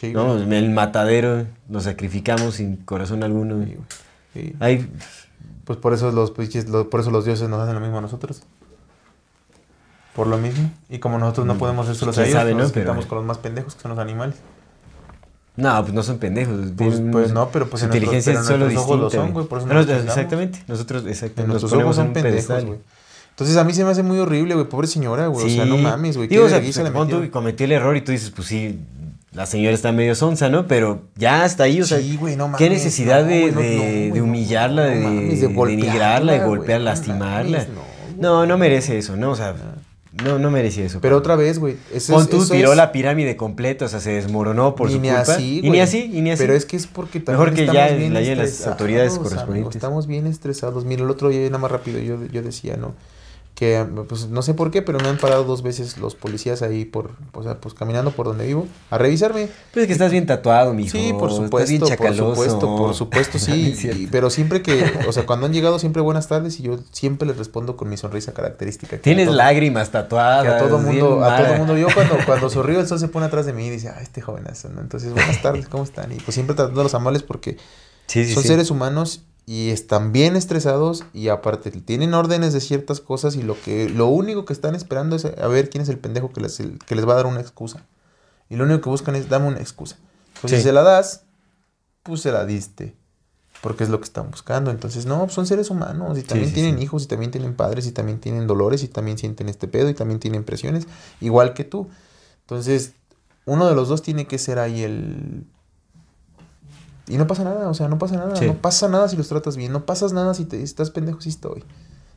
Sí, 0.00 0.12
No, 0.12 0.34
güey. 0.34 0.54
el 0.56 0.70
matadero, 0.70 1.46
lo 1.68 1.80
sacrificamos 1.80 2.54
sin 2.54 2.76
corazón 2.76 3.22
alguno. 3.22 3.62
Sí. 3.64 3.76
Sí. 4.34 4.56
Hay, 4.60 4.88
Pues 5.64 5.78
por 5.78 5.92
eso 5.94 6.10
los 6.10 6.32
lo- 6.68 6.88
por 6.90 7.00
eso 7.00 7.10
los 7.12 7.24
dioses 7.24 7.48
nos 7.48 7.60
hacen 7.60 7.74
lo 7.74 7.80
mismo 7.80 7.98
a 7.98 8.00
nosotros. 8.00 8.42
Por 10.16 10.26
lo 10.26 10.38
mismo. 10.38 10.70
Y 10.88 10.98
como 10.98 11.18
nosotros 11.18 11.46
no 11.46 11.56
podemos 11.58 11.86
hacérselos 11.86 12.18
a 12.18 12.22
Mm. 12.22 12.24
quién 12.24 12.28
ellos, 12.30 12.40
sabe, 12.40 12.54
nos 12.54 12.68
¿no? 12.68 12.72
Pero- 12.74 13.08
con 13.08 13.18
los 13.18 13.24
más 13.26 13.38
pendejos, 13.38 13.74
que 13.76 13.82
son 13.82 13.90
los 13.90 13.98
animales. 14.00 14.36
no, 15.56 15.82
pues 15.82 15.92
no 15.92 16.02
son 16.02 16.18
pendejos. 16.18 16.56
Pues, 16.76 17.02
pues 17.12 17.32
no, 17.32 17.50
pero 17.50 17.68
pues 17.68 17.82
en 17.82 17.90
nuestros- 17.90 18.14
inteligencia 18.14 18.32
pero 18.32 18.40
es 18.40 18.46
en 18.46 18.52
solo 18.54 18.64
ojos 18.80 18.98
lo 18.98 19.04
distinta. 19.04 19.26
son, 19.26 19.32
güey, 19.34 19.46
por 19.46 19.58
eso 19.58 19.66
nos 19.66 19.88
exactamente, 19.88 20.62
nosotros 20.66 21.02
En 21.02 21.08
exactamente, 21.10 21.42
nos 21.42 21.62
nuestros 21.62 21.72
ojos 21.84 21.98
en 21.98 22.04
son 22.04 22.12
pendejos, 22.14 22.64
güey. 22.64 22.78
Entonces 23.30 23.56
a 23.56 23.64
mí 23.64 23.72
se 23.74 23.84
me 23.84 23.90
hace 23.90 24.02
muy 24.02 24.18
horrible, 24.18 24.54
güey. 24.54 24.66
Pobre 24.68 24.86
señora, 24.86 25.26
güey. 25.28 25.46
O 25.46 25.50
sea, 25.50 25.66
no 25.66 25.76
mames, 25.76 26.16
güey. 26.16 26.28
Digo, 26.28 26.44
o 26.44 26.48
sea, 26.48 26.58
pues, 26.60 26.68
metieron. 27.18 27.22
que 27.26 27.30
cometió 27.30 27.64
el 27.66 27.72
error 27.72 27.96
y 27.96 28.00
tú 28.00 28.10
dices, 28.12 28.30
pues 28.30 28.48
sí, 28.48 28.78
la 29.32 29.46
señora 29.46 29.74
está 29.74 29.92
medio 29.92 30.14
sonsa, 30.14 30.48
¿no? 30.48 30.66
Pero 30.66 31.02
ya 31.16 31.44
hasta 31.44 31.64
ahí, 31.64 31.80
o 31.80 31.86
sea, 31.86 31.98
Sí, 31.98 32.18
no 32.36 32.46
qué 32.56 32.64
mames, 32.64 32.70
necesidad 32.70 33.22
no, 33.22 33.28
de, 33.28 33.52
no, 33.52 33.60
humillarla, 34.20 34.84
de, 34.86 35.00
mames, 35.00 35.40
de 35.40 35.46
denigrarla, 35.46 36.32
de 36.32 36.38
golpear, 36.44 36.80
lastimarla. 36.80 37.58
mames, 37.58 37.68
no, 37.74 37.82
No, 38.18 38.46
merece 38.58 38.98
eso, 38.98 39.16
¿no? 39.16 39.30
O 39.30 39.36
sea, 39.36 39.54
no, 40.24 40.40
no 40.40 40.50
merece 40.50 40.84
eso. 40.84 40.98
Pero 41.00 41.16
otra 41.16 41.36
vez, 41.36 41.60
güey. 41.60 41.76
es- 41.94 42.10
tú, 42.28 42.44
tiró 42.48 42.72
es- 42.72 42.76
la 42.76 42.90
pirámide 42.90 43.36
completa, 43.36 43.84
o 43.84 43.88
sea, 43.88 44.00
se 44.00 44.10
desmoronó 44.10 44.74
por 44.74 44.90
y 44.90 44.94
su 44.94 45.00
ni 45.00 45.08
culpa. 45.08 45.22
así, 45.22 45.60
y 45.62 45.70
ni 45.70 45.80
así, 45.80 46.10
y 46.12 46.20
ni 46.20 46.32
así. 46.32 46.42
Pero 46.42 46.54
es 46.54 46.66
que 46.66 46.76
es 46.76 46.88
porque 46.88 47.20
también 47.20 47.38
Mejor 47.44 47.54
que 47.54 47.60
estamos 47.66 47.90
ya 47.90 47.96
bien 47.96 48.12
la 48.14 48.20
las 48.42 48.66
autoridades 48.66 49.12
amigo, 49.12 49.24
correspondientes. 49.24 49.76
estamos 49.76 50.06
bien 50.08 50.26
estresados. 50.26 50.84
Mira, 50.84 51.04
el 51.04 51.10
otro 51.10 51.28
día, 51.28 51.46
nada 51.46 51.58
más 51.58 51.70
rápido, 51.70 52.00
yo, 52.00 52.18
yo 52.32 52.42
decía, 52.42 52.76
¿no? 52.76 52.94
Que, 53.60 53.84
pues, 54.08 54.28
no 54.30 54.40
sé 54.40 54.54
por 54.54 54.70
qué, 54.70 54.80
pero 54.80 54.98
me 55.00 55.08
han 55.10 55.18
parado 55.18 55.44
dos 55.44 55.62
veces 55.62 55.98
los 55.98 56.14
policías 56.14 56.62
ahí 56.62 56.86
por, 56.86 57.10
o 57.34 57.42
sea, 57.42 57.60
pues, 57.60 57.74
caminando 57.74 58.10
por 58.10 58.24
donde 58.24 58.46
vivo, 58.46 58.66
a 58.88 58.96
revisarme. 58.96 59.50
Pues 59.70 59.82
es 59.82 59.86
que 59.86 59.92
estás 59.92 60.10
bien 60.10 60.24
tatuado, 60.24 60.72
mijo. 60.72 60.92
Sí, 60.92 61.12
por 61.12 61.28
Estás 61.28 61.44
supuesto, 61.44 61.68
bien 61.68 61.80
por 61.98 62.14
supuesto, 62.16 62.76
por 62.76 62.94
supuesto, 62.94 63.38
sí. 63.38 63.74
y- 63.82 64.06
pero 64.06 64.30
siempre 64.30 64.62
que, 64.62 64.90
o 65.06 65.12
sea, 65.12 65.26
cuando 65.26 65.44
han 65.44 65.52
llegado 65.52 65.78
siempre 65.78 66.00
buenas 66.00 66.26
tardes 66.26 66.58
y 66.58 66.62
yo 66.62 66.78
siempre 66.90 67.28
les 67.28 67.36
respondo 67.36 67.76
con 67.76 67.90
mi 67.90 67.98
sonrisa 67.98 68.32
característica. 68.32 68.96
Tienes 68.96 69.26
todo- 69.26 69.36
lágrimas 69.36 69.90
tatuadas. 69.90 70.42
Que 70.44 70.48
a 70.48 70.58
todo 70.58 70.78
mundo, 70.78 71.22
a 71.22 71.36
todo 71.44 71.54
mundo, 71.58 71.76
yo 71.76 71.88
cuando, 71.92 72.16
cuando 72.24 72.48
sonrío 72.48 72.80
el 72.80 72.86
sol 72.88 72.98
se 72.98 73.08
pone 73.08 73.26
atrás 73.26 73.44
de 73.44 73.52
mí 73.52 73.66
y 73.66 73.70
dice, 73.70 73.90
ah, 73.90 73.98
este 74.00 74.22
jovenazo, 74.22 74.70
¿no? 74.70 74.80
Entonces, 74.80 75.12
buenas 75.12 75.42
tardes, 75.42 75.68
¿cómo 75.68 75.84
están? 75.84 76.10
Y 76.12 76.14
pues 76.14 76.32
siempre 76.34 76.56
tratando 76.56 76.80
a 76.80 76.84
los 76.84 76.94
amables 76.94 77.22
porque 77.22 77.58
Sí, 78.06 78.24
sí, 78.24 78.32
son 78.32 78.42
sí. 78.42 78.48
seres 78.48 78.70
humanos 78.70 79.22
y 79.46 79.70
están 79.70 80.12
bien 80.12 80.36
estresados 80.36 81.04
y 81.12 81.28
aparte 81.28 81.70
tienen 81.70 82.14
órdenes 82.14 82.52
de 82.52 82.60
ciertas 82.60 83.00
cosas 83.00 83.36
y 83.36 83.42
lo 83.42 83.60
que 83.60 83.88
lo 83.88 84.06
único 84.06 84.44
que 84.44 84.52
están 84.52 84.74
esperando 84.74 85.16
es 85.16 85.24
a 85.24 85.48
ver 85.48 85.70
quién 85.70 85.82
es 85.82 85.88
el 85.88 85.98
pendejo 85.98 86.32
que 86.32 86.40
les, 86.40 86.62
que 86.86 86.94
les 86.94 87.08
va 87.08 87.12
a 87.12 87.16
dar 87.16 87.26
una 87.26 87.40
excusa. 87.40 87.84
Y 88.48 88.56
lo 88.56 88.64
único 88.64 88.80
que 88.82 88.90
buscan 88.90 89.14
es 89.16 89.28
dame 89.28 89.48
una 89.48 89.60
excusa. 89.60 89.96
Pues 90.40 90.50
Sí. 90.52 90.56
si 90.58 90.62
se 90.64 90.72
la 90.72 90.82
das, 90.82 91.24
pues 92.02 92.20
se 92.20 92.32
la 92.32 92.44
diste. 92.46 92.94
Porque 93.62 93.84
es 93.84 93.90
lo 93.90 93.98
que 93.98 94.04
están 94.04 94.30
buscando. 94.30 94.70
Entonces, 94.70 95.04
no, 95.04 95.18
pues 95.20 95.34
son 95.34 95.46
seres 95.46 95.68
humanos 95.68 96.16
y 96.16 96.22
también 96.22 96.48
sí, 96.48 96.54
tienen 96.54 96.80
hijos 96.80 97.02
y 97.04 97.06
también 97.08 97.30
tienen 97.30 97.54
padres 97.54 97.86
y 97.86 97.92
también 97.92 98.18
tienen 98.18 98.46
dolores 98.46 98.82
y 98.82 98.88
también 98.88 99.18
sienten 99.18 99.50
este 99.50 99.68
pedo 99.68 99.90
y 99.90 99.94
también 99.94 100.18
tienen 100.18 100.44
presiones, 100.44 100.86
igual 101.20 101.52
que 101.52 101.64
tú. 101.64 101.88
Entonces, 102.42 102.94
uno 103.44 103.68
de 103.68 103.74
los 103.74 103.88
dos 103.88 104.00
tiene 104.02 104.26
que 104.26 104.38
ser 104.38 104.58
ahí 104.58 104.82
el... 104.82 105.44
Y 107.10 107.18
no 107.18 107.26
pasa 107.26 107.42
nada, 107.42 107.68
o 107.68 107.74
sea, 107.74 107.88
no 107.88 107.98
pasa 107.98 108.16
nada. 108.16 108.36
Sí. 108.36 108.46
No 108.46 108.54
pasa 108.54 108.88
nada 108.88 109.08
si 109.08 109.16
los 109.16 109.28
tratas 109.28 109.56
bien. 109.56 109.72
No 109.72 109.84
pasas 109.84 110.12
nada 110.12 110.32
si 110.32 110.44
te 110.44 110.62
estás 110.62 110.90
pendejo, 110.90 111.20
sí 111.20 111.28
estoy. 111.28 111.64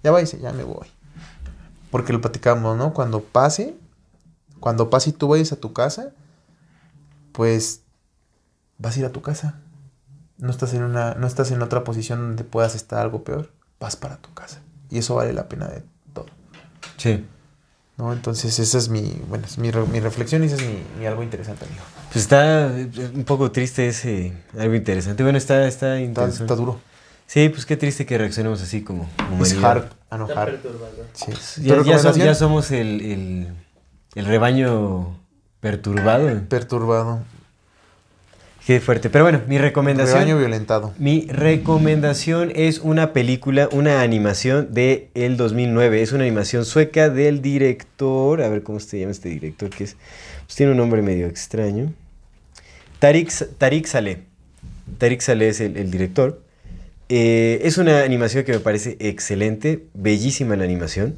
Ya 0.03 0.11
váyase, 0.11 0.40
ya 0.40 0.53
me 0.53 0.64
voy. 0.64 0.88
Porque 1.90 2.14
lo 2.14 2.22
platicamos, 2.22 2.78
¿no? 2.78 2.94
Cuando 2.94 3.22
pase, 3.22 3.76
cuando 4.60 4.90
pase 4.90 5.10
y 5.10 5.14
tú 5.14 5.28
vayas 5.28 5.52
a 5.52 5.56
tu 5.56 5.74
casa, 5.74 6.11
pues 7.32 7.82
vas 8.78 8.95
a 8.95 8.99
ir 8.99 9.06
a 9.06 9.11
tu 9.11 9.22
casa. 9.22 9.60
No 10.38 10.52
estás 10.52 10.74
en 10.74 10.84
una, 10.84 11.15
no 11.15 11.26
estás 11.26 11.52
en 11.52 11.61
otra 11.61 11.84
posición 11.84 12.20
donde 12.20 12.44
puedas 12.44 12.76
estar 12.76 12.99
algo 12.99 13.24
peor. 13.24 13.52
Vas 13.80 13.95
para 13.95 14.18
tu 14.18 14.32
casa. 14.34 14.61
Y 14.90 14.99
eso 14.99 15.15
vale 15.15 15.34
la 15.34 15.49
pena 15.49 15.68
de 15.68 15.84
todo. 16.14 16.28
Sí. 16.98 17.26
¿No? 17.98 18.11
Entonces, 18.11 18.57
esa 18.57 18.78
es 18.80 18.90
mi, 18.90 19.22
bueno, 19.30 19.45
es 19.45 19.57
mi, 19.60 19.70
re- 19.70 19.86
mi 19.86 19.99
reflexión 19.99 20.44
y 20.44 20.48
ese 20.48 20.56
es 20.56 20.61
mi, 20.64 20.82
mi 20.99 21.06
algo 21.06 21.22
interesante, 21.22 21.65
amigo. 21.65 21.84
Pues 22.11 22.24
está 22.24 22.68
eh, 22.76 22.90
un 23.14 23.24
poco 23.24 23.52
triste 23.52 23.88
ese, 23.88 24.34
algo 24.57 24.74
interesante. 24.74 25.22
Bueno, 25.22 25.38
está, 25.38 25.68
está 25.68 25.99
Está, 25.99 26.02
intenso. 26.24 26.44
está 26.44 26.56
duro. 26.56 26.80
Sí, 27.28 27.49
pues 27.49 27.65
qué 27.65 27.78
triste 27.78 28.06
que 28.06 28.18
reaccionemos 28.18 28.61
así 28.61 28.82
como 28.84 29.03
Es 29.41 29.53
humanidad. 29.53 29.72
hard. 29.72 29.84
Ah, 30.10 30.18
no, 30.18 30.28
hard. 30.28 30.56
Sí. 31.14 31.64
Ya, 31.64 31.82
ya 32.14 32.36
somos 32.36 32.72
el, 32.72 32.99
el, 33.02 33.53
el 34.15 34.26
rebaño 34.26 35.15
perturbado. 35.60 36.30
Perturbado. 36.49 37.20
Qué 38.65 38.80
fuerte. 38.80 39.10
Pero 39.10 39.26
bueno, 39.26 39.41
mi 39.48 39.57
recomendación. 39.57 40.19
Rebaño 40.19 40.38
violentado. 40.38 40.94
Mi 40.98 41.27
recomendación 41.27 42.52
es 42.56 42.80
una 42.80 43.11
película, 43.11 43.68
una 43.73 44.02
animación 44.02 44.73
de 44.73 45.10
el 45.15 45.35
2009. 45.35 46.02
Es 46.02 46.14
una 46.14 46.23
animación 46.23 46.64
sueca 46.64 47.10
del 47.10 47.41
director. 47.41 48.41
A 48.41 48.48
ver 48.48 48.64
cómo 48.64 48.80
se 48.80 48.99
llama 48.99 49.11
este 49.11 49.27
director, 49.30 49.69
que 49.69 49.84
es. 49.84 49.98
Pues 50.45 50.56
tiene 50.56 50.72
un 50.72 50.77
nombre 50.77 51.02
medio 51.02 51.27
extraño. 51.27 51.91
Tarik, 52.99 53.34
Tarik 53.57 53.85
Saleh. 53.85 54.19
Tarik 54.98 55.19
Saleh 55.19 55.49
es 55.49 55.60
el, 55.60 55.76
el 55.76 55.91
director. 55.91 56.41
Eh, 57.10 57.60
es 57.64 57.77
una 57.77 58.03
animación 58.03 58.45
que 58.45 58.53
me 58.53 58.60
parece 58.60 58.95
excelente, 58.99 59.84
bellísima 59.94 60.56
la 60.56 60.64
animación. 60.64 61.18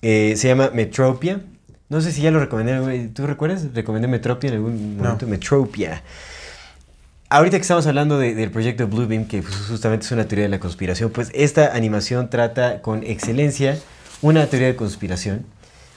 Eh, 0.00 0.34
se 0.36 0.46
llama 0.46 0.70
Metropia. 0.72 1.40
No 1.88 2.00
sé 2.00 2.12
si 2.12 2.22
ya 2.22 2.30
lo 2.30 2.38
recomendé. 2.38 3.08
¿Tú 3.08 3.26
recuerdas? 3.26 3.66
Recomendé 3.74 4.06
Metropia 4.06 4.48
en 4.48 4.54
algún 4.54 4.96
No. 4.96 5.02
momento. 5.04 5.26
Metropia. 5.26 6.04
Ahorita 7.28 7.56
que 7.56 7.62
estamos 7.62 7.86
hablando 7.86 8.18
de- 8.18 8.34
del 8.34 8.50
proyecto 8.50 8.86
Bluebeam, 8.86 9.26
que 9.26 9.42
pues, 9.42 9.54
justamente 9.68 10.06
es 10.06 10.12
una 10.12 10.26
teoría 10.28 10.44
de 10.44 10.48
la 10.48 10.60
conspiración, 10.60 11.10
pues 11.10 11.30
esta 11.34 11.74
animación 11.74 12.30
trata 12.30 12.82
con 12.82 13.02
excelencia 13.02 13.78
una 14.22 14.46
teoría 14.46 14.68
de 14.68 14.76
conspiración. 14.76 15.44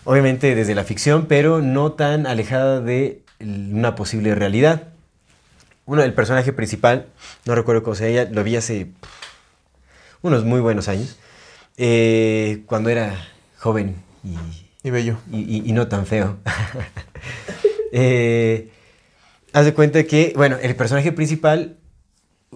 Obviamente 0.06 0.56
desde 0.56 0.74
la 0.74 0.84
ficción, 0.84 1.28
pero 1.28 1.62
no 1.62 1.92
tan 1.92 2.26
alejada 2.26 2.82
de 2.82 3.22
una 3.40 3.94
posible 3.96 4.34
realidad. 4.34 4.88
Uno, 5.86 6.02
el 6.04 6.14
personaje 6.14 6.52
principal, 6.52 7.06
no 7.46 7.54
recuerdo 7.56 7.84
cómo 7.84 7.96
se 7.96 8.12
llama, 8.14 8.32
lo 8.32 8.44
vi 8.44 8.56
hace 8.56 8.88
unos 10.22 10.46
muy 10.46 10.62
buenos 10.62 10.88
años, 10.88 11.18
eh, 11.78 12.64
cuando 12.66 12.90
era 12.90 13.14
joven 13.58 13.96
y 14.24 14.36
Y 14.88 14.90
bello. 14.90 15.18
y, 15.32 15.40
y- 15.42 15.64
y 15.70 15.74
no 15.74 15.88
tan 15.88 16.06
feo. 16.08 16.38
eh, 17.92 18.70
haz 19.54 19.66
de 19.66 19.74
cuenta 19.74 20.04
que, 20.04 20.34
bueno, 20.36 20.58
el 20.62 20.76
personaje 20.76 21.12
principal 21.12 21.78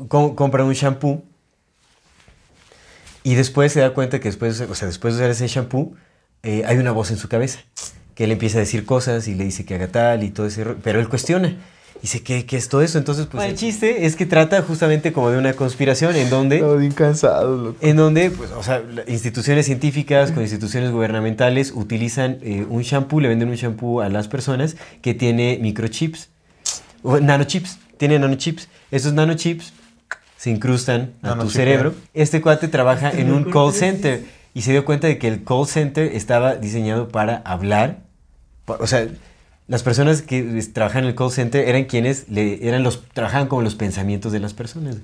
com- 0.08 0.36
compra 0.36 0.64
un 0.64 0.74
shampoo 0.74 1.24
y 3.24 3.36
después 3.36 3.72
se 3.72 3.80
da 3.80 3.94
cuenta 3.94 4.20
que 4.20 4.28
después, 4.30 4.60
o 4.62 4.76
sea, 4.76 4.88
después 4.88 5.16
de 5.16 5.22
usar 5.22 5.32
ese 5.32 5.48
shampoo, 5.48 5.94
eh, 6.44 6.64
hay 6.66 6.78
una 6.78 6.92
voz 6.92 7.10
en 7.12 7.18
su 7.18 7.30
cabeza 7.30 7.60
que 8.16 8.28
le 8.28 8.34
empieza 8.34 8.58
a 8.58 8.62
decir 8.62 8.86
cosas 8.86 9.28
y 9.28 9.34
le 9.36 9.46
dice 9.46 9.66
que 9.66 9.76
haga 9.76 9.88
tal 9.88 10.24
y 10.24 10.30
todo 10.30 10.46
ese 10.46 10.64
ro- 10.64 10.78
pero 10.84 11.00
él 11.00 11.08
cuestiona. 11.10 11.56
Dice, 12.02 12.22
¿qué, 12.22 12.46
qué 12.46 12.58
es 12.58 12.68
todo 12.68 12.82
eso? 12.82 12.98
Entonces, 12.98 13.28
pues 13.28 13.46
el 13.46 13.56
chiste 13.56 14.06
es 14.06 14.18
que 14.18 14.26
trata 14.26 14.62
justamente 14.62 15.14
como 15.14 15.30
de 15.30 15.38
una 15.38 15.54
conspiración 15.54 16.18
en 16.18 16.30
donde... 16.30 16.62
Bien 16.78 16.92
cansados, 16.92 17.62
loco. 17.64 17.78
En 17.80 17.96
donde, 17.96 18.30
pues, 18.30 18.52
o 18.52 18.62
sea, 18.62 18.84
instituciones 19.08 19.66
científicas 19.68 20.34
con 20.34 20.44
instituciones 20.44 20.92
gubernamentales 20.92 21.72
utilizan 21.74 22.40
eh, 22.42 22.66
un 22.68 22.82
shampoo, 22.82 23.22
le 23.22 23.30
venden 23.30 23.48
un 23.48 23.56
shampoo 23.56 24.02
a 24.02 24.10
las 24.10 24.28
personas 24.28 24.76
que 25.02 25.14
tiene 25.14 25.60
microchips, 25.62 26.28
o 27.04 27.20
nanochips, 27.20 27.78
tiene 27.98 28.18
nanochips. 28.20 28.68
Esos 28.92 29.14
nanochips 29.14 29.74
se 30.38 30.50
incrustan 30.50 31.14
a 31.22 31.38
tu 31.38 31.50
cerebro. 31.50 31.94
Este 32.14 32.42
cuate 32.42 32.68
trabaja 32.68 33.12
en 33.12 33.32
un 33.32 33.46
¿Por 33.46 33.54
call 33.54 33.74
center 33.74 34.26
y 34.54 34.62
se 34.62 34.72
dio 34.72 34.86
cuenta 34.86 35.08
de 35.08 35.18
que 35.18 35.28
el 35.28 35.44
call 35.44 35.68
center 35.68 36.16
estaba 36.16 36.56
diseñado 36.56 37.10
para 37.10 37.38
hablar. 37.46 38.00
O 38.68 38.88
sea, 38.88 39.08
las 39.68 39.84
personas 39.84 40.22
que 40.22 40.44
trabajan 40.74 41.04
en 41.04 41.10
el 41.10 41.16
call 41.16 41.32
center 41.32 41.68
eran 41.68 41.86
quienes 41.86 42.30
le, 42.30 42.68
eran 42.68 42.84
los, 42.84 43.04
trabajaban 43.14 43.48
como 43.48 43.62
los 43.62 43.76
pensamientos 43.76 44.32
de 44.32 44.40
las 44.40 44.54
personas. 44.54 44.98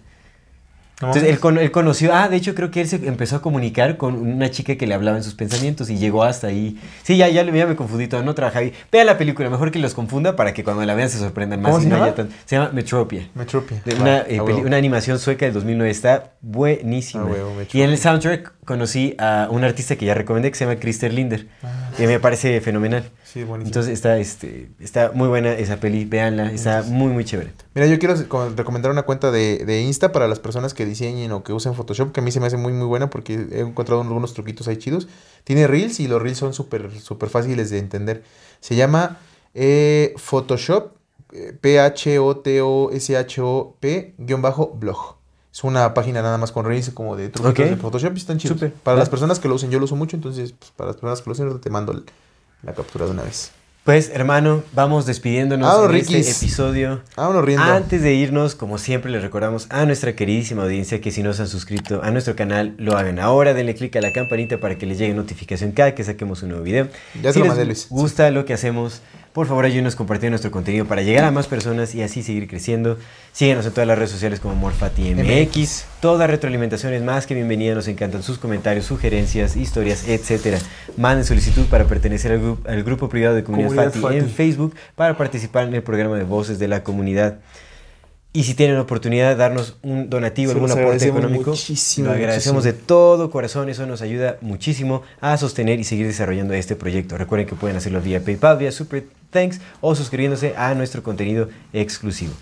Entonces 1.02 1.24
él, 1.30 1.40
con- 1.40 1.58
él 1.58 1.72
conoció, 1.72 2.14
ah, 2.14 2.28
de 2.28 2.36
hecho 2.36 2.54
creo 2.56 2.72
que 2.72 2.82
él 2.82 2.88
se 2.90 2.98
empezó 3.08 3.38
a 3.38 3.42
comunicar 3.42 3.96
con 3.96 4.16
una 4.16 4.52
chica 4.52 4.76
que 4.76 4.86
le 4.86 4.94
hablaba 4.94 5.16
en 5.18 5.24
sus 5.24 5.34
pensamientos 5.34 5.90
y 5.90 5.98
llegó 5.98 6.24
hasta 6.26 6.48
ahí. 6.48 6.78
Sí, 7.04 7.16
ya, 7.16 7.30
ya, 7.30 7.44
ya 7.46 7.66
me 7.68 7.76
confundí 7.78 8.08
todo, 8.08 8.22
no 8.22 8.36
trabajaba 8.36 8.66
ahí. 8.66 8.74
Vea 8.92 9.06
la 9.06 9.18
película, 9.18 9.50
mejor 9.50 9.72
que 9.72 9.80
los 9.80 9.94
confunda 9.94 10.36
para 10.36 10.54
que 10.54 10.64
cuando 10.66 10.84
la 10.84 10.96
vean 10.96 11.10
se 11.10 11.18
sorprendan 11.18 11.62
más. 11.62 11.72
¿Cómo 11.72 11.82
y 11.82 11.84
se 11.84 11.90
no 11.90 11.96
llama? 11.96 12.06
haya 12.08 12.16
tan- 12.16 12.30
se 12.46 12.56
llama 12.58 12.72
Metropia. 12.74 13.30
Metropia. 13.34 13.82
De 13.86 13.96
una, 13.96 14.18
eh, 14.20 14.42
peli- 14.46 14.62
una 14.62 14.76
animación 14.76 15.20
sueca 15.20 15.46
del 15.46 15.54
2009 15.54 15.90
está 15.90 16.32
buenísima. 16.42 17.24
Ah, 17.24 17.28
huevo, 17.32 17.54
y 17.72 17.82
en 17.82 17.90
el 17.92 17.98
soundtrack 17.98 18.52
conocí 18.66 19.16
a 19.20 19.48
un 19.50 19.64
artista 19.64 19.96
que 19.96 20.06
ya 20.06 20.14
recomendé 20.14 20.52
que 20.52 20.58
se 20.58 20.66
llama 20.66 20.80
Christer 20.80 21.14
Linder, 21.14 21.48
Ah, 21.64 21.92
que 21.96 22.08
me 22.08 22.20
parece 22.20 22.60
fenomenal. 22.62 23.04
Sí, 23.32 23.44
buenísimo. 23.44 23.68
Entonces 23.70 23.94
está, 23.94 24.18
este, 24.18 24.72
está 24.80 25.12
muy 25.14 25.28
buena 25.28 25.54
esa 25.54 25.80
peli, 25.80 26.06
véanla, 26.06 26.52
está 26.52 26.82
muy 26.82 27.12
muy 27.14 27.24
chévere. 27.26 27.52
Mira, 27.76 27.86
yo 27.86 28.00
quiero 28.00 28.16
co- 28.28 28.50
recomendar 28.56 28.92
una 28.92 29.04
cuenta 29.04 29.30
de, 29.30 29.66
de 29.66 29.82
Insta 29.84 30.12
para 30.12 30.28
las 30.28 30.40
personas 30.40 30.74
que 30.74 30.84
diseñen 30.86 31.32
o 31.32 31.44
que 31.44 31.54
usen 31.54 31.76
Photoshop, 31.76 32.12
que 32.12 32.22
a 32.22 32.24
mí 32.24 32.32
se 32.32 32.40
me 32.40 32.48
hace 32.48 32.58
muy 32.58 32.74
muy 32.74 32.88
buena 32.88 33.12
porque 33.12 33.36
he 33.52 33.60
encontrado 33.60 34.02
algunos 34.02 34.34
truquitos 34.34 34.68
ahí 34.68 34.78
chidos. 34.78 35.08
Tiene 35.44 35.68
Reels 35.68 36.00
y 36.00 36.08
los 36.08 36.20
Reels 36.22 36.40
son 36.40 36.54
súper 36.56 36.90
súper 37.00 37.30
fáciles 37.30 37.70
de 37.70 37.78
entender. 37.78 38.24
Se 38.62 38.76
llama 38.76 39.20
eh, 39.54 40.14
Photoshop, 40.18 40.94
eh, 41.34 41.54
P-H-O-T-O-S-H-O-P, 42.90 44.14
guion 44.18 44.42
bajo, 44.42 44.72
blog. 44.74 45.18
Es 45.52 45.64
una 45.64 45.94
página 45.94 46.22
nada 46.22 46.38
más 46.38 46.52
con 46.52 46.66
Reels 46.66 46.90
como 46.92 47.16
de 47.16 47.30
truquitos 47.30 47.66
de 47.70 47.76
Photoshop 47.78 48.14
y 48.16 48.18
están 48.20 48.38
chidos. 48.38 48.58
Para 48.84 48.98
las 48.98 49.10
personas 49.10 49.40
que 49.40 49.48
lo 49.48 49.56
usen, 49.56 49.72
yo 49.72 49.80
lo 49.80 49.86
uso 49.86 49.96
mucho, 49.96 50.16
entonces 50.16 50.54
pues, 50.54 50.72
para 50.72 50.88
las 50.90 50.96
personas 50.98 51.22
que 51.22 51.30
lo 51.30 51.34
usen, 51.52 51.62
te 51.62 51.70
mando 51.70 51.92
el- 51.92 52.06
la 52.64 52.74
captura 52.74 53.06
de 53.06 53.12
una 53.12 53.24
vez. 53.24 53.52
Pues 53.90 54.12
hermano, 54.14 54.62
vamos 54.74 55.06
despidiéndonos 55.08 55.90
en 55.90 55.96
este 55.96 56.20
episodio. 56.20 57.02
Vámonos 57.16 57.44
riendo. 57.44 57.64
Antes 57.64 58.04
de 58.04 58.14
irnos, 58.14 58.54
como 58.54 58.78
siempre, 58.78 59.10
les 59.10 59.24
recordamos 59.24 59.66
a 59.72 59.86
nuestra 59.86 60.16
queridísima 60.16 60.64
audiencia 60.64 61.02
que 61.02 61.12
si 61.12 61.24
no 61.24 61.34
se 61.34 61.42
han 61.42 61.48
suscrito 61.48 62.02
a 62.04 62.12
nuestro 62.12 62.36
canal, 62.36 62.76
lo 62.78 62.98
hagan 62.98 63.18
ahora. 63.18 63.54
Denle 63.56 63.74
click 63.74 63.96
a 63.96 64.02
la 64.02 64.14
campanita 64.14 64.60
para 64.60 64.78
que 64.78 64.86
les 64.86 65.00
llegue 65.00 65.14
notificación 65.16 65.72
cada 65.72 65.96
que 65.96 66.04
saquemos 66.04 66.44
un 66.44 66.50
nuevo 66.50 66.64
video. 66.64 66.88
Ya 67.24 67.34
si 67.34 67.34
se 67.34 67.40
lo 67.40 67.46
les 67.46 67.50
mandé, 67.50 67.66
Luis. 67.66 67.88
gusta 67.90 68.30
lo 68.30 68.46
que 68.46 68.54
hacemos, 68.54 69.02
por 69.40 69.48
favor 69.48 69.64
ayúdenos 69.64 69.94
a 69.94 69.98
compartir 69.98 70.30
nuestro 70.32 70.52
contenido 70.52 70.84
para 70.84 71.02
llegar 71.02 71.24
a 71.24 71.32
más 71.32 71.48
personas 71.48 71.96
y 71.96 72.02
así 72.02 72.24
seguir 72.24 72.46
creciendo. 72.50 72.98
Síguenos 73.32 73.66
en 73.66 73.72
todas 73.72 73.88
las 73.88 73.98
redes 73.98 74.12
sociales 74.12 74.42
como 74.42 74.54
MorfatiMX. 74.56 75.24
MX. 75.58 75.86
Toda 76.02 76.28
retroalimentación 76.28 76.92
es 76.94 77.02
más 77.04 77.26
que 77.26 77.36
bienvenida. 77.36 77.74
Nos 77.74 77.88
encantan 77.88 78.22
sus 78.22 78.38
comentarios, 78.38 78.86
sugerencias, 78.86 79.56
historias, 79.56 80.06
etcétera. 80.10 80.58
Manden 80.98 81.24
solicitud 81.24 81.68
para 81.68 81.86
pertenecer 81.86 82.34
al, 82.34 82.42
gru- 82.42 82.58
al 82.68 82.84
grupo 82.84 83.08
privado 83.08 83.34
de 83.34 83.46
Comunidad, 83.46 83.70
Comunidad 83.70 83.92
Fati, 83.94 84.00
Fati. 84.02 84.18
en 84.18 84.30
Facebook 84.30 84.76
para 84.96 85.16
participar 85.16 85.70
en 85.70 85.74
el 85.76 85.84
programa 85.84 86.18
de 86.18 86.26
Voces 86.26 86.60
de 86.60 86.68
la 86.68 86.84
Comunidad. 86.84 87.40
Y 88.32 88.44
si 88.44 88.54
tienen 88.54 88.78
oportunidad 88.78 89.30
de 89.30 89.36
darnos 89.36 89.78
un 89.82 90.08
donativo, 90.10 90.52
algún 90.52 90.70
aporte 90.70 91.08
económico, 91.08 91.50
muchísimo, 91.50 92.10
lo 92.10 92.14
agradecemos 92.14 92.64
muchísimo. 92.64 92.80
de 92.80 92.86
todo 92.86 93.32
corazón. 93.32 93.70
Eso 93.70 93.88
nos 93.88 94.04
ayuda 94.04 94.38
muchísimo 94.42 95.02
a 95.20 95.36
sostener 95.38 95.80
y 95.80 95.84
seguir 95.84 96.06
desarrollando 96.06 96.54
este 96.54 96.76
proyecto. 96.76 97.18
Recuerden 97.18 97.48
que 97.48 97.56
pueden 97.56 97.76
hacerlo 97.76 98.02
vía 98.02 98.24
PayPal, 98.24 98.60
vía 98.60 98.72
Super 98.72 99.08
Thanks 99.32 99.60
o 99.82 99.96
suscribiéndose 99.96 100.54
a 100.56 100.76
nuestro 100.76 101.02
contenido 101.02 101.50
exclusivo. 101.74 102.34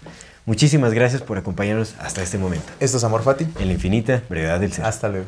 Muchísimas 0.45 0.93
gracias 0.93 1.21
por 1.21 1.37
acompañarnos 1.37 1.95
hasta 1.99 2.21
este 2.21 2.37
momento. 2.37 2.65
Esto 2.81 2.97
es 2.97 3.03
Amor 3.05 3.23
Fati. 3.23 3.47
En 3.59 3.67
la 3.67 3.73
infinita 3.73 4.23
brevedad 4.29 4.59
del 4.59 4.73
ser. 4.73 4.85
Hasta 4.85 5.07
luego. 5.07 5.27